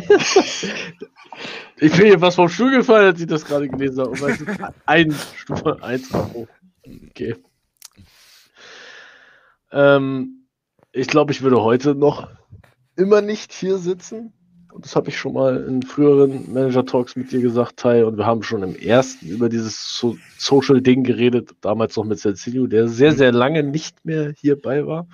[1.77, 4.11] ich bin hier was vom Stuhl gefallen, als ich das gerade gelesen habe.
[4.11, 6.47] Und ein Stufe 1 Abo.
[7.09, 7.35] Okay.
[9.71, 10.47] Ähm,
[10.91, 12.29] ich glaube, ich würde heute noch
[12.95, 14.33] immer nicht hier sitzen.
[14.71, 18.05] Und das habe ich schon mal in früheren Manager-Talks mit dir gesagt, Tai.
[18.05, 22.67] Und wir haben schon im ersten über dieses so Social-Ding geredet, damals noch mit Cecilio,
[22.67, 25.07] der sehr, sehr lange nicht mehr hierbei war.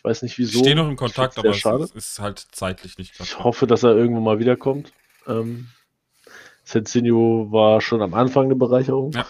[0.00, 0.54] Ich weiß nicht wieso.
[0.54, 1.84] Ich stehe noch in Kontakt, aber schade.
[1.84, 3.26] es ist halt zeitlich nicht klar.
[3.26, 4.94] Ich hoffe, dass er irgendwann mal wiederkommt.
[5.26, 5.68] Ähm,
[6.64, 9.12] Sensinio war schon am Anfang eine Bereicherung.
[9.12, 9.26] Ja.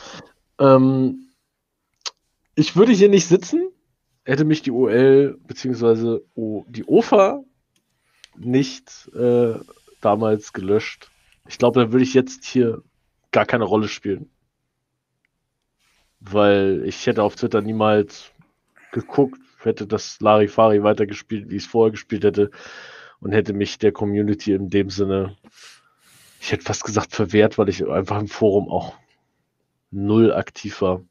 [0.61, 1.33] Ähm,
[2.55, 3.69] ich würde hier nicht sitzen,
[4.25, 6.21] hätte mich die OL bzw.
[6.37, 7.43] die OFA
[8.37, 9.55] nicht äh,
[10.01, 11.11] damals gelöscht.
[11.49, 12.85] Ich glaube, dann würde ich jetzt hier
[13.33, 14.31] gar keine Rolle spielen.
[16.21, 18.31] Weil ich hätte auf Twitter niemals
[18.93, 22.51] geguckt, hätte das Larifari weitergespielt, wie ich es vorher gespielt hätte
[23.21, 25.37] und hätte mich der Community in dem Sinne,
[26.41, 28.95] ich hätte fast gesagt, verwehrt, weil ich einfach im Forum auch
[29.91, 31.03] null aktiv war.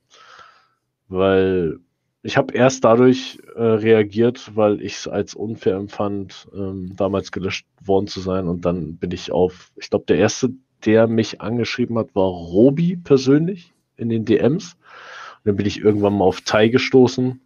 [1.07, 1.79] Weil
[2.21, 7.67] ich habe erst dadurch äh, reagiert, weil ich es als unfair empfand, ähm, damals gelöscht
[7.81, 8.47] worden zu sein.
[8.47, 10.49] Und dann bin ich auf, ich glaube, der erste,
[10.85, 14.73] der mich angeschrieben hat, war Robi persönlich in den DMs.
[14.73, 17.39] Und dann bin ich irgendwann mal auf Tai gestoßen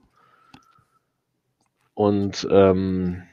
[1.93, 3.23] und ähm,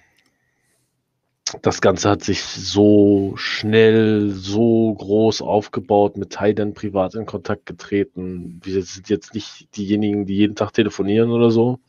[1.62, 8.60] das Ganze hat sich so schnell, so groß aufgebaut, mit Taidan privat in Kontakt getreten.
[8.62, 11.80] Wir sind jetzt nicht diejenigen, die jeden Tag telefonieren oder so,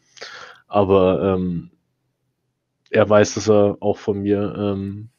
[0.68, 1.72] aber ähm,
[2.90, 5.10] er weiß, dass er auch von mir ähm,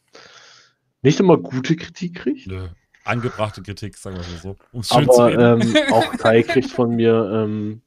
[1.02, 2.47] nicht immer gute Kritik kriegt.
[2.47, 2.68] Nö.
[3.05, 4.56] Angebrachte Kritik, sagen wir mal so.
[4.70, 5.74] Um schön aber zu reden.
[5.74, 7.82] Ähm, auch Tai kriegt von mir, ähm,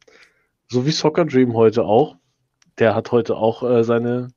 [0.68, 2.18] so wie Soccer Dream heute auch,
[2.80, 4.30] der hat heute auch äh, seine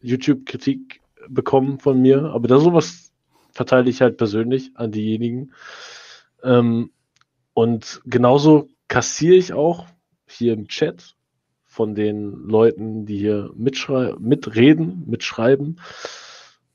[0.00, 3.12] YouTube-Kritik bekommen von mir, aber da sowas
[3.52, 5.52] verteile ich halt persönlich an diejenigen.
[6.42, 6.90] Ähm,
[7.54, 9.86] und genauso kassiere ich auch
[10.26, 11.16] hier im Chat
[11.64, 15.80] von den Leuten, die hier mitreden, mitschreiben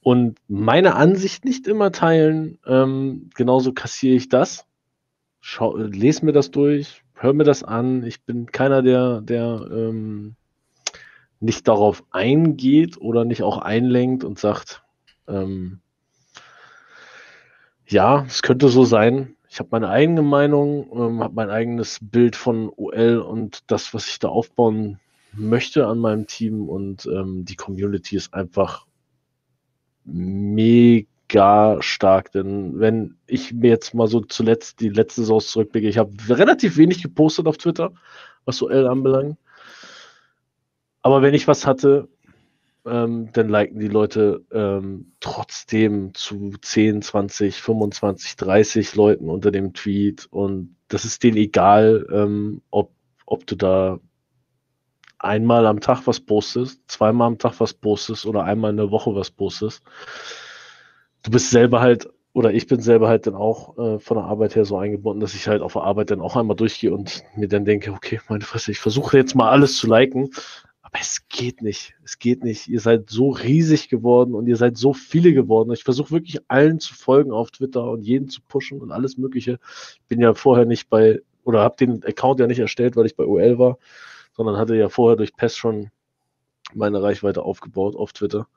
[0.02, 2.60] und meine Ansicht nicht immer teilen.
[2.66, 4.66] Ähm, genauso kassiere ich das.
[5.40, 8.04] Schau, lese mir das durch, hör mir das an.
[8.04, 10.36] Ich bin keiner, der, der ähm,
[11.42, 14.84] nicht darauf eingeht oder nicht auch einlenkt und sagt,
[15.28, 15.82] ähm,
[17.88, 19.36] ja, es könnte so sein.
[19.50, 24.08] Ich habe meine eigene Meinung, ähm, habe mein eigenes Bild von OL und das, was
[24.08, 25.00] ich da aufbauen
[25.34, 28.86] möchte an meinem Team und ähm, die Community ist einfach
[30.04, 35.98] mega stark, denn wenn ich mir jetzt mal so zuletzt die letzte Saison zurückblicke, ich
[35.98, 37.92] habe relativ wenig gepostet auf Twitter,
[38.46, 39.38] was OL anbelangt.
[41.02, 42.08] Aber wenn ich was hatte,
[42.86, 49.74] ähm, dann liken die Leute ähm, trotzdem zu 10, 20, 25, 30 Leuten unter dem
[49.74, 52.92] Tweet und das ist denen egal, ähm, ob,
[53.26, 54.00] ob du da
[55.20, 59.14] einmal am Tag was postest, zweimal am Tag was postest oder einmal in der Woche
[59.16, 59.84] was postest.
[61.24, 64.56] Du bist selber halt, oder ich bin selber halt dann auch äh, von der Arbeit
[64.56, 67.48] her so eingebunden, dass ich halt auf der Arbeit dann auch einmal durchgehe und mir
[67.48, 70.32] dann denke, okay, meine Fresse, ich versuche jetzt mal alles zu liken,
[70.92, 71.96] aber es geht nicht.
[72.04, 72.68] Es geht nicht.
[72.68, 75.72] Ihr seid so riesig geworden und ihr seid so viele geworden.
[75.72, 79.60] Ich versuche wirklich allen zu folgen auf Twitter und jeden zu pushen und alles Mögliche.
[79.94, 83.16] Ich bin ja vorher nicht bei, oder habe den Account ja nicht erstellt, weil ich
[83.16, 83.78] bei OL war,
[84.34, 85.92] sondern hatte ja vorher durch PES schon
[86.74, 88.48] meine Reichweite aufgebaut auf Twitter.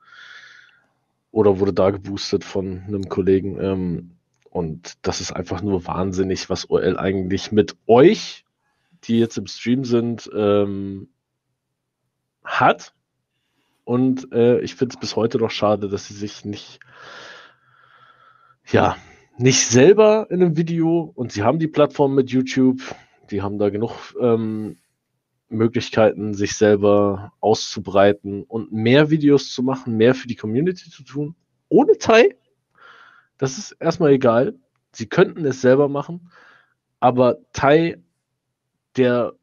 [1.31, 3.59] Oder wurde da geboostet von einem Kollegen.
[3.61, 4.11] Ähm,
[4.49, 8.43] und das ist einfach nur wahnsinnig, was OL eigentlich mit euch,
[9.05, 11.07] die jetzt im Stream sind, ähm,
[12.45, 12.93] hat.
[13.83, 16.79] Und äh, ich finde es bis heute noch schade, dass sie sich nicht,
[18.71, 18.95] ja,
[19.37, 22.81] nicht selber in einem Video und sie haben die Plattform mit YouTube,
[23.29, 24.77] die haben da genug ähm,
[25.49, 31.35] Möglichkeiten, sich selber auszubreiten und mehr Videos zu machen, mehr für die Community zu tun.
[31.69, 32.35] Ohne Tai,
[33.37, 34.55] das ist erstmal egal.
[34.91, 36.31] Sie könnten es selber machen,
[36.99, 38.01] aber Tai,
[38.95, 39.33] der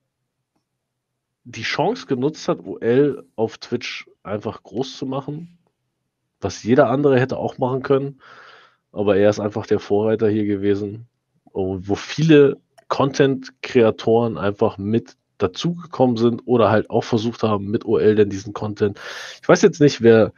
[1.45, 5.59] die Chance genutzt hat, OL auf Twitch einfach groß zu machen,
[6.41, 8.21] was jeder andere hätte auch machen können.
[8.93, 11.09] Aber er ist einfach der Vorreiter hier gewesen,
[11.53, 18.31] wo viele Content-Kreatoren einfach mit dazugekommen sind oder halt auch versucht haben, mit OL denn
[18.31, 19.01] diesen Content.
[19.41, 20.33] Ich weiß jetzt nicht, wer.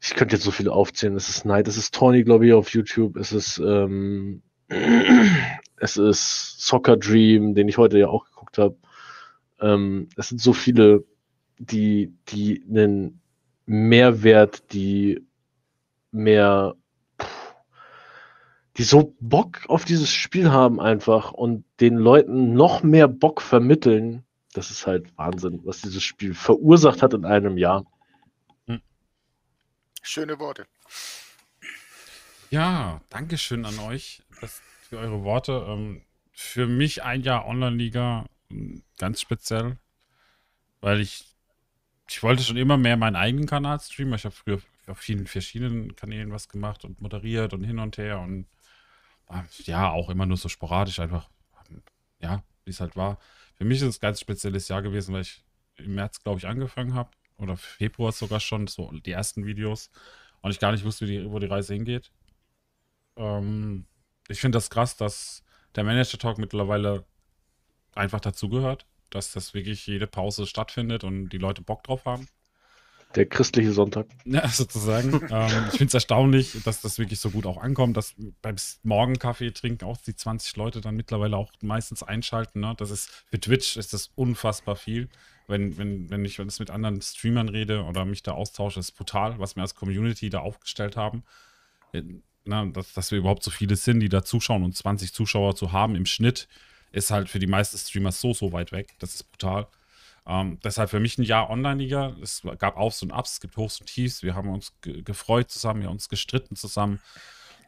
[0.00, 1.16] Ich könnte jetzt so viele aufzählen.
[1.16, 3.16] Es ist Night, es ist Tony, glaube ich, auf YouTube.
[3.16, 4.42] Es ist, ähm,
[5.76, 8.76] es ist Soccer Dream, den ich heute ja auch geguckt habe.
[9.64, 11.04] Ähm, es sind so viele,
[11.58, 13.22] die, die einen
[13.64, 15.26] Mehrwert, die
[16.10, 16.74] mehr,
[18.76, 24.24] die so Bock auf dieses Spiel haben einfach und den Leuten noch mehr Bock vermitteln.
[24.52, 27.86] Das ist halt Wahnsinn, was dieses Spiel verursacht hat in einem Jahr.
[28.66, 28.82] Hm.
[30.02, 30.66] Schöne Worte.
[32.50, 34.22] Ja, danke schön an euch
[34.82, 35.64] für eure Worte.
[35.66, 36.02] Ähm,
[36.32, 38.26] für mich ein Jahr Online-Liga
[38.98, 39.78] ganz speziell,
[40.80, 41.24] weil ich,
[42.08, 44.14] ich wollte schon immer mehr meinen eigenen Kanal streamen.
[44.14, 48.20] Ich habe früher auf vielen verschiedenen Kanälen was gemacht und moderiert und hin und her
[48.20, 48.46] und
[49.64, 51.28] ja, auch immer nur so sporadisch einfach,
[52.20, 53.18] ja, wie es halt war.
[53.54, 55.42] Für mich ist es ein ganz spezielles Jahr gewesen, weil ich
[55.76, 59.90] im März, glaube ich, angefangen habe oder Februar sogar schon, so die ersten Videos
[60.40, 62.12] und ich gar nicht wusste, die, wo die Reise hingeht.
[63.16, 63.86] Ähm,
[64.28, 65.42] ich finde das krass, dass
[65.74, 67.04] der Manager-Talk mittlerweile
[67.96, 72.28] einfach dazugehört, dass das wirklich jede Pause stattfindet und die Leute Bock drauf haben.
[73.14, 74.06] Der christliche Sonntag.
[74.24, 75.20] Ja, sozusagen.
[75.30, 79.52] ähm, ich finde es erstaunlich, dass das wirklich so gut auch ankommt, dass beim Morgenkaffee
[79.52, 82.60] trinken auch die 20 Leute dann mittlerweile auch meistens einschalten.
[82.60, 82.74] Ne?
[82.76, 85.08] Das ist für Twitch ist das unfassbar viel.
[85.46, 89.38] Wenn, wenn, wenn ich ich mit anderen Streamern rede oder mich da austausche, ist brutal,
[89.38, 91.22] was wir als Community da aufgestellt haben.
[91.92, 92.02] Äh,
[92.46, 95.72] na, dass, dass wir überhaupt so viele sind, die da zuschauen und 20 Zuschauer zu
[95.72, 96.48] haben im Schnitt,
[96.94, 98.94] ist halt für die meisten Streamer so, so weit weg.
[99.00, 99.66] Das ist brutal.
[100.26, 102.16] Ähm, deshalb für mich ein Jahr Online-Liga.
[102.22, 104.22] Es gab Aufs und Ups, es gibt Hochs und Tiefs.
[104.22, 107.00] Wir haben uns ge gefreut zusammen, wir haben uns gestritten zusammen.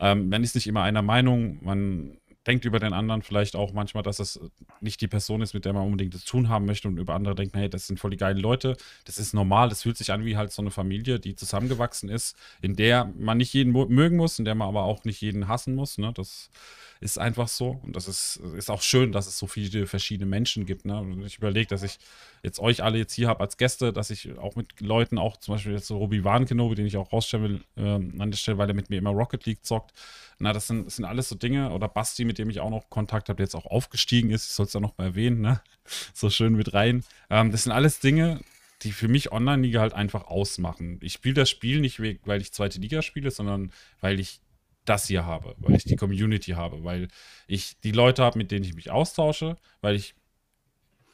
[0.00, 1.58] Ähm, man ist nicht immer einer Meinung.
[1.62, 4.40] Man denkt über den anderen vielleicht auch manchmal, dass es
[4.80, 7.34] nicht die Person ist, mit der man unbedingt das tun haben möchte und über andere
[7.34, 8.76] denkt, hey, das sind voll die geilen Leute.
[9.04, 12.36] Das ist normal, das fühlt sich an wie halt so eine Familie, die zusammengewachsen ist,
[12.62, 15.74] in der man nicht jeden mögen muss, in der man aber auch nicht jeden hassen
[15.74, 15.98] muss.
[15.98, 16.12] Ne?
[16.14, 16.50] Das
[17.00, 20.66] ist einfach so und das ist, ist auch schön, dass es so viele verschiedene Menschen
[20.66, 20.84] gibt.
[20.84, 20.98] Ne?
[20.98, 21.98] Und ich überlege, dass ich
[22.46, 25.54] jetzt euch alle jetzt hier habe als Gäste, dass ich auch mit Leuten, auch zum
[25.54, 28.68] Beispiel jetzt so Robi Warnkenobi, den ich auch rausstellen will, äh, an der Stelle, weil
[28.68, 29.92] er mit mir immer Rocket League zockt.
[30.38, 31.72] Na, das sind, das sind alles so Dinge.
[31.72, 34.46] Oder Basti, mit dem ich auch noch Kontakt habe, der jetzt auch aufgestiegen ist.
[34.46, 35.60] Ich soll es ja noch mal erwähnen, ne?
[36.14, 37.04] So schön mit rein.
[37.30, 38.40] Ähm, das sind alles Dinge,
[38.82, 41.00] die für mich Online-Liga halt einfach ausmachen.
[41.02, 44.40] Ich spiele das Spiel nicht, weil ich zweite Liga spiele, sondern weil ich
[44.84, 47.08] das hier habe, weil ich die Community habe, weil
[47.48, 50.14] ich die Leute habe, mit denen ich mich austausche, weil ich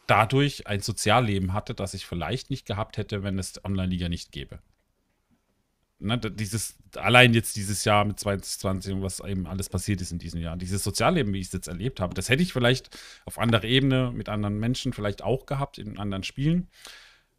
[0.06, 4.58] dadurch ein Sozialleben hatte, das ich vielleicht nicht gehabt hätte, wenn es Online-Liga nicht gäbe.
[5.98, 10.18] Ne, dieses, allein jetzt dieses Jahr mit 2020 und was eben alles passiert ist in
[10.18, 13.38] diesem Jahr, dieses Sozialleben, wie ich es jetzt erlebt habe, das hätte ich vielleicht auf
[13.38, 16.68] anderer Ebene mit anderen Menschen vielleicht auch gehabt, in anderen Spielen.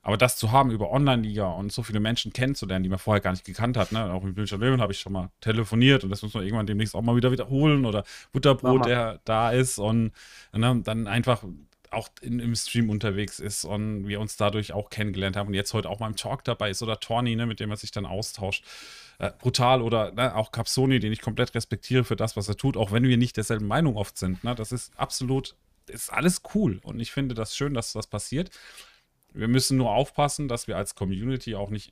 [0.01, 3.31] Aber das zu haben über Online-Liga und so viele Menschen kennenzulernen, die man vorher gar
[3.31, 4.13] nicht gekannt hat, ne?
[4.13, 6.95] auch mit Bildschirm Löwen habe ich schon mal telefoniert und das muss man irgendwann demnächst
[6.95, 8.87] auch mal wieder wiederholen oder Butterbrot, Aha.
[8.87, 10.11] der da ist und
[10.53, 11.43] ne, dann einfach
[11.93, 15.73] auch in, im Stream unterwegs ist und wir uns dadurch auch kennengelernt haben und jetzt
[15.73, 18.05] heute auch mal im Talk dabei ist oder Torni, ne, mit dem er sich dann
[18.05, 18.63] austauscht.
[19.19, 22.77] Äh, brutal oder ne, auch Capsoni, den ich komplett respektiere für das, was er tut,
[22.77, 24.43] auch wenn wir nicht derselben Meinung oft sind.
[24.43, 24.55] Ne?
[24.55, 25.55] Das ist absolut,
[25.87, 28.49] ist alles cool und ich finde das schön, dass das passiert.
[29.33, 31.91] Wir müssen nur aufpassen, dass wir als Community auch nicht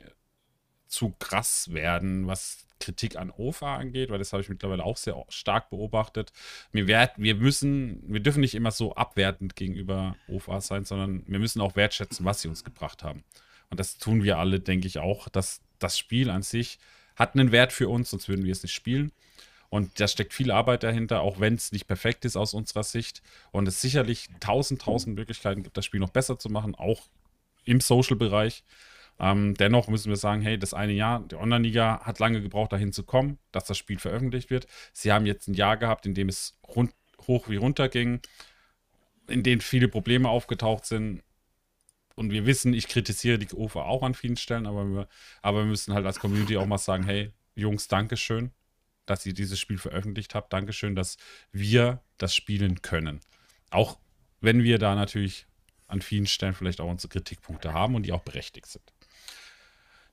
[0.91, 5.23] zu krass werden, was Kritik an OFA angeht, weil das habe ich mittlerweile auch sehr
[5.29, 6.33] stark beobachtet.
[6.71, 11.39] Wir, werd, wir müssen, wir dürfen nicht immer so abwertend gegenüber OFA sein, sondern wir
[11.39, 13.23] müssen auch wertschätzen, was sie uns gebracht haben.
[13.69, 16.79] Und das tun wir alle, denke ich auch, dass das Spiel an sich
[17.15, 19.11] hat einen Wert für uns, sonst würden wir es nicht spielen.
[19.69, 23.21] Und da steckt viel Arbeit dahinter, auch wenn es nicht perfekt ist aus unserer Sicht.
[23.51, 27.07] Und es sicherlich tausend, tausend Möglichkeiten gibt, das Spiel noch besser zu machen, auch
[27.63, 28.63] im Social-Bereich.
[29.21, 32.91] Ähm, dennoch müssen wir sagen, hey, das eine Jahr, die Online-Liga hat lange gebraucht, dahin
[32.91, 34.65] zu kommen, dass das Spiel veröffentlicht wird.
[34.93, 36.91] Sie haben jetzt ein Jahr gehabt, in dem es rund,
[37.27, 38.21] hoch wie runter ging,
[39.27, 41.21] in dem viele Probleme aufgetaucht sind.
[42.15, 45.07] Und wir wissen, ich kritisiere die UFA auch an vielen Stellen, aber wir,
[45.43, 48.49] aber wir müssen halt als Community auch mal sagen, hey, Jungs, Dankeschön,
[49.05, 50.51] dass ihr dieses Spiel veröffentlicht habt.
[50.51, 51.17] Dankeschön, dass
[51.51, 53.19] wir das spielen können.
[53.69, 53.99] Auch
[54.39, 55.45] wenn wir da natürlich
[55.85, 58.91] an vielen Stellen vielleicht auch unsere Kritikpunkte haben und die auch berechtigt sind.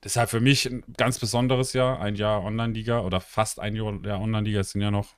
[0.03, 3.87] Deshalb für mich ein ganz besonderes Jahr, ein Jahr Online-Liga oder fast ein Jahr
[4.21, 4.61] Online-Liga.
[4.61, 5.15] Es sind ja noch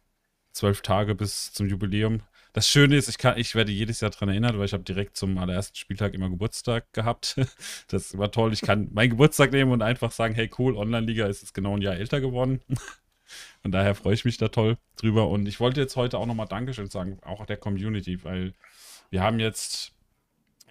[0.53, 2.21] zwölf Tage bis zum Jubiläum.
[2.53, 5.15] Das Schöne ist, ich, kann, ich werde jedes Jahr daran erinnert, weil ich habe direkt
[5.15, 7.35] zum allerersten Spieltag immer Geburtstag gehabt.
[7.87, 8.53] Das war toll.
[8.53, 11.81] Ich kann meinen Geburtstag nehmen und einfach sagen, hey cool, Online-Liga ist jetzt genau ein
[11.81, 12.61] Jahr älter geworden.
[13.61, 15.29] Von daher freue ich mich da toll drüber.
[15.29, 18.53] Und ich wollte jetzt heute auch nochmal Dankeschön sagen, auch der Community, weil
[19.09, 19.93] wir haben jetzt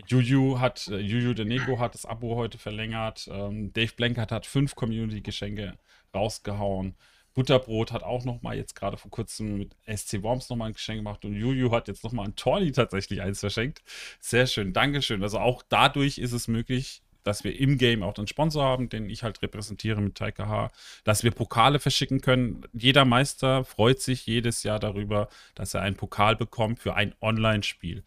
[0.07, 3.29] Juju hat, äh, Juju de Nego hat das Abo heute verlängert.
[3.33, 5.79] Ähm, Dave Blankert hat fünf Community-Geschenke
[6.15, 6.97] rausgehauen.
[7.35, 10.73] Butterbrot hat auch noch mal jetzt gerade vor kurzem mit SC Worms noch mal ein
[10.73, 13.83] Geschenk gemacht und Juju hat jetzt noch mal ein Torni tatsächlich eins verschenkt.
[14.19, 15.23] Sehr schön, Dankeschön.
[15.23, 19.09] Also auch dadurch ist es möglich, dass wir im Game auch einen Sponsor haben, den
[19.09, 20.71] ich halt repräsentiere mit Taika H,
[21.05, 22.63] dass wir Pokale verschicken können.
[22.73, 28.05] Jeder Meister freut sich jedes Jahr darüber, dass er einen Pokal bekommt für ein Online-Spiel.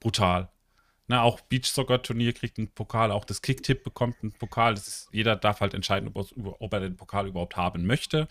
[0.00, 0.50] Brutal.
[1.08, 4.74] Na, auch Beach Soccer Turnier kriegt einen Pokal, auch das Kicktipp bekommt einen Pokal.
[4.74, 6.28] Ist, jeder darf halt entscheiden, ob,
[6.60, 8.28] ob, er den Pokal überhaupt haben möchte.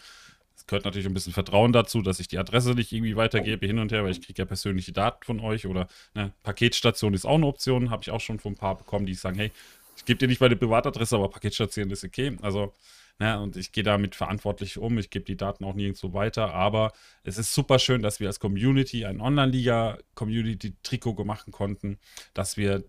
[0.56, 3.80] Es gehört natürlich ein bisschen Vertrauen dazu, dass ich die Adresse nicht irgendwie weitergebe hin
[3.80, 7.36] und her, weil ich kriege ja persönliche Daten von euch oder ne, Paketstation ist auch
[7.36, 9.52] eine Option, habe ich auch schon von ein paar bekommen, die sagen, hey,
[9.96, 12.38] ich gebe dir nicht meine Privatadresse, aber Paketstation ist okay.
[12.42, 12.74] Also
[13.20, 13.40] Ne?
[13.40, 14.98] Und ich gehe damit verantwortlich um.
[14.98, 16.54] Ich gebe die Daten auch nirgendwo weiter.
[16.54, 16.92] Aber
[17.24, 21.98] es ist super schön, dass wir als Community ein Online-Liga-Community-Trikot machen konnten,
[22.34, 22.84] dass wir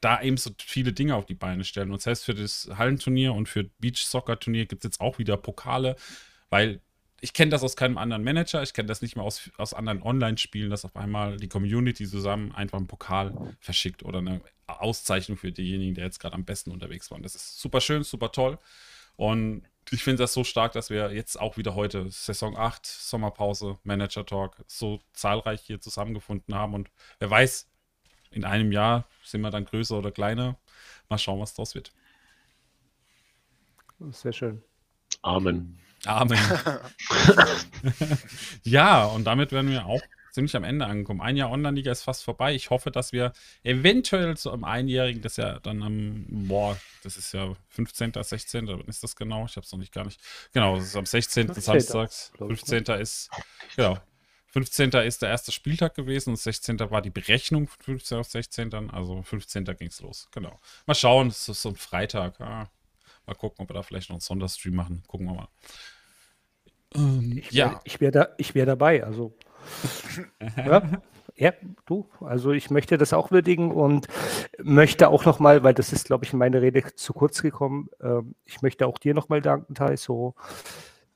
[0.00, 1.90] da eben so viele Dinge auf die Beine stellen.
[1.90, 5.96] Und selbst für das Hallenturnier und für Beach-Soccer-Turnier gibt es jetzt auch wieder Pokale,
[6.50, 6.80] weil
[7.20, 10.02] ich kenne das aus keinem anderen Manager, ich kenne das nicht mehr aus, aus anderen
[10.02, 15.50] Online-Spielen, dass auf einmal die Community zusammen einfach einen Pokal verschickt oder eine Auszeichnung für
[15.50, 17.24] diejenigen, der jetzt gerade am besten unterwegs waren.
[17.24, 18.56] Das ist super schön, super toll.
[19.18, 23.76] Und ich finde das so stark, dass wir jetzt auch wieder heute, Saison 8, Sommerpause,
[23.82, 26.72] Manager Talk, so zahlreich hier zusammengefunden haben.
[26.74, 26.88] Und
[27.18, 27.68] wer weiß,
[28.30, 30.56] in einem Jahr sind wir dann größer oder kleiner.
[31.08, 31.90] Mal schauen, was daraus wird.
[34.12, 34.62] Sehr schön.
[35.22, 35.80] Amen.
[36.06, 36.38] Amen.
[38.62, 40.02] ja, und damit werden wir auch
[40.38, 41.20] ziemlich am Ende angekommen.
[41.20, 42.54] Ein Jahr Online-Liga ist fast vorbei.
[42.54, 43.32] Ich hoffe, dass wir
[43.64, 48.80] eventuell zu einem Einjährigen, das ja dann am, boah, das ist ja 15., 16., wann
[48.82, 49.46] ist das genau?
[49.46, 50.20] Ich habe es noch nicht gar nicht.
[50.52, 51.46] Genau, das ist am 16.
[51.46, 51.62] 15.
[51.62, 52.32] Samstags.
[52.38, 52.84] 15.
[53.00, 53.30] ist,
[53.74, 53.98] genau.
[54.52, 54.90] 15.
[54.92, 56.78] ist der erste Spieltag gewesen und 16.
[56.78, 58.72] war die Berechnung von 15 auf 16.
[58.90, 59.64] Also 15.
[59.64, 60.28] ging es los.
[60.30, 60.60] Genau.
[60.86, 62.40] Mal schauen, es ist so ein Freitag.
[62.40, 62.70] Ah,
[63.26, 65.02] mal gucken, ob wir da vielleicht noch einen Sonderstream machen.
[65.08, 65.48] Gucken wir mal.
[66.94, 67.80] Ähm, ich wär, ja.
[67.82, 69.02] Ich wäre da, wär dabei.
[69.02, 69.36] Also
[70.56, 70.82] ja,
[71.36, 71.52] ja,
[71.86, 72.08] du.
[72.20, 74.08] Also ich möchte das auch würdigen und
[74.60, 78.22] möchte auch nochmal, weil das ist, glaube ich, in meiner Rede zu kurz gekommen, äh,
[78.44, 80.34] ich möchte auch dir nochmal danken, Tai, so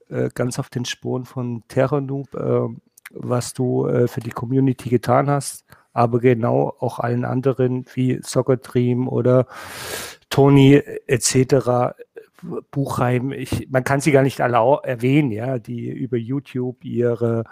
[0.09, 2.69] äh, ganz auf den Spuren von Terror Noob, äh,
[3.11, 8.59] was du äh, für die Community getan hast, aber genau auch allen anderen wie Soccer
[8.59, 9.47] Dream oder
[10.31, 11.95] Tony etc.
[12.71, 17.45] Buchheim, ich, man kann sie gar nicht alle erwähnen, ja, die über YouTube ihre,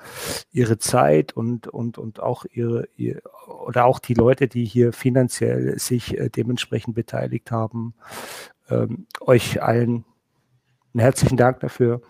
[0.53, 3.23] ihre Zeit und, und, und auch ihre, ihr,
[3.65, 7.95] oder auch die Leute, die hier finanziell sich äh, dementsprechend beteiligt haben,
[8.69, 10.05] ähm, euch allen
[10.93, 12.01] einen herzlichen Dank dafür,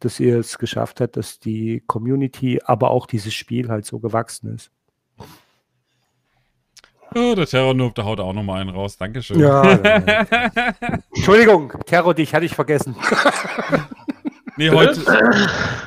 [0.00, 4.54] dass ihr es geschafft habt, dass die Community, aber auch dieses Spiel halt so gewachsen
[4.54, 4.70] ist.
[7.14, 8.96] Oh, der Terror Noob, da haut auch nochmal einen raus.
[8.96, 9.40] Dankeschön.
[9.48, 9.78] Ja,
[11.14, 12.96] Entschuldigung, Terror, dich hatte ich vergessen.
[14.56, 15.00] nee, heute.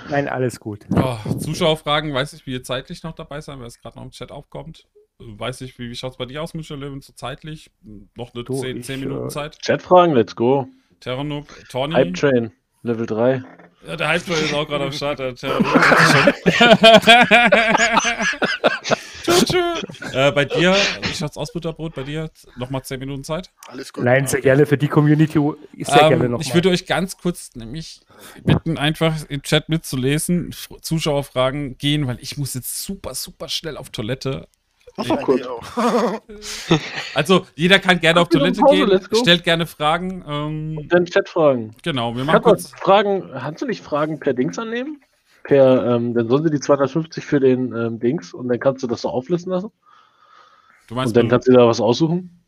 [0.09, 0.85] Nein, alles gut.
[0.95, 4.11] Oh, Zuschauerfragen, weiß ich, wie ihr zeitlich noch dabei sein, weil es gerade noch im
[4.11, 4.88] Chat aufkommt.
[5.19, 7.72] Weiß ich, wie, wie schaut es bei dir aus, Michel Löwen, so zeitlich?
[8.16, 9.61] Noch eine 10, 10 Minuten äh, Zeit?
[9.61, 10.67] Chatfragen, let's go.
[11.00, 11.93] Terror Noob, Tony.
[11.93, 12.51] Hype Train,
[12.84, 13.43] Level 3.
[13.88, 15.19] Ja, der Train ist auch gerade am Start.
[20.14, 21.93] Äh, bei dir, wie schaut's aus, Butterbrot?
[21.93, 23.51] Bei dir nochmal 10 Minuten Zeit?
[23.68, 24.03] Alles gut.
[24.03, 25.34] Nein, sehr gerne für die Community.
[25.34, 28.01] Sehr ähm, gerne noch ich würde euch ganz kurz nämlich
[28.43, 33.92] bitten, einfach im Chat mitzulesen, Zuschauerfragen gehen, weil ich muss jetzt super, super schnell auf
[33.92, 34.48] Toilette.
[34.98, 35.48] Ach, kurz.
[37.16, 40.24] also, jeder kann gerne auf Toilette Pause, gehen, stellt gerne Fragen.
[40.28, 41.76] Ähm, Und dann Chatfragen.
[41.84, 42.72] Genau, wir machen kurz.
[42.72, 45.02] Fragen, kannst du nicht Fragen per Dings annehmen?
[45.44, 48.88] per, ähm, dann sollen sie die 250 für den ähm, Dings und dann kannst du
[48.88, 49.72] das so auflisten lassen.
[50.88, 52.44] Du meinst, und dann kannst du da was aussuchen.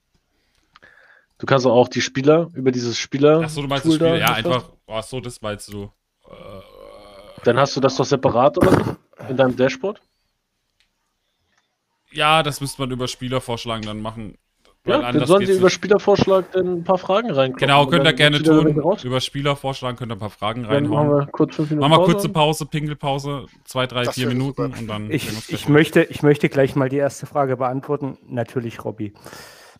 [1.40, 3.42] Du kannst auch die Spieler über dieses Spieler.
[3.42, 4.70] Achso, du meinst das Spiel, ja, einfach.
[4.88, 5.92] Ach so, das meinst du.
[6.26, 6.32] Äh,
[7.44, 8.98] dann hast du das doch separat oder
[9.30, 10.02] in deinem Dashboard.
[12.14, 14.38] Ja, das müsste man über Spieler vorschlagen dann machen.
[14.86, 17.58] Ja, dann sollen Sie über Spielervorschlag dann ein paar Fragen reinkommen.
[17.58, 18.68] Genau, könnt ihr gerne tun.
[19.04, 21.08] Über Spielervorschlag könnt ihr ein paar Fragen reinhauen.
[21.08, 24.64] Machen wir kurz fünf Minuten Machen wir kurze Pause, Pingelpause, zwei, drei, das vier Minuten
[24.64, 24.80] super.
[24.80, 25.10] und dann.
[25.10, 28.18] Ich, ich möchte, ich möchte gleich mal die erste Frage beantworten.
[28.28, 29.14] Natürlich, Robby.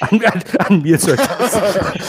[0.00, 1.56] an, an, an, mir soll das,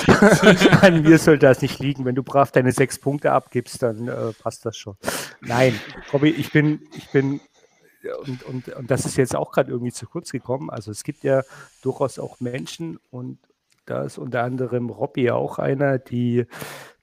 [0.81, 2.05] an mir soll das nicht liegen.
[2.05, 4.95] Wenn du brav deine sechs Punkte abgibst, dann äh, passt das schon.
[5.41, 5.77] Nein,
[6.13, 7.41] Robby, ich bin, ich bin
[8.25, 10.69] und, und, und das ist jetzt auch gerade irgendwie zu kurz gekommen.
[10.69, 11.43] Also es gibt ja
[11.81, 13.39] durchaus auch Menschen und
[13.85, 16.45] da ist unter anderem Robby auch einer, die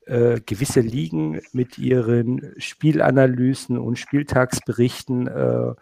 [0.07, 5.75] äh, gewisse Ligen mit ihren Spielanalysen und Spieltagsberichten äh,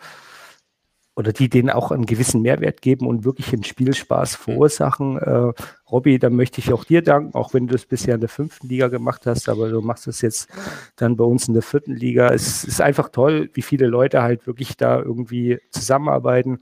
[1.17, 4.43] oder die denen auch einen gewissen Mehrwert geben und wirklich einen Spielspaß mhm.
[4.43, 5.18] verursachen.
[5.18, 5.52] Äh,
[5.91, 8.68] Robby, da möchte ich auch dir danken, auch wenn du es bisher in der fünften
[8.68, 10.49] Liga gemacht hast, aber du machst es jetzt
[10.97, 12.31] dann bei uns in der vierten Liga.
[12.31, 16.60] Es ist einfach toll, wie viele Leute halt wirklich da irgendwie zusammenarbeiten,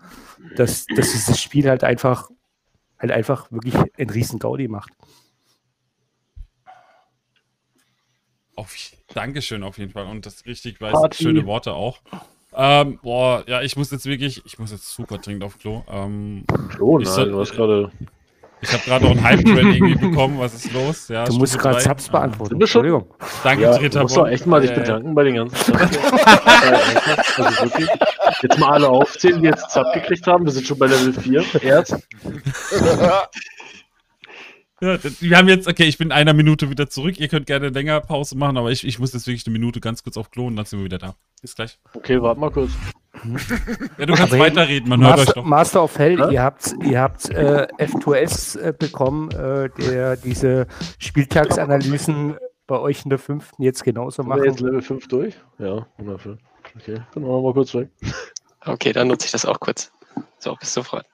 [0.57, 2.29] dass, dass dieses Spiel halt einfach
[2.99, 4.93] halt einfach wirklich einen riesen Gaudi macht.
[8.55, 8.77] Auf,
[9.13, 12.01] Dankeschön auf jeden Fall und das richtig weiß, schöne Worte auch.
[12.55, 15.83] Ähm, boah, ja, ich muss jetzt wirklich, ich muss jetzt super dringend auf Klo.
[15.91, 17.91] Ähm, Klo, nein, soll, du hast gerade.
[18.61, 20.39] Ich habe gerade auch einen Hype-Train irgendwie bekommen.
[20.39, 21.09] Was ist los?
[21.09, 22.61] Ja, du musst gerade Subs beantworten.
[22.61, 23.07] Entschuldigung.
[23.43, 23.99] Danke, ja, Dritter.
[24.01, 25.91] Du musst doch echt mal dich äh, bedanken bei den ganzen also
[27.65, 27.89] wirklich,
[28.41, 30.45] Jetzt mal alle aufzählen, die jetzt Zap gekriegt haben.
[30.45, 31.45] Wir sind schon bei Level 4.
[31.63, 31.97] Erst.
[34.83, 37.21] Ja, wir haben jetzt, okay, ich bin in einer Minute wieder zurück.
[37.21, 40.03] Ihr könnt gerne länger Pause machen, aber ich, ich muss jetzt wirklich eine Minute ganz
[40.03, 41.15] kurz auf Klo und dann sind wir wieder da.
[41.41, 41.79] Bis gleich.
[41.95, 42.73] Okay, warte mal kurz.
[43.99, 45.45] Ja, du kannst aber weiterreden, man Master, hört euch doch.
[45.45, 46.31] Master of Hell, ja?
[46.31, 50.67] ihr habt, ihr habt äh, F2S äh, bekommen, äh, der diese
[50.99, 52.37] Spieltagsanalysen
[52.67, 54.43] bei euch in der fünften jetzt genauso macht.
[54.43, 55.37] Jetzt Level 5 durch?
[55.61, 56.39] Ja, wundervoll.
[56.75, 57.89] Okay, dann machen wir mal kurz weg.
[58.65, 59.93] Okay, dann nutze ich das auch kurz.
[60.39, 61.07] So, bis sofort.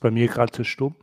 [0.00, 0.96] bei mir gerade zu stumm.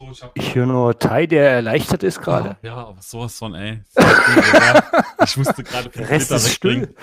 [0.00, 2.56] Oh, ich, ich höre nur Tai, der erleichtert ist gerade.
[2.62, 3.82] Oh, ja, aber sowas von, ey.
[5.24, 6.94] ich musste gerade vom Rest ist still.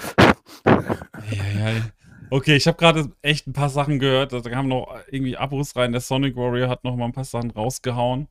[0.65, 1.91] Ja.
[2.29, 4.33] Okay, ich habe gerade echt ein paar Sachen gehört.
[4.33, 5.91] Da kamen noch irgendwie Abos rein.
[5.91, 8.27] Der Sonic Warrior hat noch mal ein paar Sachen rausgehauen.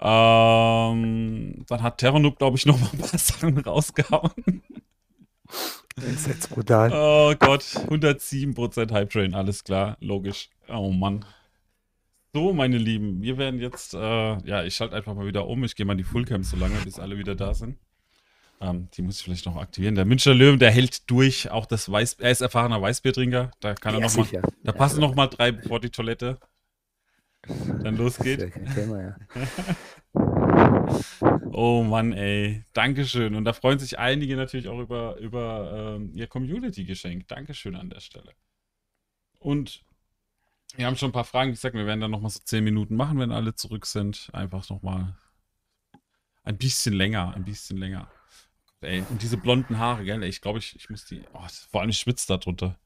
[0.00, 4.62] Ähm, dann hat Terranoob, glaube ich, noch mal ein paar Sachen rausgehauen.
[5.96, 6.92] Das ist jetzt brutal.
[6.92, 10.50] Oh Gott, 107% Hype Train, alles klar, logisch.
[10.68, 11.24] Oh Mann.
[12.34, 13.98] So, meine Lieben, wir werden jetzt, äh,
[14.46, 15.64] ja, ich schalte einfach mal wieder um.
[15.64, 17.78] Ich gehe mal in die Fullcam so lange, bis alle wieder da sind.
[18.60, 19.94] Ähm, die muss ich vielleicht noch aktivieren.
[19.94, 21.50] Der Münchner Löwen, der hält durch.
[21.50, 23.52] Auch das Weiß, er ist erfahrener Weißbiertrinker.
[23.60, 24.42] Da kann er Ja, noch mal, sicher.
[24.42, 26.38] da Ja, passen noch mal drei, bevor die Toilette
[27.82, 28.40] dann losgeht.
[28.40, 29.16] Das ist ja kein Thema, ja.
[31.52, 32.64] Oh Mann, ey.
[32.72, 33.34] Dankeschön.
[33.34, 37.28] Und da freuen sich einige natürlich auch über, über ähm, ihr Community-Geschenk.
[37.28, 38.32] Dankeschön an der Stelle.
[39.38, 39.84] Und
[40.76, 41.50] wir haben schon ein paar Fragen.
[41.50, 44.30] Wie gesagt, wir werden dann nochmal so zehn Minuten machen, wenn alle zurück sind.
[44.32, 45.16] Einfach nochmal
[46.44, 48.10] ein bisschen länger, ein bisschen länger.
[48.80, 50.22] Ey, und diese blonden Haare, gell?
[50.22, 51.22] Ey, ich glaube, ich, ich muss die.
[51.32, 51.40] Oh,
[51.70, 52.78] vor allem ich schwitze da drunter.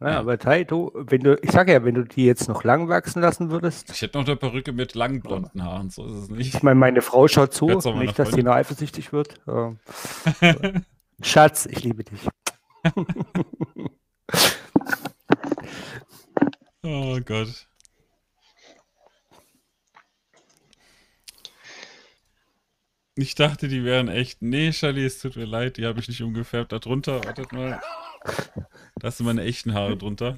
[0.00, 0.18] Ja, Ja.
[0.20, 3.22] aber Tai, du, wenn du, ich sage ja, wenn du die jetzt noch lang wachsen
[3.22, 5.90] lassen würdest, Ich hätte noch eine Perücke mit langen blonden Haaren.
[5.90, 6.54] So ist es nicht.
[6.54, 8.44] ich meine, meine Frau schaut zu, nicht, dass sie Freundin.
[8.44, 9.40] noch eifersüchtig wird.
[9.48, 9.78] Ähm,
[11.22, 12.20] Schatz, ich liebe dich.
[16.82, 17.66] Oh Gott.
[23.18, 24.42] Ich dachte, die wären echt.
[24.42, 26.70] Nee, Charlie, es tut mir leid, die habe ich nicht umgefärbt.
[26.70, 27.80] Da drunter, wartet mal.
[29.00, 30.36] Da sind meine echten Haare drunter.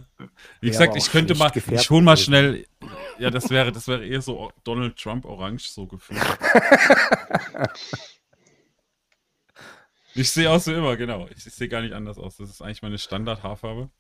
[0.61, 1.51] Wie Ja, gesagt, ich könnte mal.
[1.55, 2.67] Ich hol mal schnell.
[3.19, 6.21] Ja, das wäre, das wäre eher so Donald Trump orange so gefühlt.
[10.15, 11.27] Ich sehe aus wie immer, genau.
[11.37, 12.37] Ich, ich sehe gar nicht anders aus.
[12.37, 13.91] Das ist eigentlich meine Standard-Haarfarbe.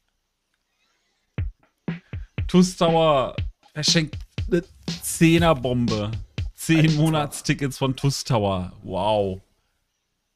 [2.47, 3.36] Tustauer
[3.74, 4.16] verschenkt
[4.50, 4.62] eine
[5.02, 6.10] Zehnerbombe.
[6.59, 8.73] Zehn Monatstickets von Tustauer.
[8.83, 9.41] Wow.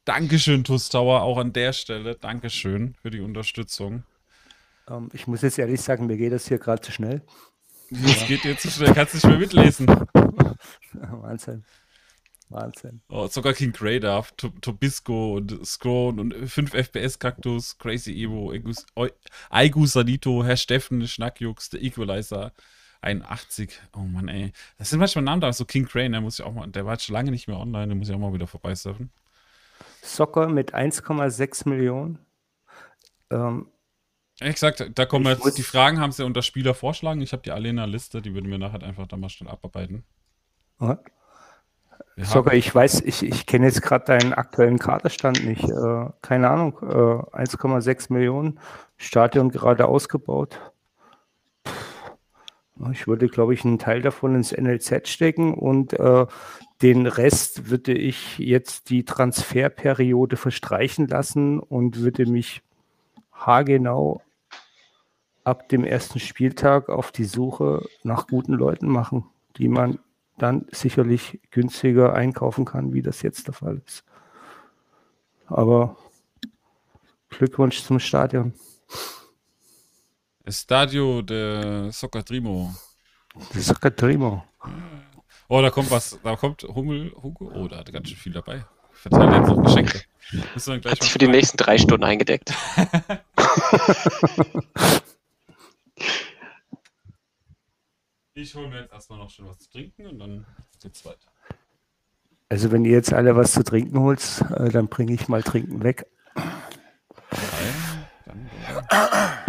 [0.05, 2.15] Dankeschön, Tustauer, auch an der Stelle.
[2.15, 4.03] Dankeschön für die Unterstützung.
[4.87, 7.23] Ähm, ich muss jetzt ehrlich sagen, mir geht das hier gerade zu schnell.
[7.89, 9.85] Das geht dir zu schnell, kannst nicht mehr mitlesen.
[10.93, 11.65] Wahnsinn.
[12.47, 13.01] Wahnsinn.
[13.09, 18.53] Oh, sogar King Grey darf, To- Tobisco und Scrone und 5 FPS Kaktus, Crazy Evo,
[19.49, 22.53] Aigu Sanito, Herr Steffen, Schnackjux, der Equalizer,
[23.03, 23.79] 81.
[23.95, 24.51] Oh Mann, ey.
[24.77, 26.93] Das sind manchmal Namen da, so King Crane, der muss ich auch mal, der war
[26.93, 29.11] jetzt schon lange nicht mehr online, der muss ich auch mal wieder vorbeisurfen.
[30.01, 32.19] Soccer mit 1,6 Millionen.
[33.31, 33.67] Ähm,
[34.39, 37.21] Ehrlich gesagt, da kommen Ich jetzt, muss- die Fragen haben sie unter Spieler vorschlagen.
[37.21, 39.49] Ich habe die alle in der Liste, die würden wir nachher einfach da mal schnell
[39.49, 40.03] abarbeiten.
[42.17, 45.63] Soccer, haben, ich weiß, ich, ich kenne jetzt gerade deinen aktuellen Kaderstand nicht.
[45.63, 48.59] Äh, keine Ahnung, äh, 1,6 Millionen,
[48.97, 50.59] Stadion gerade ausgebaut.
[52.91, 56.25] Ich würde, glaube ich, einen Teil davon ins NLZ stecken und äh,
[56.81, 62.63] den Rest würde ich jetzt die Transferperiode verstreichen lassen und würde mich
[63.31, 64.21] haargenau
[65.43, 69.25] ab dem ersten Spieltag auf die Suche nach guten Leuten machen,
[69.57, 69.99] die man
[70.37, 74.03] dann sicherlich günstiger einkaufen kann, wie das jetzt der Fall ist.
[75.47, 75.95] Aber
[77.29, 78.53] Glückwunsch zum Stadion.
[80.43, 82.73] Estadio de Soccer Trimo.
[83.53, 84.43] Sakatrimo.
[85.47, 87.51] Oh, da kommt was, da kommt Hummel, Hugo.
[87.53, 88.65] Oh, da hat er ganz schön viel dabei.
[88.91, 90.01] Verteilt jetzt noch Geschenke.
[90.53, 92.53] Müssen wir gleich Hat sich für die nächsten drei Stunden eingedeckt.
[98.35, 100.45] Ich hole mir jetzt erstmal noch schon was zu trinken und dann
[100.81, 101.31] geht's weiter.
[102.49, 105.83] Also wenn ihr jetzt alle was zu trinken holt, äh, dann bringe ich mal Trinken
[105.83, 106.07] weg.
[106.33, 106.43] Drei,
[108.25, 108.49] dann,
[108.89, 109.42] dann.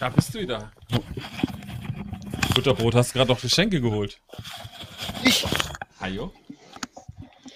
[0.00, 0.70] Da bist du wieder.
[2.54, 4.20] Butterbrot, hast gerade noch Geschenke geholt.
[5.24, 5.44] Ich?
[6.00, 6.32] Hajo?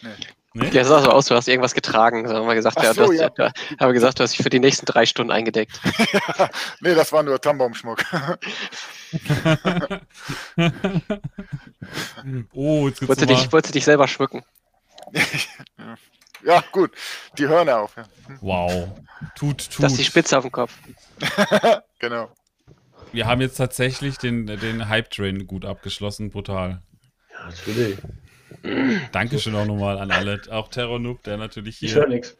[0.02, 0.10] Nee.
[0.54, 0.68] Nee?
[0.70, 2.28] Ja, sah so aus, du hast irgendwas getragen.
[2.28, 3.30] So haben wir gesagt, ja, so, du hast, ja.
[3.38, 3.52] ja.
[3.80, 5.80] haben wir gesagt, du hast dich für die nächsten drei Stunden eingedeckt.
[6.80, 8.04] nee, das war nur Tannenbaumschmuck.
[12.52, 14.42] oh, jetzt gibt's Wolltest du, dich, wolltest du dich selber schmücken?
[16.44, 16.92] ja, gut.
[17.38, 17.96] Die hören auf.
[17.96, 18.04] Ja.
[18.40, 18.88] Wow.
[19.36, 19.84] Tut, tut.
[19.84, 20.76] Das ist die Spitze auf dem Kopf.
[21.98, 22.28] Genau.
[23.12, 26.30] Wir haben jetzt tatsächlich den, den Hype-Train gut abgeschlossen.
[26.30, 26.82] Brutal.
[27.30, 27.98] Ja, natürlich.
[29.12, 30.40] Dankeschön auch nochmal an alle.
[30.50, 32.14] Auch Terror Noob, der natürlich Ich höre hier.
[32.16, 32.36] nichts.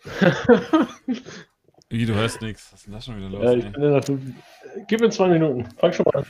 [1.91, 2.73] Wie, du hörst nichts.
[2.73, 3.45] Was ist denn da schon wieder los?
[3.45, 3.71] Ja, ich ey?
[3.71, 5.69] bin in der Gib mir zwei Minuten.
[5.79, 6.27] Fang schon mal an.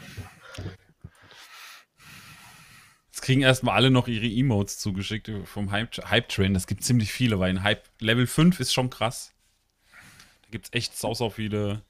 [3.22, 6.54] Kriegen erstmal alle noch ihre Emotes zugeschickt vom Hype, Hype Train.
[6.54, 9.32] Das gibt ziemlich viele, weil ein Hype Level 5 ist schon krass.
[10.42, 11.82] Da gibt es echt sau, sau viele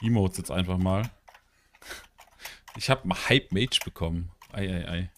[0.00, 1.10] Emotes jetzt einfach mal.
[2.78, 4.30] Ich habe einen Hype Mage bekommen.
[4.50, 5.10] Ei, ei, ei.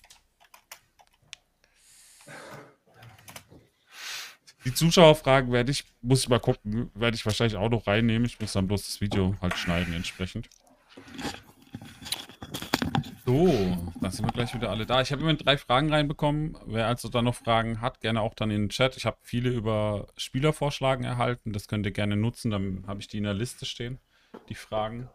[4.64, 8.26] Die Zuschauerfragen werde ich, muss ich mal gucken, werde ich wahrscheinlich auch noch reinnehmen.
[8.26, 10.48] Ich muss dann bloß das Video halt schneiden entsprechend.
[13.30, 13.46] So,
[14.00, 15.00] dann sind wir gleich wieder alle da.
[15.02, 16.58] Ich habe immer drei Fragen reinbekommen.
[16.66, 18.96] Wer also da noch Fragen hat, gerne auch dann in den Chat.
[18.96, 21.52] Ich habe viele über Spielervorschlagen erhalten.
[21.52, 22.50] Das könnt ihr gerne nutzen.
[22.50, 24.00] Dann habe ich die in der Liste stehen,
[24.48, 25.08] die Fragen.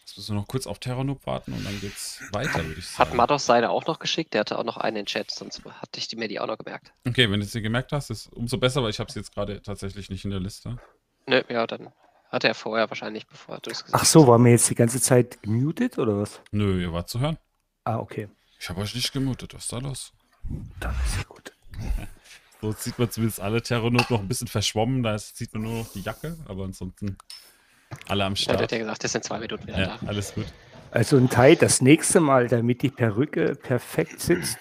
[0.00, 3.10] Jetzt müssen wir noch kurz auf Terranoob warten und dann geht's weiter, würde ich sagen.
[3.10, 4.34] Hat Mados seine auch noch geschickt?
[4.34, 6.48] Der hatte auch noch einen in den Chat, sonst hatte ich die mir die auch
[6.48, 6.92] noch gemerkt.
[7.06, 9.62] Okay, wenn du sie gemerkt hast, ist umso besser, weil ich habe sie jetzt gerade
[9.62, 10.76] tatsächlich nicht in der Liste.
[11.28, 11.92] Nö, ja, dann
[12.30, 15.00] hatte er vorher wahrscheinlich, bevor du es gesagt Ach so, waren wir jetzt die ganze
[15.00, 16.40] Zeit gemutet oder was?
[16.52, 17.38] Nö, ihr wart zu hören.
[17.84, 18.28] Ah, okay.
[18.58, 19.54] Ich habe euch nicht gemutet.
[19.54, 20.12] Was ist da los?
[20.80, 21.52] Dann ist ja gut.
[22.62, 25.02] So sieht man zumindest alle Terranot noch ein bisschen verschwommen.
[25.02, 27.16] Da sieht man nur noch die Jacke, aber ansonsten
[28.06, 28.42] alle am hast.
[28.42, 28.60] Start.
[28.60, 30.06] hat ja gesagt, das sind zwei Minuten wieder Ja, da.
[30.06, 30.44] alles gut.
[30.90, 34.58] Also ein Teil, das nächste Mal, damit die Perücke perfekt sitzt,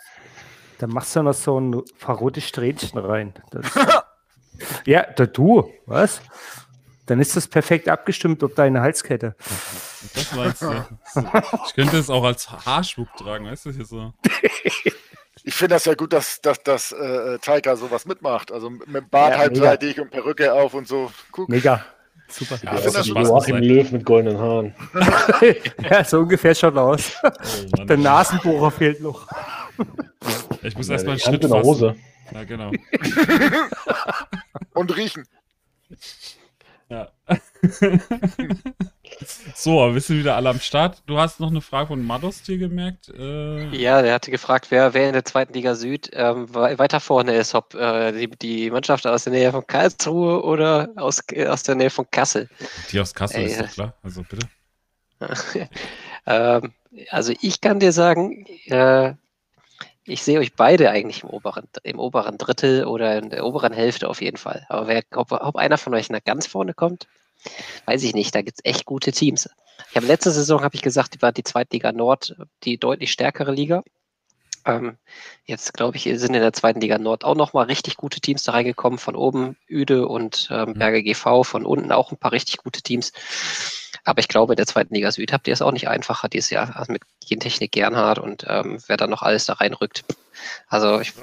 [0.77, 3.33] dann machst du noch so ein verrotes Strähnchen rein.
[3.51, 3.65] Das,
[4.85, 6.21] ja, da du, was?
[7.09, 9.35] Dann ist das perfekt abgestimmt auf deine Halskette.
[10.13, 10.85] Das meinst du?
[11.67, 13.71] Ich könnte es auch als Haarschmuck tragen, weißt du?
[13.71, 14.13] Hier so.
[15.45, 18.51] Ich finde das ja gut, dass, dass, dass äh, Taika sowas mitmacht.
[18.51, 21.09] Also mit dem Bart Ja, halbseitig und Perücke auf und so.
[21.31, 21.47] Guck.
[21.47, 21.83] Mega.
[22.27, 22.59] Super.
[22.61, 23.63] Ja, Ich das finde das Joachim sein.
[23.63, 24.75] Löw mit goldenen Haaren.
[25.89, 27.13] ja, so ungefähr schaut aus.
[27.23, 27.83] Oh.
[27.85, 29.27] Der Nasenbohrer fehlt noch.
[30.61, 31.63] Ich muss Ja, erstmal einen Schritt Hand in der.
[31.63, 31.95] Hose.
[32.33, 32.71] Ja, genau.
[34.73, 35.25] Und riechen.
[36.89, 37.09] Ja.
[39.55, 41.03] so, wir sind wieder alle am Start.
[41.05, 43.09] Du hast noch eine Frage von Mados dir gemerkt.
[43.09, 46.99] Äh, Ja, der hatte gefragt, wer, wer in der zweiten Liga Süd ähm, wei- weiter
[46.99, 51.45] vorne ist, ob äh, die, die Mannschaft aus der Nähe von Karlsruhe oder aus, äh,
[51.47, 52.49] aus der Nähe von Kassel.
[52.91, 53.93] Die aus Kassel ist doch das- klar.
[54.01, 54.47] Also bitte.
[56.25, 56.73] ähm,
[57.11, 59.13] also ich kann dir sagen, äh,
[60.09, 64.09] ich sehe euch beide eigentlich im oberen, im oberen Drittel oder in der oberen Hälfte
[64.09, 64.65] auf jeden Fall.
[64.69, 67.07] Aber wer, ob, ob einer von euch nach ganz vorne kommt,
[67.85, 68.33] weiß ich nicht.
[68.35, 69.49] Da gibt es echt gute Teams.
[69.89, 73.83] Ich habe letzte Saison habe ich gesagt, war die Zweitliga Nord die deutlich stärkere Liga.
[74.65, 74.97] Ähm,
[75.45, 78.53] jetzt glaube ich, sind in der zweiten Liga Nord auch nochmal richtig gute Teams da
[78.53, 78.99] reingekommen.
[78.99, 83.11] Von oben Üde und ähm, Berge GV, von unten auch ein paar richtig gute Teams.
[84.03, 86.49] Aber ich glaube, in der zweiten Liga Süd habt ihr es auch nicht einfacher dieses
[86.49, 90.03] Jahr also mit Gentechnik Gernhardt und ähm, wer da noch alles da reinrückt.
[90.67, 91.13] Also ich,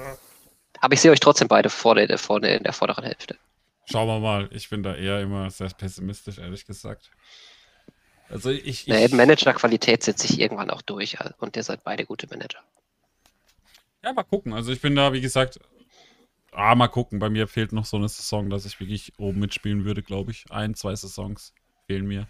[0.79, 3.37] aber ich sehe euch trotzdem beide vorne, vorne in der vorderen Hälfte.
[3.89, 4.49] Schauen wir mal.
[4.51, 7.09] Ich bin da eher immer sehr pessimistisch, ehrlich gesagt.
[8.29, 8.87] Also ich.
[8.87, 12.59] ich Manager-Qualität setzt sich irgendwann auch durch und ihr seid beide gute Manager.
[14.07, 14.53] Ja, mal gucken.
[14.53, 15.59] Also ich bin da, wie gesagt,
[16.53, 17.19] ah, mal gucken.
[17.19, 20.45] Bei mir fehlt noch so eine Saison, dass ich wirklich oben mitspielen würde, glaube ich.
[20.49, 21.53] Ein, zwei Saisons
[21.87, 22.29] fehlen mir.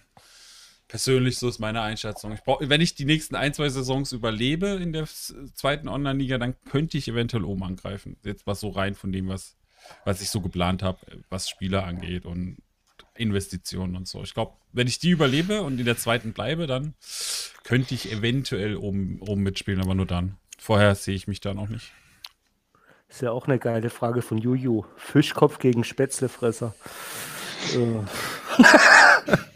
[0.88, 2.32] Persönlich, so ist meine Einschätzung.
[2.32, 6.56] Ich brauch, wenn ich die nächsten ein, zwei Saisons überlebe in der zweiten Online-Liga, dann
[6.64, 8.18] könnte ich eventuell oben angreifen.
[8.24, 9.56] Jetzt was so rein von dem, was,
[10.04, 10.98] was ich so geplant habe,
[11.30, 12.58] was Spieler angeht und
[13.14, 14.24] Investitionen und so.
[14.24, 16.96] Ich glaube, wenn ich die überlebe und in der zweiten bleibe, dann
[17.64, 20.40] könnte ich eventuell oben, oben mitspielen, aber nur dann.
[20.58, 21.92] Vorher sehe ich mich da noch nicht.
[23.10, 24.86] Ist ja auch eine geile Frage von Juju.
[24.98, 26.76] Fischkopf gegen Spätzlefresser.
[27.74, 28.00] Äh.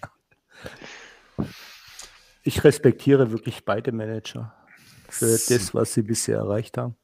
[2.44, 4.54] Ich respektiere wirklich beide Manager
[5.10, 6.96] für das, was sie bisher erreicht haben.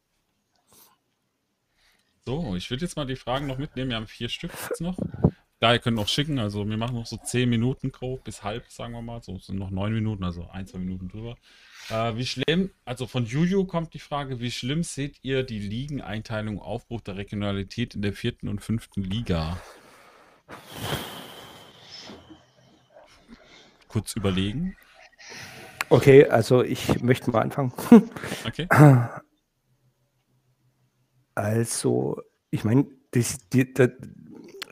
[2.26, 3.90] So, ich würde jetzt mal die Fragen noch mitnehmen.
[3.90, 4.98] Wir haben vier Stück jetzt noch.
[5.60, 6.38] Da, ihr könnt noch schicken.
[6.38, 9.24] Also, wir machen noch so zehn Minuten grob bis halb, sagen wir mal.
[9.24, 11.36] So sind noch neun Minuten, also ein, zwei Minuten drüber.
[11.90, 16.60] Äh, wie schlimm, also von Juju kommt die Frage, wie schlimm seht ihr die Ligeneinteilung,
[16.60, 19.60] Aufbruch der Regionalität in der vierten und fünften Liga?
[23.88, 24.76] Kurz überlegen.
[25.90, 27.74] Okay, also ich möchte mal anfangen.
[28.46, 28.68] Okay.
[31.36, 33.92] Also, ich meine, das- die, das-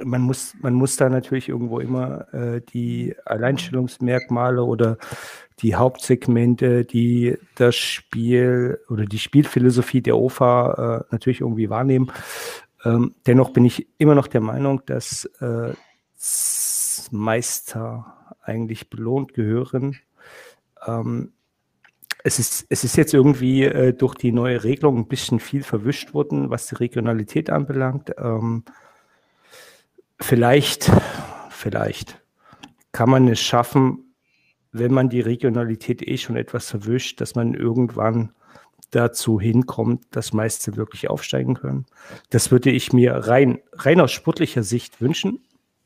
[0.04, 4.98] man, muss, man muss da natürlich irgendwo immer äh, die Alleinstellungsmerkmale oder
[5.60, 12.12] die Hauptsegmente, die das Spiel oder die Spielphilosophie der OFA äh, natürlich irgendwie wahrnehmen.
[12.84, 15.74] Ähm, dennoch bin ich immer noch der Meinung, dass äh,
[17.12, 19.98] Meister eigentlich belohnt gehören.
[20.86, 21.32] Ähm,
[22.24, 26.14] es ist, es ist jetzt irgendwie äh, durch die neue Regelung ein bisschen viel verwischt
[26.14, 28.14] worden, was die Regionalität anbelangt.
[28.18, 28.64] Ähm,
[30.20, 30.92] vielleicht,
[31.50, 32.22] vielleicht
[32.92, 34.16] kann man es schaffen,
[34.72, 38.32] wenn man die Regionalität eh schon etwas verwischt, dass man irgendwann
[38.92, 41.86] dazu hinkommt, dass Meister wirklich aufsteigen können.
[42.30, 45.40] Das würde ich mir rein, rein aus sportlicher Sicht wünschen,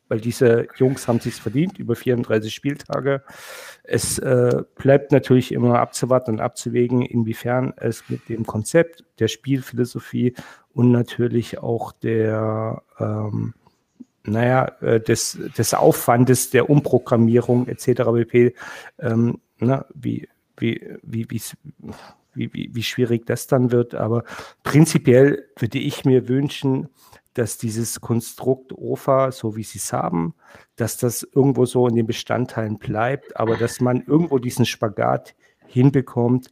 [0.08, 3.24] weil diese Jungs haben sich verdient über 34 Spieltage.
[3.84, 10.34] Es äh, bleibt natürlich immer abzuwarten und abzuwägen, inwiefern es mit dem Konzept der Spielphilosophie
[10.74, 13.54] und natürlich auch der, ähm,
[14.24, 18.04] naja, äh, des, des Aufwandes der Umprogrammierung etc.
[18.14, 18.54] pp.
[19.00, 21.42] Ähm, na, wie, wie, wie, wie,
[22.34, 23.96] wie, wie schwierig das dann wird.
[23.96, 24.24] Aber
[24.64, 26.90] prinzipiell würde ich mir wünschen,
[27.34, 30.34] dass dieses Konstrukt OFA, so wie sie es haben,
[30.76, 35.36] dass das irgendwo so in den Bestandteilen bleibt, aber dass man irgendwo diesen Spagat
[35.68, 36.52] hinbekommt,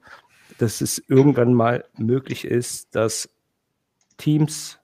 [0.60, 3.30] dass es irgendwann mal möglich ist, dass
[4.18, 4.77] Teams,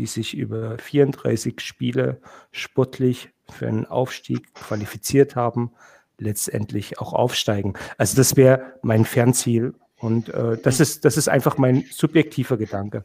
[0.00, 2.22] die sich über 34 Spiele
[2.52, 5.72] sportlich für einen Aufstieg qualifiziert haben,
[6.16, 7.74] letztendlich auch aufsteigen.
[7.98, 13.04] Also das wäre mein Fernziel und äh, das, ist, das ist einfach mein subjektiver Gedanke.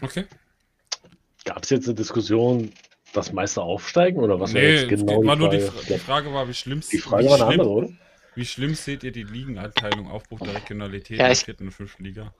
[0.00, 0.24] Okay.
[1.44, 2.72] Gab es jetzt eine Diskussion,
[3.12, 6.54] dass Meister aufsteigen oder was nee, jetzt genau war nur die, die, Frage war, wie
[6.54, 7.88] schlimm Die Frage war eine andere, oder?
[8.34, 12.04] Wie schlimm seht ihr die Ligeneinteilung, Aufbruch der Regionalität ja, in der vierten und fünften
[12.04, 12.34] Liga?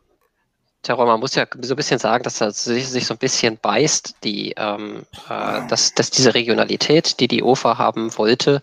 [0.82, 4.16] Terror, man muss ja so ein bisschen sagen, dass das sich, so ein bisschen beißt,
[4.24, 8.62] die, ähm, äh, dass, dass diese Regionalität, die die OFA haben wollte,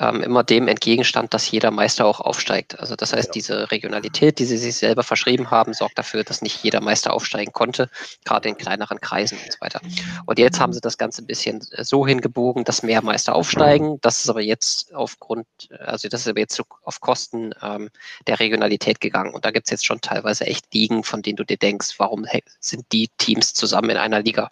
[0.00, 2.80] ähm, immer dem entgegenstand, dass jeder Meister auch aufsteigt.
[2.80, 3.32] Also das heißt, ja.
[3.32, 7.52] diese Regionalität, die sie sich selber verschrieben haben, sorgt dafür, dass nicht jeder Meister aufsteigen
[7.52, 7.88] konnte,
[8.24, 9.80] gerade in kleineren Kreisen und so weiter.
[10.26, 13.98] Und jetzt haben sie das Ganze ein bisschen so hingebogen, dass mehr Meister aufsteigen.
[14.00, 15.46] Das ist aber jetzt aufgrund,
[15.78, 17.90] also das ist aber jetzt auf Kosten ähm,
[18.26, 19.32] der Regionalität gegangen.
[19.32, 22.26] Und da gibt es jetzt schon teilweise echt Ligen, von denen du dir denkst, warum
[22.60, 24.50] sind die Teams zusammen in einer Liga?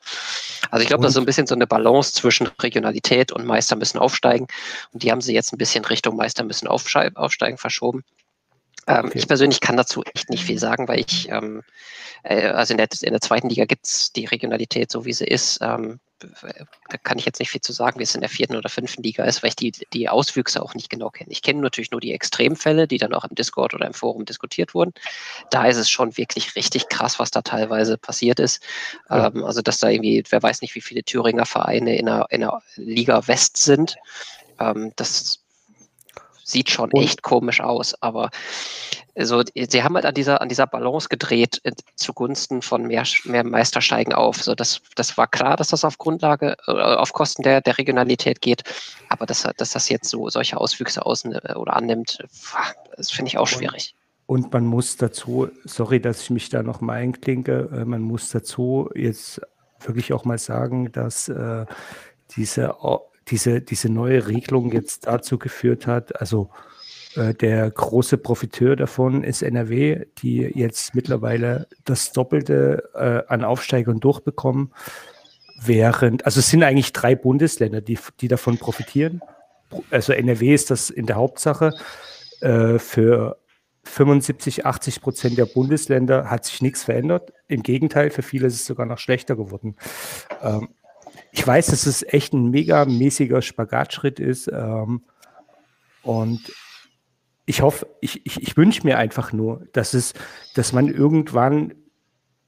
[0.71, 3.77] Also ich glaube, das ist so ein bisschen so eine Balance zwischen Regionalität und Meister
[3.77, 4.47] müssen aufsteigen.
[4.93, 8.05] Und die haben sie jetzt ein bisschen Richtung Meister müssen aufsteigen verschoben.
[8.87, 9.19] Ähm, okay.
[9.19, 11.63] Ich persönlich kann dazu echt nicht viel sagen, weil ich, ähm,
[12.23, 15.27] äh, also in der, in der zweiten Liga gibt es die Regionalität so, wie sie
[15.27, 15.59] ist.
[15.61, 18.69] Ähm, da kann ich jetzt nicht viel zu sagen, wie es in der vierten oder
[18.69, 21.31] fünften Liga ist, weil ich die, die Auswüchse auch nicht genau kenne.
[21.31, 24.75] Ich kenne natürlich nur die Extremfälle, die dann auch im Discord oder im Forum diskutiert
[24.75, 24.93] wurden.
[25.51, 28.63] Da ist es schon wirklich richtig krass, was da teilweise passiert ist.
[29.09, 29.29] Ja.
[29.29, 32.41] Ähm, also, dass da irgendwie, wer weiß nicht, wie viele Thüringer Vereine in der, in
[32.41, 33.97] der Liga West sind.
[34.59, 35.41] Ähm, das
[36.49, 38.31] sieht schon echt komisch aus, aber
[39.19, 43.43] also, sie haben halt an dieser, an dieser Balance gedreht äh, zugunsten von mehr, mehr
[43.43, 44.41] Meistersteigen auf.
[44.41, 48.41] So, das, das war klar, dass das auf Grundlage, äh, auf Kosten der, der Regionalität
[48.41, 48.63] geht,
[49.09, 52.19] aber dass, dass das jetzt so solche Auswüchse außen äh, oder annimmt,
[52.97, 53.97] das finde ich auch schwierig.
[54.27, 58.89] Und man muss dazu, sorry, dass ich mich da noch mal einklinke, man muss dazu
[58.95, 59.41] jetzt
[59.81, 61.67] wirklich auch mal sagen, dass äh,
[62.37, 62.77] diese,
[63.31, 66.51] diese, diese neue Regelung jetzt dazu geführt hat, also
[67.17, 74.01] äh, der große Profiteur davon ist NRW, die jetzt mittlerweile das Doppelte äh, an Aufsteigern
[74.01, 74.73] durchbekommen.
[75.61, 79.21] Während, also es sind eigentlich drei Bundesländer, die, die davon profitieren.
[79.91, 81.73] Also NRW ist das in der Hauptsache.
[82.41, 83.39] Äh, für
[83.85, 87.33] 75, 80 Prozent der Bundesländer hat sich nichts verändert.
[87.49, 89.77] Im Gegenteil, für viele ist es sogar noch schlechter geworden.
[90.43, 90.69] Ähm,
[91.33, 94.49] ich weiß, dass es echt ein mega mäßiger Spagatschritt ist.
[94.53, 95.03] Ähm,
[96.03, 96.53] und
[97.47, 100.15] ich hoffe, ich, ich, ich wünsche mir einfach nur, dass es,
[100.55, 101.75] dass man irgendwann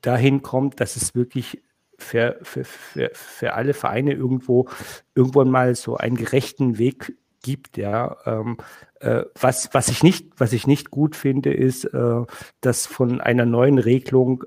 [0.03, 1.63] dahin kommt, dass es wirklich
[1.99, 4.69] für, für, für, für alle Vereine irgendwo
[5.15, 8.17] irgendwann mal so einen gerechten Weg gibt, ja.
[8.27, 8.59] Ähm,
[9.01, 12.23] äh, was, was ich nicht, was ich nicht gut finde, ist, äh,
[12.61, 14.45] dass von einer neuen Regelung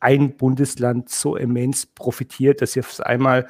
[0.00, 3.46] ein Bundesland so immens profitiert, dass auf einmal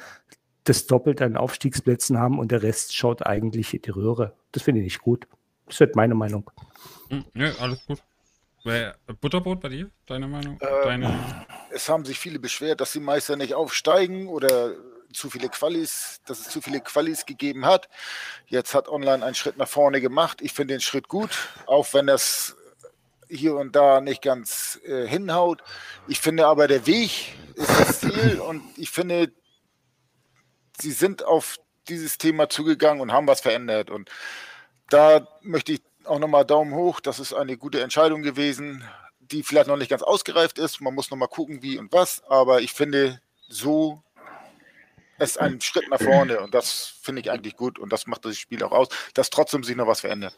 [0.63, 4.33] das Doppelte an Aufstiegsplätzen haben und der Rest schaut eigentlich in die Röhre.
[4.51, 5.27] Das finde ich nicht gut.
[5.67, 6.49] Das wird meine Meinung.
[7.09, 7.99] Hm, ja, alles gut.
[9.21, 9.89] Butterbrot bei dir?
[10.05, 10.59] Deine Meinung?
[10.61, 11.45] Ähm, Deine...
[11.71, 14.75] Es haben sich viele beschwert, dass die Meister nicht aufsteigen oder
[15.13, 17.89] zu viele Qualis, dass es zu viele Qualis gegeben hat.
[18.47, 20.41] Jetzt hat Online einen Schritt nach vorne gemacht.
[20.41, 22.55] Ich finde den Schritt gut, auch wenn das
[23.27, 25.63] hier und da nicht ganz äh, hinhaut.
[26.07, 29.31] Ich finde aber, der Weg ist das Ziel und ich finde,
[30.81, 33.89] sie sind auf dieses Thema zugegangen und haben was verändert.
[33.89, 34.09] Und
[34.89, 36.99] da möchte ich auch nochmal Daumen hoch.
[36.99, 38.83] Das ist eine gute Entscheidung gewesen,
[39.19, 40.81] die vielleicht noch nicht ganz ausgereift ist.
[40.81, 42.23] Man muss nochmal gucken, wie und was.
[42.23, 44.03] Aber ich finde, so
[45.19, 48.37] ist ein Schritt nach vorne und das finde ich eigentlich gut und das macht das
[48.37, 50.35] Spiel auch aus, dass trotzdem sich noch was verändert.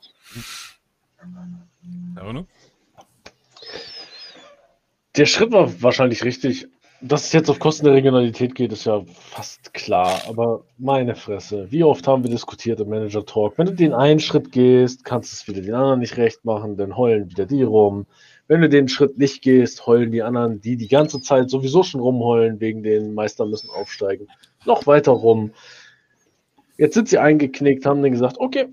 [5.16, 6.68] Der Schritt war wahrscheinlich richtig,
[7.06, 10.22] dass es jetzt auf Kosten der Regionalität geht, ist ja fast klar.
[10.30, 13.58] Aber meine Fresse, wie oft haben wir diskutiert im Manager Talk?
[13.58, 16.78] Wenn du den einen Schritt gehst, kannst du es wieder den anderen nicht recht machen,
[16.78, 18.06] dann heulen wieder die rum.
[18.48, 22.00] Wenn du den Schritt nicht gehst, heulen die anderen, die die ganze Zeit sowieso schon
[22.00, 24.28] rumheulen, wegen den Meister müssen aufsteigen,
[24.66, 25.52] noch weiter rum.
[26.78, 28.68] Jetzt sind sie eingeknickt, haben dann gesagt, okay,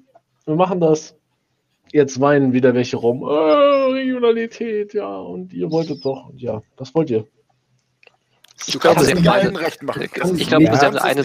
[0.46, 1.16] wir machen das.
[1.92, 3.22] Jetzt weinen wieder welche rum.
[3.22, 7.26] Äh, Regionalität, ja, und ihr wolltet doch, ja, das wollt ihr.
[8.66, 10.02] Ich glaube, sie haben allen recht machen.
[10.02, 11.24] Ich glaube, sie haben eine.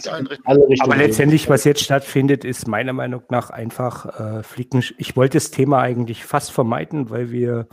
[0.79, 4.83] Aber letztendlich, was jetzt stattfindet, ist meiner Meinung nach einfach äh, Flicken.
[4.97, 7.67] Ich wollte das Thema eigentlich fast vermeiden, weil wir,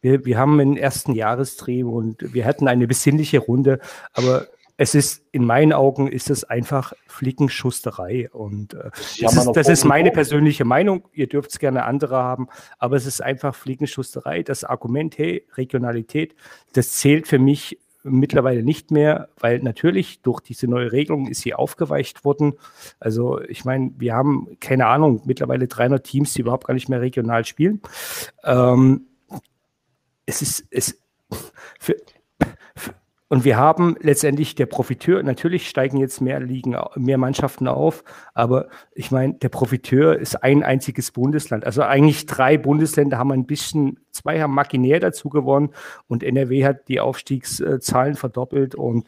[0.00, 3.78] wir, wir haben einen ersten Jahresdreh und wir hatten eine besinnliche Runde,
[4.12, 4.46] aber
[4.82, 8.30] es ist, in meinen Augen ist es einfach Flickenschusterei.
[8.32, 11.08] Und äh, das, ist, das ist, meine persönliche Meinung.
[11.12, 14.42] Ihr dürft es gerne andere haben, aber es ist einfach Flickenschusterei.
[14.42, 16.34] Das Argument, hey, Regionalität,
[16.72, 21.54] das zählt für mich mittlerweile nicht mehr, weil natürlich durch diese neue Regelung ist sie
[21.54, 22.54] aufgeweicht worden.
[23.00, 27.00] Also ich meine, wir haben keine Ahnung, mittlerweile 300 Teams, die überhaupt gar nicht mehr
[27.00, 27.80] regional spielen.
[28.44, 29.06] Ähm,
[30.26, 30.98] es ist es
[31.78, 31.96] für,
[33.32, 38.04] und wir haben letztendlich der Profiteur, natürlich steigen jetzt mehr Ligen, mehr Mannschaften auf,
[38.34, 41.64] aber ich meine, der Profiteur ist ein einziges Bundesland.
[41.64, 45.70] Also eigentlich drei Bundesländer haben ein bisschen, zwei haben maginär dazu gewonnen
[46.08, 48.74] und NRW hat die Aufstiegszahlen verdoppelt.
[48.74, 49.06] Und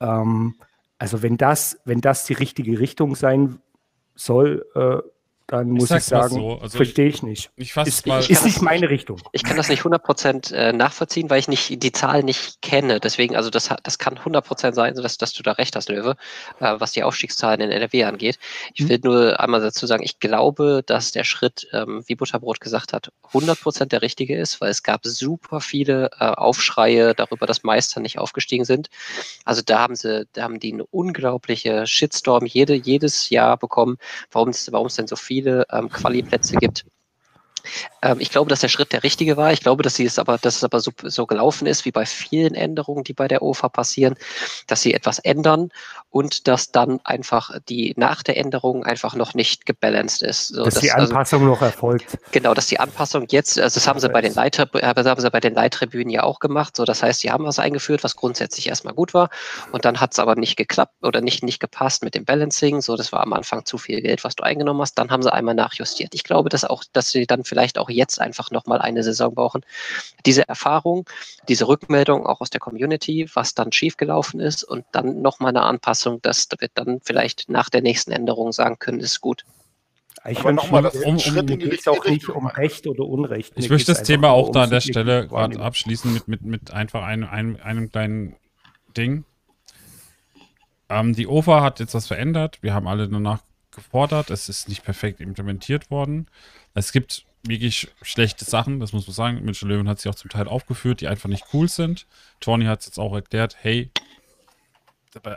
[0.00, 0.54] ähm,
[0.96, 3.58] also wenn das, wenn das die richtige Richtung sein
[4.14, 5.06] soll, äh,
[5.48, 6.58] dann muss ich, ich sagen, so.
[6.60, 7.50] also verstehe ich nicht.
[7.56, 9.18] Ich ist, mal, ist nicht meine Richtung.
[9.32, 13.00] Ich kann das nicht 100% äh, nachvollziehen, weil ich nicht die Zahl nicht kenne.
[13.00, 16.16] Deswegen, also das, das kann 100% sein, dass, dass du da recht hast, Löwe,
[16.60, 18.38] äh, was die Aufstiegszahlen in NRW angeht.
[18.74, 18.88] Ich hm.
[18.90, 23.10] will nur einmal dazu sagen, ich glaube, dass der Schritt, ähm, wie Butterbrot gesagt hat,
[23.32, 28.18] 100% der richtige ist, weil es gab super viele äh, Aufschreie darüber, dass Meister nicht
[28.18, 28.90] aufgestiegen sind.
[29.46, 33.96] Also da haben sie, da haben die eine unglaubliche Shitstorm jede, jedes Jahr bekommen,
[34.30, 36.84] warum es denn so viel viele ähm, Quali-Plätze gibt.
[38.02, 39.52] Ähm, ich glaube, dass der Schritt der richtige war.
[39.52, 42.06] Ich glaube, dass, sie es aber, dass es aber so, so gelaufen ist, wie bei
[42.06, 44.14] vielen Änderungen, die bei der OFA passieren,
[44.66, 45.70] dass sie etwas ändern
[46.10, 50.48] und dass dann einfach die nach der Änderung einfach noch nicht gebalanced ist.
[50.48, 52.18] So, dass, dass, die also Anpassung also, noch erfolgt.
[52.32, 55.20] Genau, dass die Anpassung jetzt, also das haben sie bei den Leiter, äh, das haben
[55.20, 56.76] sie bei den Leittribünen ja auch gemacht.
[56.76, 59.30] So, das heißt, sie haben was eingeführt, was grundsätzlich erstmal gut war
[59.72, 62.80] und dann hat es aber nicht geklappt oder nicht, nicht gepasst mit dem Balancing.
[62.80, 64.94] So, das war am Anfang zu viel Geld, was du eingenommen hast.
[64.94, 66.14] Dann haben sie einmal nachjustiert.
[66.14, 69.62] Ich glaube, dass auch, dass sie dann vielleicht auch jetzt einfach nochmal eine Saison brauchen.
[70.24, 71.08] Diese Erfahrung,
[71.48, 76.22] diese Rückmeldung auch aus der Community, was dann schiefgelaufen ist und dann nochmal eine Anpassung,
[76.22, 79.44] dass wir dann vielleicht nach der nächsten Änderung sagen können, ist gut.
[80.26, 83.52] Ich Aber nochmal, das um, um, um, geht auch nicht um Recht oder Unrecht.
[83.56, 87.02] Ich möchte das Thema auch da an der Stelle gerade abschließen mit, mit, mit einfach
[87.02, 88.36] einem, einem, einem kleinen
[88.96, 89.24] Ding.
[90.88, 92.58] Ähm, die OFA hat jetzt was verändert.
[92.62, 94.30] Wir haben alle danach gefordert.
[94.30, 96.26] Es ist nicht perfekt implementiert worden.
[96.74, 99.44] Es gibt wirklich schlechte Sachen, das muss man sagen.
[99.44, 102.06] Mitchell Löwen hat sie auch zum Teil aufgeführt, die einfach nicht cool sind.
[102.40, 103.90] Tony hat es jetzt auch erklärt, hey,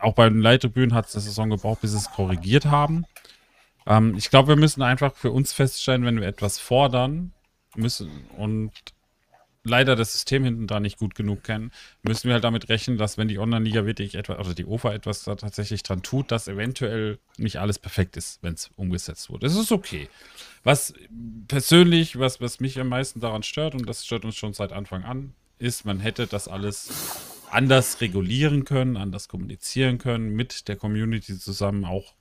[0.01, 3.05] auch bei den Leittribünen hat es eine Saison gebraucht, bis sie es korrigiert haben.
[3.85, 7.33] Ähm, ich glaube, wir müssen einfach für uns feststellen, wenn wir etwas fordern
[7.75, 8.71] müssen und
[9.63, 11.71] leider das System hinten dran nicht gut genug kennen,
[12.03, 15.23] müssen wir halt damit rechnen, dass wenn die Online-Liga wirklich etwas, oder die OFA etwas
[15.23, 19.47] da tatsächlich dran tut, dass eventuell nicht alles perfekt ist, wenn es umgesetzt wurde.
[19.47, 20.09] Das ist okay.
[20.63, 20.93] Was
[21.47, 25.03] persönlich, was, was mich am meisten daran stört, und das stört uns schon seit Anfang
[25.03, 26.89] an, ist, man hätte das alles
[27.51, 32.15] anders regulieren können, anders kommunizieren können, mit der Community zusammen auch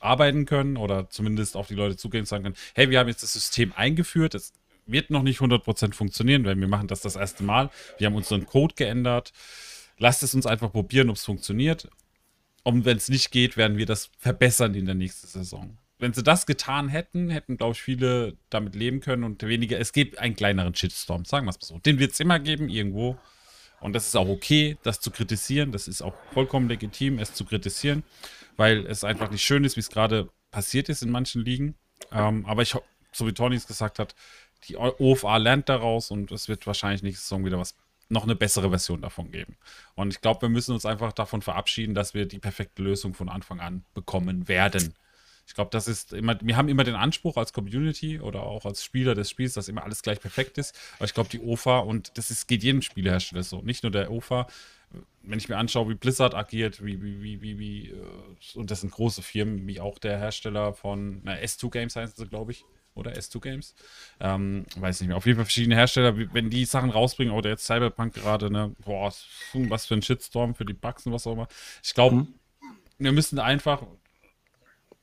[0.00, 3.22] arbeiten können oder zumindest auf die Leute zugehen und sagen können, hey, wir haben jetzt
[3.22, 4.52] das System eingeführt, es
[4.86, 7.70] wird noch nicht 100% funktionieren, weil wir machen das das erste Mal.
[7.98, 9.32] Wir haben unseren Code geändert.
[9.98, 11.88] Lasst es uns einfach probieren, ob es funktioniert.
[12.64, 15.78] Und wenn es nicht geht, werden wir das verbessern in der nächsten Saison.
[15.98, 19.78] Wenn sie das getan hätten, hätten, glaube ich, viele damit leben können und weniger.
[19.78, 21.78] Es gibt einen kleineren Shitstorm, sagen wir es mal so.
[21.78, 23.16] Den wird es immer geben, irgendwo.
[23.80, 25.72] Und das ist auch okay, das zu kritisieren.
[25.72, 28.04] Das ist auch vollkommen legitim, es zu kritisieren,
[28.56, 31.74] weil es einfach nicht schön ist, wie es gerade passiert ist in manchen Ligen.
[32.12, 32.76] Ähm, aber ich,
[33.12, 34.14] so wie Tony es gesagt hat,
[34.68, 37.74] die OFA lernt daraus und es wird wahrscheinlich nächste Saison wieder was
[38.08, 39.56] noch eine bessere Version davon geben.
[39.94, 43.28] Und ich glaube, wir müssen uns einfach davon verabschieden, dass wir die perfekte Lösung von
[43.28, 44.94] Anfang an bekommen werden.
[45.46, 48.84] Ich glaube, das ist immer, wir haben immer den Anspruch als Community oder auch als
[48.84, 50.78] Spieler des Spiels, dass immer alles gleich perfekt ist.
[50.96, 54.10] Aber ich glaube, die OFA und das ist, geht jedem Spielehersteller so, nicht nur der
[54.10, 54.46] OFA.
[55.22, 58.82] Wenn ich mir anschaue, wie Blizzard agiert, wie, wie, wie, wie, wie, äh, und das
[58.82, 62.64] sind große Firmen, wie auch der Hersteller von na, S2 Games heißen sie, glaube ich,
[62.94, 63.74] oder S2 Games.
[64.20, 65.16] Ähm, weiß nicht mehr.
[65.16, 69.12] Auf jeden Fall verschiedene Hersteller, wenn die Sachen rausbringen, oder jetzt Cyberpunk gerade, ne, boah,
[69.52, 71.48] was für ein Shitstorm für die Bugs und was auch immer.
[71.82, 72.34] Ich glaube, mhm.
[72.98, 73.82] wir müssen einfach,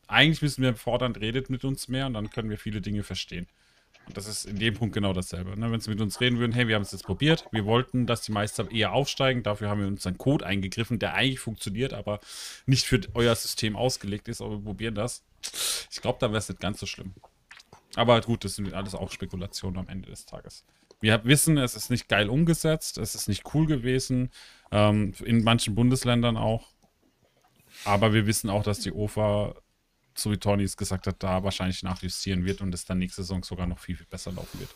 [0.08, 3.48] eigentlich müssen wir fordern, redet mit uns mehr und dann können wir viele Dinge verstehen.
[4.09, 5.58] Und das ist in dem Punkt genau dasselbe.
[5.59, 5.72] Ne?
[5.72, 8.24] Wenn sie mit uns reden würden, hey, wir haben es jetzt probiert, wir wollten, dass
[8.24, 12.19] die Meister eher aufsteigen, dafür haben wir uns einen Code eingegriffen, der eigentlich funktioniert, aber
[12.66, 15.24] nicht für euer System ausgelegt ist, aber wir probieren das.
[15.92, 17.14] Ich glaube, dann wäre es nicht ganz so schlimm.
[17.99, 20.63] Aber gut, das sind alles auch Spekulationen am Ende des Tages.
[21.01, 24.31] Wir wissen, es ist nicht geil umgesetzt, es ist nicht cool gewesen,
[24.71, 26.67] ähm, in manchen Bundesländern auch.
[27.83, 29.53] Aber wir wissen auch, dass die OFA,
[30.13, 33.43] so wie Tony es gesagt hat, da wahrscheinlich nachjustieren wird und es dann nächste Saison
[33.43, 34.69] sogar noch viel, viel besser laufen wird.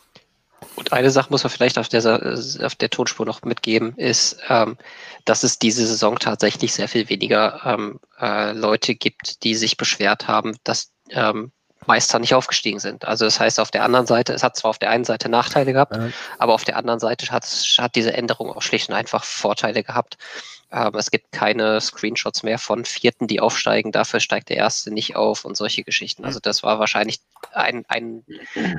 [0.75, 2.05] Und eine Sache muss man vielleicht auf der,
[2.61, 4.77] auf der Tonspur noch mitgeben, ist, ähm,
[5.23, 10.27] dass es diese Saison tatsächlich sehr viel weniger ähm, äh, Leute gibt, die sich beschwert
[10.27, 11.51] haben, dass ähm,
[11.87, 13.05] Meister nicht aufgestiegen sind.
[13.05, 15.73] Also das heißt, auf der anderen Seite, es hat zwar auf der einen Seite Nachteile
[15.73, 16.09] gehabt, ja.
[16.39, 17.45] aber auf der anderen Seite hat,
[17.77, 20.17] hat diese Änderung auch schlicht und einfach Vorteile gehabt.
[20.71, 25.15] Ähm, es gibt keine Screenshots mehr von Vierten, die aufsteigen, dafür steigt der Erste nicht
[25.15, 26.25] auf und solche Geschichten.
[26.25, 27.19] Also das war wahrscheinlich
[27.53, 28.23] ein, ein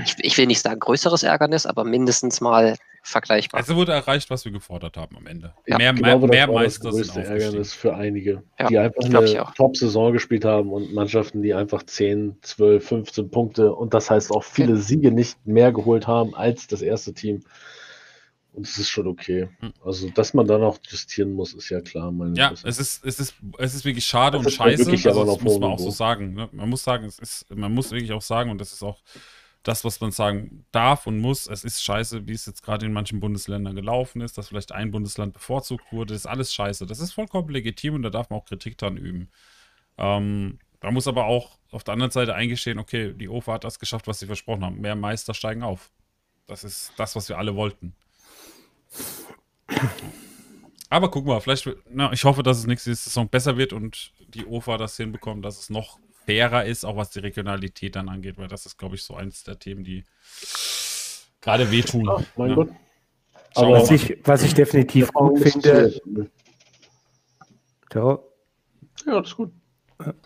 [0.05, 3.61] ich, ich will nicht sagen größeres Ärgernis, aber mindestens mal vergleichbar.
[3.61, 5.53] Also wurde erreicht, was wir gefordert haben am Ende.
[5.67, 9.45] Ja, mehr glaube, mehr, mehr Meister das größte Ärgernis für einige, ja, die einfach eine
[9.55, 14.43] Top-Saison gespielt haben und Mannschaften, die einfach 10, 12, 15 Punkte und das heißt auch
[14.43, 17.43] viele Siege nicht mehr geholt haben als das erste Team.
[18.55, 19.49] Und es ist schon okay.
[19.59, 19.73] Hm.
[19.85, 22.13] Also, dass man da noch justieren muss, ist ja klar.
[22.35, 24.87] ja, es ist, es, ist, es ist wirklich schade das und scheiße.
[24.87, 26.35] Wirklich also, das muss man auch so sagen.
[26.35, 26.49] Ne?
[26.53, 29.01] Man muss sagen, es ist, man muss wirklich auch sagen, und das ist auch
[29.65, 31.47] das, was man sagen darf und muss.
[31.49, 34.91] Es ist scheiße, wie es jetzt gerade in manchen Bundesländern gelaufen ist, dass vielleicht ein
[34.91, 36.15] Bundesland bevorzugt wurde.
[36.15, 36.87] Das ist alles scheiße.
[36.87, 39.31] Das ist vollkommen legitim und da darf man auch Kritik dran üben.
[39.99, 43.79] Ähm, da muss aber auch auf der anderen Seite eingestehen, okay, die OFA hat das
[43.79, 44.81] geschafft, was sie versprochen haben.
[44.81, 45.91] Mehr Meister steigen auf.
[46.47, 47.95] Das ist das, was wir alle wollten.
[50.91, 54.47] Aber gucken wir, vielleicht, na, ich hoffe, dass es nächste Saison besser wird und die
[54.47, 58.49] OFA das hinbekommt, dass es noch fairer ist, auch was die Regionalität dann angeht, weil
[58.49, 60.05] das ist, glaube ich, so eins der Themen, die
[61.41, 62.09] gerade wehtun.
[62.09, 62.57] Oh, mein ja.
[62.57, 62.71] Gott.
[63.55, 66.01] Aber was ich, was ich definitiv gut finde.
[67.93, 68.19] Ja.
[69.07, 69.53] ja, das ist gut.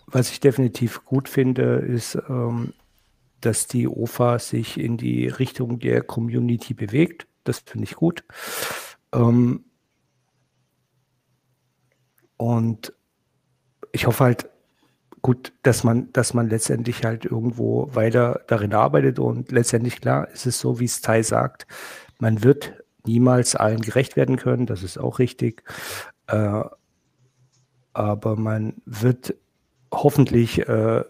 [0.07, 2.73] Was ich definitiv gut finde, ist, ähm,
[3.41, 7.27] dass die OFA sich in die Richtung der Community bewegt.
[7.43, 8.23] Das finde ich gut.
[9.13, 9.65] Ähm,
[12.37, 12.93] und
[13.91, 14.48] ich hoffe halt,
[15.21, 19.19] gut, dass man, dass man letztendlich halt irgendwo weiter darin arbeitet.
[19.19, 21.67] Und letztendlich klar ist es so, wie es Tai sagt,
[22.19, 22.73] man wird
[23.05, 25.63] niemals allen gerecht werden können, das ist auch richtig,
[26.27, 26.63] äh,
[27.93, 29.35] aber man wird
[29.91, 31.03] hoffentlich äh,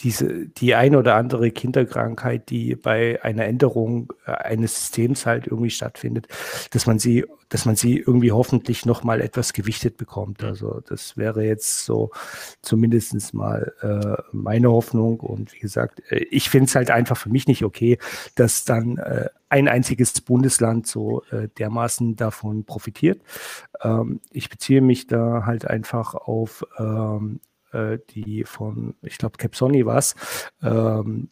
[0.00, 5.70] diese, die eine oder andere Kinderkrankheit, die bei einer Änderung äh, eines Systems halt irgendwie
[5.70, 6.28] stattfindet,
[6.70, 10.44] dass man sie, dass man sie irgendwie hoffentlich nochmal etwas gewichtet bekommt.
[10.44, 12.10] Also das wäre jetzt so
[12.62, 15.20] zumindest mal äh, meine Hoffnung.
[15.20, 17.98] Und wie gesagt, äh, ich finde es halt einfach für mich nicht okay,
[18.36, 23.22] dass dann äh, ein einziges Bundesland so äh, dermaßen davon profitiert.
[23.82, 27.48] Ähm, ich beziehe mich da halt einfach auf ähm, äh,
[28.10, 30.14] die von, ich glaube, Capsoni war es,
[30.62, 31.28] ähm,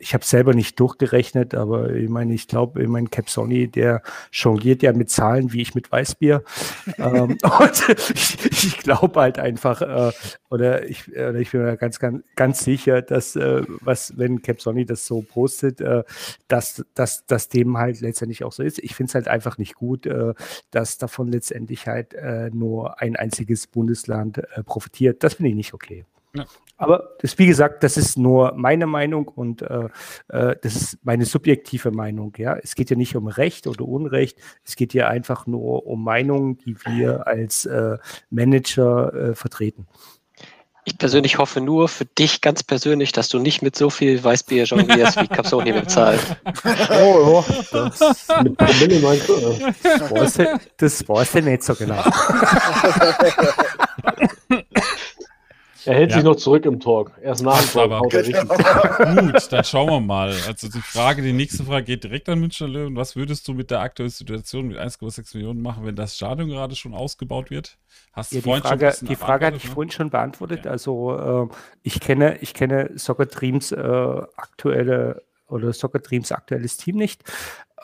[0.00, 4.82] ich habe selber nicht durchgerechnet, aber ich meine, ich glaube, ich meine, Capsoni, der jongliert
[4.82, 6.42] ja mit Zahlen wie ich mit Weißbier.
[6.98, 10.12] ähm, und ich, ich glaube halt einfach, äh,
[10.48, 14.86] oder, ich, oder ich bin mir ganz, ganz, ganz sicher, dass, äh, was, wenn Capsoni
[14.86, 16.02] das so postet, äh,
[16.48, 18.78] dass, dass das dem halt letztendlich auch so ist.
[18.78, 20.32] Ich finde es halt einfach nicht gut, äh,
[20.70, 25.22] dass davon letztendlich halt äh, nur ein einziges Bundesland äh, profitiert.
[25.22, 26.06] Das finde ich nicht okay.
[26.34, 26.46] Ja.
[26.80, 29.88] Aber das, wie gesagt, das ist nur meine Meinung und äh,
[30.28, 32.32] äh, das ist meine subjektive Meinung.
[32.38, 34.38] Ja, es geht ja nicht um Recht oder Unrecht.
[34.64, 37.98] Es geht ja einfach nur um Meinungen, die wir als äh,
[38.30, 39.86] Manager äh, vertreten.
[40.86, 44.64] Ich persönlich hoffe nur für dich ganz persönlich, dass du nicht mit so viel Weißbier
[44.64, 46.20] jonglierst, wie Capsoni bezahlt.
[46.92, 49.58] Oh, oh, das mit Promille meinst du?
[50.78, 52.02] Das weiß ich nicht so genau.
[55.84, 56.16] Er hält ja.
[56.16, 57.12] sich noch zurück im Talk.
[57.22, 58.48] Erst nach dem Talk haut er richtig.
[59.32, 60.34] Gut, dann schauen wir mal.
[60.46, 62.96] Also die Frage, die nächste Frage geht direkt an Münchner Löwen.
[62.96, 66.76] Was würdest du mit der aktuellen Situation mit 1,6 Millionen machen, wenn das Stadion gerade
[66.76, 67.78] schon ausgebaut wird?
[68.12, 69.70] Hast du ja, die Frage, die Frage hatte ich ne?
[69.70, 70.64] vorhin schon beantwortet.
[70.64, 70.70] Ja.
[70.72, 76.96] Also äh, ich kenne, ich kenne Soccer Dreams äh, aktuelle oder Soccer Dreams aktuelles Team
[76.96, 77.22] nicht.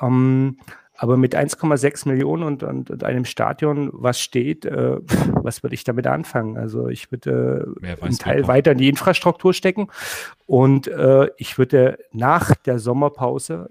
[0.00, 0.58] Ähm,
[0.96, 4.96] aber mit 1,6 Millionen und, und, und, einem Stadion, was steht, äh,
[5.42, 6.56] was würde ich damit anfangen?
[6.56, 9.88] Also ich würde äh, einen Teil weiter in die Infrastruktur stecken
[10.46, 13.70] und äh, ich würde nach der Sommerpause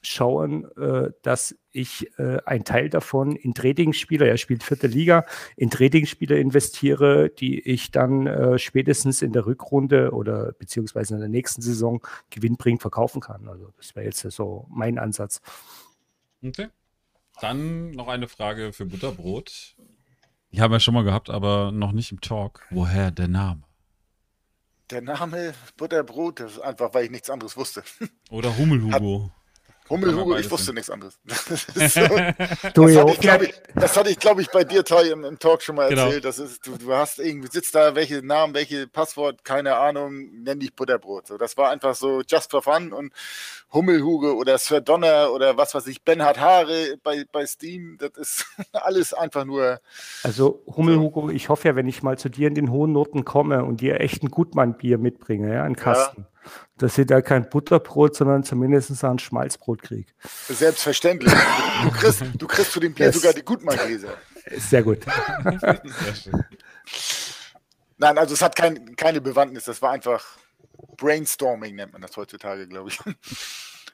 [0.00, 5.24] schauen, äh, dass ich äh, einen Teil davon in Trading-Spieler, er spielt vierte Liga,
[5.56, 11.28] in Trading-Spieler investiere, die ich dann äh, spätestens in der Rückrunde oder beziehungsweise in der
[11.28, 13.48] nächsten Saison gewinnbringend verkaufen kann.
[13.48, 15.40] Also das wäre jetzt so mein Ansatz.
[16.44, 16.68] Okay.
[17.40, 19.76] Dann noch eine Frage für Butterbrot.
[20.52, 22.66] Die haben wir schon mal gehabt, aber noch nicht im Talk.
[22.70, 23.62] Woher der Name?
[24.90, 27.82] Der Name Butterbrot, das ist einfach, weil ich nichts anderes wusste.
[28.30, 29.30] Oder Hummelhugo.
[29.90, 31.18] Hummel, Hugo, ich wusste nichts anderes.
[31.24, 34.84] Das, ist so, das, ja, hatte ich, ich, das hatte ich, glaube ich, bei dir,
[34.84, 36.04] Toy, im, im Talk schon mal Genau.
[36.06, 36.24] erzählt.
[36.24, 40.60] Das ist, du, du hast irgendwie, sitzt da, welche Namen, welche Passwort, keine Ahnung, nenn
[40.60, 41.26] dich Butterbrot.
[41.28, 43.12] So, das war einfach so just for fun und
[43.72, 48.46] Hummelhuge oder Sir Donner oder was weiß ich, Benhard Haare bei, bei Steam, das ist
[48.72, 49.80] alles einfach nur,
[50.22, 53.24] Also Hummel Hugo, ich hoffe ja, wenn ich mal zu dir in den hohen Noten
[53.24, 56.26] komme und dir echt ein Gutmann-Bier mitbringe, ja, einen Kasten,
[56.76, 60.10] dass ich da kein Butterbrot, sondern zumindest ein Schmalzbrot kriege.
[60.48, 61.32] selbstverständlich.
[61.82, 63.16] Du kriegst, du kriegst für den Bier Yes.
[63.16, 64.14] sogar die Gutmann-Gläser.
[64.46, 65.04] Ist sehr gut.
[65.04, 66.44] Sehr schön.
[67.98, 70.24] Nein, also es hat kein, keine Bewandtnis, das war einfach
[70.96, 72.98] Brainstorming, nennt man das heutzutage, glaube ich.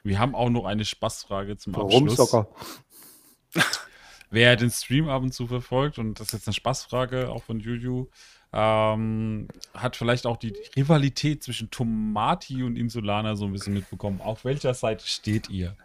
[0.03, 2.29] Wir haben auch noch eine Spaßfrage zum Warum Abschluss.
[2.29, 2.47] Socker?
[4.29, 7.59] Wer den Stream ab und zu verfolgt, und das ist jetzt eine Spaßfrage auch von
[7.59, 8.07] Juju,
[8.57, 14.21] ähm, hat vielleicht auch die Rivalität zwischen Tomati und Insulana so ein bisschen mitbekommen.
[14.21, 15.75] Auf welcher Seite steht ihr?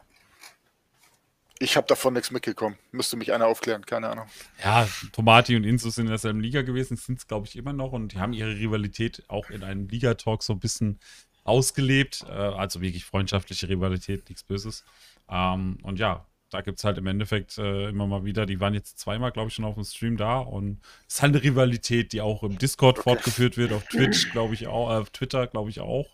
[1.59, 2.79] Ich habe davon nichts mitgekommen.
[2.93, 4.27] Müsste mich einer aufklären, keine Ahnung.
[4.65, 7.93] Ja, Tomati und Insus sind in derselben Liga gewesen, sind es, glaube ich, immer noch
[7.93, 11.01] und die haben ihre Rivalität auch in einem Ligatalk so ein bisschen
[11.43, 12.25] ausgelebt.
[12.29, 14.85] Äh, also wirklich freundschaftliche Rivalität, nichts Böses.
[15.29, 18.75] Ähm, und ja, da gibt es halt im Endeffekt äh, immer mal wieder, die waren
[18.75, 22.12] jetzt zweimal, glaube ich, schon auf dem Stream da und es ist halt eine Rivalität,
[22.12, 25.70] die auch im Discord fortgeführt wird, auf Twitch, glaube ich auch, äh, auf Twitter, glaube
[25.70, 26.09] ich auch.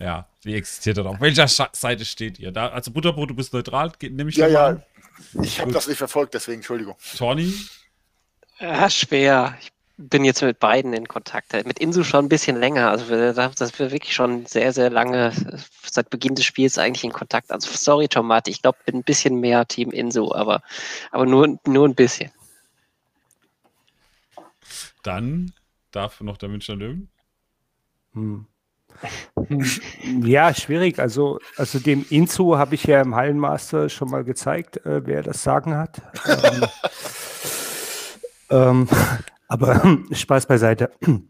[0.00, 1.06] Ja, die existiert dann.
[1.08, 2.52] Auf welcher Scha Seite steht ihr?
[2.52, 4.66] Da, also Butterbrot, du bist neutral, nehme ich Ja, mal ja.
[4.66, 4.82] an.
[5.42, 6.94] Ich habe das nicht verfolgt, deswegen Entschuldigung.
[7.16, 7.52] Tawny?
[8.60, 9.56] Ja, schwer.
[9.60, 11.52] Ich bin jetzt mit beiden in Kontakt.
[11.66, 12.90] Mit Insu schon ein bisschen länger.
[12.90, 17.04] Also wir, das wir wirklich schon sehr, sehr lange, äh, seit Beginn des Spiels eigentlich
[17.04, 17.50] in Kontakt.
[17.50, 20.62] Also sorry, Tomate, ich glaube, bin ein bisschen mehr Team Insu, aber,
[21.10, 22.30] aber nur, nur ein bisschen.
[25.02, 25.52] Dann
[25.90, 27.08] darf noch der Münchner Löwen.
[28.14, 28.46] Hm.
[30.22, 30.98] Ja, schwierig.
[31.00, 35.42] Also, also dem Inzu habe ich ja im Hallenmaster schon mal gezeigt, äh, wer das
[35.42, 36.00] Sagen hat.
[36.26, 36.68] ähm,
[38.86, 38.88] ähm,
[39.48, 40.90] aber Spaß beiseite.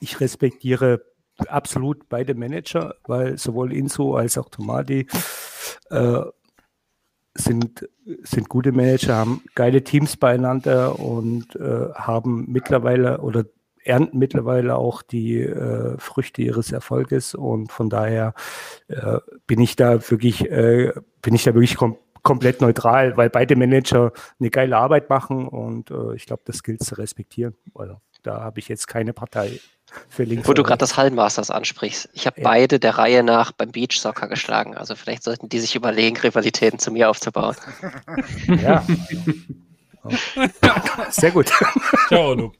[0.00, 1.02] Ich respektiere
[1.48, 5.08] absolut beide Manager, weil sowohl Inzu als auch Tomadi
[5.90, 6.22] äh,
[7.34, 7.88] sind,
[8.22, 13.44] sind gute Manager, haben geile Teams beieinander und äh, haben mittlerweile oder
[13.84, 18.34] ernten mittlerweile auch die äh, Früchte ihres Erfolges und von daher
[18.88, 21.96] äh, bin ich da wirklich, äh, bin ich da wirklich kom
[22.28, 26.84] komplett neutral, weil beide Manager eine geile Arbeit machen und äh, ich glaube, das gilt
[26.84, 27.56] zu respektieren.
[27.74, 29.60] Also, da habe ich jetzt keine Partei
[30.10, 30.46] für links.
[30.46, 32.10] Wo du gerade das Hallenmasters ansprichst.
[32.12, 32.44] Ich habe Ja.
[32.48, 34.76] beide der Reihe nach beim Beach Soccer geschlagen.
[34.76, 37.56] Also vielleicht sollten die sich überlegen, Rivalitäten zu mir aufzubauen.
[38.46, 38.84] Ja.
[41.10, 41.50] Sehr gut.
[42.08, 42.56] Ciao, Luke.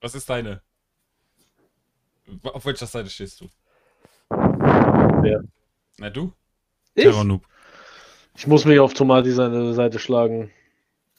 [0.00, 0.62] Was ist deine?
[2.42, 3.48] Auf welcher Seite stehst du?
[4.30, 5.42] Wer?
[5.98, 6.32] Na du?
[6.94, 7.04] Ich?
[7.04, 7.44] Terror Noob.
[8.36, 10.50] Ich muss mich auf Tomati seine Seite schlagen.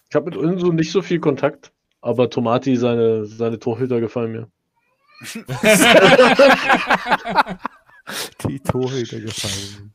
[0.10, 1.72] Ich habe mit Unso nicht so viel Kontakt,
[2.02, 4.48] aber Tomati, seine, seine Torhüter gefallen mir.
[8.48, 9.94] Die Torhüter gefallen.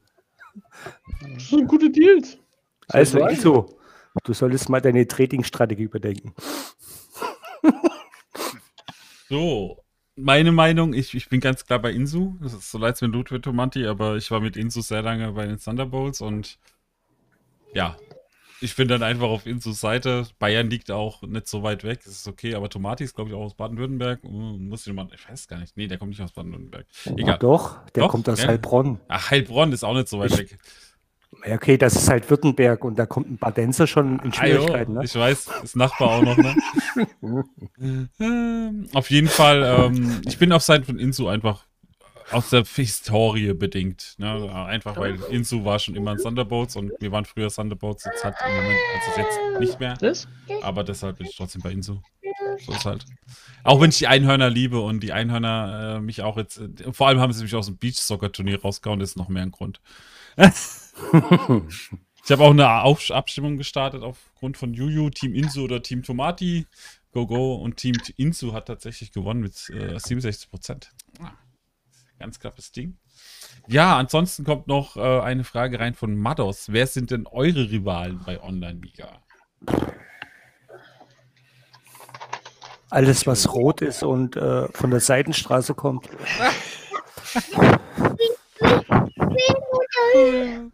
[1.34, 2.36] Das sind gute Deals.
[2.88, 3.34] Also, sagen.
[3.34, 3.78] Iso,
[4.22, 6.34] du solltest mal deine Trading-Strategie überdenken.
[9.30, 9.83] So,
[10.16, 12.34] meine Meinung, ich, ich bin ganz klar bei Insu.
[12.40, 15.46] Das ist so leid mir Ludwig Tomanti, aber ich war mit Insu sehr lange bei
[15.46, 16.58] den Thunderbolts und
[17.72, 17.96] ja,
[18.60, 20.26] ich bin dann einfach auf Insus Seite.
[20.38, 23.36] Bayern liegt auch nicht so weit weg, das ist okay, aber Tomati ist, glaube ich,
[23.36, 24.22] auch aus Baden-Württemberg.
[24.22, 25.76] Hm, Muss ich nochmal, ich weiß gar nicht.
[25.76, 26.86] Nee, der kommt nicht aus Baden-Württemberg.
[27.16, 27.38] Egal.
[27.38, 28.48] Doch, der Doch, kommt aus ja.
[28.48, 29.00] Heilbronn.
[29.08, 30.58] Ach, Heilbronn ist auch nicht so weit Ich- weg.
[31.46, 34.94] Okay, das ist halt Württemberg und da kommt ein Badenser schon in Ah, jo, Schwierigkeiten.
[34.94, 35.04] Ne?
[35.04, 36.56] Ich weiß, ist Nachbar auch noch, ne?
[38.94, 41.64] auf jeden Fall, ähm, ich bin auf Seiten von Insu einfach
[42.30, 44.14] aus der Historie bedingt.
[44.18, 44.50] Ne?
[44.52, 48.36] Einfach weil Insu war schon immer ein Thunderbolts und wir waren früher Thunderbolts, jetzt halt
[48.46, 49.94] im Moment, also jetzt nicht mehr.
[50.00, 50.26] Das?
[50.62, 51.98] Aber deshalb bin ich trotzdem bei Insu.
[52.64, 53.04] So ist halt.
[53.62, 57.08] Auch wenn ich die Einhörner liebe und die Einhörner äh, mich auch jetzt, äh, vor
[57.08, 59.50] allem haben sie mich aus dem Beach Soccer Turnier rausgehauen, das ist noch mehr ein
[59.50, 59.80] Grund.
[62.24, 66.66] Ich habe auch eine Auf Abstimmung gestartet aufgrund von Juju, Team Insu oder Team Tomati.
[67.12, 70.92] Go Go und Team Insu hat tatsächlich gewonnen mit äh, 67 Prozent.
[72.18, 72.96] Ganz knappes Ding.
[73.68, 76.72] Ja, ansonsten kommt noch äh, eine Frage rein von Mados.
[76.72, 79.22] Wer sind denn eure Rivalen bei Online-Liga?
[82.88, 86.08] Alles, was rot ist und äh, von der Seitenstraße kommt.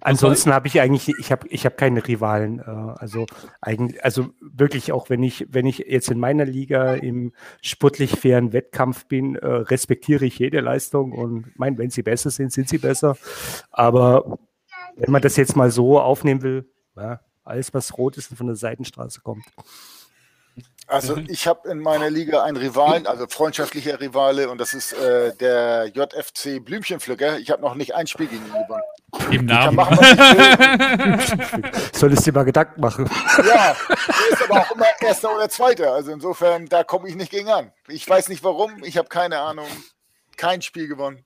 [0.01, 2.60] Ansonsten habe ich eigentlich, ich habe ich hab keine Rivalen.
[2.60, 3.27] Äh, also
[3.60, 8.52] eigentlich, also wirklich auch wenn ich, wenn ich jetzt in meiner Liga im sportlich fairen
[8.52, 12.78] Wettkampf bin, äh, respektiere ich jede Leistung und mein, wenn sie besser sind, sind sie
[12.78, 13.17] besser.
[13.70, 14.39] Aber
[14.97, 18.47] wenn man das jetzt mal so aufnehmen will, ja, alles was rot ist und von
[18.47, 19.44] der Seitenstraße kommt.
[20.91, 21.27] Also Mhm.
[21.31, 25.86] ich habe in meiner Liga einen Rivalen, also freundschaftlicher Rivale, und das ist äh, der
[25.86, 27.39] JFC Blümchenpflücker.
[27.39, 28.83] Ich habe noch nicht ein Spiel gegen ihn gewonnen.
[29.31, 29.78] Im Namen.
[31.93, 33.09] Solltest dir mal Gedanken machen.
[33.39, 35.93] Ja, der ist aber auch immer Erster oder Zweiter.
[35.93, 37.73] Also insofern, da komme ich nicht gegen an.
[37.89, 39.67] Ich weiß nicht warum, ich habe keine Ahnung.
[40.36, 41.25] Kein Spiel gewonnen.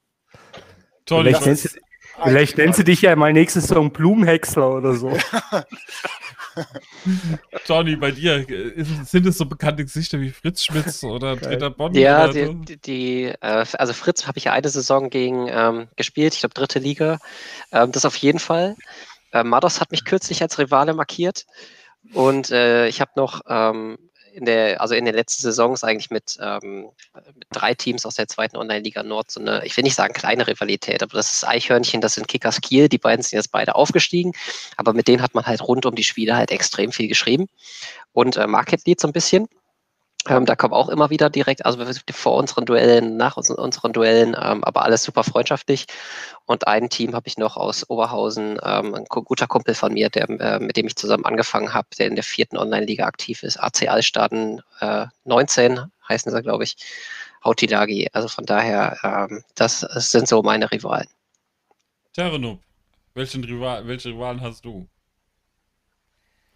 [1.05, 1.79] Tolly, Vielleicht nennst, du,
[2.23, 5.15] vielleicht nennst du dich ja mal nächstes Saison Blumenhäcksler oder so.
[7.65, 11.95] Johnny, bei dir, äh, sind es so bekannte Gesichter wie Fritz Schmitz oder Peter Bond?
[11.95, 12.53] Ja, die, so?
[12.53, 16.53] die, die äh, also Fritz habe ich ja eine Saison gegen ähm, gespielt, ich glaube
[16.53, 17.19] dritte Liga.
[17.71, 18.75] Ähm, das auf jeden Fall.
[19.31, 21.45] Äh, Mados hat mich kürzlich als Rivale markiert
[22.13, 23.97] und äh, ich habe noch ähm,
[24.35, 26.89] in der, also in den letzten Saisons eigentlich mit, ähm,
[27.33, 30.45] mit drei Teams aus der zweiten Online-Liga Nord so eine, ich will nicht sagen kleine
[30.45, 34.33] Rivalität, aber das ist Eichhörnchen, das sind Kickers Kiel, die beiden sind jetzt beide aufgestiegen,
[34.75, 37.47] aber mit denen hat man halt rund um die Spiele halt extrem viel geschrieben
[38.11, 39.47] und äh, Market Lead so ein bisschen.
[40.27, 41.79] Ähm, da kommen auch immer wieder direkt, also
[42.11, 45.85] vor unseren Duellen, nach uns, unseren Duellen, ähm, aber alles super freundschaftlich.
[46.45, 50.09] Und ein Team habe ich noch aus Oberhausen, ähm, ein gu- guter Kumpel von mir,
[50.09, 53.57] der, äh, mit dem ich zusammen angefangen habe, der in der vierten Online-Liga aktiv ist,
[53.57, 55.79] AC Altstaden äh, 19
[56.09, 56.75] heißen sie, glaube ich,
[57.43, 58.09] Hautilagi.
[58.13, 61.07] Also von daher, ähm, das, das sind so meine Rivalen.
[62.13, 62.59] Terrenub,
[63.13, 63.37] welche
[64.09, 64.87] Rivalen hast du?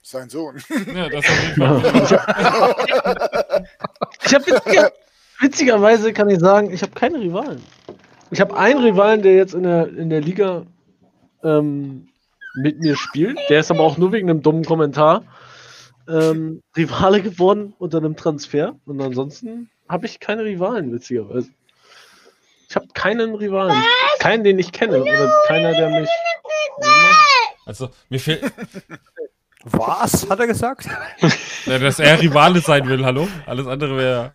[0.02, 0.62] Sein Sohn.
[0.94, 3.66] Ja, das auf jeden Fall.
[4.26, 4.92] Ich habe witziger,
[5.40, 7.62] witzigerweise kann ich sagen, ich habe keine Rivalen.
[8.32, 10.66] Ich habe einen Rivalen, der jetzt in der, in der Liga
[11.44, 12.10] ähm,
[12.56, 13.40] mit mir spielt.
[13.50, 15.24] Der ist aber auch nur wegen einem dummen Kommentar
[16.08, 18.76] ähm, Rivale geworden unter einem Transfer.
[18.86, 21.50] Und ansonsten habe ich keine Rivalen, witzigerweise.
[22.70, 23.82] Ich habe keinen Rivalen.
[24.20, 25.02] Keinen, den ich kenne.
[25.02, 26.10] Oder keiner, der mich.
[27.66, 28.44] Also, mir fehlt,
[29.66, 30.88] Was, hat er gesagt?
[31.66, 33.28] ja, dass er Rivale sein will, hallo?
[33.46, 34.34] Alles andere wäre.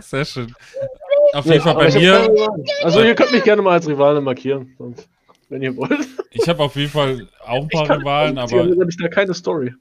[0.00, 0.54] Sehr schön.
[1.34, 2.00] Auf jeden Fall bei ich hab
[2.32, 2.48] mir.
[2.82, 4.74] Also, ihr könnt mich gerne mal als Rivale markieren.
[4.78, 5.08] Sonst,
[5.48, 6.06] wenn ihr wollt.
[6.30, 8.96] ich habe auf jeden Fall auch ein Ich paar kann- Rivalen, aber witzigerweise habe ich
[8.96, 9.74] da keine Story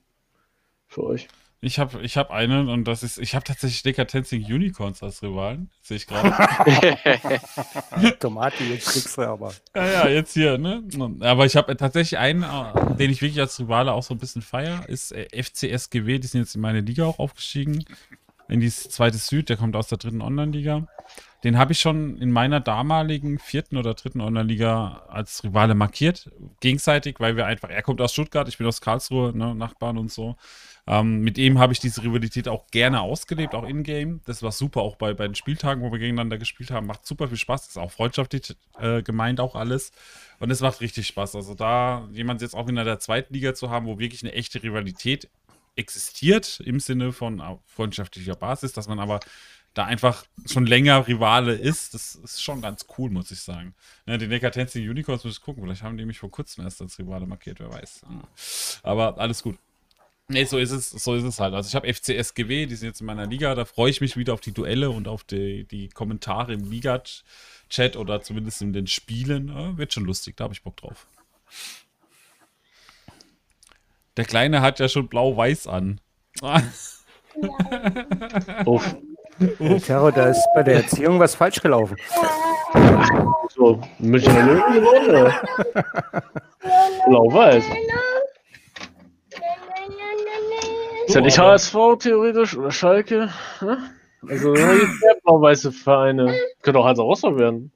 [0.87, 1.27] für euch.
[1.61, 5.69] Ich habe ich hab einen und das ist, ich habe tatsächlich Decatenzing Unicorns als Rivalen,
[5.81, 6.29] sehe ich gerade.
[8.19, 9.53] Tomati, jetzt kriegst du aber.
[9.75, 10.83] Ja, ja, jetzt hier, ne?
[11.19, 14.41] Aber ich habe tatsächlich einen, äh, den ich wirklich als Rivale auch so ein bisschen
[14.41, 17.83] feier, ist äh, FCSGW, die sind jetzt in meine Liga auch aufgestiegen.
[18.47, 20.87] In die zweite Süd, der kommt aus der dritten Online-Liga.
[21.43, 27.19] Den habe ich schon in meiner damaligen vierten oder dritten Online-Liga als Rivale markiert, gegenseitig,
[27.19, 30.35] weil wir einfach, er kommt aus Stuttgart, ich bin aus Karlsruhe, ne, Nachbarn und so.
[30.87, 34.21] Ähm, mit ihm habe ich diese Rivalität auch gerne ausgelebt, auch in-game.
[34.25, 36.87] Das war super, auch bei, bei den Spieltagen, wo wir gegeneinander gespielt haben.
[36.87, 37.67] Macht super viel Spaß.
[37.67, 39.91] Ist auch freundschaftlich äh, gemeint, auch alles.
[40.39, 41.35] Und es macht richtig Spaß.
[41.35, 44.63] Also da jemand jetzt auch in der zweiten Liga zu haben, wo wirklich eine echte
[44.63, 45.29] Rivalität
[45.75, 49.19] existiert, im Sinne von auf freundschaftlicher Basis, dass man aber
[49.73, 53.75] da einfach schon länger Rivale ist, das ist schon ganz cool, muss ich sagen.
[54.05, 56.97] Ne, die Decatenzing Unicorns muss ich gucken, vielleicht haben die mich vor kurzem erst als
[56.99, 58.01] Rivale markiert, wer weiß.
[58.83, 59.57] Aber alles gut.
[60.31, 61.55] Nee, so ist es, so ist es halt.
[61.55, 64.35] Also ich habe FCSGW, die sind jetzt in meiner Liga, da freue ich mich wieder
[64.35, 69.47] auf die Duelle und auf die, die Kommentare im Liga-Chat oder zumindest in den Spielen.
[69.47, 71.07] Ja, wird schon lustig, da habe ich Bock drauf.
[74.17, 75.99] Der Kleine hat ja schon blau-weiß an.
[78.65, 78.95] Uff.
[79.57, 81.97] Herr Terror, da ist bei der Erziehung was falsch gelaufen.
[83.55, 85.41] So, Münchner Löwen gewonnen, oder?
[87.07, 87.63] Blau-Weiß.
[91.09, 93.29] Ist ja nicht HSV theoretisch oder Schalke.
[93.61, 93.89] Ne?
[94.27, 94.53] Also
[95.23, 96.35] blau-weiße Vereine.
[96.61, 97.71] Könnte auch Hansa Rostock werden.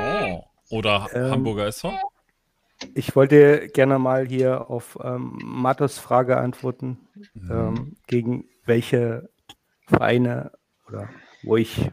[0.00, 0.42] Oh.
[0.70, 1.92] Oder Ähm, Hamburger SV?
[2.94, 6.98] Ich wollte gerne mal hier auf ähm, Matos Frage antworten,
[7.50, 9.28] ähm, gegen welche
[9.86, 10.52] Vereine
[10.88, 11.10] oder
[11.42, 11.90] wo ich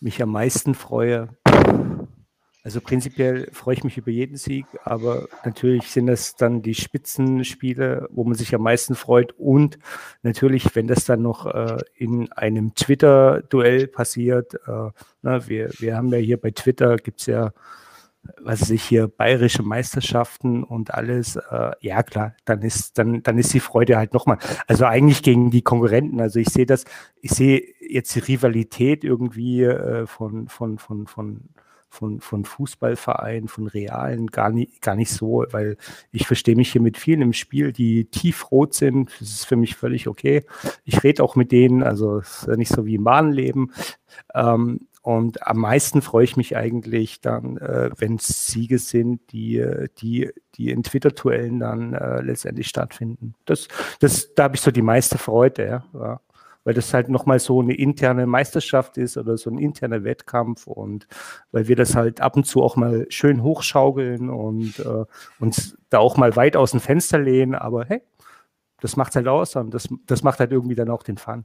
[0.00, 1.28] mich am meisten freue.
[2.66, 8.08] Also prinzipiell freue ich mich über jeden Sieg, aber natürlich sind das dann die Spitzenspiele,
[8.10, 9.32] wo man sich am meisten freut.
[9.38, 9.78] Und
[10.24, 14.90] natürlich, wenn das dann noch äh, in einem Twitter-Duell passiert, äh,
[15.22, 17.52] na, wir, wir haben ja hier bei Twitter, gibt es ja
[18.42, 23.38] was weiß ich hier, bayerische Meisterschaften und alles, äh, ja klar, dann ist, dann, dann
[23.38, 24.38] ist die Freude halt nochmal.
[24.66, 26.20] Also eigentlich gegen die Konkurrenten.
[26.20, 26.84] Also ich sehe das,
[27.20, 31.42] ich sehe jetzt die Rivalität irgendwie äh, von, von, von, von
[31.96, 35.76] von, von Fußballvereinen, von Realen gar nicht, gar nicht so, weil
[36.12, 39.10] ich verstehe mich hier mit vielen im Spiel, die tiefrot sind.
[39.18, 40.44] Das ist für mich völlig okay.
[40.84, 43.72] Ich rede auch mit denen, also ist ja nicht so wie im Bahnleben.
[44.34, 49.64] Ähm, und am meisten freue ich mich eigentlich dann, äh, wenn es Siege sind, die,
[49.98, 53.34] die, die in Twitter-Duellen dann äh, letztendlich stattfinden.
[53.44, 53.68] Das,
[54.00, 56.20] das, da habe ich so die meiste Freude, ja.
[56.66, 61.06] Weil das halt nochmal so eine interne Meisterschaft ist oder so ein interner Wettkampf und
[61.52, 65.04] weil wir das halt ab und zu auch mal schön hochschaukeln und äh,
[65.38, 68.02] uns da auch mal weit aus dem Fenster lehnen, aber hey,
[68.80, 71.44] das macht halt aus und das, das macht halt irgendwie dann auch den Fun.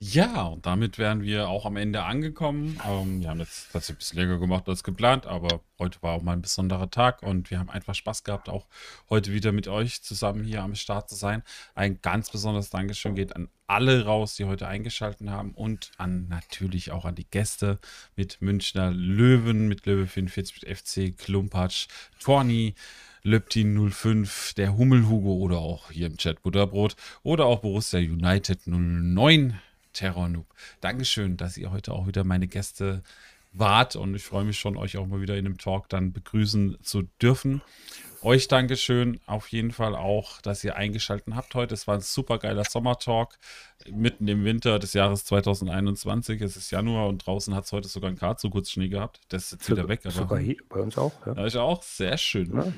[0.00, 2.80] Ja, und damit wären wir auch am Ende angekommen.
[2.86, 6.22] Ähm, wir haben jetzt tatsächlich ein bisschen länger gemacht als geplant, aber heute war auch
[6.22, 8.68] mal ein besonderer Tag und wir haben einfach Spaß gehabt, auch
[9.10, 11.42] heute wieder mit euch zusammen hier am Start zu sein.
[11.74, 16.92] Ein ganz besonderes Dankeschön geht an alle raus, die heute eingeschaltet haben und an natürlich
[16.92, 17.80] auch an die Gäste
[18.14, 21.88] mit Münchner Löwen, mit Löwe 44, mit FC Klumpatsch,
[22.20, 22.76] Torni,
[23.24, 26.94] Löptin 05, der Hummelhugo oder auch hier im Chat Butterbrot
[27.24, 29.58] oder auch Borussia United 09
[29.98, 30.46] Terror Noob.
[30.80, 33.02] Dankeschön, dass ihr heute auch wieder meine Gäste
[33.52, 36.78] wart und ich freue mich schon, euch auch mal wieder in dem Talk dann begrüßen
[36.82, 37.62] zu dürfen.
[38.22, 41.74] Euch Dankeschön auf jeden Fall auch, dass ihr eingeschaltet habt heute.
[41.74, 43.38] Es war ein super geiler Sommertalk
[43.90, 46.40] mitten im Winter des Jahres 2021.
[46.42, 49.20] Es ist Januar und draußen hat es heute sogar ein kurz Schnee gehabt.
[49.30, 50.00] Das ist jetzt wieder weg.
[50.04, 51.12] Aber sogar hier bei uns auch.
[51.26, 52.54] Ja, ist auch sehr schön.
[52.54, 52.72] Ja.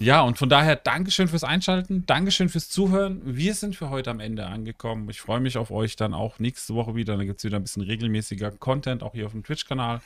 [0.00, 3.20] Ja, und von daher Dankeschön fürs Einschalten, Dankeschön fürs Zuhören.
[3.24, 5.08] Wir sind für heute am Ende angekommen.
[5.08, 7.16] Ich freue mich auf euch dann auch nächste Woche wieder.
[7.16, 10.00] Dann gibt es wieder ein bisschen regelmäßiger Content, auch hier auf dem Twitch-Kanal.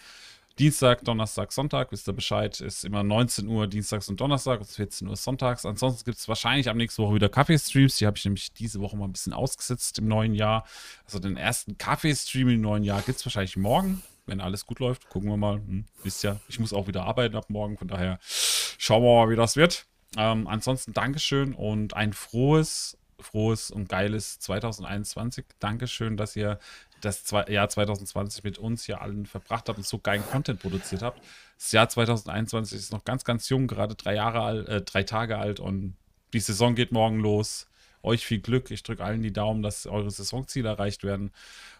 [0.58, 5.06] Dienstag, Donnerstag, Sonntag, wisst ihr Bescheid, ist immer 19 Uhr Dienstags und Donnerstag und 14
[5.06, 5.64] Uhr Sonntags.
[5.64, 7.96] Ansonsten gibt es wahrscheinlich am nächsten Woche wieder Kaffeestreams.
[7.96, 10.66] Die habe ich nämlich diese Woche mal ein bisschen ausgesetzt im neuen Jahr.
[11.04, 15.08] Also den ersten Kaffeestream im neuen Jahr gibt es wahrscheinlich morgen, wenn alles gut läuft.
[15.08, 15.56] Gucken wir mal.
[15.56, 19.30] Hm, wisst ja, ich muss auch wieder arbeiten ab morgen, von daher schauen wir mal,
[19.30, 19.86] wie das wird.
[20.16, 25.44] Ähm, ansonsten Dankeschön und ein frohes, frohes und geiles 2021.
[25.58, 26.58] Dankeschön, dass ihr
[27.00, 31.22] das Jahr 2020 mit uns hier allen verbracht habt und so geilen Content produziert habt.
[31.56, 35.38] Das Jahr 2021 ist noch ganz, ganz jung, gerade drei Jahre alt, äh, drei Tage
[35.38, 35.96] alt und
[36.32, 37.68] die Saison geht morgen los.
[38.02, 38.70] Euch viel Glück.
[38.70, 41.32] Ich drücke allen die Daumen, dass eure Saisonziele erreicht werden.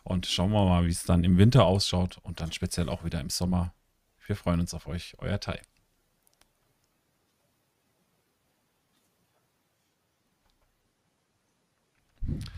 [0.05, 3.21] Und schauen wir mal, wie es dann im Winter ausschaut und dann speziell auch wieder
[3.21, 3.73] im Sommer.
[4.27, 5.15] Wir freuen uns auf euch.
[5.19, 5.61] Euer Tai.
[12.27, 12.58] Mhm.